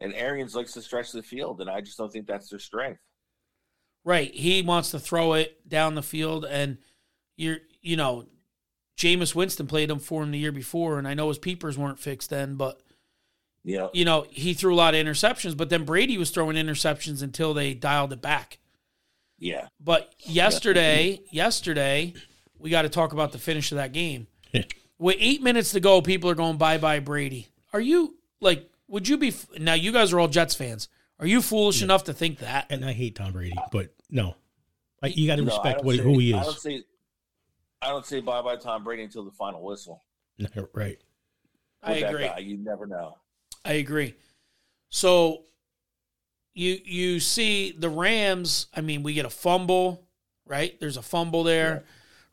and 0.00 0.14
Arians 0.14 0.54
likes 0.54 0.72
to 0.72 0.82
stretch 0.82 1.12
the 1.12 1.22
field, 1.22 1.60
and 1.60 1.70
I 1.70 1.80
just 1.80 1.98
don't 1.98 2.10
think 2.10 2.26
that's 2.26 2.48
their 2.48 2.58
strength. 2.58 3.00
Right. 4.08 4.34
He 4.34 4.62
wants 4.62 4.92
to 4.92 4.98
throw 4.98 5.34
it 5.34 5.68
down 5.68 5.94
the 5.94 6.02
field 6.02 6.46
and 6.46 6.78
you're 7.36 7.58
you 7.82 7.94
know, 7.94 8.24
Jameis 8.96 9.34
Winston 9.34 9.66
played 9.66 9.90
him 9.90 9.98
for 9.98 10.22
him 10.22 10.30
the 10.30 10.38
year 10.38 10.50
before, 10.50 10.98
and 10.98 11.06
I 11.06 11.12
know 11.12 11.28
his 11.28 11.36
peepers 11.36 11.76
weren't 11.76 11.98
fixed 11.98 12.30
then, 12.30 12.54
but 12.54 12.80
Yeah, 13.64 13.88
you 13.92 14.06
know, 14.06 14.24
he 14.30 14.54
threw 14.54 14.72
a 14.72 14.76
lot 14.76 14.94
of 14.94 15.06
interceptions, 15.06 15.58
but 15.58 15.68
then 15.68 15.84
Brady 15.84 16.16
was 16.16 16.30
throwing 16.30 16.56
interceptions 16.56 17.22
until 17.22 17.52
they 17.52 17.74
dialed 17.74 18.14
it 18.14 18.22
back. 18.22 18.60
yeah, 19.38 19.68
But 19.78 20.14
yesterday, 20.20 21.20
yesterday, 21.30 22.14
we 22.58 22.70
got 22.70 22.82
to 22.82 22.88
talk 22.88 23.12
about 23.12 23.32
the 23.32 23.38
finish 23.38 23.72
of 23.72 23.76
that 23.76 23.92
game. 23.92 24.26
With 24.98 25.16
eight 25.18 25.42
minutes 25.42 25.72
to 25.72 25.80
go, 25.80 26.00
people 26.00 26.30
are 26.30 26.34
going 26.34 26.56
bye 26.56 26.78
bye 26.78 27.00
Brady. 27.00 27.48
Are 27.74 27.80
you 27.80 28.16
like? 28.40 28.70
Would 28.88 29.06
you 29.06 29.18
be 29.18 29.34
now? 29.58 29.74
You 29.74 29.92
guys 29.92 30.14
are 30.14 30.18
all 30.18 30.28
Jets 30.28 30.54
fans. 30.54 30.88
Are 31.20 31.26
you 31.26 31.42
foolish 31.42 31.82
enough 31.82 32.04
to 32.04 32.12
think 32.12 32.38
that? 32.38 32.66
And 32.70 32.84
I 32.84 32.92
hate 32.92 33.16
Tom 33.16 33.32
Brady, 33.32 33.56
but 33.72 33.92
no, 34.10 34.36
I, 35.02 35.08
you 35.08 35.26
got 35.26 35.36
to 35.36 35.42
No, 35.42 35.46
respect 35.48 35.82
what, 35.84 35.96
say- 35.96 36.02
who 36.02 36.18
he 36.18 36.30
is. 36.32 36.36
I 36.36 36.42
don't 36.44 36.56
is. 36.56 36.62
say 36.62 36.82
I 37.82 37.88
don't 37.88 38.06
say 38.06 38.20
bye 38.20 38.42
bye 38.42 38.56
Tom 38.56 38.84
Brady 38.84 39.02
until 39.02 39.24
the 39.24 39.30
final 39.32 39.62
whistle. 39.62 40.04
right. 40.72 40.98
I 41.82 41.92
With 41.92 42.00
that 42.00 42.10
agree. 42.10 42.26
guy, 42.26 42.38
you 42.38 42.56
never 42.58 42.86
know. 42.86 43.18
I 43.64 43.74
agree. 43.74 44.14
So 44.90 45.44
you 46.54 46.78
you 46.84 47.20
see 47.20 47.72
the 47.72 47.88
Rams. 47.88 48.66
I 48.74 48.80
mean, 48.80 49.02
we 49.02 49.14
get 49.14 49.26
a 49.26 49.30
fumble, 49.30 50.06
right? 50.46 50.78
There's 50.80 50.96
a 50.96 51.02
fumble 51.02 51.44
there, 51.44 51.84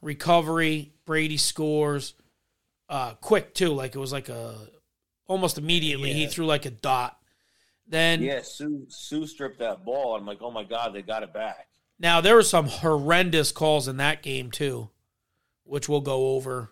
recovery. 0.01 0.91
Brady 1.05 1.38
scores, 1.38 2.15
uh, 2.89 3.13
quick 3.15 3.53
too. 3.53 3.69
Like 3.73 3.93
it 3.95 3.99
was 3.99 4.11
like 4.11 4.29
a 4.29 4.55
almost 5.27 5.57
immediately. 5.59 6.13
He 6.13 6.25
threw 6.27 6.45
like 6.47 6.65
a 6.65 6.71
dot. 6.71 7.19
Then 7.88 8.21
Yeah, 8.21 8.41
Sue 8.41 8.86
Sue 8.89 9.27
stripped 9.27 9.59
that 9.59 9.86
ball. 9.86 10.15
I'm 10.15 10.25
like, 10.25 10.39
oh 10.41 10.51
my 10.51 10.63
god, 10.63 10.93
they 10.93 11.01
got 11.01 11.23
it 11.23 11.33
back. 11.33 11.67
now 11.99 12.19
there 12.21 12.36
were 12.36 12.41
some 12.43 12.67
horrendous 12.67 13.51
calls 13.51 13.88
in 13.88 13.97
that 13.97 14.23
game 14.23 14.49
too, 14.51 14.89
which 15.63 15.88
we'll 15.88 16.01
go 16.01 16.29
over. 16.36 16.71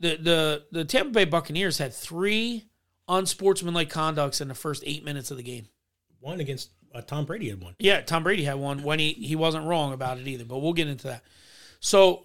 The 0.00 0.16
the 0.16 0.64
the 0.72 0.84
Tampa 0.84 1.10
Bay 1.12 1.24
Buccaneers 1.24 1.78
had 1.78 1.94
three 1.94 2.64
unsportsmanlike 3.08 3.90
conducts 3.90 4.40
in 4.40 4.48
the 4.48 4.54
first 4.54 4.82
eight 4.86 5.04
minutes 5.04 5.30
of 5.30 5.36
the 5.36 5.42
game. 5.42 5.68
One 6.20 6.40
against 6.40 6.70
uh, 6.94 7.00
Tom 7.02 7.24
Brady 7.24 7.48
had 7.50 7.62
one. 7.62 7.74
Yeah, 7.78 8.00
Tom 8.00 8.22
Brady 8.24 8.44
had 8.44 8.54
one 8.56 8.82
when 8.82 8.98
he 8.98 9.12
he 9.12 9.36
wasn't 9.36 9.66
wrong 9.66 9.92
about 9.92 10.18
it 10.18 10.26
either, 10.26 10.44
but 10.44 10.58
we'll 10.58 10.72
get 10.72 10.88
into 10.88 11.06
that. 11.08 11.22
So 11.80 12.24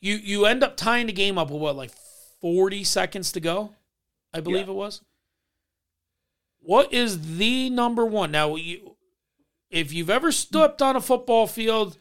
you 0.00 0.14
you 0.14 0.46
end 0.46 0.62
up 0.64 0.76
tying 0.76 1.06
the 1.06 1.12
game 1.12 1.36
up 1.36 1.50
with 1.50 1.60
what 1.60 1.76
like 1.76 1.92
40 2.40 2.84
seconds 2.84 3.32
to 3.32 3.40
go, 3.40 3.74
I 4.32 4.40
believe 4.40 4.66
Yeah. 4.66 4.72
it 4.72 4.76
was. 4.76 5.02
What 6.64 6.92
is 6.92 7.36
the 7.36 7.68
number 7.70 8.04
one? 8.06 8.30
Now 8.30 8.56
you 8.56 8.96
if 9.70 9.92
you've 9.92 10.10
ever 10.10 10.30
stepped 10.32 10.80
on 10.80 10.96
a 10.96 11.00
football 11.00 11.46
field, 11.46 11.98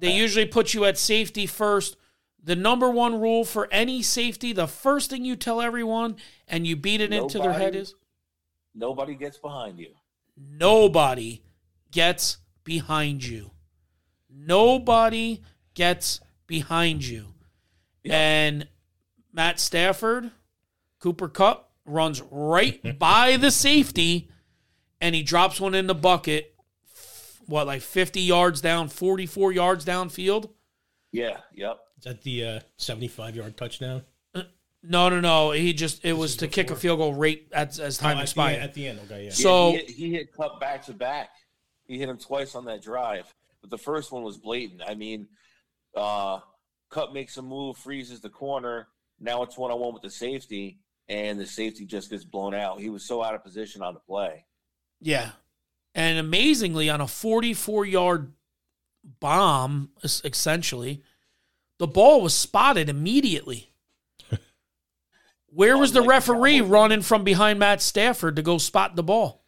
they 0.00 0.12
usually 0.12 0.46
put 0.46 0.72
you 0.72 0.84
at 0.84 0.96
safety 0.96 1.46
first. 1.46 1.96
The 2.42 2.56
number 2.56 2.88
one 2.88 3.20
rule 3.20 3.44
for 3.44 3.68
any 3.72 4.00
safety, 4.02 4.52
the 4.52 4.68
first 4.68 5.10
thing 5.10 5.24
you 5.24 5.34
tell 5.36 5.60
everyone 5.60 6.16
and 6.46 6.66
you 6.66 6.76
beat 6.76 7.00
it 7.00 7.12
into 7.12 7.38
their 7.38 7.52
head 7.52 7.74
is 7.74 7.94
Nobody 8.74 9.14
gets 9.16 9.36
behind 9.38 9.78
you. 9.78 9.94
nobody 10.36 11.42
gets 11.90 12.38
behind 12.64 13.24
you. 13.24 13.50
Nobody 14.30 15.42
gets 15.74 16.20
behind 16.46 17.04
you. 17.04 17.26
And 18.04 18.68
Matt 19.32 19.58
Stafford, 19.58 20.30
Cooper 21.00 21.28
Kupp 21.28 21.67
runs 21.88 22.22
right 22.30 22.98
by 22.98 23.36
the 23.36 23.50
safety 23.50 24.28
and 25.00 25.14
he 25.14 25.22
drops 25.22 25.60
one 25.60 25.74
in 25.74 25.86
the 25.86 25.94
bucket. 25.94 26.54
What, 27.46 27.66
like 27.66 27.80
50 27.82 28.20
yards 28.20 28.60
down, 28.60 28.88
44 28.88 29.52
yards 29.52 29.84
downfield? 29.84 30.50
Yeah, 31.12 31.38
yep. 31.54 31.78
Is 31.98 32.04
that 32.04 32.22
the 32.22 32.44
uh, 32.44 32.60
75 32.76 33.34
yard 33.36 33.56
touchdown? 33.56 34.02
No, 34.82 35.08
no, 35.08 35.18
no. 35.20 35.50
He 35.50 35.72
just, 35.72 36.04
it 36.04 36.12
was 36.12 36.32
is 36.32 36.36
to 36.38 36.46
kick 36.48 36.70
a 36.70 36.76
field 36.76 36.98
goal 36.98 37.14
right 37.14 37.42
as, 37.52 37.80
as 37.80 37.98
time 37.98 38.10
Oh, 38.10 38.12
at 38.12 38.16
the 38.18 38.22
expired. 38.24 38.54
end- 38.56 38.62
At 38.62 38.74
the 38.74 38.86
end, 38.88 39.00
okay, 39.06 39.24
yeah. 39.24 39.30
So- 39.30 39.70
Yeah, 39.72 39.78
he, 39.78 39.78
hit, 39.78 39.90
he 39.90 40.12
hit 40.12 40.32
Kupp 40.34 40.60
back 40.60 40.84
to 40.86 40.92
back. 40.92 41.30
He 41.86 41.98
hit 41.98 42.08
him 42.08 42.18
twice 42.18 42.54
on 42.54 42.66
that 42.66 42.82
drive, 42.82 43.32
but 43.62 43.70
the 43.70 43.78
first 43.78 44.12
one 44.12 44.22
was 44.22 44.36
blatant. 44.36 44.82
I 44.86 44.94
mean, 44.94 45.26
uh, 45.96 46.40
Kupp 46.90 47.12
makes 47.14 47.36
a 47.38 47.42
move, 47.42 47.76
freezes 47.78 48.20
the 48.20 48.28
corner. 48.28 48.88
Now 49.20 49.42
it's 49.42 49.56
one 49.58 49.70
on 49.72 49.80
one 49.80 49.94
with 49.94 50.02
the 50.02 50.10
safety, 50.10 50.78
and 51.08 51.38
the 51.38 51.46
safety 51.46 51.84
just 51.84 52.10
gets 52.10 52.24
blown 52.24 52.54
out. 52.54 52.80
He 52.80 52.90
was 52.90 53.04
so 53.04 53.22
out 53.22 53.34
of 53.34 53.42
position 53.42 53.82
on 53.82 53.94
the 53.94 54.00
play. 54.00 54.44
Yeah. 55.00 55.30
And 55.94 56.18
amazingly, 56.18 56.90
on 56.90 57.00
a 57.00 57.08
44 57.08 57.84
yard 57.86 58.32
bomb, 59.20 59.90
essentially, 60.02 61.02
the 61.78 61.86
ball 61.86 62.20
was 62.20 62.34
spotted 62.34 62.88
immediately. 62.88 63.72
Where 65.50 65.78
was 65.78 65.92
the 65.92 66.02
referee 66.02 66.60
running 66.60 67.02
from 67.02 67.24
behind 67.24 67.58
Matt 67.58 67.80
Stafford 67.80 68.36
to 68.36 68.42
go 68.42 68.58
spot 68.58 68.96
the 68.96 69.02
ball? 69.02 69.42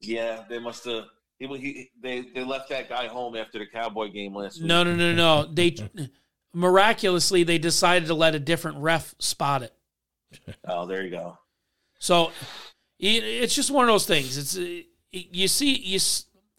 Yeah, 0.00 0.44
they 0.48 0.58
must 0.58 0.84
have. 0.84 1.04
He, 1.38 1.46
he, 1.58 1.90
they 2.00 2.20
they 2.20 2.44
left 2.44 2.68
that 2.68 2.88
guy 2.88 3.06
home 3.06 3.36
after 3.36 3.58
the 3.58 3.66
Cowboy 3.66 4.10
game 4.10 4.34
last 4.34 4.58
week. 4.58 4.66
No, 4.66 4.84
no, 4.84 4.94
no, 4.94 5.14
no. 5.14 5.48
They 5.52 5.76
miraculously 6.52 7.42
they 7.44 7.58
decided 7.58 8.08
to 8.08 8.14
let 8.14 8.34
a 8.34 8.40
different 8.40 8.78
ref 8.78 9.14
spot 9.18 9.62
it. 9.62 9.74
Oh, 10.66 10.86
there 10.86 11.02
you 11.02 11.10
go. 11.10 11.38
So 11.98 12.30
it, 12.98 13.24
it's 13.24 13.54
just 13.54 13.70
one 13.70 13.84
of 13.84 13.92
those 13.94 14.06
things. 14.06 14.36
It's 14.36 14.84
you 15.10 15.48
see 15.48 15.76
you. 15.76 15.98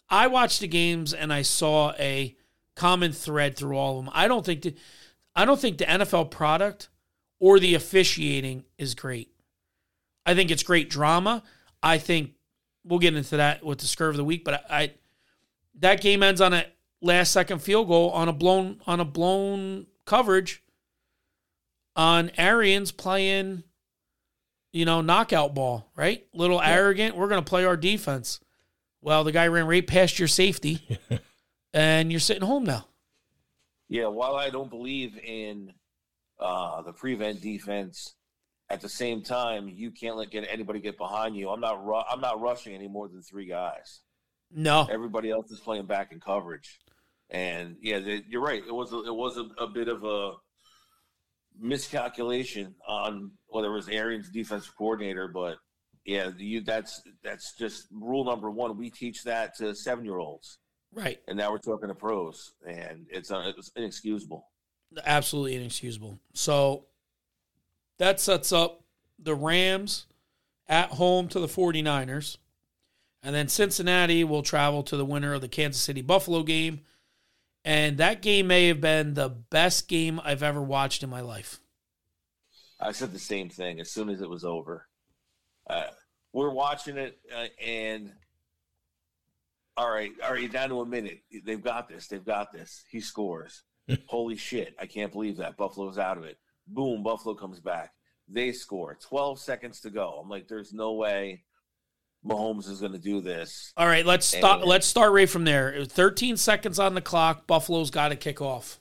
I 0.10 0.28
watched 0.28 0.62
the 0.62 0.68
games 0.68 1.14
and 1.14 1.32
I 1.32 1.44
saw 1.44 1.94
a 2.00 2.36
common 2.76 3.12
thread 3.12 3.56
through 3.56 3.78
all 3.78 4.00
of 4.00 4.06
them. 4.06 4.14
I 4.16 4.28
don't 4.28 4.46
think 4.46 4.64
the, 4.64 4.76
I 5.36 5.46
don't 5.46 5.60
think 5.60 5.78
the 5.78 5.86
NFL 5.86 6.32
product 6.32 6.90
or 7.40 7.60
the 7.60 7.76
officiating 7.76 8.64
is 8.78 8.96
great. 8.96 9.32
I 10.26 10.34
think 10.34 10.50
it's 10.50 10.64
great 10.64 10.90
drama. 10.90 11.44
I 11.84 11.98
think 11.98 12.34
we'll 12.84 13.00
get 13.00 13.16
into 13.16 13.38
that 13.38 13.64
with 13.64 13.80
the 13.80 13.86
scurve 13.86 14.12
of 14.12 14.18
the 14.18 14.24
week, 14.24 14.44
but 14.44 14.66
I, 14.70 14.82
I 14.82 14.94
that 15.76 16.02
game 16.02 16.24
ends 16.24 16.42
on 16.42 16.54
a 16.54 16.66
last 17.02 17.32
second 17.32 17.60
field 17.60 17.88
goal 17.88 18.10
on 18.12 18.28
a 18.28 18.34
blown 18.34 18.82
on 18.86 19.00
a 19.00 19.06
blown 19.06 19.88
coverage 20.06 20.64
on 22.00 22.32
Arians 22.38 22.92
playing 22.92 23.64
you 24.72 24.86
know, 24.86 25.02
knockout 25.02 25.54
ball, 25.54 25.90
right? 25.96 26.26
Little 26.34 26.62
arrogant. 26.62 27.16
We're 27.16 27.28
going 27.28 27.44
to 27.44 27.50
play 27.50 27.66
our 27.66 27.78
defense. 27.78 28.40
Well, 29.02 29.24
the 29.24 29.32
guy 29.32 29.48
ran 29.48 29.66
right 29.66 29.86
past 29.86 30.20
your 30.20 30.28
safety, 30.28 31.00
and 31.74 32.12
you're 32.12 32.20
sitting 32.20 32.44
home 32.44 32.66
now. 32.66 32.86
Yeah, 33.88 34.08
while 34.08 34.36
I 34.36 34.50
don't 34.50 34.70
believe 34.70 35.18
in 35.18 35.74
uh, 36.40 36.82
the 36.84 36.94
prevent 36.94 37.42
defense, 37.42 38.16
at 38.70 38.82
the 38.82 38.90
same 38.90 39.24
time, 39.24 39.68
you 39.68 39.90
can't 39.90 40.16
let 40.16 40.30
get 40.30 40.46
anybody 40.48 40.80
get 40.80 40.98
behind 40.98 41.36
you. 41.36 41.50
I'm 41.50 41.62
not. 41.62 41.84
Ru- 41.84 41.96
I'm 41.96 42.22
not 42.22 42.40
rushing 42.40 42.76
any 42.76 42.88
more 42.88 43.08
than 43.08 43.24
three 43.24 43.48
guys. 43.48 44.02
No, 44.52 44.88
Everybody 44.92 45.32
else 45.32 45.50
is 45.50 45.60
playing 45.60 45.86
back 45.86 46.12
in 46.12 46.20
coverage, 46.20 46.80
and 47.30 47.78
yeah, 47.82 48.00
they, 48.00 48.24
you're 48.28 48.42
right. 48.42 48.62
It 48.68 48.74
was 48.74 48.92
a, 48.94 48.98
it 49.06 49.16
was 49.16 49.38
a, 49.38 49.64
a 49.64 49.68
bit 49.68 49.88
of 49.88 50.04
a 50.04 50.34
miscalculation 51.60 52.76
on 52.88 53.32
whether 53.48 53.68
it 53.68 53.74
was 53.74 53.90
Arians' 53.90 54.30
defensive 54.30 54.76
coordinator, 54.78 55.28
but 55.28 55.58
yeah, 56.06 56.32
you 56.38 56.62
that's 56.62 57.02
that's 57.24 57.54
just 57.56 57.88
rule 57.92 58.26
number 58.26 58.50
one. 58.50 58.78
We 58.78 58.90
teach 58.90 59.24
that 59.26 59.56
to 59.58 59.76
seven 59.76 60.06
year 60.06 60.18
olds, 60.18 60.60
right. 60.94 61.20
and 61.28 61.38
now 61.38 61.52
we're 61.52 61.60
talking 61.60 61.90
to 61.90 61.96
pros, 61.96 62.54
and 62.68 63.06
it's 63.10 63.32
uh, 63.32 63.52
it's 63.58 63.72
inexcusable. 63.76 64.48
Absolutely 65.06 65.56
inexcusable. 65.56 66.20
So 66.34 66.86
that 68.00 68.20
sets 68.20 68.52
up 68.52 68.84
the 69.20 69.36
Rams 69.36 70.08
at 70.68 70.90
home 70.92 71.28
to 71.30 71.40
the 71.40 71.48
49ers. 71.48 72.38
And 73.22 73.36
then 73.36 73.50
Cincinnati 73.50 74.24
will 74.24 74.44
travel 74.44 74.82
to 74.84 74.96
the 74.96 75.04
winner 75.04 75.34
of 75.34 75.42
the 75.42 75.50
Kansas 75.50 75.82
City 75.82 76.02
Buffalo 76.02 76.44
game. 76.44 76.82
And 77.66 77.98
that 77.98 78.22
game 78.22 78.48
may 78.48 78.68
have 78.68 78.82
been 78.82 79.14
the 79.14 79.30
best 79.30 79.88
game 79.88 80.20
I've 80.24 80.44
ever 80.44 80.62
watched 80.62 81.04
in 81.04 81.10
my 81.10 81.22
life. 81.22 81.60
I 82.80 82.94
said 82.94 83.12
the 83.12 83.20
same 83.20 83.50
thing 83.50 83.80
as 83.80 83.92
soon 83.92 84.10
as 84.10 84.22
it 84.22 84.30
was 84.30 84.46
over. 84.46 84.88
Uh, 85.70 85.88
we're 86.32 86.52
watching 86.52 86.98
it, 86.98 87.20
uh, 87.36 87.48
and 87.64 88.14
all 89.76 89.90
right, 89.90 90.12
all 90.24 90.34
right, 90.34 90.52
down 90.52 90.70
to 90.70 90.82
a 90.82 90.86
minute. 90.86 91.22
They've 91.44 91.62
got 91.62 91.90
this. 91.90 92.08
They've 92.08 92.26
got 92.26 92.54
this. 92.54 92.84
He 92.90 93.02
scores. 93.02 93.64
Holy 94.08 94.36
shit! 94.36 94.76
I 94.80 94.86
can't 94.86 95.12
believe 95.12 95.38
that 95.38 95.58
Buffalo's 95.58 95.98
out 95.98 96.18
of 96.18 96.24
it. 96.24 96.38
Boom! 96.68 97.04
Buffalo 97.04 97.36
comes 97.36 97.60
back. 97.60 97.94
They 98.28 98.52
score. 98.52 98.98
Twelve 99.02 99.40
seconds 99.40 99.82
to 99.82 99.90
go. 99.90 100.20
I'm 100.22 100.30
like, 100.30 100.48
there's 100.48 100.74
no 100.74 100.94
way 100.94 101.44
Mahomes 102.26 102.68
is 102.70 102.80
going 102.82 102.92
to 102.92 102.98
do 103.00 103.22
this. 103.22 103.72
All 103.78 103.88
right, 103.88 104.06
let's 104.06 104.26
start. 104.26 104.66
Let's 104.68 104.86
start 104.86 105.14
right 105.14 105.30
from 105.30 105.46
there. 105.46 105.86
13 105.86 106.36
seconds 106.38 106.78
on 106.80 106.94
the 106.94 107.02
clock. 107.02 107.48
Buffalo's 107.48 107.92
got 107.92 108.10
to 108.10 108.16
kick 108.16 108.42
off. 108.42 108.80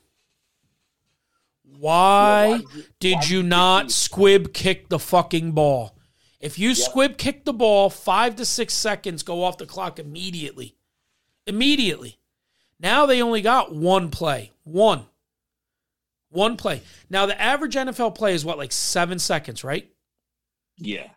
Why 1.65 2.47
Yeah, 2.47 2.49
why 2.51 2.59
did 2.59 2.63
you- 2.63 2.67
why 2.69 2.73
did 2.73 3.21
did 3.21 3.31
you 3.31 3.37
you 3.39 3.43
not 3.45 3.91
squib 3.93 4.53
kick 4.53 4.89
the 4.89 4.99
fucking 4.99 5.53
ball? 5.53 5.95
If 6.41 6.59
you 6.59 6.75
squib 6.75 7.19
kick 7.19 7.45
the 7.45 7.53
ball, 7.53 7.91
five 7.91 8.37
to 8.37 8.45
six 8.45 8.73
seconds 8.75 9.23
go 9.23 9.43
off 9.45 9.59
the 9.59 9.67
clock 9.67 9.99
immediately. 9.99 10.77
Immediately. 11.47 12.19
Now 12.81 13.07
they 13.07 13.21
only 13.23 13.43
got 13.43 13.75
one 13.75 14.11
play. 14.11 14.53
One. 14.65 15.07
One 16.31 16.57
play. 16.57 16.83
Now 17.11 17.27
the 17.27 17.41
average 17.41 17.75
NFL 17.75 18.15
play 18.15 18.35
is 18.35 18.45
what, 18.45 18.59
like 18.59 18.71
seven 18.73 19.19
seconds, 19.19 19.65
right? 19.65 19.91
Yeah, 20.77 21.09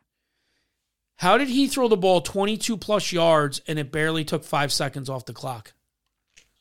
How 1.22 1.38
did 1.38 1.50
he 1.50 1.68
throw 1.68 1.88
the 1.88 1.98
ball 1.98 2.20
22 2.22 2.78
plus 2.78 3.12
yards 3.12 3.62
and 3.68 3.78
it 3.78 3.92
barely 3.92 4.26
took 4.26 4.44
five 4.44 4.74
seconds 4.74 5.08
off 5.08 5.24
the 5.26 5.34
clock 5.34 5.74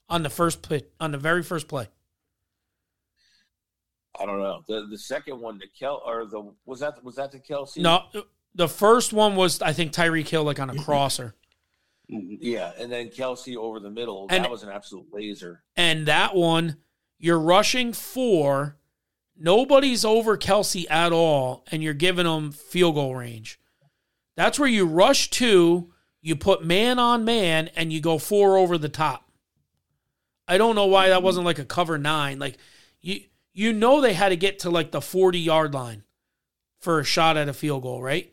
on 0.07 0.23
the 0.23 0.29
first 0.29 0.61
play, 0.61 0.83
on 1.01 1.13
the 1.13 1.17
very 1.17 1.43
first 1.43 1.67
play? 1.67 1.89
I 4.21 4.27
don't 4.27 4.39
know. 4.39 4.63
The 4.69 4.87
the 4.91 4.99
second 4.99 5.41
one, 5.41 5.57
the 5.57 5.67
Kel 5.67 6.03
or 6.05 6.27
the 6.27 6.53
was 6.67 6.81
that 6.81 7.03
was 7.03 7.15
that 7.15 7.33
the 7.33 7.39
Kelce? 7.39 7.79
No, 7.79 8.03
the 8.55 8.69
first 8.69 9.15
one 9.15 9.35
was 9.35 9.63
I 9.63 9.73
think 9.73 9.93
Tyreek 9.93 10.29
Hill 10.29 10.45
like 10.45 10.61
on 10.61 10.69
a 10.69 10.75
mm-hmm. 10.75 10.83
crosser, 10.83 11.35
mm-hmm. 12.13 12.35
Yeah, 12.39 12.73
and 12.79 12.93
then 12.93 13.09
Kelce 13.09 13.57
over 13.57 13.81
the 13.81 13.89
middle. 13.89 14.27
And- 14.29 14.45
that 14.45 14.51
was 14.51 14.63
an 14.63 14.69
absolute 14.69 15.07
laser. 15.11 15.63
and 15.75 16.05
that 16.05 16.35
one 16.35 16.77
you're 17.19 17.41
rushing 17.41 17.95
four, 17.95 18.77
nobody's 19.39 20.05
over 20.05 20.37
Kelce 20.37 20.85
at 20.91 21.13
all, 21.13 21.65
and 21.73 21.83
you're 21.83 21.95
giving 21.95 22.27
them 22.27 22.53
field 22.53 22.97
goal 22.97 23.17
range. 23.17 23.60
That's 24.37 24.59
where 24.59 24.69
you 24.69 24.87
rush 24.87 25.31
two, 25.31 25.93
you 26.23 26.37
put 26.37 26.65
man 26.65 26.99
on 26.99 27.25
man 27.25 27.69
and 27.77 27.93
you 27.93 28.01
go 28.01 28.19
four 28.19 28.57
over 28.57 28.79
the 28.79 28.89
top. 28.89 29.31
I 30.47 30.59
don't 30.59 30.75
know 30.75 30.87
why 30.87 31.09
that 31.09 31.23
wasn't 31.23 31.47
like 31.47 31.59
a 31.59 31.65
cover 31.65 31.99
nine. 31.99 32.39
Like 32.39 32.59
you 33.01 33.21
you 33.53 33.73
know 33.73 34.01
they 34.01 34.15
had 34.15 34.31
to 34.31 34.37
get 34.37 34.61
to 34.61 34.71
like 34.71 34.91
the 34.91 35.01
40 35.01 35.39
yard 35.39 35.75
line 35.75 36.05
for 36.81 37.01
a 37.01 37.05
shot 37.05 37.37
at 37.37 37.49
a 37.49 37.53
field 37.53 37.83
goal, 37.83 38.03
right? 38.03 38.33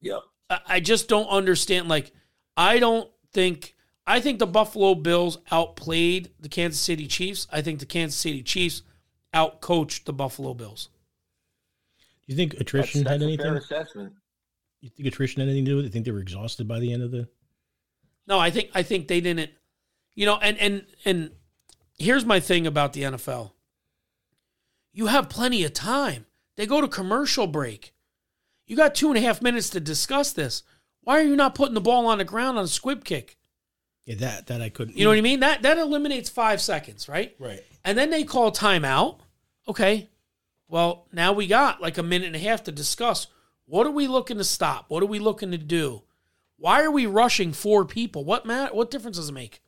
Yep. 0.00 0.20
I 0.50 0.60
I 0.66 0.80
just 0.80 1.08
don't 1.08 1.28
understand. 1.28 1.88
Like, 1.88 2.12
I 2.56 2.78
don't 2.78 3.08
think 3.32 3.76
I 4.06 4.20
think 4.20 4.38
the 4.38 4.46
Buffalo 4.46 4.94
Bills 4.94 5.38
outplayed 5.50 6.30
the 6.40 6.48
Kansas 6.48 6.80
City 6.80 7.06
Chiefs. 7.06 7.46
I 7.52 7.62
think 7.62 7.78
the 7.78 7.86
Kansas 7.86 8.18
City 8.18 8.42
Chiefs 8.42 8.82
outcoached 9.34 10.04
the 10.04 10.12
Buffalo 10.12 10.54
Bills. 10.54 10.88
Do 12.26 12.32
you 12.32 12.36
think 12.36 12.54
attrition 12.54 13.04
that's 13.04 13.12
had 13.12 13.22
a 13.22 13.24
anything? 13.24 13.60
You 14.80 14.90
think 14.90 15.08
attrition 15.08 15.40
had 15.40 15.48
anything 15.48 15.64
to 15.64 15.70
do 15.70 15.76
with 15.76 15.84
it? 15.84 15.88
You 15.88 15.92
think 15.92 16.04
they 16.04 16.12
were 16.12 16.20
exhausted 16.20 16.68
by 16.68 16.78
the 16.78 16.92
end 16.92 17.02
of 17.02 17.10
the? 17.10 17.28
No, 18.26 18.38
I 18.38 18.50
think 18.50 18.70
I 18.74 18.82
think 18.82 19.08
they 19.08 19.20
didn't. 19.20 19.50
You 20.14 20.26
know, 20.26 20.36
and 20.36 20.58
and 20.58 20.86
and 21.04 21.30
here's 21.98 22.24
my 22.24 22.40
thing 22.40 22.66
about 22.66 22.92
the 22.92 23.02
NFL. 23.02 23.52
You 24.92 25.06
have 25.06 25.28
plenty 25.28 25.64
of 25.64 25.72
time. 25.72 26.26
They 26.56 26.66
go 26.66 26.80
to 26.80 26.88
commercial 26.88 27.46
break. 27.46 27.94
You 28.66 28.76
got 28.76 28.94
two 28.94 29.08
and 29.08 29.16
a 29.16 29.20
half 29.20 29.40
minutes 29.40 29.70
to 29.70 29.80
discuss 29.80 30.32
this. 30.32 30.62
Why 31.02 31.20
are 31.20 31.24
you 31.24 31.36
not 31.36 31.54
putting 31.54 31.74
the 31.74 31.80
ball 31.80 32.06
on 32.06 32.18
the 32.18 32.24
ground 32.24 32.58
on 32.58 32.64
a 32.64 32.68
squib 32.68 33.04
kick? 33.04 33.36
Yeah, 34.04 34.16
that 34.16 34.46
that 34.48 34.60
I 34.60 34.68
couldn't. 34.68 34.96
You 34.96 35.04
know 35.04 35.10
what 35.10 35.18
I 35.18 35.22
mean? 35.22 35.40
That 35.40 35.62
that 35.62 35.78
eliminates 35.78 36.28
five 36.28 36.60
seconds, 36.60 37.08
right? 37.08 37.34
Right. 37.38 37.60
And 37.84 37.96
then 37.96 38.10
they 38.10 38.24
call 38.24 38.52
timeout. 38.52 39.20
Okay. 39.66 40.08
Well, 40.68 41.06
now 41.12 41.32
we 41.32 41.46
got 41.46 41.80
like 41.80 41.96
a 41.96 42.02
minute 42.02 42.26
and 42.26 42.36
a 42.36 42.40
half 42.40 42.64
to 42.64 42.72
discuss. 42.72 43.26
What 43.68 43.86
are 43.86 43.90
we 43.90 44.08
looking 44.08 44.38
to 44.38 44.44
stop? 44.44 44.86
What 44.88 45.02
are 45.02 45.06
we 45.06 45.18
looking 45.18 45.50
to 45.50 45.58
do? 45.58 46.02
Why 46.56 46.82
are 46.82 46.90
we 46.90 47.06
rushing 47.06 47.52
four 47.52 47.84
people? 47.84 48.24
What 48.24 48.46
matter? 48.46 48.74
What 48.74 48.90
difference 48.90 49.18
does 49.18 49.28
it 49.28 49.32
make? 49.32 49.60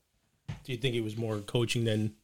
Do 0.64 0.72
you 0.72 0.78
think 0.78 0.94
it 0.94 1.02
was 1.02 1.16
more 1.16 1.38
coaching 1.38 1.84
than? 1.84 2.14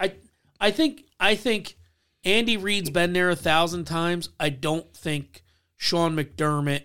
I 0.00 0.14
I 0.60 0.70
think 0.70 1.04
I 1.20 1.34
think 1.36 1.76
Andy 2.24 2.56
Reid's 2.56 2.90
been 2.90 3.12
there 3.12 3.30
a 3.30 3.36
thousand 3.36 3.84
times. 3.84 4.30
I 4.40 4.48
don't 4.48 4.92
think 4.94 5.44
Sean 5.76 6.16
McDermott 6.16 6.84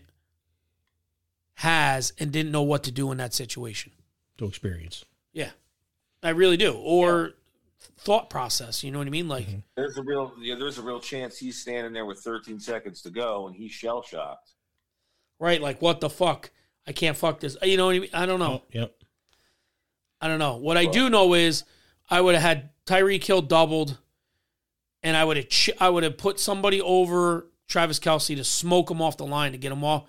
has 1.56 2.14
and 2.20 2.32
didn't 2.32 2.52
know 2.52 2.62
what 2.62 2.84
to 2.84 2.92
do 2.92 3.12
in 3.12 3.18
that 3.18 3.34
situation. 3.34 3.92
to 4.38 4.46
experience. 4.46 5.06
Yeah. 5.34 5.52
I 6.24 6.30
really 6.30 6.58
do. 6.58 6.74
Or 6.74 7.34
thought 7.98 8.30
process, 8.30 8.84
you 8.84 8.92
know 8.92 9.00
what 9.00 9.08
I 9.08 9.12
mean? 9.12 9.28
Like 9.28 9.48
mm-hmm. 9.48 9.60
There's 9.76 9.98
a 9.98 10.04
real 10.04 10.34
yeah, 10.40 10.56
there's 10.56 10.78
a 10.78 10.82
real 10.82 11.00
chance 11.00 11.38
he's 11.38 11.60
standing 11.60 11.94
there 11.94 12.06
with 12.06 12.20
13 12.20 12.60
seconds 12.60 13.02
to 13.04 13.10
go 13.10 13.48
and 13.48 13.56
he's 13.56 13.72
shell 13.72 14.04
shocked. 14.04 14.52
right, 15.40 15.62
like 15.62 15.82
what 15.82 16.02
the 16.02 16.10
fuck? 16.10 16.52
I 16.88 16.94
can't 16.94 17.16
fuck 17.16 17.40
this. 17.40 17.58
You 17.62 17.78
know 17.78 17.88
what 17.88 17.96
I 17.96 18.00
mean? 18.00 18.10
I 18.14 18.26
don't 18.26 18.40
know. 18.40 18.62
Oh, 18.64 18.68
yep. 18.72 18.96
I 20.20 20.28
don't 20.28 20.40
know. 20.40 20.58
What 20.58 20.78
I 20.78 20.86
do 20.86 21.10
know 21.10 21.34
is 21.34 21.64
I 22.10 22.22
would 22.22 22.36
have 22.36 22.44
had 22.44 22.70
Tyreek 22.86 23.24
Hill 23.24 23.42
doubled, 23.42 23.98
and 25.04 25.16
I 25.18 25.24
would 25.24 25.38
have 25.38 25.50
ch- 25.50 25.72
I 25.80 25.90
would 25.90 26.04
have 26.04 26.18
put 26.18 26.40
somebody 26.40 26.82
over 26.82 27.48
Travis 27.68 28.00
Kelce 28.00 28.36
to 28.36 28.44
smoke 28.44 28.92
him 28.92 29.02
off 29.02 29.18
the 29.18 29.26
line 29.26 29.52
to 29.54 29.58
get 29.58 29.72
him 29.72 29.84
off, 29.84 30.04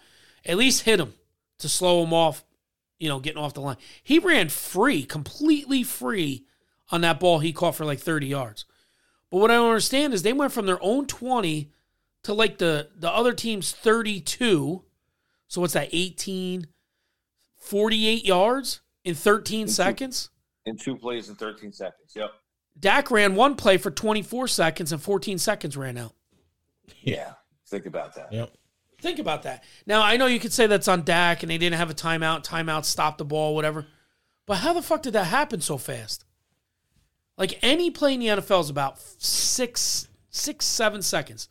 at 0.44 0.56
least 0.56 0.82
hit 0.82 1.00
him 1.00 1.14
to 1.58 1.68
slow 1.68 2.02
him 2.02 2.12
off. 2.12 2.44
You 2.98 3.08
know, 3.08 3.18
getting 3.18 3.42
off 3.42 3.54
the 3.54 3.60
line. 3.60 3.78
He 4.02 4.18
ran 4.18 4.48
free, 4.48 5.04
completely 5.04 5.82
free 5.82 6.46
on 6.92 7.00
that 7.00 7.18
ball 7.18 7.40
he 7.40 7.52
caught 7.52 7.74
for 7.74 7.84
like 7.84 7.98
thirty 7.98 8.26
yards. 8.26 8.66
But 9.30 9.38
what 9.38 9.50
I 9.50 9.54
don't 9.54 9.70
understand 9.70 10.14
is 10.14 10.22
they 10.22 10.32
went 10.32 10.52
from 10.52 10.66
their 10.66 10.82
own 10.82 11.06
twenty 11.06 11.72
to 12.22 12.34
like 12.34 12.58
the 12.58 12.90
the 12.94 13.10
other 13.10 13.32
team's 13.32 13.72
thirty 13.72 14.20
two. 14.20 14.84
So 15.48 15.60
what's 15.60 15.74
that? 15.74 15.90
18, 15.92 16.66
48 17.58 18.24
yards 18.24 18.80
in 19.04 19.14
13 19.14 19.68
seconds? 19.68 20.30
In 20.64 20.78
two 20.78 20.96
plays 20.96 21.28
in 21.28 21.34
13 21.34 21.74
seconds. 21.74 22.12
Yep. 22.14 22.30
Dak 22.80 23.10
ran 23.10 23.34
one 23.34 23.56
play 23.56 23.76
for 23.76 23.90
24 23.90 24.48
seconds 24.48 24.92
and 24.92 25.02
14 25.02 25.36
seconds 25.36 25.76
ran 25.76 25.98
out. 25.98 26.14
Yeah. 27.02 27.32
Think 27.68 27.84
about 27.84 28.14
that. 28.14 28.32
Yep. 28.32 28.50
Think 29.02 29.18
about 29.18 29.42
that. 29.42 29.64
Now, 29.84 30.02
I 30.02 30.16
know 30.16 30.26
you 30.26 30.40
could 30.40 30.52
say 30.54 30.66
that's 30.66 30.88
on 30.88 31.02
Dak 31.02 31.42
and 31.42 31.50
they 31.50 31.58
didn't 31.58 31.76
have 31.76 31.90
a 31.90 31.94
timeout, 31.94 32.46
timeout 32.46 32.84
stopped 32.84 33.18
the 33.18 33.24
ball, 33.24 33.54
whatever. 33.54 33.86
But 34.46 34.58
how 34.58 34.72
the 34.72 34.80
fuck 34.80 35.02
did 35.02 35.12
that 35.12 35.24
happen 35.24 35.60
so 35.60 35.76
fast? 35.76 36.24
Like 37.42 37.58
any 37.60 37.90
play 37.90 38.14
in 38.14 38.20
the 38.20 38.26
NFL 38.28 38.60
is 38.60 38.70
about 38.70 39.00
six, 39.00 40.06
six, 40.30 40.64
seven 40.64 41.02
seconds, 41.02 41.48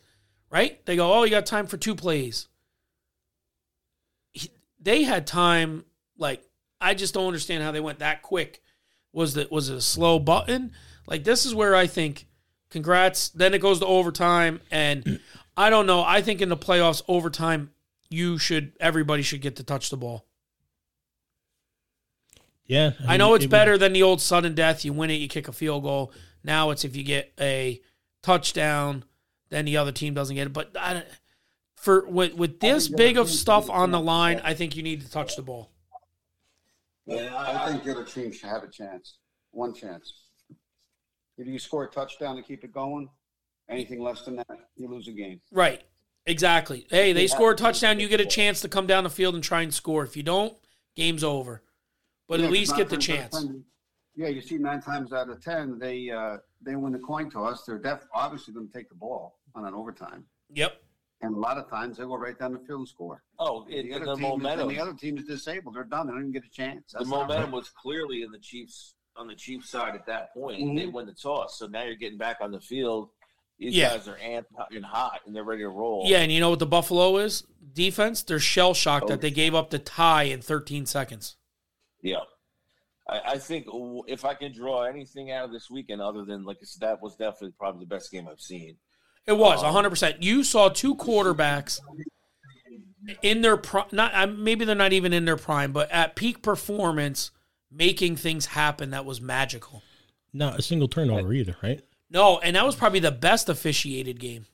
right? 0.48 0.82
They 0.86 0.96
go, 0.96 1.12
oh, 1.12 1.24
you 1.24 1.28
got 1.30 1.44
time 1.44 1.66
for 1.66 1.76
two 1.76 1.94
plays. 1.94 2.48
He- 4.32 4.48
They 4.80 5.02
had 5.02 5.26
time, 5.26 5.84
like, 6.16 6.42
I 6.80 6.94
just 6.94 7.12
don't 7.12 7.26
understand 7.26 7.62
how 7.62 7.72
they 7.72 7.80
went 7.80 7.98
that 7.98 8.22
quick. 8.22 8.62
Was 9.12 9.34
that 9.34 9.52
was 9.52 9.68
it 9.68 9.76
a 9.76 9.80
slow 9.82 10.18
button? 10.18 10.72
Like 11.06 11.24
this 11.24 11.44
is 11.44 11.54
where 11.54 11.76
I 11.76 11.86
think 11.86 12.24
congrats. 12.70 13.28
Then 13.28 13.52
it 13.52 13.60
goes 13.60 13.78
to 13.80 13.86
overtime 13.86 14.62
and 14.70 15.20
I 15.58 15.68
don't 15.68 15.84
know. 15.84 16.02
I 16.02 16.22
think 16.22 16.40
in 16.40 16.48
the 16.48 16.56
playoffs 16.56 17.02
overtime 17.06 17.70
you 18.08 18.38
should 18.38 18.72
everybody 18.80 19.20
should 19.20 19.42
get 19.42 19.56
to 19.56 19.62
touch 19.62 19.90
the 19.90 19.98
ball. 19.98 20.24
Yeah. 22.66 22.92
I 23.06 23.10
mean, 23.12 23.18
know 23.18 23.34
it's 23.34 23.44
it 23.44 23.48
was- 23.48 23.50
better 23.50 23.76
than 23.78 23.92
the 23.92 24.02
old 24.02 24.20
sudden 24.20 24.54
death. 24.54 24.84
You 24.84 24.92
win 24.92 25.10
it, 25.10 25.14
you 25.14 25.28
kick 25.28 25.48
a 25.48 25.52
field 25.52 25.82
goal. 25.82 26.12
Now 26.44 26.70
it's 26.70 26.84
if 26.84 26.96
you 26.96 27.04
get 27.04 27.32
a 27.40 27.80
touchdown, 28.22 29.04
then 29.50 29.64
the 29.64 29.76
other 29.76 29.92
team 29.92 30.14
doesn't 30.14 30.34
get 30.36 30.46
it. 30.46 30.52
But 30.52 30.72
I, 30.78 31.04
for 31.76 32.06
with 32.08 32.34
with 32.34 32.60
this 32.60 32.86
think 32.86 32.96
big 32.96 33.18
of 33.18 33.28
stuff 33.28 33.68
on 33.68 33.90
the 33.90 34.00
line. 34.00 34.40
I 34.44 34.54
think 34.54 34.76
you 34.76 34.82
need 34.82 35.00
to 35.02 35.10
touch 35.10 35.36
the 35.36 35.42
ball. 35.42 35.70
Yeah, 37.06 37.32
I 37.36 37.70
think 37.70 37.84
the 37.84 37.90
other 37.92 38.04
team 38.04 38.32
should 38.32 38.48
have 38.48 38.62
a 38.62 38.70
chance. 38.70 39.16
One 39.50 39.74
chance. 39.74 40.12
If 41.36 41.46
you 41.48 41.58
score 41.58 41.84
a 41.84 41.90
touchdown 41.90 42.36
to 42.36 42.42
keep 42.42 42.62
it 42.62 42.72
going, 42.72 43.08
anything 43.68 44.00
less 44.00 44.22
than 44.24 44.36
that, 44.36 44.46
you 44.76 44.88
lose 44.88 45.08
a 45.08 45.12
game. 45.12 45.40
Right. 45.50 45.82
Exactly. 46.26 46.86
Hey, 46.90 47.12
they 47.12 47.22
Yeah. 47.22 47.34
score 47.34 47.50
a 47.52 47.56
touchdown, 47.56 47.98
you 47.98 48.06
get 48.06 48.20
a 48.20 48.26
chance 48.26 48.60
to 48.60 48.68
come 48.68 48.86
down 48.86 49.02
the 49.02 49.10
field 49.10 49.34
and 49.34 49.42
try 49.42 49.62
and 49.62 49.74
score. 49.74 50.04
If 50.04 50.16
you 50.16 50.22
don't, 50.22 50.56
game's 50.94 51.24
over. 51.24 51.62
But 52.28 52.40
Yeah, 52.40 52.46
at 52.46 52.52
least 52.52 52.76
get 52.76 52.88
the 52.88 52.96
times 52.96 53.08
out 53.08 53.14
of 53.14 53.20
chance. 53.32 53.44
10, 53.44 53.64
Yeah, 54.16 54.28
you 54.28 54.40
see, 54.40 54.58
nine 54.58 54.80
times 54.80 55.12
out 55.12 55.28
of 55.30 55.42
ten, 55.42 55.78
they 55.78 56.10
uh, 56.10 56.36
they 56.60 56.76
win 56.76 56.92
the 56.92 56.98
coin 56.98 57.30
toss. 57.30 57.64
They're 57.64 57.78
def- 57.78 58.06
obviously 58.14 58.54
going 58.54 58.68
to 58.68 58.72
take 58.72 58.88
the 58.88 58.94
ball 58.94 59.38
on 59.54 59.64
an 59.66 59.74
overtime, 59.74 60.24
Yep. 60.54 60.80
and 61.22 61.34
a 61.34 61.38
lot 61.38 61.58
of 61.58 61.68
times 61.68 61.96
they 61.98 62.04
go 62.04 62.16
right 62.16 62.38
down 62.38 62.52
the 62.52 62.58
field 62.60 62.80
and 62.80 62.88
score. 62.88 63.22
Oh, 63.38 63.66
it, 63.68 63.82
The 63.84 63.92
and 63.92 63.94
other, 63.94 64.04
the 64.04 64.14
team 64.16 64.46
is, 64.46 64.60
and 64.60 64.70
the 64.70 64.78
other 64.80 64.94
team 64.94 65.18
is 65.18 65.24
disabled. 65.24 65.74
They're 65.74 65.84
done. 65.84 66.06
They 66.06 66.12
don't 66.12 66.20
even 66.20 66.32
get 66.32 66.44
a 66.44 66.50
chance. 66.50 66.92
the 66.92 66.98
That's 66.98 67.10
not 67.10 67.22
momentum 67.28 67.44
right. 67.46 67.52
was 67.54 67.70
clearly 67.70 68.22
in 68.22 68.30
the 68.30 68.38
Chiefs 68.38 68.94
on 69.16 69.26
the 69.26 69.34
Chiefs 69.34 69.68
side 69.68 69.94
at 69.94 70.06
that 70.06 70.32
point. 70.32 70.60
Mhm. 70.62 70.76
They 70.76 70.86
win 70.86 71.06
the 71.06 71.12
toss, 71.14 71.58
so 71.58 71.66
now 71.66 71.82
you're 71.82 71.96
getting 71.96 72.16
back 72.18 72.38
on 72.40 72.50
the 72.50 72.60
field. 72.60 73.10
These 73.58 73.74
Yeah. 73.76 73.90
guys 73.96 74.08
are 74.08 74.16
amped 74.18 74.46
and 74.70 74.84
hot, 74.84 75.20
and 75.26 75.34
they're 75.36 75.44
ready 75.44 75.62
to 75.62 75.68
roll. 75.68 76.04
Yeah, 76.06 76.18
and 76.18 76.30
you 76.32 76.40
know 76.40 76.50
what 76.50 76.58
the 76.60 76.66
Buffalo 76.66 77.16
is? 77.18 77.44
Defense, 77.74 78.22
they're 78.22 78.38
shell 78.40 78.72
shocked 78.74 79.04
Oh. 79.04 79.08
that 79.08 79.20
they 79.20 79.30
gave 79.30 79.54
up 79.54 79.70
the 79.70 79.78
tie 79.78 80.24
in 80.24 80.40
13 80.42 80.86
seconds. 80.86 81.36
Yeah. 82.02 82.18
I, 83.08 83.20
I 83.32 83.38
think 83.38 83.66
if 84.06 84.24
I 84.24 84.34
can 84.34 84.52
draw 84.52 84.84
anything 84.84 85.32
out 85.32 85.44
of 85.46 85.52
this 85.52 85.68
weekend, 85.70 86.00
other 86.00 86.24
than 86.24 86.44
like 86.44 86.58
I 86.62 86.64
said, 86.64 86.80
that 86.80 87.02
was 87.02 87.16
definitely 87.16 87.54
probably 87.58 87.80
the 87.84 87.94
best 87.94 88.10
game 88.12 88.28
I've 88.30 88.40
seen. 88.40 88.76
It 89.26 89.32
was 89.32 89.62
Um, 89.62 89.74
100%. 89.74 90.22
You 90.22 90.44
saw 90.44 90.68
two 90.68 90.94
quarterbacks 90.94 91.80
in 93.22 93.40
their 93.40 93.56
prime, 93.56 93.86
not 93.92 94.30
maybe 94.36 94.64
they're 94.64 94.74
not 94.74 94.92
even 94.92 95.12
in 95.12 95.24
their 95.24 95.36
prime, 95.36 95.72
but 95.72 95.90
at 95.90 96.16
peak 96.16 96.42
performance 96.42 97.30
making 97.70 98.16
things 98.16 98.46
happen 98.46 98.90
that 98.90 99.04
was 99.04 99.20
magical. 99.20 99.82
Not 100.32 100.58
a 100.58 100.62
single 100.62 100.88
turnover 100.88 101.32
either, 101.32 101.56
right? 101.62 101.82
No, 102.10 102.38
and 102.38 102.56
that 102.56 102.64
was 102.64 102.74
probably 102.76 103.00
the 103.00 103.10
best 103.10 103.48
officiated 103.48 104.20
game. 104.20 104.46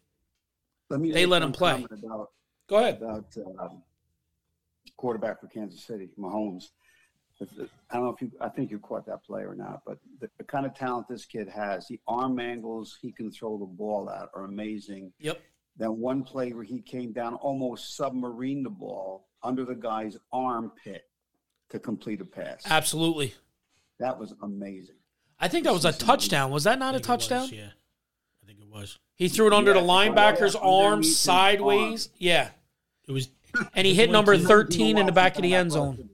Let 0.90 1.00
me 1.00 1.12
they 1.12 1.26
let 1.26 1.42
one 1.42 1.48
him 1.48 1.52
play. 1.52 1.86
About, 1.90 2.30
Go 2.68 2.76
ahead. 2.76 3.02
about 3.02 3.26
um, 3.58 3.82
quarterback 4.96 5.40
for 5.40 5.48
Kansas 5.48 5.82
City, 5.82 6.08
Mahomes. 6.18 6.68
If- 7.40 7.70
I 7.90 7.94
don't 7.96 8.04
know 8.04 8.10
if 8.10 8.20
you, 8.20 8.32
I 8.40 8.48
think 8.48 8.70
you 8.70 8.78
caught 8.78 9.06
that 9.06 9.22
play 9.24 9.42
or 9.42 9.54
not, 9.54 9.82
but 9.86 9.98
the, 10.20 10.28
the 10.38 10.44
kind 10.44 10.66
of 10.66 10.74
talent 10.74 11.06
this 11.08 11.24
kid 11.24 11.48
has, 11.48 11.86
the 11.86 12.00
arm 12.08 12.38
angles 12.40 12.98
he 13.00 13.12
can 13.12 13.30
throw 13.30 13.56
the 13.58 13.64
ball 13.66 14.08
out 14.08 14.30
are 14.34 14.44
amazing. 14.44 15.12
Yep. 15.20 15.40
That 15.78 15.92
one 15.92 16.24
play 16.24 16.52
where 16.52 16.64
he 16.64 16.80
came 16.80 17.12
down, 17.12 17.34
almost 17.34 17.96
submarine 17.96 18.62
the 18.64 18.70
ball 18.70 19.28
under 19.42 19.64
the 19.64 19.74
guy's 19.76 20.16
armpit 20.32 21.04
to 21.70 21.78
complete 21.78 22.20
a 22.20 22.24
pass. 22.24 22.62
Absolutely. 22.68 23.34
That 24.00 24.18
was 24.18 24.34
amazing. 24.42 24.96
I 25.38 25.46
think 25.46 25.64
that 25.64 25.72
was 25.72 25.84
a 25.84 25.92
touchdown. 25.92 26.50
Was 26.50 26.64
that 26.64 26.80
not 26.80 26.94
a 26.94 26.98
think 26.98 27.08
it 27.08 27.12
was, 27.12 27.28
touchdown? 27.28 27.58
yeah. 27.58 27.68
I 28.42 28.46
think 28.46 28.58
it 28.60 28.68
was. 28.68 28.98
He 29.14 29.28
threw 29.28 29.46
it 29.46 29.52
under 29.52 29.72
Yeah, 29.74 29.80
the 29.80 29.86
linebacker's 29.86 30.54
yeah, 30.54 30.60
arm 30.60 30.84
underneath 30.94 31.06
his 31.10 31.18
sideways. 31.20 32.08
Yeah. 32.18 32.48
It 33.06 33.12
was. 33.12 33.28
And 33.74 33.86
he 33.86 33.94
hit 33.94 34.10
number 34.10 34.36
13 34.36 34.98
in 34.98 35.06
the 35.06 35.12
back 35.12 35.36
of 35.36 35.42
the 35.42 35.54
end 35.54 35.72
zone. 35.72 36.10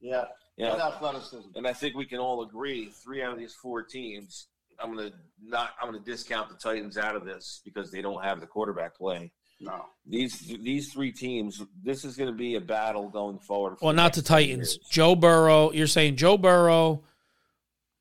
Yeah. 0.00 0.24
Yeah. 0.56 0.76
That 0.76 0.94
athleticism. 0.94 1.48
And 1.56 1.66
I 1.66 1.72
think 1.72 1.96
we 1.96 2.04
can 2.06 2.18
all 2.18 2.42
agree 2.42 2.90
three 3.02 3.22
out 3.22 3.32
of 3.32 3.38
these 3.38 3.54
four 3.54 3.82
teams. 3.82 4.48
I'm 4.80 4.94
gonna 4.94 5.10
not. 5.42 5.70
I'm 5.80 5.88
gonna 5.92 6.04
discount 6.04 6.48
the 6.48 6.56
Titans 6.56 6.96
out 6.98 7.14
of 7.16 7.24
this 7.24 7.60
because 7.64 7.90
they 7.90 8.02
don't 8.02 8.22
have 8.22 8.40
the 8.40 8.46
quarterback 8.46 8.96
play. 8.96 9.32
No. 9.60 9.84
These 10.06 10.56
these 10.62 10.92
three 10.92 11.12
teams, 11.12 11.62
this 11.82 12.04
is 12.04 12.16
going 12.16 12.30
to 12.30 12.36
be 12.36 12.56
a 12.56 12.60
battle 12.60 13.08
going 13.08 13.38
forward. 13.38 13.78
for 13.78 13.86
Well, 13.86 13.94
not 13.94 14.12
the 14.12 14.20
Titans. 14.22 14.74
years. 14.76 14.88
Joe 14.90 15.14
Burrow. 15.14 15.70
You're 15.72 15.86
saying 15.86 16.16
Joe 16.16 16.36
Burrow, 16.36 17.04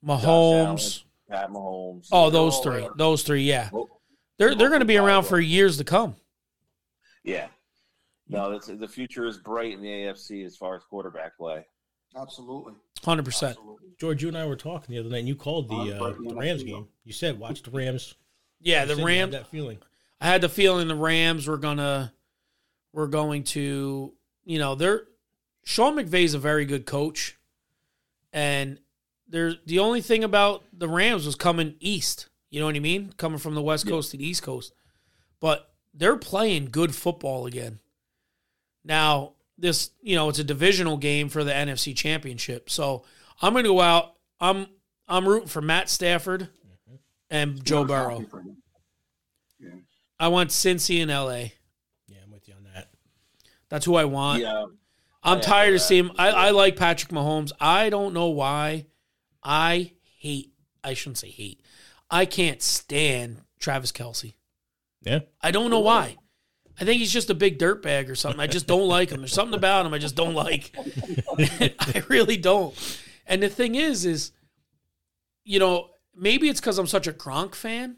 Mahomes. 0.05 1.03
Pat 1.29 1.49
Mahomes. 1.49 2.07
Oh, 2.11 2.29
those 2.29 2.59
three. 2.59 2.81
there. 2.81 2.89
Those 2.97 3.23
three. 3.23 3.43
Yeah, 3.43 3.69
Oh, 3.73 3.87
they're 4.37 4.55
they're 4.55 4.69
going 4.69 4.81
to 4.81 4.85
be 4.85 4.97
around 4.97 5.23
for 5.23 5.29
for 5.29 5.39
years 5.39 5.77
to 5.77 5.83
come. 5.83 6.15
Yeah. 7.23 7.47
No, 8.27 8.51
that's, 8.51 8.67
the 8.67 8.87
future 8.87 9.25
is 9.25 9.37
bright 9.37 9.73
in 9.73 9.81
the 9.81 9.87
AFC 9.87 10.45
as 10.45 10.57
far 10.57 10.75
as 10.75 10.83
quarterback 10.83 11.37
play. 11.37 11.65
Absolutely. 12.15 12.73
Hundred 13.03 13.25
percent. 13.25 13.57
Absolutely. 13.57 13.87
George, 13.99 14.21
you 14.21 14.27
and 14.29 14.37
I 14.37 14.45
were 14.45 14.55
talking 14.55 14.93
the 14.93 14.99
other 14.99 15.09
night, 15.09 15.19
and 15.19 15.27
you 15.27 15.35
called 15.35 15.69
the 15.69 15.97
uh, 15.97 16.13
the 16.27 16.35
Rams 16.35 16.63
game. 16.63 16.87
You 17.05 17.13
said 17.13 17.39
watch 17.39 17.63
the 17.63 17.71
Rams. 17.71 18.15
Yeah, 18.61 18.81
You 18.81 18.87
the 18.87 18.95
said 18.95 19.01
you 19.01 19.07
had 19.07 19.17
Rams. 19.19 19.31
that 19.33 19.47
feeling. 19.47 19.77
I 20.21 20.27
had 20.27 20.41
the 20.41 20.49
feeling 20.49 20.87
the 20.87 20.95
Rams 20.95 21.47
were 21.47 21.57
gonna 21.57 22.13
were 22.93 23.07
going 23.07 23.43
to, 23.43 24.13
you 24.45 24.59
know, 24.59 24.75
they're 24.75 25.03
Sean 25.63 25.95
McVay's 25.95 26.33
a 26.33 26.39
very 26.39 26.65
good 26.65 26.85
coach, 26.85 27.37
and 28.31 28.79
there's 29.27 29.57
the 29.65 29.79
only 29.79 30.01
thing 30.01 30.23
about 30.23 30.63
the 30.71 30.87
Rams 30.87 31.25
was 31.25 31.35
coming 31.35 31.75
east. 31.79 32.29
You 32.49 32.59
know 32.59 32.67
what 32.67 32.75
I 32.75 32.79
mean? 32.79 33.13
Coming 33.17 33.39
from 33.39 33.55
the 33.55 33.61
West 33.61 33.87
Coast 33.87 34.11
to 34.11 34.17
the 34.17 34.25
East 34.27 34.43
Coast, 34.43 34.73
but 35.39 35.71
they're 35.93 36.17
playing 36.17 36.65
good 36.71 36.93
football 36.95 37.45
again. 37.47 37.79
Now, 38.83 39.33
this 39.63 39.91
you 40.01 40.15
know 40.15 40.29
it's 40.29 40.39
a 40.39 40.43
divisional 40.43 40.97
game 40.97 41.29
for 41.29 41.43
the 41.43 41.51
NFC 41.51 41.95
Championship, 41.95 42.69
so 42.69 43.05
I'm 43.41 43.53
going 43.53 43.63
to 43.63 43.71
go 43.71 43.81
out. 43.81 44.13
I'm 44.39 44.67
I'm 45.07 45.27
rooting 45.27 45.47
for 45.47 45.61
Matt 45.61 45.89
Stafford 45.89 46.41
mm-hmm. 46.41 46.95
and 47.31 47.63
Joe 47.63 47.81
I'm 47.81 47.87
Burrow. 47.87 48.17
happy 48.19 48.29
for 48.29 48.41
him. 48.41 48.57
Yeah. 49.59 49.69
I 50.19 50.27
want 50.27 50.49
Cincy 50.49 50.99
in 50.99 51.07
LA. 51.07 51.53
Yeah, 52.07 52.17
I'm 52.23 52.31
with 52.31 52.47
you 52.47 52.55
on 52.55 52.65
that. 52.75 52.89
That's 53.69 53.85
who 53.85 53.95
I 53.95 54.05
want. 54.05 54.41
Yeah. 54.41 54.65
I'm 55.23 55.37
I 55.37 55.41
tired 55.41 55.67
echo 55.67 55.75
of 55.75 55.79
that. 55.79 55.87
seeing. 55.87 56.11
I, 56.17 56.29
I 56.29 56.49
like 56.51 56.75
Patrick 56.75 57.11
Mahomes. 57.13 57.53
I 57.59 57.89
don't 57.89 58.13
know 58.13 58.27
why. 58.27 58.85
I 59.41 59.93
hate. 60.19 60.51
I 60.83 60.93
shouldn't 60.93 61.19
say 61.19 61.29
hate. 61.29 61.61
I 62.11 62.25
can't 62.25 62.61
stand 62.61 63.41
Travis 63.59 63.93
Kelce. 63.93 64.35
Yeah, 65.01 65.19
I 65.41 65.51
don't 65.51 65.71
know 65.71 65.79
why. 65.79 66.17
I 66.79 66.85
think 66.85 66.99
he's 66.99 67.13
just 67.13 67.29
a 67.29 67.35
big 67.35 67.59
dirtbag 67.59 68.09
or 68.09 68.15
something. 68.15 68.39
I 68.39 68.47
just 68.47 68.65
don't 68.67 68.87
like 68.87 69.11
him. 69.11 69.19
There's 69.19 69.33
something 69.33 69.53
about 69.57 69.85
him 69.85 69.93
I 69.93 69.99
just 69.99 70.15
don't 70.15 70.33
like. 70.33 70.71
I 71.39 72.03
really 72.09 72.37
don't. 72.37 72.73
And 73.27 73.43
the 73.43 73.49
thing 73.49 73.75
is, 73.75 74.05
is 74.05 74.31
you 75.43 75.59
know 75.59 75.89
maybe 76.15 76.49
it's 76.49 76.59
because 76.59 76.77
I'm 76.77 76.87
such 76.87 77.07
a 77.07 77.13
Gronk 77.13 77.55
fan. 77.55 77.97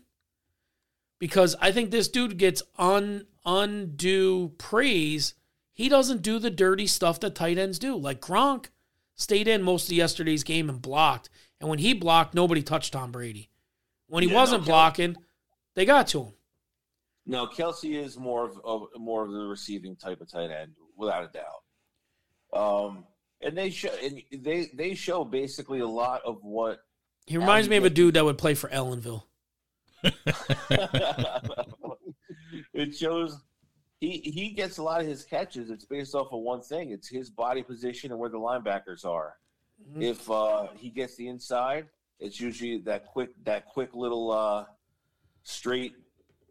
Because 1.17 1.55
I 1.61 1.71
think 1.71 1.91
this 1.91 2.09
dude 2.09 2.37
gets 2.37 2.61
un 2.77 3.25
undue 3.45 4.49
praise. 4.57 5.33
He 5.71 5.87
doesn't 5.87 6.21
do 6.21 6.39
the 6.39 6.49
dirty 6.51 6.87
stuff 6.87 7.19
that 7.21 7.35
tight 7.35 7.57
ends 7.57 7.79
do. 7.79 7.95
Like 7.95 8.19
Gronk 8.19 8.67
stayed 9.15 9.47
in 9.47 9.63
most 9.63 9.87
of 9.87 9.93
yesterday's 9.93 10.43
game 10.43 10.69
and 10.69 10.81
blocked. 10.81 11.29
And 11.61 11.69
when 11.69 11.79
he 11.79 11.93
blocked, 11.93 12.33
nobody 12.33 12.61
touched 12.61 12.91
Tom 12.93 13.11
Brady. 13.13 13.49
When 14.07 14.23
he 14.23 14.29
Yeah, 14.29 14.35
wasn't 14.35 14.63
Kel- 14.65 14.73
blocking, 14.73 15.15
they 15.73 15.85
got 15.85 16.07
to 16.07 16.23
him. 16.23 16.33
No, 17.25 17.47
Kelce 17.47 17.95
is 17.95 18.17
more 18.17 18.45
of, 18.45 18.59
of 18.63 18.87
more 18.97 19.25
of 19.25 19.31
the 19.31 19.45
receiving 19.45 19.95
type 19.95 20.21
of 20.21 20.29
tight 20.31 20.51
end, 20.51 20.73
without 20.95 21.23
a 21.23 21.27
doubt. 21.27 21.63
Um, 22.53 23.05
and 23.41 23.57
they 23.57 23.69
show 23.69 23.89
and 24.03 24.21
they 24.31 24.69
they 24.73 24.93
show 24.93 25.25
basically 25.25 25.79
a 25.79 25.87
lot 25.87 26.21
of 26.25 26.43
what 26.43 26.79
He 27.25 27.37
reminds 27.37 27.67
me 27.69 27.77
of 27.77 27.85
a 27.85 27.89
dude 27.89 28.13
that 28.15 28.23
would 28.25 28.37
play 28.37 28.53
for 28.53 28.69
Ellenville. 28.69 29.23
it 32.73 32.95
shows 32.95 33.37
he 33.99 34.19
he 34.19 34.49
gets 34.51 34.77
a 34.77 34.83
lot 34.83 35.01
of 35.01 35.07
his 35.07 35.23
catches. 35.23 35.69
It's 35.69 35.85
based 35.85 36.15
off 36.15 36.31
of 36.31 36.41
one 36.41 36.61
thing. 36.61 36.91
It's 36.91 37.07
his 37.07 37.29
body 37.29 37.63
position 37.63 38.11
and 38.11 38.19
where 38.19 38.29
the 38.29 38.37
linebackers 38.37 39.05
are. 39.05 39.35
Mhm. 39.91 40.03
If 40.03 40.29
uh, 40.29 40.67
he 40.75 40.89
gets 40.89 41.15
the 41.15 41.27
inside, 41.27 41.87
it's 42.19 42.39
usually 42.39 42.77
that 42.79 43.05
quick 43.07 43.31
that 43.43 43.65
quick 43.65 43.93
little 43.93 44.31
uh, 44.31 44.65
straight 45.43 45.93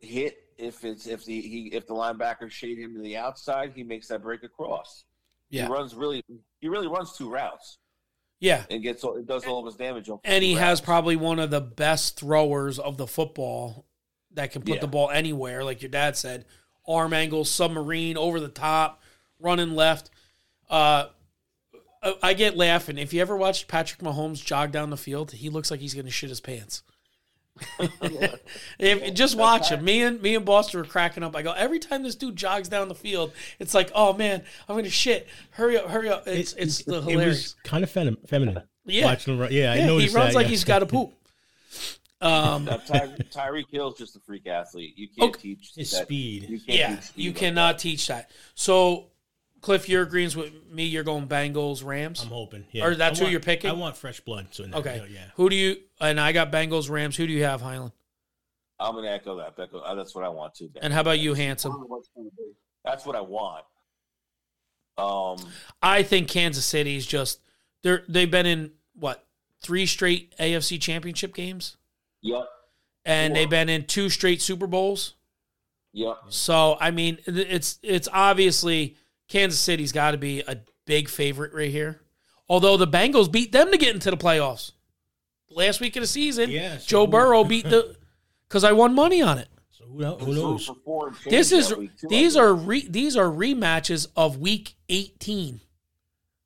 hit. 0.01 0.39
If 0.59 0.85
it's 0.85 1.07
if 1.07 1.25
the 1.25 1.41
he 1.41 1.69
if 1.73 1.87
the 1.87 1.95
linebacker 1.95 2.51
shade 2.51 2.79
him 2.79 2.95
to 2.95 3.01
the 3.01 3.17
outside, 3.17 3.73
he 3.75 3.83
makes 3.83 4.09
that 4.09 4.23
break 4.23 4.43
across. 4.43 5.05
Yeah. 5.51 5.67
He 5.67 5.73
runs 5.73 5.95
really 5.95 6.25
he 6.61 6.69
really 6.69 6.87
runs 6.89 7.13
two 7.17 7.31
routes 7.31 7.79
Yeah. 8.41 8.65
and 8.71 8.83
gets 8.83 9.05
all, 9.05 9.21
does 9.23 9.45
all 9.47 9.61
of 9.61 9.67
his 9.67 9.77
damage 9.77 10.09
on 10.09 10.19
And 10.25 10.43
he 10.45 10.55
has 10.55 10.81
probably 10.81 11.17
one 11.17 11.39
of 11.39 11.51
the 11.51 11.61
best 11.61 12.19
throwers 12.19 12.79
of 12.79 12.97
the 12.97 13.07
football 13.07 13.85
that 14.33 14.53
can 14.53 14.63
put 14.63 14.77
Yeah. 14.77 14.81
the 14.81 14.87
ball 14.89 15.11
anywhere, 15.11 15.65
like 15.65 15.83
your 15.83 15.91
dad 15.91 16.17
said. 16.17 16.45
Arm 16.87 17.13
angle, 17.13 17.45
submarine, 17.45 18.17
over 18.17 18.41
the 18.41 18.49
top, 18.49 19.01
running 19.39 19.75
left. 19.75 20.11
Uh, 20.69 21.07
I- 22.03 22.17
I 22.23 22.35
get 22.35 22.57
laughing. 22.57 22.99
If 22.99 23.13
you 23.13 23.21
ever 23.21 23.37
watched 23.37 23.69
Patrick 23.69 24.01
Mahomes 24.01 24.45
jog 24.45 24.73
down 24.73 24.91
the 24.91 24.97
field, 24.97 25.33
he 25.33 25.49
looks 25.51 25.71
like 25.71 25.81
he's 25.81 25.95
going 25.95 26.05
to 26.07 26.11
shit 26.13 26.29
his 26.31 26.41
pants. 26.41 26.83
if 28.79 29.15
just 29.15 29.37
watch 29.37 29.69
him. 29.71 29.85
Me 29.85 30.03
and 30.03 30.21
me 30.21 30.35
and 30.35 30.45
Boston 30.45 30.81
were 30.81 30.87
cracking 30.87 31.23
up. 31.23 31.35
I 31.37 31.43
go 31.43 31.53
every 31.53 31.79
time 31.79 32.03
this 32.03 32.15
dude 32.15 32.37
jogs 32.37 32.69
down 32.69 32.89
the 32.89 32.95
field, 32.95 33.33
it's 33.59 33.75
like, 33.75 33.91
oh 33.95 34.13
man, 34.13 34.43
I'm 34.69 34.77
gonna 34.77 34.91
shit. 34.91 35.29
Hurry 35.51 35.79
up, 35.79 35.87
hurry 35.89 36.09
up. 36.09 36.27
It's 36.27 36.53
it's 36.55 36.85
the 36.85 36.99
It 36.99 37.05
hilarious. 37.05 37.37
was 37.37 37.57
kind 37.65 37.85
of 37.85 37.91
fem- 37.91 38.19
feminine. 38.27 38.63
Yeah. 38.87 39.07
Watching 39.07 39.35
him 39.35 39.41
run. 39.41 39.53
Yeah, 39.53 39.73
I 39.73 39.77
Yeah, 39.77 39.87
he 39.87 39.93
runs 40.09 40.13
that, 40.13 40.35
like 40.35 40.45
yeah. 40.47 40.51
he's 40.51 40.65
got 40.65 40.81
to 40.81 40.87
poop. 40.87 41.13
Um, 42.21 42.65
Now, 42.65 42.77
Ty- 42.79 43.09
Tyreek 43.31 43.67
Hill's 43.71 43.99
just 43.99 44.17
a 44.17 44.21
freak 44.21 44.47
athlete. 44.47 44.95
You 44.97 45.09
can't 45.09 45.35
Okay. 45.35 45.43
teach 45.57 45.73
His 45.77 45.91
that- 45.91 46.05
speed. 46.05 46.49
You 46.49 46.59
can't 46.59 46.79
yeah, 46.79 46.95
teach 46.95 47.05
speed 47.05 47.23
you 47.23 47.31
like 47.33 47.37
cannot 47.39 47.73
that. 47.77 47.83
teach 47.83 48.07
that. 48.07 48.31
So, 48.55 49.09
Cliff, 49.65 49.89
you're 49.89 50.03
agrees 50.03 50.37
with 50.37 50.53
me. 50.71 50.85
You're 50.85 51.05
going 51.05 51.27
Bengals, 51.27 51.83
Rams. 51.83 52.21
I'm 52.23 52.29
hoping. 52.29 52.67
Yeah. 52.71 52.85
Or 52.85 52.95
that's 52.95 53.19
I 53.19 53.21
who 53.21 53.25
want- 53.25 53.33
you're 53.33 53.41
picking? 53.41 53.71
I 53.71 53.73
want 53.73 53.97
fresh 53.97 54.21
blood. 54.21 54.49
So 54.51 54.67
no, 54.67 54.77
okay. 54.77 54.99
no, 54.99 55.05
yeah. 55.07 55.25
Who 55.37 55.49
do 55.49 55.57
you? 55.57 55.79
And 56.03 56.21
I 56.21 56.33
got 56.33 56.53
Bengals, 56.53 56.91
Rams. 56.91 57.17
Who 57.17 57.27
do 57.27 57.33
you 57.33 57.45
have, 57.45 57.63
Highland? 57.63 57.93
I'm 58.79 58.95
gonna 58.95 59.09
echo 59.09 59.37
that. 59.39 59.55
Echo, 59.59 59.79
uh, 59.79 59.95
that's 59.95 60.15
what 60.15 60.23
I 60.23 60.29
want 60.29 60.55
to. 60.57 60.69
And 60.83 60.93
how 60.93 61.01
about 61.01 61.19
you, 61.19 61.33
I 61.33 61.39
Handsome? 61.39 61.73
know 61.73 61.85
what's 61.87 62.11
gonna 62.15 62.29
be. 62.37 62.53
That's 62.85 63.07
what 63.07 63.17
I 63.17 63.23
want. 63.23 63.65
Um, 64.99 65.39
I 65.83 66.03
think 66.03 66.29
Kansas 66.29 66.67
City's 66.67 67.07
just 67.07 67.41
they're 67.83 68.05
they've 68.07 68.31
been 68.31 68.47
in 68.47 68.73
what 68.95 69.25
three 69.63 69.87
straight 69.87 70.37
AFC 70.39 70.79
Championship 70.81 71.35
games, 71.35 71.79
yep, 72.21 72.45
and 73.07 73.33
Four. 73.33 73.35
they've 73.41 73.51
been 73.51 73.69
in 73.71 73.87
two 73.87 74.11
straight 74.11 74.43
Super 74.43 74.67
Bowls. 74.67 75.15
yep. 75.95 76.17
So 76.29 76.77
I 76.81 76.91
mean, 76.91 77.17
it's 77.27 77.79
it's 77.83 78.09
obviously 78.13 78.97
Kansas 79.29 79.59
City's 79.61 79.93
got 79.93 80.13
to 80.13 80.19
be 80.19 80.41
a 80.41 80.59
big 80.87 81.09
favorite 81.09 81.53
right 81.55 81.71
here. 81.71 82.01
Although 82.49 82.77
the 82.77 82.87
Bengals 82.87 83.31
beat 83.33 83.53
them 83.53 83.71
to 83.71 83.79
get 83.79 83.95
into 83.95 84.11
the 84.11 84.17
playoffs 84.17 84.73
last 85.51 85.81
week 85.81 85.97
of 85.97 86.03
the 86.03 86.07
season. 86.07 86.51
Yeah, 86.51 86.77
so 86.79 86.85
Joe 86.87 87.07
who- 87.07 87.13
Burrow 87.13 87.45
beat 87.45 87.65
the 87.69 87.97
because 88.49 88.65
I 88.65 88.73
won 88.73 88.95
money 88.95 89.23
on 89.23 89.39
it. 89.39 89.49
So 89.71 89.85
who, 89.87 90.05
who 90.05 90.35
knows? 90.35 90.67
for 90.67 90.77
four 90.85 91.09
and 91.09 91.17
change 91.17 91.31
This 91.31 91.53
is 91.53 91.71
that 91.71 91.79
week, 91.79 91.97
too, 91.99 92.07
I 92.09 92.11
these 92.11 92.37
are 92.37 92.55
re, 92.55 92.87
these 92.89 93.17
are 93.17 93.27
rematches 93.27 94.07
of 94.15 94.39
Week 94.39 94.75
18, 94.89 95.61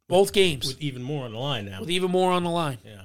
both 0.08 0.32
games 0.32 0.68
With 0.68 0.80
even 0.80 1.02
more 1.02 1.24
on 1.24 1.32
the 1.32 1.38
line 1.38 1.66
now. 1.66 1.80
with 1.80 1.90
even 1.90 2.10
more 2.10 2.30
on 2.32 2.44
the 2.44 2.50
line. 2.50 2.78
yeah. 2.84 3.02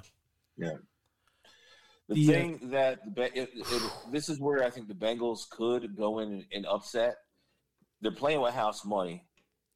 the 2.07 2.15
the, 2.15 2.27
uh, 2.27 2.31
thing 2.31 2.59
that 2.71 2.99
the, 3.05 3.11
Be- 3.11 3.39
it, 3.39 3.49
it, 3.55 3.91
this 4.11 4.29
is 4.29 4.39
where 4.39 4.63
I 4.63 4.69
think 4.69 4.87
the 4.87 4.93
Bengals 4.93 5.49
could 5.49 5.95
go 5.97 6.19
in 6.19 6.31
and, 6.31 6.45
and 6.53 6.65
upset. 6.67 7.15
They're 8.01 8.11
playing 8.11 8.41
with 8.41 8.53
house 8.53 8.85
money, 8.85 9.25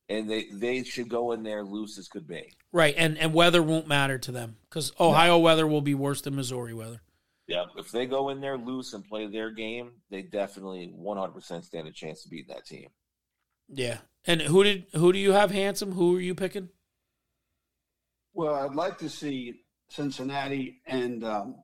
and 0.10 0.30
they 0.30 0.46
they 0.52 0.84
should 0.84 1.10
go 1.10 1.32
in 1.32 1.44
there 1.44 1.64
loose 1.64 1.98
as 1.98 2.08
could 2.08 2.28
be. 2.28 2.54
Right, 2.72 2.96
and 2.98 3.18
and 3.18 3.34
weather 3.34 3.62
won't 3.62 3.88
matter 3.88 4.18
to 4.20 4.32
them 4.32 4.58
because 4.70 4.92
Ohio 5.00 5.38
weather 5.38 5.68
will 5.68 5.82
be 5.82 5.96
worse 5.96 6.22
than 6.22 6.36
Missouri 6.36 6.74
weather. 6.74 7.02
Yeah, 7.48 7.66
if 7.78 7.92
they 7.92 8.06
go 8.06 8.30
in 8.30 8.42
there 8.42 8.58
loose 8.58 8.94
and 8.94 9.06
play 9.06 9.28
their 9.28 9.52
game, 9.52 9.92
they 10.10 10.22
definitely 10.22 10.94
100% 11.00 11.64
stand 11.64 11.88
a 11.88 11.92
chance 11.92 12.24
to 12.24 12.30
beat 12.30 12.50
that 12.50 12.66
team. 12.66 12.90
Yeah, 13.70 14.00
and 14.26 14.42
who 14.42 14.64
did 14.64 14.88
who 14.94 15.14
do 15.14 15.20
you 15.20 15.32
have, 15.32 15.52
handsome? 15.52 15.94
Who 15.94 16.18
are 16.18 16.22
you 16.22 16.36
picking? 16.36 16.70
Well, 18.34 18.54
I'd 18.54 18.76
like 18.76 18.98
to 19.00 19.10
see 19.10 19.62
Cincinnati 19.90 20.82
and 20.86 21.24
um, 21.24 21.56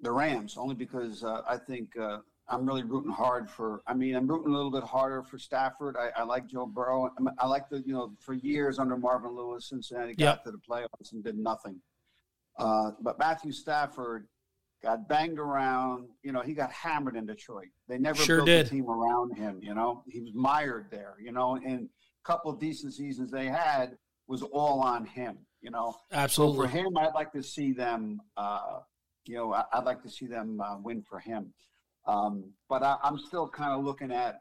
the 0.00 0.10
Rams, 0.10 0.56
only 0.56 0.74
because 0.74 1.22
uh, 1.22 1.42
I 1.48 1.58
think 1.58 1.90
uh, 2.00 2.18
I'm 2.50 2.66
really 2.66 2.82
rooting 2.82 3.10
hard 3.12 3.50
for. 3.50 3.82
I 3.86 3.94
mean, 3.94 4.14
I'm 4.14 4.26
rooting 4.26 4.52
a 4.52 4.56
little 4.56 4.70
bit 4.70 4.82
harder 4.84 5.22
for 5.22 5.38
Stafford. 5.38 5.96
I, 5.96 6.10
I 6.20 6.22
like 6.24 6.46
Joe 6.46 6.66
Burrow. 6.66 7.10
I, 7.38 7.46
like 7.46 7.68
the 7.68 7.82
you 7.84 7.92
know 7.92 8.12
for 8.20 8.34
years 8.34 8.78
under 8.78 8.96
Marvin 8.96 9.34
Lewis, 9.36 9.68
Cincinnati 9.68 10.14
got 10.14 10.24
Yep. 10.24 10.44
to 10.44 10.50
the 10.52 10.58
playoffs 10.58 11.12
and 11.12 11.22
did 11.22 11.36
nothing. 11.36 11.80
Uh, 12.58 12.92
but 13.02 13.18
Matthew 13.18 13.52
Stafford 13.52 14.26
got 14.82 15.08
banged 15.08 15.38
around. 15.38 16.08
You 16.22 16.32
know, 16.32 16.40
he 16.40 16.54
got 16.54 16.72
hammered 16.72 17.16
in 17.16 17.26
Detroit. 17.26 17.68
They 17.88 17.98
never 17.98 18.22
Sure 18.22 18.38
built 18.38 18.46
did. 18.46 18.66
a 18.66 18.70
team 18.70 18.88
around 18.88 19.36
him. 19.36 19.60
You 19.62 19.74
know, 19.74 20.02
he 20.08 20.20
was 20.20 20.32
mired 20.34 20.86
there. 20.90 21.16
You 21.20 21.32
know, 21.32 21.56
and 21.56 21.88
a 21.88 22.26
couple 22.26 22.50
of 22.50 22.58
decent 22.58 22.94
seasons 22.94 23.30
they 23.30 23.46
had 23.46 23.96
was 24.26 24.42
all 24.42 24.80
on 24.80 25.04
him. 25.04 25.38
You 25.60 25.70
know, 25.72 25.96
so 26.28 26.54
for 26.54 26.66
him, 26.68 26.96
I'd 26.96 27.14
like 27.14 27.32
to 27.32 27.42
see 27.42 27.72
them. 27.72 28.22
Uh, 28.36 28.80
you 29.26 29.34
know, 29.36 29.52
I'd 29.72 29.84
like 29.84 30.02
to 30.04 30.08
see 30.08 30.26
them 30.26 30.60
uh, 30.64 30.78
win 30.78 31.02
for 31.02 31.18
him. 31.18 31.52
Um, 32.08 32.52
but 32.68 32.82
I, 32.82 32.96
I'm 33.04 33.18
still 33.18 33.48
kind 33.48 33.72
of 33.72 33.84
looking 33.84 34.10
at 34.10 34.40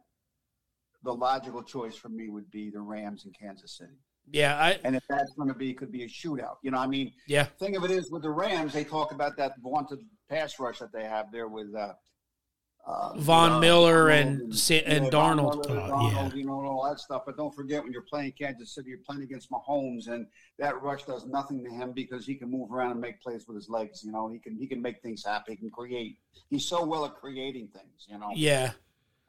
the 1.04 1.14
logical 1.14 1.62
choice 1.62 1.96
for 1.96 2.10
me 2.10 2.30
would 2.30 2.50
be 2.50 2.70
the 2.70 2.82
Rams 2.82 3.26
in 3.26 3.34
Kansas 3.34 3.78
City. 3.78 3.94
Yeah, 4.32 4.58
I 4.58 4.80
And 4.84 4.96
if 4.96 5.04
that's 5.08 5.34
going 5.34 5.50
to 5.50 5.56
be, 5.56 5.74
could 5.74 5.92
be 5.92 6.04
a 6.04 6.08
shootout. 6.08 6.56
You 6.62 6.72
know, 6.72 6.80
I 6.80 6.88
mean, 6.88 7.14
yeah. 7.28 7.46
thing 7.60 7.76
of 7.76 7.84
it 7.84 7.92
is 7.92 8.12
with 8.12 8.24
the 8.24 8.30
Rams, 8.30 8.74
they 8.74 8.84
talk 8.84 9.12
about 9.12 9.38
that 9.38 9.54
vaunted 9.62 10.00
pass 10.30 10.60
rush 10.60 10.80
that 10.80 10.92
they 10.92 11.04
have 11.04 11.32
there 11.32 11.48
with 11.48 11.74
uh, 11.76 11.94
uh, 12.88 13.14
Von 13.18 13.52
uh, 13.54 13.60
Miller 13.60 14.08
Donald 14.10 14.40
and 14.42 14.56
Sa- 14.56 14.74
and 14.86 15.04
Von 15.04 15.12
Donald. 15.12 15.68
Miller, 15.68 15.82
Oh, 15.82 15.88
Donald, 15.90 16.14
yeah. 16.32 16.38
you 16.40 16.46
know, 16.46 16.60
and 16.60 16.68
all 16.70 16.86
that 16.90 17.00
stuff. 17.00 17.24
But 17.26 17.36
don't 17.36 17.54
forget 17.54 17.84
when 17.84 17.92
you're 17.92 18.02
playing 18.04 18.32
Kansas 18.40 18.74
City, 18.74 18.90
you're 18.90 19.00
playing 19.06 19.24
against 19.24 19.52
Mahomes, 19.52 20.08
and 20.08 20.26
that 20.58 20.82
rush 20.82 21.04
does 21.04 21.26
nothing 21.26 21.64
to 21.66 21.70
him 21.70 21.92
because 21.92 22.26
he 22.26 22.36
can 22.36 22.50
move 22.50 22.72
around 22.72 22.92
and 22.92 23.02
make 23.02 23.22
plays 23.22 23.46
with 23.48 23.56
his 23.58 23.70
legs. 23.70 24.04
You 24.06 24.12
know, 24.14 24.30
he 24.30 24.40
can 24.40 24.56
he 24.58 24.68
can 24.68 24.82
make 24.82 25.02
things 25.02 25.26
happen. 25.26 25.54
He 25.54 25.58
can 25.58 25.70
create. 25.70 26.18
He's 26.50 26.66
so 26.66 26.86
well 26.86 27.04
at 27.06 27.16
creating 27.16 27.68
things. 27.74 28.08
You 28.08 28.18
know, 28.20 28.30
Yeah. 28.34 28.72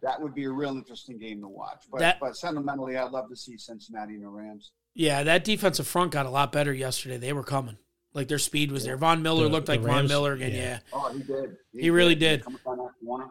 that 0.02 0.20
would 0.22 0.34
be 0.34 0.44
a 0.44 0.50
real 0.52 0.76
interesting 0.76 1.18
game 1.18 1.40
to 1.40 1.48
watch. 1.48 1.82
But 1.90 1.98
That- 2.00 2.20
but 2.20 2.36
sentimentally, 2.36 2.96
I'd 2.96 3.10
love 3.10 3.28
to 3.28 3.36
see 3.36 3.58
Cincinnati 3.58 4.14
and 4.14 4.22
the 4.22 4.28
Rams. 4.28 4.70
Yeah, 4.94 5.24
that 5.24 5.42
defensive 5.44 5.86
front 5.88 6.12
got 6.12 6.26
a 6.26 6.30
lot 6.30 6.52
better 6.52 6.72
yesterday. 6.72 7.16
They 7.16 7.32
were 7.32 7.42
coming. 7.44 7.76
Like 8.14 8.28
their 8.28 8.38
speed 8.38 8.70
was 8.72 8.84
there. 8.84 8.96
Von 8.96 9.20
Miller 9.22 9.44
The- 9.44 9.48
looked 9.50 9.66
the 9.66 9.72
like 9.72 9.80
Von 9.82 10.06
Miller 10.06 10.32
again, 10.34 10.52
Yeah. 10.52 10.58
yeah. 10.60 10.78
Oh, 10.92 11.12
he 11.12 11.22
did. 11.24 11.56
He 11.72 11.90
really 11.90 12.14
did. 12.14 12.42
Coming 12.44 12.60
down 12.64 12.78
that 12.78 12.90
corner. 13.04 13.26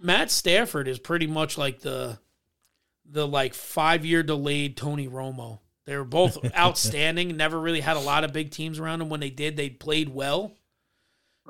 Matt 0.00 0.30
Stafford 0.30 0.88
is 0.88 0.98
pretty 0.98 1.26
much 1.26 1.58
like 1.58 1.80
the 1.80 2.18
the 3.04 3.26
like 3.26 3.54
five 3.54 4.04
year 4.04 4.22
delayed 4.22 4.76
Tony 4.76 5.08
Romo. 5.08 5.60
They 5.86 5.96
were 5.96 6.04
both 6.04 6.38
outstanding. 6.56 7.36
Never 7.36 7.58
really 7.58 7.80
had 7.80 7.96
a 7.96 8.00
lot 8.00 8.24
of 8.24 8.32
big 8.32 8.50
teams 8.50 8.78
around 8.78 9.00
them. 9.00 9.08
When 9.08 9.20
they 9.20 9.30
did, 9.30 9.56
they 9.56 9.70
played 9.70 10.08
well. 10.08 10.52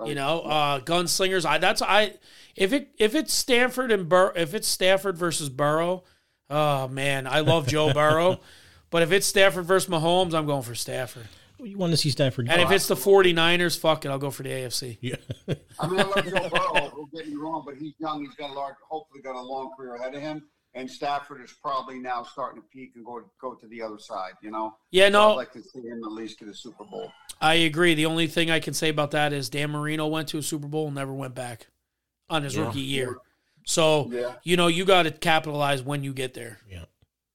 You 0.02 0.14
know, 0.14 0.40
uh, 0.40 0.80
gunslingers. 0.80 1.44
I 1.44 1.58
that's 1.58 1.82
I 1.82 2.14
if 2.56 2.72
it 2.72 2.88
if 2.96 3.14
it's 3.14 3.34
Stanford 3.34 3.92
and 3.92 4.08
Bur 4.08 4.32
if 4.34 4.54
it's 4.54 4.66
Stafford 4.66 5.18
versus 5.18 5.50
Burrow, 5.50 6.04
oh 6.48 6.88
man, 6.88 7.26
I 7.26 7.40
love 7.40 7.66
Joe 7.66 7.92
Burrow. 7.92 8.40
But 8.90 9.02
if 9.02 9.12
it's 9.12 9.26
Stafford 9.28 9.66
versus 9.66 9.88
Mahomes, 9.88 10.34
I'm 10.34 10.46
going 10.46 10.64
for 10.64 10.74
Stafford. 10.74 11.28
You 11.64 11.76
want 11.78 11.92
to 11.92 11.96
see 11.96 12.10
Stafford? 12.10 12.48
And 12.48 12.60
if 12.62 12.70
it's 12.70 12.86
the 12.88 12.94
49ers, 12.94 13.78
fuck 13.78 14.04
it, 14.04 14.08
I'll 14.10 14.18
go 14.18 14.30
for 14.30 14.42
the 14.42 14.50
AFC. 14.50 14.98
yeah. 15.00 15.16
I 15.78 15.86
mean, 15.88 16.00
I 16.00 16.02
love 16.04 16.24
Joe 16.24 16.48
Burrow. 16.48 16.90
Don't 16.90 17.12
get 17.12 17.28
me 17.28 17.34
wrong, 17.36 17.62
but 17.64 17.76
he's 17.76 17.94
young. 17.98 18.20
He's 18.24 18.34
got 18.34 18.50
a 18.50 18.52
large, 18.52 18.74
hopefully 18.88 19.20
got 19.22 19.36
a 19.36 19.40
long 19.40 19.70
career 19.76 19.94
ahead 19.96 20.14
of 20.14 20.20
him. 20.20 20.42
And 20.74 20.88
Stafford 20.88 21.42
is 21.42 21.52
probably 21.60 21.98
now 21.98 22.22
starting 22.22 22.62
to 22.62 22.68
peak 22.68 22.92
and 22.94 23.04
go 23.04 23.20
go 23.40 23.54
to 23.54 23.66
the 23.66 23.82
other 23.82 23.98
side. 23.98 24.34
You 24.40 24.52
know. 24.52 24.76
Yeah, 24.92 25.06
So 25.08 25.12
no, 25.12 25.30
I'd 25.32 25.34
like 25.34 25.52
to 25.54 25.62
see 25.62 25.80
him 25.80 26.00
at 26.04 26.12
least 26.12 26.38
get 26.38 26.48
a 26.48 26.54
Super 26.54 26.84
Bowl. 26.84 27.10
I 27.40 27.54
agree. 27.54 27.94
The 27.94 28.06
only 28.06 28.28
thing 28.28 28.50
I 28.52 28.60
can 28.60 28.72
say 28.74 28.88
about 28.88 29.10
that 29.10 29.32
is 29.32 29.48
Dan 29.48 29.70
Marino 29.72 30.06
went 30.06 30.28
to 30.28 30.38
a 30.38 30.42
Super 30.42 30.68
Bowl 30.68 30.86
and 30.86 30.94
never 30.94 31.12
went 31.12 31.34
back 31.34 31.66
on 32.28 32.44
his 32.44 32.54
Yeah. 32.56 32.66
rookie 32.66 32.80
year. 32.82 33.16
So, 33.66 34.08
Yeah. 34.12 34.34
you 34.44 34.56
know, 34.56 34.68
you 34.68 34.84
got 34.84 35.02
to 35.02 35.10
capitalize 35.10 35.82
when 35.82 36.04
you 36.04 36.12
get 36.14 36.34
there. 36.34 36.60
yeah. 36.70 36.84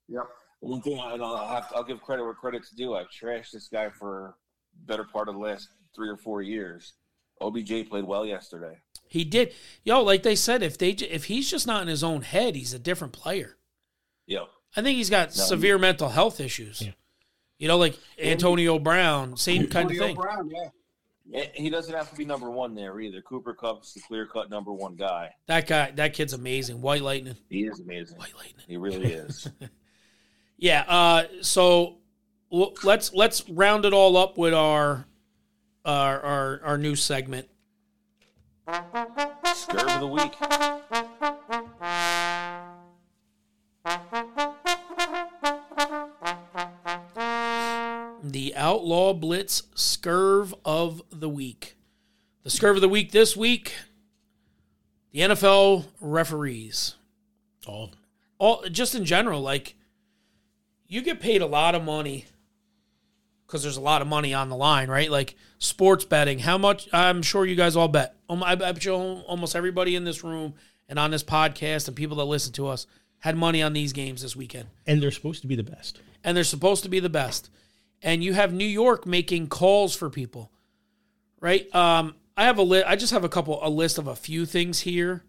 Yep. 0.07 0.30
One 0.60 0.82
thing 0.82 0.99
I, 0.99 1.16
I'll, 1.16 1.47
have 1.47 1.72
I'll 1.76 1.84
give 1.84 2.01
credit 2.01 2.24
where 2.24 2.34
credit's 2.34 2.72
due. 2.72 2.95
I've 2.95 3.10
trashed 3.10 3.51
this 3.51 3.68
guy 3.68 3.89
for 3.89 4.36
better 4.86 5.03
part 5.03 5.30
of 5.30 5.36
the 5.36 5.41
last 5.41 5.70
three 5.95 6.10
or 6.10 6.18
four 6.18 6.41
years. 6.41 6.93
OBJ 7.41 7.89
played 7.89 8.06
well 8.06 8.26
yesterday. 8.26 8.78
He 9.08 9.24
did. 9.24 9.53
Yo, 9.84 10.01
like 10.01 10.24
they 10.24 10.36
said, 10.36 10.64
if 10.64 10.78
they 10.78 10.91
if 10.91 11.26
he's 11.26 11.49
just 11.49 11.68
not 11.68 11.82
in 11.82 11.88
his 11.88 12.03
own 12.03 12.22
head, 12.22 12.56
he's 12.56 12.74
a 12.74 12.80
different 12.80 13.14
player. 13.14 13.58
Yep. 14.28 14.47
I 14.76 14.82
think 14.82 14.97
he's 14.97 15.10
got 15.10 15.30
No, 15.30 15.43
severe 15.43 15.78
mental 15.78 16.10
health 16.10 16.39
issues. 16.39 16.82
Yeah. 16.82 16.91
You 17.58 17.68
know, 17.68 17.78
like 17.78 17.97
Antonio 18.20 18.80
Brown, 18.80 19.38
same 19.38 19.68
kind 19.68 19.89
of 19.89 19.97
thing. 19.97 20.16
Brown, 20.16 20.49
yeah. 20.49 20.70
And 21.34 21.49
he 21.56 21.70
doesn't 21.70 21.93
have 21.93 22.10
to 22.12 22.16
be 22.16 22.26
number 22.26 22.51
one 22.51 22.76
there 22.76 22.99
either. 22.99 23.22
Cooper 23.22 23.53
Kupp's 23.53 23.93
the 23.93 24.01
clear 24.01 24.28
cut 24.28 24.49
number 24.49 24.72
one 24.72 24.95
guy. 24.95 25.32
That 25.47 25.66
guy, 25.66 25.91
that 25.91 26.14
kid's 26.14 26.34
amazing. 26.34 26.82
White 26.82 27.01
Lightning. 27.01 27.38
He 27.49 27.66
is 27.66 27.80
amazing. 27.80 28.18
White 28.18 28.36
Lightning. 28.36 28.66
He 28.68 28.78
really 28.78 29.14
is. 29.14 29.47
Yeah. 30.58 30.84
Uh, 30.88 31.24
so 31.41 31.97
l- 32.51 32.74
let's 32.84 33.14
let's 33.14 33.47
round 33.49 33.86
it 33.86 33.93
all 33.93 34.18
up 34.18 34.38
with 34.38 34.53
our 34.53 35.06
our 35.84 36.20
our, 36.22 36.62
our 36.64 36.78
new 36.78 36.95
segment. 36.95 37.47
Scurv 38.68 39.95
of 39.95 39.99
the 39.99 40.08
week. 40.08 40.34
The 48.24 48.56
Outlaw 48.56 49.14
Blitz 49.14 49.62
Scurv 49.76 50.53
of 50.66 51.01
the 51.12 51.30
Week. 51.30 51.76
The 52.43 52.49
Scurv 52.49 52.76
of 52.76 52.82
the 52.82 52.89
Week 52.89 53.12
this 53.12 53.38
week, 53.38 53.74
the 55.12 55.20
NFL 55.20 55.86
referees. 56.01 56.95
All 57.68 57.86
of 57.86 57.91
them. 57.91 57.99
All 58.38 58.64
just 58.70 58.95
in 58.95 59.06
general, 59.06 59.41
like 59.41 59.76
you 60.88 61.02
get 61.02 61.20
paid 61.20 61.42
a 61.42 61.46
lot 61.46 61.76
of 61.76 61.84
money 61.84 62.26
because 63.46 63.64
there's 63.64 63.78
a 63.78 63.82
lot 63.82 64.02
of 64.02 64.08
money 64.08 64.34
on 64.34 64.50
the 64.50 64.56
line, 64.56 64.90
right? 64.90 65.10
Like 65.10 65.36
sports 65.60 66.06
betting. 66.06 66.40
How 66.40 66.58
much? 66.58 66.88
I'm 66.94 67.22
sure 67.22 67.46
you 67.46 67.56
guys 67.56 67.76
all 67.76 67.88
bet. 67.88 68.16
Um, 68.30 68.44
I 68.44 68.56
bet 68.56 68.84
you 68.86 68.94
almost 68.94 69.56
everybody 69.56 69.96
in 69.96 70.04
this 70.04 70.24
room 70.24 70.56
and 70.90 70.98
on 70.98 71.12
this 71.12 71.24
podcast 71.24 71.88
and 71.88 71.96
people 71.96 72.18
that 72.18 72.26
listen 72.26 72.54
to 72.54 72.68
us 72.68 72.88
had 73.20 73.36
money 73.36 73.62
on 73.62 73.74
these 73.74 73.94
games 73.94 74.22
this 74.22 74.36
weekend. 74.36 74.68
And 74.86 75.02
they're 75.02 75.12
supposed 75.12 75.42
to 75.42 75.48
be 75.48 75.56
the 75.56 75.64
best. 75.64 76.00
and 76.24 76.36
they're 76.36 76.44
supposed 76.44 76.84
to 76.84 76.90
be 76.90 77.00
the 77.00 77.10
best. 77.10 77.50
And 78.02 78.24
you 78.24 78.34
have 78.34 78.54
New 78.54 78.66
York 78.66 79.06
making 79.06 79.48
calls 79.48 79.96
for 79.96 80.10
people, 80.10 80.52
right? 81.40 81.74
Um, 81.74 82.16
I 82.38 82.44
have 82.46 82.58
a 82.58 82.64
list. 82.64 82.86
I 82.88 82.96
just 82.96 83.14
have 83.14 83.24
a 83.24 83.30
couple 83.30 83.60
a 83.66 83.70
list 83.70 83.98
of 83.98 84.08
a 84.08 84.16
few 84.16 84.46
things 84.46 84.82
here, 84.82 85.24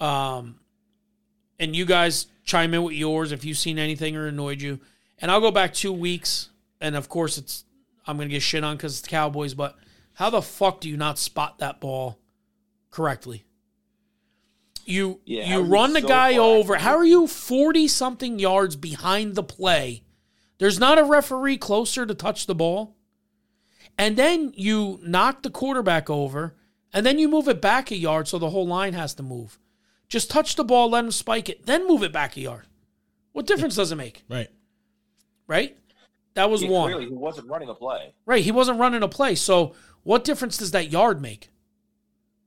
um, 0.00 0.58
and 1.60 1.76
you 1.76 1.84
guys 1.84 2.26
chime 2.42 2.74
in 2.74 2.82
with 2.82 2.94
yours 2.94 3.30
if 3.30 3.44
you've 3.44 3.58
seen 3.58 3.78
anything 3.78 4.16
or 4.16 4.26
annoyed 4.26 4.60
you. 4.60 4.80
And 5.18 5.30
I'll 5.30 5.40
go 5.40 5.52
back 5.52 5.72
two 5.72 5.92
weeks, 5.92 6.48
and 6.80 6.96
of 6.96 7.08
course 7.08 7.38
it's 7.38 7.64
I'm 8.06 8.16
gonna 8.16 8.30
get 8.30 8.42
shit 8.42 8.64
on 8.64 8.76
because 8.76 8.94
it's 8.94 9.02
the 9.02 9.10
Cowboys. 9.10 9.54
But 9.54 9.76
how 10.14 10.30
the 10.30 10.42
fuck 10.42 10.80
do 10.80 10.88
you 10.88 10.96
not 10.96 11.18
spot 11.18 11.58
that 11.58 11.80
ball 11.80 12.18
correctly? 12.90 13.44
You 14.86 15.20
Yeah, 15.26 15.44
you 15.44 15.46
how 15.46 15.60
are 15.60 15.64
you 15.64 15.72
run 15.72 15.92
the 15.92 16.00
so 16.00 16.08
guy 16.08 16.32
far 16.34 16.40
over. 16.40 16.76
How 16.78 16.96
are 16.96 17.04
you 17.04 17.28
forty 17.28 17.86
something 17.86 18.38
yards 18.38 18.74
behind 18.74 19.34
the 19.34 19.44
play? 19.44 20.02
There's 20.58 20.78
not 20.78 20.98
a 20.98 21.04
referee 21.04 21.58
closer 21.58 22.04
to 22.06 22.14
touch 22.14 22.46
the 22.46 22.54
ball. 22.54 22.96
And 23.98 24.16
then 24.16 24.52
you 24.56 24.98
knock 25.02 25.42
the 25.42 25.50
quarterback 25.50 26.08
over, 26.08 26.54
and 26.92 27.04
then 27.04 27.18
you 27.18 27.28
move 27.28 27.48
it 27.48 27.60
back 27.60 27.90
a 27.90 27.96
yard 27.96 28.28
so 28.28 28.38
the 28.38 28.50
whole 28.50 28.66
line 28.66 28.94
has 28.94 29.12
to 29.14 29.22
move. 29.22 29.58
Just 30.10 30.28
touch 30.28 30.56
the 30.56 30.64
ball, 30.64 30.90
let 30.90 31.04
him 31.04 31.12
spike 31.12 31.48
it, 31.48 31.64
then 31.64 31.86
move 31.86 32.02
it 32.02 32.12
back 32.12 32.36
a 32.36 32.40
yard. 32.40 32.66
What 33.32 33.46
difference 33.46 33.76
does 33.76 33.92
it 33.92 33.96
make? 33.96 34.24
Right. 34.28 34.48
Right? 35.46 35.76
That 36.34 36.50
was 36.50 36.62
Yeah, 36.62 36.68
one. 36.68 36.90
Clearly, 36.90 37.08
he 37.08 37.14
wasn't 37.14 37.48
running 37.48 37.68
a 37.68 37.74
play. 37.74 38.12
Right. 38.26 38.44
He 38.44 38.50
wasn't 38.50 38.80
running 38.80 39.02
a 39.02 39.08
play. 39.08 39.36
So 39.36 39.74
what 40.02 40.24
difference 40.24 40.58
does 40.58 40.72
that 40.72 40.90
yard 40.90 41.22
make? 41.22 41.50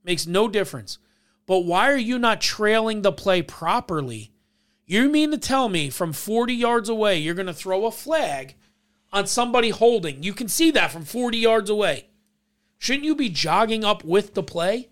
Makes 0.04 0.26
no 0.26 0.46
difference. 0.46 0.98
But 1.46 1.60
why 1.60 1.90
are 1.90 1.96
you 1.96 2.18
not 2.18 2.42
trailing 2.42 3.02
the 3.02 3.12
play 3.12 3.40
properly? 3.40 4.30
You 4.86 5.08
mean 5.08 5.30
to 5.30 5.38
tell 5.38 5.70
me 5.70 5.88
from 5.88 6.12
40 6.12 6.54
yards 6.54 6.90
away 6.90 7.18
you're 7.18 7.34
going 7.34 7.46
to 7.46 7.54
throw 7.54 7.86
a 7.86 7.90
flag 7.90 8.54
on 9.10 9.26
somebody 9.26 9.70
holding? 9.70 10.22
You 10.22 10.34
can 10.34 10.48
see 10.48 10.70
that 10.72 10.92
from 10.92 11.04
40 11.04 11.38
yards 11.38 11.70
away. 11.70 12.08
Shouldn't 12.76 13.04
you 13.04 13.14
be 13.14 13.30
jogging 13.30 13.84
up 13.84 14.04
with 14.04 14.34
the 14.34 14.42
play? 14.42 14.90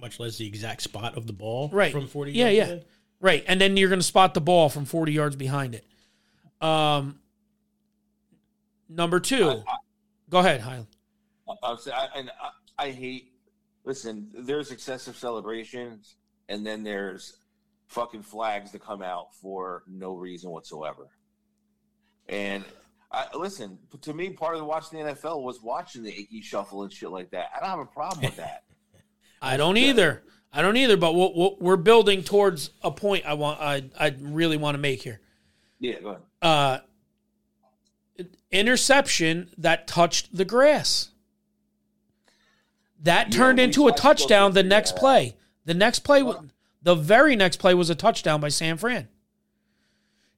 Much 0.00 0.18
less 0.20 0.38
the 0.38 0.46
exact 0.46 0.82
spot 0.82 1.16
of 1.16 1.26
the 1.26 1.32
ball. 1.32 1.68
Right. 1.72 1.92
From 1.92 2.06
40 2.06 2.32
Yeah, 2.32 2.48
yards 2.48 2.56
yeah. 2.56 2.74
away. 2.76 2.84
Right. 3.20 3.44
And 3.46 3.60
then 3.60 3.76
you're 3.76 3.88
going 3.90 4.00
to 4.00 4.06
spot 4.06 4.34
the 4.34 4.40
ball 4.40 4.68
from 4.68 4.84
40 4.86 5.12
yards 5.12 5.36
behind 5.36 5.74
it. 5.74 5.84
Um, 6.64 7.18
number 8.88 9.20
two. 9.20 9.62
Go 10.30 10.38
ahead, 10.38 10.60
Highland. 10.60 10.86
I, 11.62 11.70
was- 11.70 11.88
I, 11.88 12.08
and 12.16 12.30
I, 12.78 12.86
I 12.86 12.90
hate. 12.90 13.32
Listen, 13.84 14.30
there's 14.34 14.70
excessive 14.70 15.16
celebrations, 15.16 16.16
and 16.48 16.66
then 16.66 16.82
there's 16.82 17.38
fucking 17.88 18.22
flags 18.22 18.70
that 18.72 18.82
come 18.82 19.02
out 19.02 19.34
for 19.34 19.82
no 19.88 20.14
reason 20.14 20.50
whatsoever. 20.50 21.08
And 22.28 22.62
I, 23.10 23.26
listen, 23.34 23.78
to 24.02 24.14
me, 24.14 24.30
part 24.30 24.56
of 24.56 24.64
watching 24.66 25.02
the 25.04 25.12
NFL 25.14 25.42
was 25.42 25.60
watching 25.62 26.02
the 26.02 26.10
Ickey 26.16 26.42
shuffle 26.42 26.82
and 26.84 26.92
shit 26.92 27.10
like 27.10 27.30
that. 27.30 27.46
I 27.56 27.60
don't 27.60 27.70
have 27.70 27.78
a 27.80 27.86
problem 27.86 28.24
with 28.26 28.36
that. 28.36 28.64
I 29.42 29.56
don't 29.56 29.76
either. 29.76 30.22
I 30.52 30.62
don't 30.62 30.76
either. 30.76 30.96
But 30.96 31.14
we'll, 31.14 31.32
we'll, 31.34 31.56
we're 31.60 31.76
building 31.76 32.22
towards 32.22 32.70
a 32.82 32.90
point 32.90 33.24
I 33.26 33.34
want. 33.34 33.60
I 33.60 33.84
I 33.98 34.14
really 34.20 34.56
want 34.56 34.74
to 34.74 34.78
make 34.78 35.02
here. 35.02 35.20
yeah, 35.78 36.00
go 36.00 36.08
ahead. 36.10 36.22
Uh, 36.42 36.78
interception 38.50 39.50
that 39.58 39.86
touched 39.86 40.34
the 40.36 40.44
grass. 40.44 41.10
That 43.02 43.28
Yeah, 43.32 43.38
turned 43.38 43.60
into 43.60 43.86
a 43.86 43.90
tried 43.90 43.96
to 43.96 44.02
go 44.02 44.08
touchdown. 44.08 44.52
The 44.52 44.62
next 44.62 44.92
that. 44.92 45.00
play. 45.00 45.36
The 45.64 45.74
next 45.74 46.00
play. 46.00 46.22
wa- 46.22 46.42
The 46.82 46.94
very 46.94 47.36
next 47.36 47.58
play 47.58 47.74
was 47.74 47.90
a 47.90 47.94
touchdown 47.94 48.40
by 48.40 48.48
San 48.48 48.76
Fran. 48.76 49.08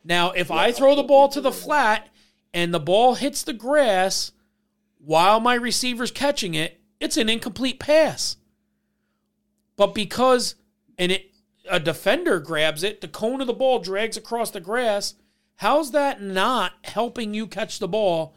Now, 0.04 0.32
if 0.32 0.50
I 0.50 0.72
throw 0.72 0.94
the 0.96 1.02
ball 1.04 1.28
to 1.28 1.40
the 1.40 1.52
flat 1.52 2.08
and 2.52 2.74
the 2.74 2.80
ball 2.80 3.14
hits 3.14 3.42
the 3.44 3.52
grass 3.52 4.32
while 4.98 5.38
my 5.40 5.54
receiver's 5.54 6.10
catching 6.10 6.54
it, 6.54 6.80
it's 7.00 7.16
an 7.16 7.28
incomplete 7.28 7.78
pass. 7.78 8.36
But 9.76 9.94
because 9.94 10.54
and 10.98 11.12
it 11.12 11.32
a 11.70 11.80
defender 11.80 12.40
grabs 12.40 12.82
it, 12.82 13.00
the 13.00 13.08
cone 13.08 13.40
of 13.40 13.46
the 13.46 13.52
ball 13.52 13.78
drags 13.78 14.16
across 14.16 14.50
the 14.50 14.60
grass. 14.60 15.14
How's 15.56 15.92
that 15.92 16.20
not 16.20 16.72
helping 16.84 17.34
you 17.34 17.46
catch 17.46 17.78
the 17.78 17.88
ball? 17.88 18.34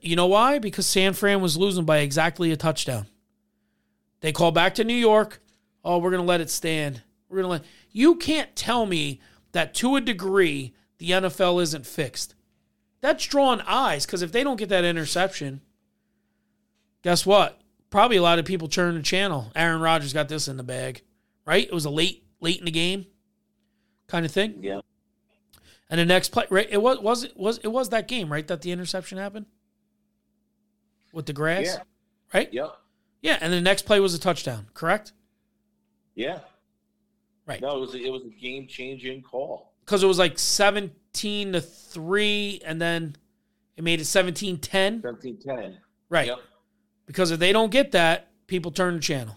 You 0.00 0.14
know 0.14 0.26
why? 0.26 0.58
Because 0.58 0.86
San 0.86 1.14
Fran 1.14 1.40
was 1.40 1.56
losing 1.56 1.84
by 1.84 1.98
exactly 1.98 2.52
a 2.52 2.56
touchdown. 2.56 3.06
They 4.20 4.32
call 4.32 4.52
back 4.52 4.74
to 4.76 4.84
New 4.84 4.94
York. 4.94 5.40
Oh, 5.84 5.98
we're 5.98 6.10
going 6.10 6.22
to 6.22 6.28
let 6.28 6.40
it 6.40 6.50
stand. 6.50 7.02
We're 7.28 7.42
going 7.42 7.44
to 7.44 7.50
let 7.50 7.64
You 7.90 8.16
can't 8.16 8.54
tell 8.54 8.86
me 8.86 9.20
that 9.52 9.74
to 9.74 9.96
a 9.96 10.00
degree 10.00 10.74
the 10.98 11.10
NFL 11.10 11.62
isn't 11.62 11.86
fixed. 11.86 12.34
That's 13.00 13.26
drawing 13.26 13.62
eyes 13.62 14.04
because 14.06 14.22
if 14.22 14.30
they 14.30 14.44
don't 14.44 14.58
get 14.58 14.68
that 14.68 14.84
interception, 14.84 15.62
guess 17.02 17.24
what? 17.24 17.60
Probably 17.90 18.16
a 18.16 18.22
lot 18.22 18.38
of 18.38 18.44
people 18.44 18.68
turn 18.68 18.94
the 18.94 19.02
channel. 19.02 19.50
Aaron 19.54 19.80
Rodgers 19.80 20.12
got 20.12 20.28
this 20.28 20.46
in 20.48 20.56
the 20.56 20.62
bag, 20.62 21.02
right? 21.44 21.64
It 21.66 21.72
was 21.72 21.84
a 21.84 21.90
late, 21.90 22.24
late 22.40 22.58
in 22.58 22.64
the 22.64 22.70
game 22.70 23.06
kind 24.06 24.24
of 24.24 24.32
thing. 24.32 24.60
Yeah. 24.62 24.80
And 25.88 25.98
the 25.98 26.04
next 26.04 26.28
play, 26.28 26.44
right? 26.50 26.68
It 26.70 26.80
was 26.80 27.00
was 27.00 27.24
it 27.24 27.36
was 27.36 27.58
it 27.58 27.68
was 27.68 27.88
that 27.88 28.06
game, 28.06 28.30
right? 28.30 28.46
That 28.46 28.62
the 28.62 28.70
interception 28.70 29.18
happened 29.18 29.46
with 31.12 31.26
the 31.26 31.32
grass, 31.32 31.64
Yeah. 31.66 31.82
right? 32.32 32.52
Yep. 32.52 32.76
Yeah, 33.22 33.38
and 33.40 33.52
the 33.52 33.60
next 33.60 33.82
play 33.82 33.98
was 34.00 34.14
a 34.14 34.18
touchdown, 34.20 34.68
correct? 34.72 35.12
Yeah. 36.14 36.38
Right. 37.44 37.60
No, 37.60 37.76
it 37.76 37.80
was 37.80 37.94
a, 37.94 37.98
it 37.98 38.10
was 38.12 38.22
a 38.22 38.28
game 38.40 38.68
changing 38.68 39.22
call. 39.22 39.72
Because 39.84 40.04
it 40.04 40.06
was 40.06 40.18
like 40.18 40.38
seventeen 40.38 41.52
to 41.54 41.60
three, 41.60 42.60
and 42.64 42.80
then 42.80 43.16
it 43.76 43.82
made 43.82 44.00
it 44.00 44.04
17-10. 44.04 45.02
17-10. 45.02 45.76
Right. 46.08 46.28
Yep. 46.28 46.38
Because 47.10 47.32
if 47.32 47.40
they 47.40 47.52
don't 47.52 47.72
get 47.72 47.90
that, 47.90 48.28
people 48.46 48.70
turn 48.70 48.94
the 48.94 49.00
channel. 49.00 49.36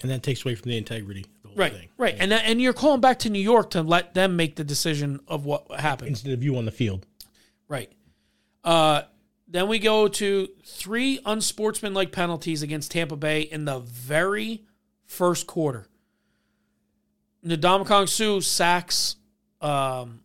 and 0.00 0.10
that 0.10 0.22
takes 0.22 0.44
away 0.46 0.54
from 0.54 0.70
the 0.70 0.78
integrity 0.78 1.20
of 1.20 1.42
the 1.42 1.48
whole 1.48 1.56
Right. 1.58 1.72
thing. 1.74 1.88
Right. 1.98 2.14
And 2.18 2.32
that, 2.32 2.44
and 2.46 2.58
you're 2.60 2.72
calling 2.72 3.02
back 3.02 3.18
to 3.20 3.30
New 3.30 3.38
York 3.40 3.70
to 3.70 3.82
let 3.82 4.14
them 4.14 4.34
make 4.36 4.56
the 4.56 4.64
decision 4.64 5.20
of 5.28 5.44
what 5.44 5.70
happened. 5.78 6.08
Instead 6.08 6.32
of 6.32 6.42
you 6.42 6.56
on 6.56 6.64
the 6.64 6.70
field. 6.70 7.06
Right. 7.68 7.92
Uh, 8.64 9.02
then 9.46 9.68
we 9.68 9.78
go 9.78 10.08
to 10.08 10.48
three 10.64 11.20
unsportsmanlike 11.26 12.12
penalties 12.12 12.62
against 12.62 12.90
Tampa 12.92 13.16
Bay 13.16 13.42
in 13.42 13.64
the 13.66 13.78
very 13.80 14.64
first 15.04 15.46
quarter. 15.46 15.86
Ndamukong 17.44 18.08
Suh 18.08 18.40
sacks 18.40 19.16
um, 19.60 20.20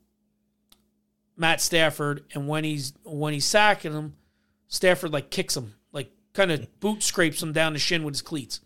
Matt 1.37 1.61
Stafford, 1.61 2.23
and 2.33 2.47
when 2.47 2.63
he's 2.63 2.93
when 3.03 3.33
he's 3.33 3.45
sacking 3.45 3.93
him, 3.93 4.15
Stafford 4.67 5.11
like 5.13 5.29
kicks 5.29 5.55
him, 5.55 5.75
kind 6.33 6.51
of 6.51 6.79
boot 6.79 7.03
scrapes 7.03 7.41
him 7.41 7.53
down 7.53 7.73
the 7.73 7.79
shin 7.79 8.03
with 8.03 8.13
his 8.13 8.21
cleats. 8.21 8.61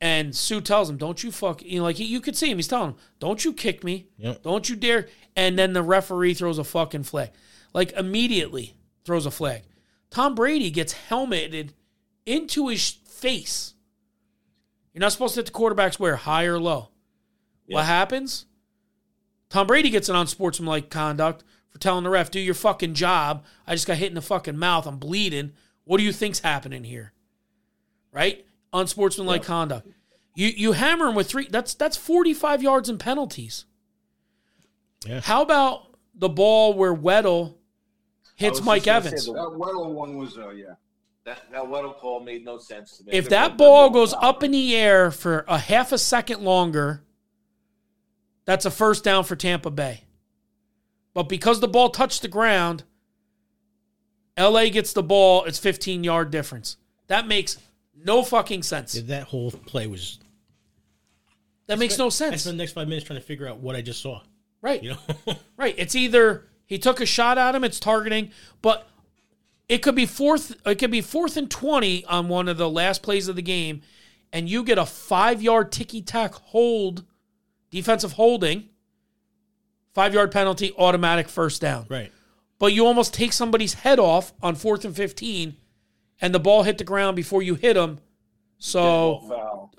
And 0.00 0.34
Suh 0.34 0.60
tells 0.60 0.88
him, 0.88 0.96
"Don't 0.96 1.22
you 1.22 1.30
fuck," 1.30 1.62
you 1.62 1.78
know, 1.78 1.84
like 1.84 1.98
you 1.98 2.20
could 2.20 2.36
see 2.36 2.50
him. 2.50 2.56
He's 2.58 2.68
telling 2.68 2.92
him, 2.92 2.96
"Don't 3.18 3.44
you 3.44 3.52
kick 3.52 3.84
me? 3.84 4.06
Yep. 4.16 4.42
Don't 4.42 4.68
you 4.68 4.76
dare!" 4.76 5.08
And 5.36 5.58
then 5.58 5.74
the 5.74 5.82
referee 5.82 6.34
throws 6.34 6.58
a 6.58 6.64
fucking 6.64 7.02
flag, 7.02 7.30
like 7.74 7.92
immediately 7.92 8.76
throws 9.04 9.26
a 9.26 9.30
flag. 9.30 9.62
Tom 10.10 10.34
Brady 10.34 10.70
gets 10.70 10.94
helmeted 10.94 11.74
into 12.24 12.68
his 12.68 12.88
face. 12.88 13.74
You're 14.94 15.00
not 15.00 15.12
supposed 15.12 15.34
to 15.34 15.40
hit 15.40 15.46
the 15.46 15.52
quarterback 15.52 15.92
square, 15.92 16.16
high 16.16 16.44
or 16.44 16.58
low. 16.58 16.88
What 17.66 17.84
happens? 17.84 18.46
Tom 19.50 19.66
Brady 19.66 19.90
gets 19.90 20.08
an 20.08 20.16
unsportsmanlike 20.16 20.90
conduct 20.90 21.44
for 21.68 21.78
telling 21.78 22.04
the 22.04 22.10
ref, 22.10 22.30
"Do 22.30 22.40
your 22.40 22.54
fucking 22.54 22.94
job." 22.94 23.44
I 23.66 23.74
just 23.74 23.86
got 23.86 23.98
hit 23.98 24.08
in 24.08 24.14
the 24.14 24.22
fucking 24.22 24.56
mouth. 24.56 24.86
I'm 24.86 24.98
bleeding. 24.98 25.52
What 25.90 25.98
do 25.98 26.04
you 26.04 26.12
think's 26.12 26.38
happening 26.38 26.84
here? 26.84 27.12
Right? 28.12 28.46
Unsportsmanlike 28.72 29.42
conduct. 29.42 29.88
You 30.36 30.46
you 30.46 30.70
hammer 30.70 31.08
him 31.08 31.16
with 31.16 31.28
three. 31.28 31.48
That's 31.50 31.74
that's 31.74 31.96
45 31.96 32.62
yards 32.62 32.88
in 32.88 32.96
penalties. 32.96 33.64
Yeah. 35.04 35.20
How 35.20 35.42
about 35.42 35.96
the 36.14 36.28
ball 36.28 36.74
where 36.74 36.94
Weddle 36.94 37.54
hits 38.36 38.60
was 38.60 38.66
Mike 38.66 38.84
just 38.84 38.86
gonna 38.86 39.02
say 39.02 39.08
Evans? 39.08 39.26
That 39.26 39.58
Weddle 39.58 39.92
one 39.92 40.16
was, 40.16 40.38
uh, 40.38 40.50
yeah. 40.50 40.74
That 41.24 41.50
that 41.50 41.64
Weddle 41.64 41.96
call 41.98 42.20
made 42.20 42.44
no 42.44 42.58
sense 42.58 42.98
to 42.98 43.04
me. 43.06 43.12
If 43.12 43.24
The- 43.24 43.30
that 43.30 43.48
the- 43.48 43.56
ball 43.56 43.90
the- 43.90 43.94
goes 43.94 44.14
up 44.14 44.44
in 44.44 44.52
the 44.52 44.76
air 44.76 45.10
for 45.10 45.44
a 45.48 45.58
half 45.58 45.90
a 45.90 45.98
second 45.98 46.42
longer, 46.44 47.02
that's 48.44 48.64
a 48.64 48.70
first 48.70 49.02
down 49.02 49.24
for 49.24 49.34
Tampa 49.34 49.72
Bay. 49.72 50.04
But 51.14 51.24
because 51.24 51.58
the 51.58 51.66
ball 51.66 51.90
touched 51.90 52.22
the 52.22 52.28
ground, 52.28 52.84
LA 54.40 54.68
gets 54.68 54.92
the 54.92 55.02
ball, 55.02 55.44
it's 55.44 55.58
15 55.58 56.04
yard 56.04 56.30
difference. 56.30 56.76
That 57.08 57.26
makes 57.26 57.58
no 58.04 58.22
fucking 58.22 58.62
sense. 58.62 58.94
That 58.94 59.24
whole 59.24 59.50
play 59.50 59.86
was. 59.86 60.18
That 61.66 61.78
makes 61.78 61.98
no 61.98 62.08
sense. 62.10 62.32
I 62.32 62.36
spent 62.36 62.56
the 62.56 62.62
next 62.62 62.72
five 62.72 62.88
minutes 62.88 63.06
trying 63.06 63.20
to 63.20 63.24
figure 63.24 63.46
out 63.46 63.58
what 63.58 63.76
I 63.76 63.82
just 63.82 64.00
saw. 64.00 64.22
Right. 64.62 64.82
You 64.82 64.96
know, 65.26 65.34
Right. 65.56 65.74
It's 65.78 65.94
either 65.94 66.46
he 66.66 66.78
took 66.78 67.00
a 67.00 67.06
shot 67.06 67.38
at 67.38 67.54
him, 67.54 67.64
it's 67.64 67.80
targeting, 67.80 68.30
but 68.62 68.88
it 69.68 69.78
could 69.78 69.94
be 69.94 70.06
fourth 70.06 70.56
it 70.66 70.76
could 70.76 70.90
be 70.90 71.00
fourth 71.00 71.36
and 71.36 71.50
twenty 71.50 72.04
on 72.06 72.28
one 72.28 72.48
of 72.48 72.56
the 72.56 72.68
last 72.68 73.02
plays 73.02 73.28
of 73.28 73.36
the 73.36 73.42
game, 73.42 73.82
and 74.32 74.48
you 74.48 74.64
get 74.64 74.78
a 74.78 74.86
five 74.86 75.40
yard 75.40 75.70
ticky 75.70 76.02
tack 76.02 76.34
hold, 76.34 77.04
defensive 77.70 78.12
holding, 78.12 78.68
five 79.94 80.12
yard 80.12 80.32
penalty, 80.32 80.72
automatic 80.76 81.28
first 81.28 81.60
down. 81.60 81.86
right? 81.88 82.12
But 82.60 82.72
you 82.74 82.86
almost 82.86 83.12
take 83.14 83.32
somebody's 83.32 83.74
head 83.74 83.98
off 83.98 84.32
on 84.40 84.54
fourth 84.54 84.84
and 84.84 84.94
fifteen, 84.94 85.56
and 86.20 86.32
the 86.32 86.38
ball 86.38 86.62
hit 86.62 86.78
the 86.78 86.84
ground 86.84 87.16
before 87.16 87.42
you 87.42 87.56
hit 87.56 87.76
him. 87.76 87.98
So 88.58 89.24
foul. 89.28 89.72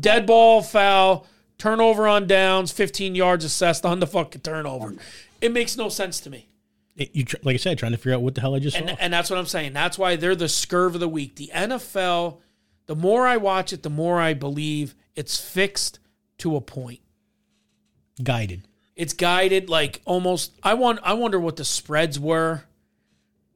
dead 0.00 0.26
ball 0.26 0.60
foul, 0.60 1.26
turnover 1.58 2.08
on 2.08 2.26
downs, 2.26 2.72
15 2.72 3.14
yards 3.14 3.44
assessed 3.44 3.86
on 3.86 4.00
the 4.00 4.06
fucking 4.08 4.40
turnover. 4.40 4.94
It 5.40 5.52
makes 5.52 5.76
no 5.76 5.88
sense 5.88 6.18
to 6.20 6.30
me. 6.30 6.48
It- 6.96 7.14
you 7.14 7.24
tr- 7.24 7.36
like 7.44 7.54
I 7.54 7.58
said, 7.58 7.78
trying 7.78 7.92
to 7.92 7.98
figure 7.98 8.14
out 8.14 8.22
what 8.22 8.34
the 8.34 8.40
hell 8.40 8.54
I 8.56 8.58
just 8.58 8.76
And 8.76 8.88
saw. 8.90 8.96
and 8.98 9.12
that's 9.12 9.30
what 9.30 9.38
I'm 9.38 9.46
saying. 9.46 9.72
That's 9.72 9.96
why 9.96 10.16
they're 10.16 10.34
the 10.34 10.46
scurv 10.46 10.94
of 10.94 11.00
the 11.00 11.08
week. 11.08 11.36
The 11.36 11.50
NFL, 11.54 12.40
the 12.86 12.96
more 12.96 13.26
I 13.28 13.36
watch 13.36 13.72
it, 13.72 13.84
the 13.84 13.90
more 13.90 14.20
I 14.20 14.34
believe 14.34 14.96
it's 15.14 15.38
fixed 15.38 16.00
to 16.38 16.56
a 16.56 16.60
point. 16.60 17.00
Guided. 18.22 18.66
It's 18.96 19.12
guided 19.12 19.68
like 19.68 20.00
almost 20.04 20.52
I 20.62 20.74
want 20.74 21.00
I 21.02 21.14
wonder 21.14 21.40
what 21.40 21.56
the 21.56 21.64
spreads 21.64 22.18
were. 22.18 22.64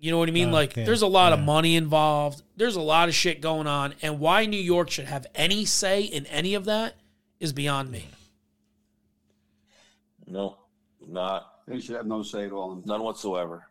You 0.00 0.10
know 0.12 0.18
what 0.18 0.28
I 0.28 0.32
mean? 0.32 0.48
Uh, 0.50 0.52
like 0.52 0.76
yeah, 0.76 0.84
there's 0.84 1.02
a 1.02 1.06
lot 1.06 1.32
of 1.32 1.40
money 1.40 1.76
involved. 1.76 2.42
There's 2.56 2.76
a 2.76 2.80
lot 2.80 3.08
of 3.08 3.14
shit 3.14 3.40
going 3.40 3.66
on 3.66 3.94
and 4.02 4.20
why 4.20 4.46
New 4.46 4.60
York 4.60 4.90
should 4.90 5.06
have 5.06 5.26
any 5.34 5.64
say 5.64 6.02
in 6.02 6.26
any 6.26 6.54
of 6.54 6.64
that 6.66 6.94
is 7.40 7.52
beyond 7.52 7.90
me. 7.90 8.06
No, 10.26 10.58
not 11.06 11.52
They 11.66 11.80
should 11.80 11.96
have 11.96 12.06
no 12.06 12.22
say 12.22 12.46
at 12.46 12.52
all. 12.52 12.82
none 12.84 13.02
whatsoever. 13.02 13.66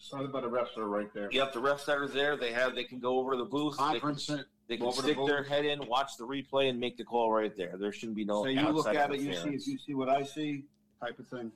Something 0.00 0.28
about 0.28 0.42
the 0.42 0.48
refs 0.50 0.76
are 0.76 0.86
right 0.88 1.12
there. 1.14 1.28
Yep, 1.32 1.52
the 1.52 1.60
refs 1.60 1.84
that 1.86 1.98
are 1.98 2.06
there, 2.06 2.36
they 2.36 2.52
have 2.52 2.74
they 2.74 2.84
can 2.84 3.00
go 3.00 3.18
over 3.18 3.32
to 3.32 3.38
the 3.38 3.44
booth. 3.44 3.76
They 3.76 3.84
can, 3.84 4.00
Conference, 4.00 4.30
uh, 4.30 4.42
they 4.68 4.76
can 4.76 4.86
over 4.86 5.02
the 5.02 5.12
stick 5.12 5.26
their 5.26 5.42
head 5.42 5.64
in, 5.64 5.86
watch 5.86 6.16
the 6.18 6.26
replay, 6.26 6.68
and 6.70 6.80
make 6.80 6.96
the 6.96 7.04
call 7.04 7.30
right 7.30 7.56
there. 7.56 7.76
There 7.78 7.92
shouldn't 7.92 8.16
be 8.16 8.24
no. 8.24 8.42
So 8.42 8.48
you 8.48 8.68
look 8.68 8.88
at 8.88 9.12
it, 9.12 9.20
you 9.20 9.34
see, 9.34 9.50
if 9.50 9.66
you 9.66 9.78
see 9.78 9.94
what 9.94 10.08
I 10.08 10.22
see, 10.22 10.64
type 11.00 11.18
of 11.18 11.28
thing. 11.28 11.52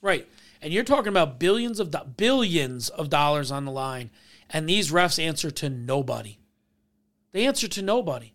Right. 0.00 0.28
And 0.60 0.72
you're 0.72 0.84
talking 0.84 1.08
about 1.08 1.38
billions 1.38 1.80
of 1.80 1.90
do- 1.90 1.98
billions 2.16 2.90
of 2.90 3.08
dollars 3.08 3.50
on 3.50 3.64
the 3.64 3.72
line 3.72 4.10
and 4.50 4.68
these 4.68 4.90
refs 4.90 5.22
answer 5.22 5.50
to 5.50 5.68
nobody. 5.68 6.38
They 7.32 7.46
answer 7.46 7.68
to 7.68 7.82
nobody. 7.82 8.34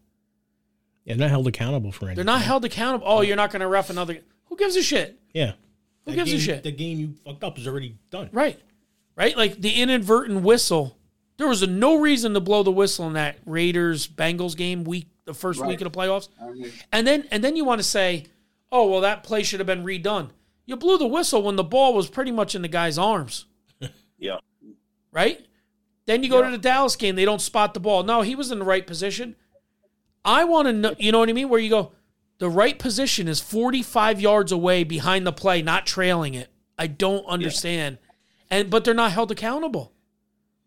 Yeah, 1.05 1.13
they're 1.13 1.27
not 1.27 1.29
held 1.29 1.47
accountable 1.47 1.91
for 1.91 2.05
anything. 2.05 2.15
They're 2.17 2.25
not 2.25 2.41
held 2.41 2.65
accountable. 2.65 3.05
Oh, 3.07 3.21
you're 3.21 3.35
not 3.35 3.51
going 3.51 3.61
to 3.61 3.67
ref 3.67 3.89
another 3.89 4.19
Who 4.45 4.57
gives 4.57 4.75
a 4.75 4.83
shit? 4.83 5.19
Yeah. 5.33 5.53
Who 6.05 6.11
That 6.11 6.17
gives 6.17 6.33
a 6.33 6.39
shit? 6.39 6.63
The 6.63 6.71
game 6.71 6.99
you 6.99 7.13
fucked 7.23 7.43
up 7.43 7.57
is 7.57 7.67
already 7.67 7.97
done. 8.09 8.29
Right. 8.31 8.59
Right? 9.15 9.37
Like 9.37 9.61
the 9.61 9.81
inadvertent 9.81 10.41
whistle. 10.41 10.97
There 11.39 11.47
was 11.47 11.63
a, 11.63 11.67
no 11.67 11.95
reason 11.99 12.33
to 12.33 12.41
blow 12.41 12.63
the 12.63 12.71
whistle 12.71 13.07
in 13.07 13.13
that 13.13 13.37
Raiders 13.45 14.07
Bengals 14.09 14.55
game 14.57 14.83
week 14.83 15.07
the 15.23 15.33
first 15.33 15.59
Right. 15.61 15.69
week 15.69 15.79
of 15.81 15.91
the 15.91 15.97
playoffs. 15.97 16.27
I 16.39 16.69
And 16.91 17.07
then 17.07 17.27
and 17.31 17.41
then 17.41 17.55
you 17.55 17.63
want 17.63 17.79
to 17.79 17.83
say, 17.87 18.25
"Oh, 18.73 18.89
well 18.91 18.99
that 19.01 19.23
play 19.23 19.41
should 19.43 19.61
have 19.61 19.67
been 19.67 19.85
redone." 19.85 20.31
You 20.65 20.75
blew 20.75 20.97
the 20.97 21.07
whistle 21.07 21.41
when 21.41 21.55
the 21.55 21.63
ball 21.63 21.93
was 21.93 22.09
pretty 22.09 22.31
much 22.31 22.55
in 22.55 22.61
the 22.61 22.67
guy's 22.67 22.97
arms. 22.99 23.45
Yeah, 24.19 24.39
right? 25.13 25.39
Then 26.07 26.23
you 26.23 26.29
go 26.29 26.43
to 26.43 26.51
the 26.51 26.57
Dallas 26.57 26.97
game, 26.97 27.15
they 27.15 27.23
don't 27.23 27.39
spot 27.39 27.73
the 27.73 27.79
ball. 27.79 28.03
No, 28.03 28.21
he 28.21 28.35
was 28.35 28.51
in 28.51 28.59
the 28.59 28.65
right 28.65 28.85
position. 28.85 29.37
I 30.25 30.43
want 30.43 30.67
to 30.67 30.73
know, 30.73 30.93
you 30.99 31.13
know 31.13 31.19
what 31.19 31.29
I 31.29 31.33
mean? 31.33 31.47
Where 31.47 31.61
you 31.61 31.69
go, 31.69 31.93
the 32.39 32.49
right 32.49 32.77
position 32.77 33.29
is 33.29 33.39
45 33.39 34.19
yards 34.19 34.51
away 34.51 34.83
behind 34.83 35.25
the 35.25 35.31
play, 35.31 35.61
not 35.61 35.85
trailing 35.85 36.33
it. 36.33 36.49
I 36.77 36.87
don't 36.87 37.25
understand. 37.27 37.97
And 38.51 38.69
but 38.69 38.83
they're 38.83 38.93
not 38.93 39.11
held 39.13 39.31
accountable. 39.31 39.93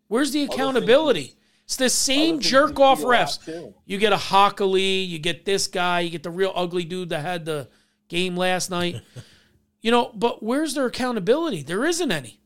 Where's 0.07 0.31
the 0.31 0.43
accountability? 0.43 1.35
It's 1.65 1.77
the 1.77 1.89
same 1.89 2.39
jerk 2.39 2.79
off 2.79 3.01
refs. 3.01 3.73
You 3.85 3.97
get 3.97 4.13
a 4.13 4.17
Hockley, 4.17 4.99
you 5.01 5.17
get 5.17 5.45
this 5.45 5.67
guy, 5.67 6.01
you 6.01 6.09
get 6.09 6.23
the 6.23 6.29
real 6.29 6.51
ugly 6.55 6.83
dude 6.83 7.09
that 7.09 7.21
had 7.21 7.45
the 7.45 7.69
game 8.09 8.35
last 8.35 8.69
night. 8.69 9.01
you 9.81 9.91
know, 9.91 10.11
but 10.13 10.43
where's 10.43 10.73
their 10.73 10.85
accountability? 10.85 11.63
There 11.63 11.85
isn't 11.85 12.11
any. 12.11 12.39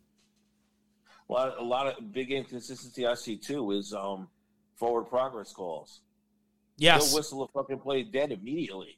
Well, 1.27 1.53
a 1.57 1.63
lot 1.63 1.87
of 1.87 2.13
big 2.13 2.31
inconsistency 2.31 3.05
I 3.05 3.15
see 3.15 3.35
too 3.35 3.71
is 3.71 3.93
um 3.93 4.27
forward 4.75 5.05
progress 5.05 5.51
calls. 5.51 6.01
Yes. 6.77 7.07
They'll 7.07 7.17
whistle 7.17 7.43
a 7.43 7.47
fucking 7.47 7.79
play 7.79 8.03
dead 8.03 8.31
immediately. 8.31 8.97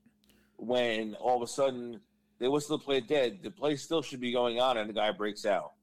when 0.58 1.16
all 1.16 1.38
of 1.38 1.42
a 1.42 1.48
sudden 1.48 2.02
they 2.40 2.48
whistle 2.48 2.78
the 2.78 2.84
play 2.84 3.00
dead. 3.00 3.40
The 3.42 3.52
play 3.52 3.76
still 3.78 4.02
should 4.02 4.20
be 4.20 4.32
going 4.32 4.60
on, 4.60 4.78
and 4.78 4.90
the 4.90 4.94
guy 4.94 5.12
breaks 5.12 5.46
out. 5.46 5.74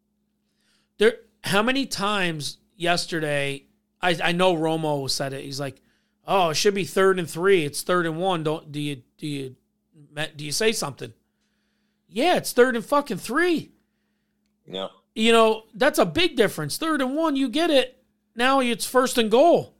There, 0.98 1.14
how 1.44 1.62
many 1.62 1.86
times 1.86 2.58
yesterday? 2.76 3.64
I 4.00 4.16
I 4.22 4.32
know 4.32 4.54
Romo 4.54 5.08
said 5.10 5.32
it. 5.32 5.44
He's 5.44 5.60
like, 5.60 5.80
"Oh, 6.26 6.50
it 6.50 6.54
should 6.54 6.74
be 6.74 6.84
third 6.84 7.18
and 7.18 7.28
three. 7.28 7.64
It's 7.64 7.82
third 7.82 8.06
and 8.06 8.18
one. 8.18 8.42
Don't 8.44 8.70
do 8.70 8.80
you 8.80 9.02
do 9.18 9.26
you 9.26 9.56
do 10.36 10.44
you 10.44 10.52
say 10.52 10.72
something?" 10.72 11.12
Yeah, 12.08 12.36
it's 12.36 12.52
third 12.52 12.76
and 12.76 12.84
fucking 12.84 13.18
three. 13.18 13.72
Yeah. 14.66 14.88
You 15.14 15.32
know 15.32 15.64
that's 15.74 15.98
a 15.98 16.06
big 16.06 16.36
difference. 16.36 16.76
Third 16.76 17.00
and 17.00 17.16
one, 17.16 17.36
you 17.36 17.48
get 17.48 17.70
it. 17.70 18.02
Now 18.34 18.60
it's 18.60 18.84
first 18.86 19.16
and 19.18 19.30
goal. 19.30 19.74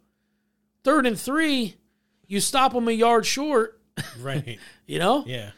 Third 0.82 1.07
and 1.07 1.18
three, 1.18 1.76
you 2.26 2.40
stop 2.40 2.72
them 2.72 2.88
a 2.88 2.92
yard 2.92 3.26
short. 3.26 3.80
Right. 4.20 4.59
You 4.86 4.99
know. 4.99 5.24
Yeah. 5.26 5.51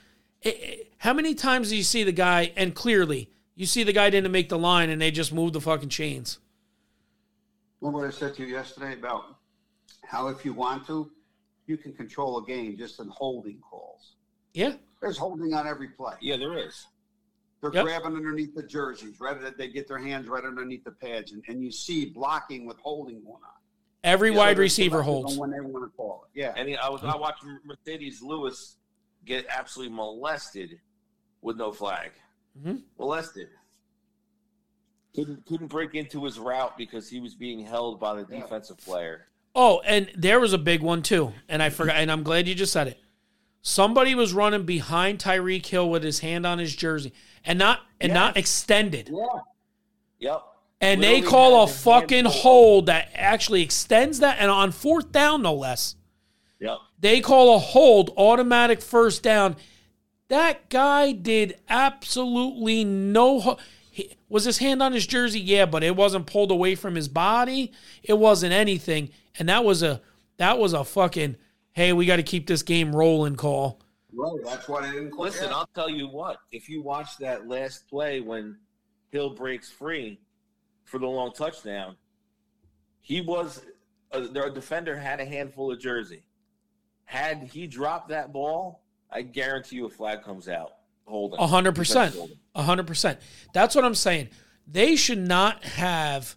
It- 0.42 0.48
it- 0.62 0.84
how 0.98 1.12
many 1.12 1.34
times 1.34 1.68
do 1.68 1.76
you 1.76 1.84
see 1.84 2.02
the 2.02 2.10
guy 2.12 2.52
and 2.56 2.74
clearly 2.74 3.30
you 3.54 3.66
see 3.66 3.84
the 3.84 3.92
guy 3.92 4.10
didn't 4.10 4.32
make 4.32 4.48
the 4.48 4.58
line 4.58 4.90
and 4.90 5.00
they 5.00 5.12
just 5.12 5.32
moved 5.32 5.54
the 5.54 5.60
fucking 5.60 5.90
chains? 5.90 6.38
Remember 7.80 8.00
what 8.00 8.08
I 8.08 8.10
said 8.10 8.34
to 8.36 8.42
you 8.44 8.48
yesterday 8.54 8.94
about 8.94 9.36
how 10.04 10.28
if 10.28 10.44
you 10.44 10.52
want 10.52 10.86
to, 10.86 11.10
you 11.66 11.76
can 11.76 11.92
control 11.92 12.38
a 12.38 12.44
game 12.46 12.76
just 12.76 12.98
in 13.00 13.08
holding 13.08 13.58
calls. 13.60 14.14
Yeah. 14.54 14.74
There's 15.00 15.18
holding 15.18 15.54
on 15.54 15.66
every 15.66 15.88
play. 15.88 16.14
Yeah, 16.20 16.36
there 16.36 16.58
is. 16.58 16.86
They're 17.60 17.72
Yep. 17.72 17.84
grabbing 17.84 18.16
underneath 18.16 18.54
the 18.54 18.62
jerseys, 18.62 19.20
right? 19.20 19.56
They 19.56 19.68
get 19.68 19.86
their 19.88 19.98
hands 19.98 20.28
right 20.28 20.44
underneath 20.44 20.84
the 20.84 20.92
pads, 20.92 21.32
and, 21.32 21.42
and 21.48 21.62
you 21.62 21.70
see 21.70 22.06
blocking 22.06 22.66
with 22.66 22.78
holding 22.78 23.22
going 23.22 23.42
on. 23.42 23.50
Every 24.04 24.30
Yeah, 24.30 24.36
wide 24.38 24.56
So 24.56 24.60
receiver 24.62 25.02
holds. 25.02 25.36
when 25.36 25.50
they 25.50 25.60
want 25.60 25.84
to 25.90 25.96
call 25.96 26.24
it. 26.32 26.38
Yeah. 26.38 26.54
And 26.56 26.76
I 26.78 26.88
was 26.88 27.02
I 27.04 27.16
watched 27.16 27.44
Marcedes 27.66 28.22
Lewis 28.22 28.76
get 29.24 29.44
absolutely 29.48 29.94
molested 29.94 30.80
with 31.42 31.56
no 31.56 31.72
flag. 31.72 32.12
Mhm. 32.60 32.82
Molested. 32.98 33.48
Couldn't 35.18 35.46
couldn't 35.46 35.66
break 35.66 35.94
into 35.94 36.24
his 36.24 36.38
route 36.38 36.76
because 36.78 37.08
he 37.08 37.20
was 37.20 37.34
being 37.34 37.64
held 37.64 37.98
by 37.98 38.14
the 38.22 38.26
Yeah. 38.30 38.40
defensive 38.42 38.78
player. 38.78 39.26
Oh, 39.54 39.80
and 39.84 40.10
there 40.16 40.38
was 40.38 40.52
a 40.52 40.58
big 40.58 40.82
one 40.82 41.02
too. 41.02 41.32
And 41.48 41.62
I 41.62 41.70
forgot 41.70 41.96
and 41.96 42.10
I'm 42.12 42.22
glad 42.22 42.46
you 42.46 42.54
just 42.54 42.72
said 42.72 42.86
it. 42.88 43.00
Somebody 43.62 44.14
was 44.14 44.32
running 44.32 44.64
behind 44.64 45.18
Tyreek 45.18 45.66
Hill 45.66 45.90
with 45.90 46.04
his 46.04 46.20
hand 46.20 46.46
on 46.46 46.58
his 46.58 46.74
jersey 46.76 47.12
and 47.44 47.58
not 47.58 47.80
and 48.00 48.12
not 48.14 48.36
extended. 48.36 49.10
Yeah. 49.12 49.26
Yep. 50.20 50.42
And 50.80 51.02
they 51.02 51.20
call 51.20 51.56
a 51.56 51.60
had 51.66 51.68
his 51.74 51.84
hand 51.84 52.00
fucking 52.02 52.24
hold 52.26 52.86
that 52.86 53.08
actually 53.14 53.62
extends 53.62 54.20
that 54.20 54.36
and 54.38 54.50
on 54.50 54.70
fourth 54.70 55.10
down 55.10 55.42
no 55.42 55.54
less. 55.54 55.96
Yep. 56.60 56.78
They 57.00 57.20
call 57.20 57.56
a 57.56 57.58
hold, 57.58 58.10
automatic 58.16 58.80
first 58.80 59.22
down. 59.24 59.56
That 60.28 60.68
guy 60.68 61.12
did 61.12 61.58
absolutely 61.68 62.84
no. 62.84 63.40
ho- 63.40 63.58
He, 63.98 64.16
was 64.28 64.44
his 64.44 64.58
hand 64.58 64.80
on 64.80 64.92
his 64.92 65.08
jersey? 65.08 65.40
Yeah, 65.40 65.66
but 65.66 65.82
it 65.82 65.96
wasn't 65.96 66.28
pulled 66.28 66.52
away 66.52 66.76
from 66.76 66.94
his 66.94 67.08
body. 67.08 67.72
It 68.04 68.16
wasn't 68.16 68.52
anything, 68.52 69.10
and 69.40 69.48
that 69.48 69.64
was 69.64 69.82
a 69.82 70.00
that 70.36 70.56
was 70.56 70.72
a 70.72 70.84
fucking 70.84 71.34
hey, 71.72 71.92
we 71.92 72.06
got 72.06 72.16
to 72.16 72.22
keep 72.22 72.46
this 72.46 72.62
game 72.62 72.94
rolling 72.94 73.34
call. 73.34 73.80
Right. 74.12 74.38
That's 74.44 74.68
why 74.68 74.86
they 74.86 74.92
didn't 74.92 75.18
Listen, 75.18 75.48
yeah. 75.48 75.56
I'll 75.56 75.68
tell 75.74 75.90
you 75.90 76.08
what. 76.08 76.38
If 76.52 76.68
you 76.68 76.80
watch 76.80 77.16
that 77.18 77.48
last 77.48 77.88
play 77.88 78.20
when 78.20 78.56
Hill 79.10 79.30
breaks 79.30 79.68
free 79.70 80.20
for 80.84 80.98
the 80.98 81.06
long 81.06 81.32
touchdown, 81.32 81.96
he 83.00 83.20
was 83.20 83.62
uh, 84.12 84.28
their 84.30 84.48
defender 84.48 84.96
had 84.96 85.18
a 85.18 85.24
handful 85.24 85.72
of 85.72 85.80
jersey. 85.80 86.22
Had 87.04 87.42
he 87.52 87.66
dropped 87.66 88.10
that 88.10 88.32
ball, 88.32 88.84
I 89.10 89.22
guarantee 89.22 89.76
you 89.76 89.86
a 89.86 89.90
flag 89.90 90.22
comes 90.22 90.48
out. 90.48 90.74
Holding 91.04 91.40
A 91.40 91.46
hundred 91.48 91.74
percent. 91.74 92.14
Defensive 92.58 92.64
holding. 92.64 92.64
A 92.64 92.66
hundred 92.66 92.86
percent. 92.86 93.18
That's 93.54 93.74
what 93.74 93.84
I'm 93.84 93.94
saying. 93.94 94.28
They 94.66 94.96
should 94.96 95.18
not 95.26 95.64
have. 95.64 96.36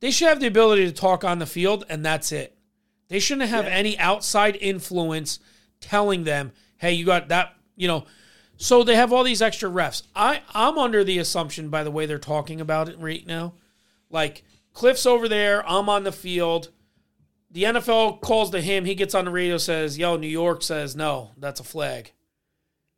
They 0.00 0.10
should 0.10 0.28
have 0.28 0.40
the 0.40 0.46
ability 0.46 0.84
to 0.86 0.92
talk 0.92 1.24
on 1.24 1.38
the 1.38 1.46
field, 1.46 1.84
and 1.88 2.04
that's 2.04 2.30
it. 2.32 2.56
They 3.08 3.18
shouldn't 3.18 3.48
have 3.48 3.64
Yeah. 3.64 3.70
any 3.72 3.98
outside 3.98 4.56
influence 4.60 5.38
telling 5.80 6.24
them, 6.24 6.52
"Hey, 6.76 6.92
you 6.92 7.04
got 7.04 7.28
that." 7.28 7.54
You 7.76 7.88
know. 7.88 8.06
So 8.56 8.84
they 8.84 8.94
have 8.94 9.12
all 9.12 9.24
these 9.24 9.42
extra 9.42 9.68
refs. 9.68 10.02
I 10.14 10.42
I'm 10.54 10.78
under 10.78 11.02
the 11.02 11.18
assumption, 11.18 11.70
by 11.70 11.82
the 11.82 11.90
way 11.90 12.06
they're 12.06 12.18
talking 12.18 12.60
about 12.60 12.88
it 12.88 12.98
right 12.98 13.26
now, 13.26 13.54
like 14.10 14.44
Cliff's 14.72 15.06
over 15.06 15.28
there, 15.28 15.68
I'm 15.68 15.88
on 15.88 16.04
the 16.04 16.12
field. 16.12 16.70
The 17.50 17.64
NFL 17.64 18.20
calls 18.20 18.50
to 18.50 18.60
him. 18.60 18.84
He 18.84 18.94
gets 18.94 19.14
on 19.14 19.24
the 19.24 19.30
radio, 19.32 19.58
says, 19.58 19.98
"Yo, 19.98 20.16
New 20.16 20.28
York 20.28 20.62
says 20.62 20.94
no, 20.94 21.30
that's 21.36 21.58
a 21.60 21.64
flag." 21.64 22.12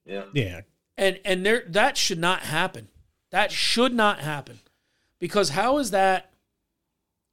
Yeah. 0.04 0.24
Yeah. 0.34 0.60
And 0.96 1.20
and 1.24 1.44
there 1.44 1.64
that 1.68 1.96
should 1.96 2.18
not 2.18 2.40
happen. 2.40 2.88
That 3.30 3.52
should 3.52 3.92
not 3.92 4.20
happen, 4.20 4.60
because 5.18 5.50
how 5.50 5.78
is 5.78 5.90
that? 5.90 6.32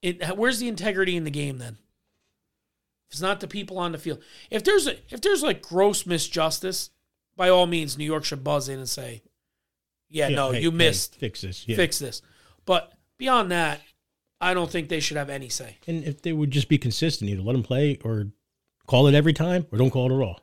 It 0.02 0.38
where's 0.38 0.60
the 0.60 0.68
integrity 0.68 1.16
in 1.16 1.24
the 1.24 1.32
game 1.32 1.60
then? 1.60 1.78
If 3.10 3.14
it's 3.16 3.22
not 3.22 3.40
the 3.40 3.48
people 3.48 3.78
on 3.78 3.92
the 3.92 3.98
field, 3.98 4.22
if 4.50 4.64
there's 4.64 4.88
a 4.88 4.96
if 5.14 5.22
there's 5.22 5.44
like 5.44 5.62
gross 5.62 6.04
misjustice, 6.04 6.90
by 7.36 7.50
all 7.50 7.68
means, 7.68 7.98
New 7.98 8.06
York 8.06 8.26
should 8.26 8.44
buzz 8.44 8.68
in 8.68 8.80
and 8.80 8.90
say, 8.90 9.22
"Yeah, 10.10 10.30
Yeah, 10.30 10.36
no, 10.36 10.52
hey, 10.52 10.62
you 10.62 10.72
hey, 10.72 10.78
missed. 10.78 11.16
fix 11.16 11.42
this. 11.42 11.68
Yeah. 11.68 11.76
Fix 11.76 12.00
this." 12.00 12.22
But 12.66 12.92
beyond 13.18 13.52
that, 13.52 13.82
I 14.42 14.54
don't 14.54 14.70
think 14.70 14.90
they 14.90 15.00
should 15.00 15.18
have 15.18 15.30
any 15.30 15.48
say. 15.50 15.78
And 15.88 16.04
if 16.04 16.22
they 16.22 16.34
would 16.34 16.52
just 16.52 16.68
be 16.68 16.78
consistent, 16.78 17.30
either 17.30 17.42
let 17.42 17.54
them 17.54 17.64
play 17.64 17.98
or 18.04 18.28
call 18.88 19.08
it 19.08 19.14
every 19.16 19.34
time 19.34 19.68
or 19.72 19.78
don't 19.78 19.92
call 19.92 20.12
it 20.12 20.16
at 20.16 20.22
all. 20.22 20.40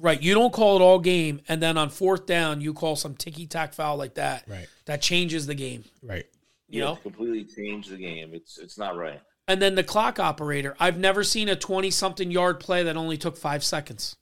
Right? 0.00 0.20
You 0.22 0.32
don't 0.34 0.52
call 0.52 0.76
it 0.76 0.82
all 0.82 0.98
game, 0.98 1.42
and 1.46 1.62
then 1.62 1.76
on 1.76 1.90
fourth 1.90 2.24
down, 2.24 2.60
you 2.62 2.72
call 2.72 2.96
some 2.96 3.14
ticky 3.14 3.46
tack 3.46 3.74
foul 3.74 3.96
like 3.96 4.14
that. 4.14 4.44
Right. 4.48 4.66
That 4.86 5.02
changes 5.02 5.46
the 5.46 5.54
game. 5.54 5.84
Right. 6.02 6.24
You 6.68 6.80
Yeah, 6.80 6.84
know. 6.86 6.96
completely 6.96 7.44
change 7.44 7.88
the 7.88 7.98
game. 7.98 8.30
It's 8.32 8.58
it's 8.58 8.78
not 8.78 8.96
right. 8.96 9.20
And 9.46 9.60
then 9.60 9.74
the 9.74 9.82
clock 9.84 10.18
operator. 10.18 10.74
I've 10.80 10.96
never 10.98 11.22
seen 11.24 11.48
a 11.48 11.56
20 11.56 11.90
something 11.90 12.30
yard 12.30 12.60
play 12.60 12.84
that 12.84 12.96
only 12.96 13.18
took 13.18 13.36
five 13.36 13.62
seconds. 13.64 14.16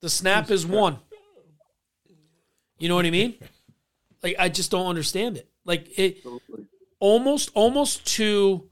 The 0.00 0.08
snap 0.10 0.50
is 0.50 0.66
one. 0.66 0.98
You 2.78 2.88
know 2.88 2.94
what 2.96 3.06
I 3.06 3.10
mean? 3.10 3.34
Like, 4.22 4.36
I 4.38 4.48
just 4.48 4.70
don't 4.70 4.86
understand 4.86 5.36
it. 5.36 5.48
Like, 5.64 5.98
it 5.98 6.24
almost, 6.98 7.50
almost 7.54 8.06
to 8.16 8.68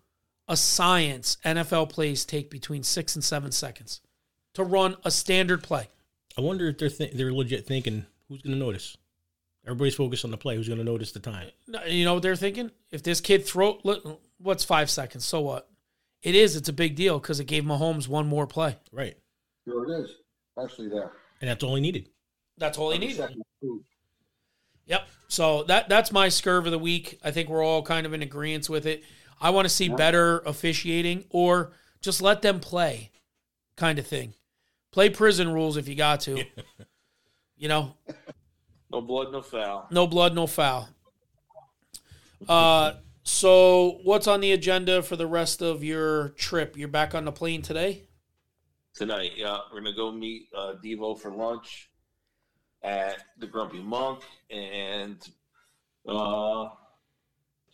a 0.48 0.56
science, 0.56 1.36
NFL 1.44 1.90
plays 1.90 2.24
take 2.24 2.50
between 2.50 2.82
six 2.82 3.14
and 3.14 3.22
seven 3.22 3.52
seconds 3.52 4.00
to 4.54 4.64
run 4.64 4.96
a 5.04 5.10
standard 5.10 5.62
play. 5.62 5.88
I 6.36 6.40
wonder 6.40 6.68
if 6.68 6.78
they're 6.78 6.88
th- 6.88 7.12
they're 7.12 7.32
legit 7.32 7.66
thinking 7.66 8.06
who's 8.28 8.42
going 8.42 8.54
to 8.54 8.58
notice. 8.58 8.96
Everybody's 9.64 9.94
focused 9.94 10.24
on 10.24 10.30
the 10.30 10.36
play. 10.36 10.56
Who's 10.56 10.68
going 10.68 10.78
to 10.78 10.84
notice 10.84 11.12
the 11.12 11.20
time? 11.20 11.48
You 11.86 12.04
know 12.04 12.14
what 12.14 12.22
they're 12.22 12.36
thinking? 12.36 12.70
If 12.90 13.02
this 13.02 13.20
kid 13.20 13.46
throw, 13.46 13.78
look, 13.84 14.20
what's 14.38 14.64
five 14.64 14.90
seconds? 14.90 15.24
So 15.24 15.40
what? 15.40 15.68
It 16.22 16.34
is. 16.34 16.56
It's 16.56 16.68
a 16.68 16.72
big 16.72 16.96
deal 16.96 17.18
because 17.18 17.40
it 17.40 17.44
gave 17.44 17.64
Mahomes 17.64 18.08
one 18.08 18.26
more 18.26 18.46
play. 18.46 18.76
Right. 18.90 19.16
Sure 19.64 19.88
it 19.88 20.02
is. 20.02 20.10
Especially 20.56 20.88
there. 20.88 21.12
And 21.40 21.48
that's 21.48 21.62
all 21.62 21.74
he 21.74 21.80
needed. 21.80 22.08
That's 22.58 22.78
all 22.78 22.90
he 22.90 22.98
needed. 22.98 23.42
Yep. 24.86 25.08
So 25.28 25.62
that 25.64 25.88
that's 25.88 26.12
my 26.12 26.28
scurv 26.28 26.66
of 26.66 26.72
the 26.72 26.78
week. 26.78 27.18
I 27.24 27.30
think 27.30 27.48
we're 27.48 27.64
all 27.64 27.82
kind 27.82 28.06
of 28.06 28.12
in 28.12 28.22
agreement 28.22 28.68
with 28.68 28.86
it. 28.86 29.04
I 29.40 29.50
want 29.50 29.64
to 29.64 29.68
see 29.68 29.88
better 29.88 30.40
officiating 30.40 31.24
or 31.30 31.72
just 32.00 32.22
let 32.22 32.42
them 32.42 32.60
play, 32.60 33.10
kind 33.76 33.98
of 33.98 34.06
thing. 34.06 34.34
Play 34.92 35.08
prison 35.10 35.52
rules 35.52 35.76
if 35.76 35.88
you 35.88 35.94
got 35.94 36.20
to. 36.20 36.44
You 37.56 37.68
know, 37.68 37.94
No 38.90 39.00
blood, 39.00 39.32
no 39.32 39.40
foul. 39.40 39.86
no 39.90 40.06
blood, 40.06 40.34
no 40.34 40.46
foul. 40.46 40.88
Uh, 42.48 42.94
so 43.22 44.00
what's 44.02 44.26
on 44.26 44.40
the 44.40 44.52
agenda 44.52 45.00
for 45.02 45.14
the 45.16 45.26
rest 45.26 45.62
of 45.62 45.82
your 45.84 46.30
trip? 46.30 46.76
You're 46.76 46.88
back 46.88 47.14
on 47.14 47.24
the 47.24 47.32
plane 47.32 47.62
today. 47.62 48.02
tonight. 48.94 49.32
Yeah, 49.36 49.58
we're 49.72 49.80
gonna 49.80 49.94
go 49.94 50.10
meet 50.12 50.48
uh, 50.56 50.74
Devo 50.84 51.18
for 51.18 51.30
lunch 51.30 51.88
at 52.82 53.16
the 53.38 53.46
Grumpy 53.46 53.78
Monk 53.80 54.22
and 54.50 55.16
uh, 56.08 56.68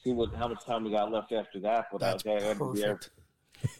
see 0.04 0.12
what 0.12 0.34
how 0.34 0.48
much 0.48 0.64
time 0.66 0.84
we 0.84 0.90
got 0.90 1.10
left 1.10 1.32
after 1.32 1.58
that. 1.60 1.86
But 1.90 2.00
That's 2.02 2.26
I 2.26 2.38
gotta 2.40 2.54
be 2.72 2.80
there. 2.80 2.94
perfect. 2.96 3.10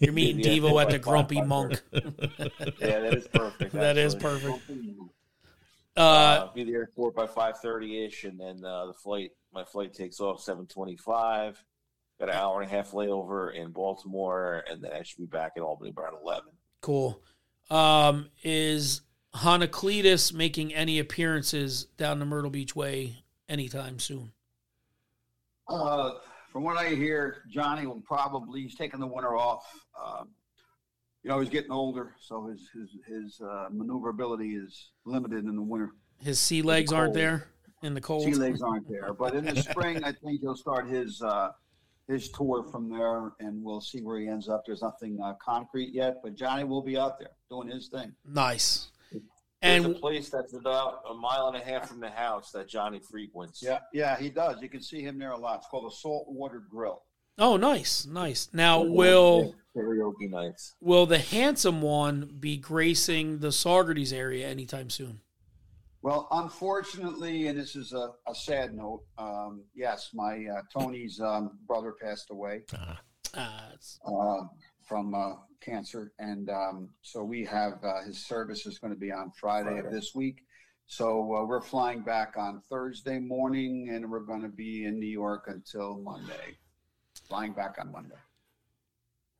You're 0.00 0.12
meeting 0.12 0.38
Yeah. 0.44 0.60
Devo 0.60 0.80
at 0.82 0.90
the 0.90 0.98
Grumpy 0.98 1.40
Monk. 1.40 1.80
Yeah, 1.92 3.00
that 3.00 3.14
is 3.14 3.28
perfect. 3.28 3.72
That 3.74 3.96
is 3.96 4.14
actually. 4.14 4.30
perfect. 4.40 4.70
Uh, 5.96 6.00
Uh, 6.00 6.52
be 6.52 6.64
there 6.64 6.88
four 6.94 7.10
by 7.10 7.26
five 7.26 7.59
thirty 7.60 8.05
ish, 8.05 8.24
and 8.24 8.38
then 8.38 8.64
uh, 8.64 8.86
the 8.86 8.94
flight. 8.94 9.32
My 9.52 9.64
flight 9.64 9.92
takes 9.94 10.20
off 10.20 10.40
seven 10.42 10.66
twenty 10.66 10.96
five. 10.96 11.62
Got 12.20 12.28
an 12.30 12.34
hour 12.36 12.60
and 12.60 12.70
a 12.70 12.74
half 12.74 12.90
layover 12.92 13.55
in 13.55 13.70
Baltimore, 13.70 14.64
and 14.70 14.82
then 14.82 14.92
I 14.92 15.02
should 15.02 15.18
be 15.18 15.26
back 15.26 15.52
in 15.56 15.62
Albany 15.62 15.90
by 15.92 16.02
around 16.02 16.16
eleven. 16.22 16.50
Cool. 16.80 17.20
Um, 17.70 18.28
is 18.42 19.02
Honocletus 19.34 20.32
making 20.32 20.72
any 20.74 20.98
appearances 20.98 21.84
down 21.96 22.18
the 22.18 22.24
Myrtle 22.26 22.50
Beach 22.50 22.74
Way 22.76 23.16
anytime 23.48 23.98
soon? 23.98 24.32
Uh, 25.68 26.12
from 26.52 26.64
what 26.64 26.76
I 26.76 26.88
hear, 26.88 27.42
Johnny 27.50 27.86
will 27.86 28.00
probably 28.00 28.62
he's 28.62 28.74
taking 28.74 29.00
the 29.00 29.06
winter 29.06 29.36
off. 29.36 29.64
Um, 30.02 30.28
you 31.22 31.30
know, 31.30 31.40
he's 31.40 31.50
getting 31.50 31.72
older, 31.72 32.14
so 32.20 32.46
his 32.46 32.68
his 32.72 32.96
his 33.06 33.40
uh, 33.40 33.68
maneuverability 33.70 34.54
is 34.54 34.90
limited 35.04 35.44
in 35.44 35.56
the 35.56 35.62
winter. 35.62 35.90
His 36.22 36.38
sea 36.38 36.62
legs 36.62 36.92
aren't 36.92 37.14
there 37.14 37.48
in 37.82 37.94
the 37.94 38.00
cold. 38.00 38.24
Sea 38.24 38.34
legs 38.34 38.62
aren't 38.62 38.88
there, 38.88 39.12
but 39.12 39.34
in 39.34 39.44
the 39.44 39.56
spring, 39.62 40.02
I 40.04 40.12
think 40.12 40.40
he'll 40.40 40.56
start 40.56 40.88
his 40.88 41.20
uh, 41.22 41.50
his 42.06 42.30
tour 42.30 42.64
from 42.64 42.88
there, 42.88 43.32
and 43.40 43.62
we'll 43.62 43.80
see 43.80 44.00
where 44.00 44.18
he 44.18 44.28
ends 44.28 44.48
up. 44.48 44.62
There's 44.64 44.82
nothing 44.82 45.18
uh, 45.22 45.34
concrete 45.44 45.92
yet, 45.92 46.16
but 46.22 46.34
Johnny 46.34 46.64
will 46.64 46.82
be 46.82 46.96
out 46.96 47.18
there 47.18 47.30
doing 47.50 47.68
his 47.68 47.88
thing. 47.88 48.14
Nice. 48.26 48.88
There's 49.62 49.85
And 49.85 49.97
a 49.97 49.98
place 49.98 50.28
that's 50.30 50.55
about 50.55 51.01
a 51.10 51.14
mile 51.14 51.48
and 51.48 51.56
a 51.56 51.64
half 51.64 51.89
from 51.89 52.01
the 52.01 52.10
house 52.10 52.52
that 52.52 52.68
Johnny 52.68 53.01
frequents. 53.01 53.60
Yeah, 53.62 53.80
yeah, 53.93 54.16
he 54.16 54.30
does. 54.30 54.62
You 54.62 54.68
can 54.68 54.82
see 54.82 55.02
him 55.02 55.18
there 55.18 55.32
a 55.32 55.36
lot. 55.36 55.59
It's 55.59 55.66
called 55.68 55.90
the 55.90 55.97
saltwater 55.97 56.62
grill. 56.70 57.02
oh, 57.39 57.56
nice, 57.56 58.06
nice. 58.06 58.48
Now 58.52 58.82
will 58.82 59.55
karaoke 59.76 60.30
nights. 60.30 60.74
will 60.80 61.06
the 61.06 61.18
handsome 61.18 61.82
one 61.82 62.36
be 62.39 62.56
gracing 62.56 63.39
the 63.39 63.48
Saugerties 63.48 64.12
area 64.12 64.48
anytime 64.48 64.90
soon? 64.90 65.20
Well, 66.02 66.28
unfortunately, 66.30 67.48
and 67.48 67.59
this 67.59 67.74
is 67.74 67.93
a, 67.93 68.10
a 68.28 68.35
sad 68.35 68.72
note. 68.74 69.02
Um, 69.18 69.64
yes, 69.74 70.10
my 70.14 70.47
uh, 70.47 70.62
Tony's 70.72 71.20
um, 71.20 71.59
brother 71.66 71.94
passed 72.01 72.30
away 72.30 72.62
Uh, 72.72 72.94
uh, 73.35 74.40
from 74.86 75.14
uh, 75.14 75.35
cancer, 75.60 76.12
and 76.18 76.51
um, 76.51 76.89
so 77.02 77.22
we 77.24 77.44
have 77.44 77.82
uh, 77.85 78.02
his 78.02 78.24
service 78.24 78.66
is 78.66 78.78
going 78.78 78.93
to 78.93 78.98
be 78.98 79.12
on 79.12 79.30
Friday 79.32 79.78
of 79.78 79.90
this 79.90 80.14
week. 80.14 80.44
So 80.86 81.35
uh, 81.35 81.44
we're 81.44 81.60
flying 81.60 82.01
back 82.01 82.35
on 82.39 82.62
Thursday 82.70 83.18
morning, 83.18 83.90
and 83.93 84.10
we're 84.10 84.20
going 84.20 84.43
to 84.43 84.48
be 84.48 84.86
in 84.86 84.98
New 84.98 85.06
York 85.06 85.44
until 85.48 85.98
Monday. 85.98 86.56
Flying 87.28 87.52
back 87.52 87.76
on 87.78 87.93
Monday. 87.93 88.14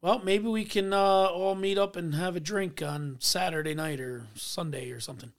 well, 0.03 0.21
maybe 0.23 0.47
we 0.49 0.65
can 0.65 0.93
uh, 0.93 0.97
all 0.97 1.55
meet 1.55 1.79
up 1.79 1.97
and 1.97 2.15
have 2.15 2.37
a 2.37 2.41
drink 2.41 2.83
on 2.83 3.17
Saturday 3.21 3.75
night 3.75 3.99
or 4.01 4.27
Sunday 4.35 4.91
or 4.91 5.01
something. 5.01 5.33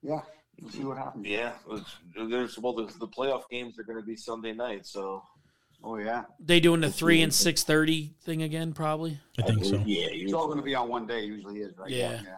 Yeah, 0.00 0.20
we'll 0.60 0.70
see 0.70 0.84
what 0.84 0.98
happens. 0.98 1.26
Yeah, 1.26 1.54
there's 2.14 2.56
well, 2.58 2.74
the, 2.74 2.86
the 3.00 3.08
playoff 3.08 3.42
games 3.50 3.78
are 3.80 3.84
going 3.84 3.98
to 3.98 4.06
be 4.06 4.16
Sunday 4.16 4.52
night, 4.52 4.86
so 4.86 5.24
Oh 5.88 5.98
yeah, 5.98 6.24
They 6.40 6.58
doing 6.58 6.80
the 6.80 6.90
three 6.90 7.22
and 7.22 7.32
six 7.32 7.62
thirty 7.62 8.12
thing 8.22 8.42
again, 8.42 8.72
probably. 8.72 9.20
I 9.38 9.42
think 9.42 9.64
so. 9.64 9.76
Yeah, 9.86 10.08
it's 10.10 10.32
all 10.32 10.46
going 10.46 10.58
to 10.58 10.64
be 10.64 10.74
on 10.74 10.88
one 10.88 11.06
day. 11.06 11.24
Usually 11.24 11.60
is, 11.60 11.78
right? 11.78 11.88
Yeah. 11.88 12.20
yeah. 12.24 12.36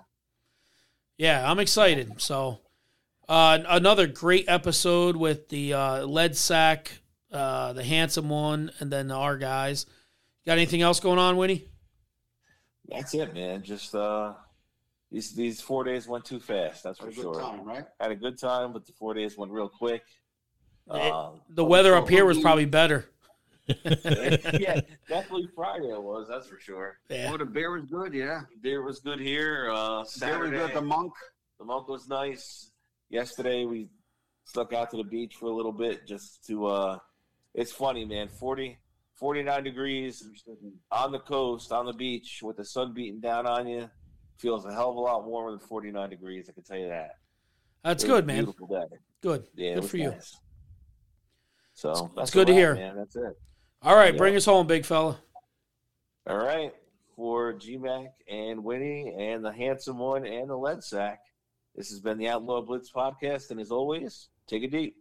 Yeah, 1.17 1.51
I'm 1.51 1.59
excited. 1.59 2.21
So, 2.21 2.59
uh, 3.27 3.59
another 3.67 4.07
great 4.07 4.45
episode 4.49 5.17
with 5.17 5.49
the 5.49 5.73
uh, 5.73 6.05
lead 6.05 6.37
sack, 6.37 6.93
uh, 7.33 7.73
the 7.73 7.83
handsome 7.83 8.29
one, 8.29 8.71
and 8.81 8.91
then 8.93 9.11
our 9.11 9.39
guys. 9.39 9.87
Got 10.47 10.53
anything 10.59 10.83
else 10.83 11.01
going 11.01 11.19
on, 11.19 11.37
Winnie? 11.39 11.65
that's 12.87 13.15
it, 13.15 13.33
man. 13.35 13.63
Just 13.63 13.95
uh, 13.95 14.35
these 15.11 15.33
these 15.35 15.61
four 15.63 15.85
days 15.85 16.07
went 16.07 16.27
too 16.27 16.39
fast. 16.41 16.83
That's 16.85 16.99
for 16.99 17.07
Had 17.07 17.13
a 17.15 17.17
good 17.17 17.23
sure. 17.23 17.41
time, 17.41 17.65
right? 17.65 17.85
Had 17.99 18.11
a 18.11 18.17
good 18.17 18.39
time, 18.39 18.75
but 18.75 18.85
the 18.87 18.93
four 18.93 19.15
days 19.15 19.39
went 19.39 19.51
real 19.53 19.71
quick. 19.71 20.03
It- 20.91 21.13
Uh, 21.13 21.31
The 21.49 21.65
weather 21.65 21.95
up 21.97 22.09
here 22.11 22.27
was 22.27 22.39
probably 22.39 22.65
better. 22.67 23.09
Yeah, 23.69 24.81
definitely 25.09 25.49
Friday 25.55 25.89
it 25.91 26.03
was. 26.03 26.27
That's 26.29 26.47
for 26.47 26.59
sure. 26.59 26.99
Yeah. 27.09 27.31
Oh, 27.33 27.37
the 27.37 27.45
beer 27.45 27.71
was 27.73 27.85
good. 27.87 28.13
Yeah, 28.15 28.43
Beer 28.63 28.83
was 28.83 29.01
good 29.01 29.21
here. 29.21 29.71
Uh, 29.73 30.05
beer 30.21 30.39
was 30.39 30.51
good. 30.51 30.75
The 30.75 30.81
monk. 30.83 31.13
the 31.59 31.65
monk 31.65 31.89
was 31.89 32.09
nice. 32.09 32.71
Yesterday 33.11 33.65
we 33.65 33.89
stuck 34.45 34.73
out 34.73 34.91
to 34.91 34.97
the 34.97 35.05
beach 35.05 35.35
for 35.37 35.47
a 35.47 35.55
little 35.55 35.73
bit 35.73 36.07
just 36.07 36.45
to. 36.47 36.67
uh 36.67 36.99
It's 37.55 37.73
funny, 37.73 38.05
man. 38.05 38.29
40, 38.29 38.79
49 39.15 39.65
degrees 39.65 40.23
on 40.91 41.13
the 41.13 41.19
coast, 41.21 41.73
on 41.73 41.87
the 41.87 41.93
beach, 41.93 42.41
with 42.43 42.57
the 42.57 42.65
sun 42.65 42.93
beating 42.95 43.21
down 43.21 43.47
on 43.47 43.67
you. 43.67 43.91
Feels 44.39 44.65
a 44.65 44.73
hell 44.73 44.91
of 44.91 44.97
a 44.97 45.01
lot 45.01 45.27
warmer 45.27 45.51
than 45.51 45.61
49 45.61 46.11
degrees. 46.11 46.49
I 46.49 46.53
can 46.53 46.63
tell 46.63 46.79
you 46.79 46.89
that. 46.89 47.11
That's 47.83 48.05
It 48.05 48.07
was 48.09 48.13
a 48.19 48.21
good, 48.21 48.27
man. 48.27 48.45
Beautiful 48.45 48.67
day. 48.69 48.97
Good. 49.21 49.45
Yeah, 49.57 49.75
good 49.75 49.83
was 49.83 49.91
for 49.91 49.97
you. 49.97 50.15
So 51.75 51.91
It's- 51.91 52.11
that's 52.17 52.31
good 52.31 52.47
to 52.49 52.53
hear. 52.55 52.75
man. 52.75 52.97
That's 52.97 53.17
it. 53.17 53.37
All 53.83 53.95
right, 53.97 54.13
Yeah. 54.15 54.19
bring 54.19 54.37
us 54.37 54.45
home, 54.45 54.67
big 54.67 54.85
fella. 54.85 55.21
All 56.27 56.37
right. 56.37 56.75
For 57.17 57.53
GMAC 57.55 58.09
and 58.29 58.63
Winnie 58.63 59.13
and 59.19 59.45
the 59.45 59.53
handsome 59.53 59.99
one 59.99 60.25
and 60.25 60.49
the 60.49 60.57
lead 60.57 60.85
sack. 60.85 61.21
This 61.75 61.91
has 61.91 62.01
been 62.01 62.19
the 62.19 62.29
Outlaw 62.29 62.61
Blitz 62.63 62.93
podcast. 62.93 63.51
And 63.51 63.59
as 63.61 63.71
always, 63.71 64.29
take 64.47 64.63
it 64.63 64.71
deep. 64.71 64.97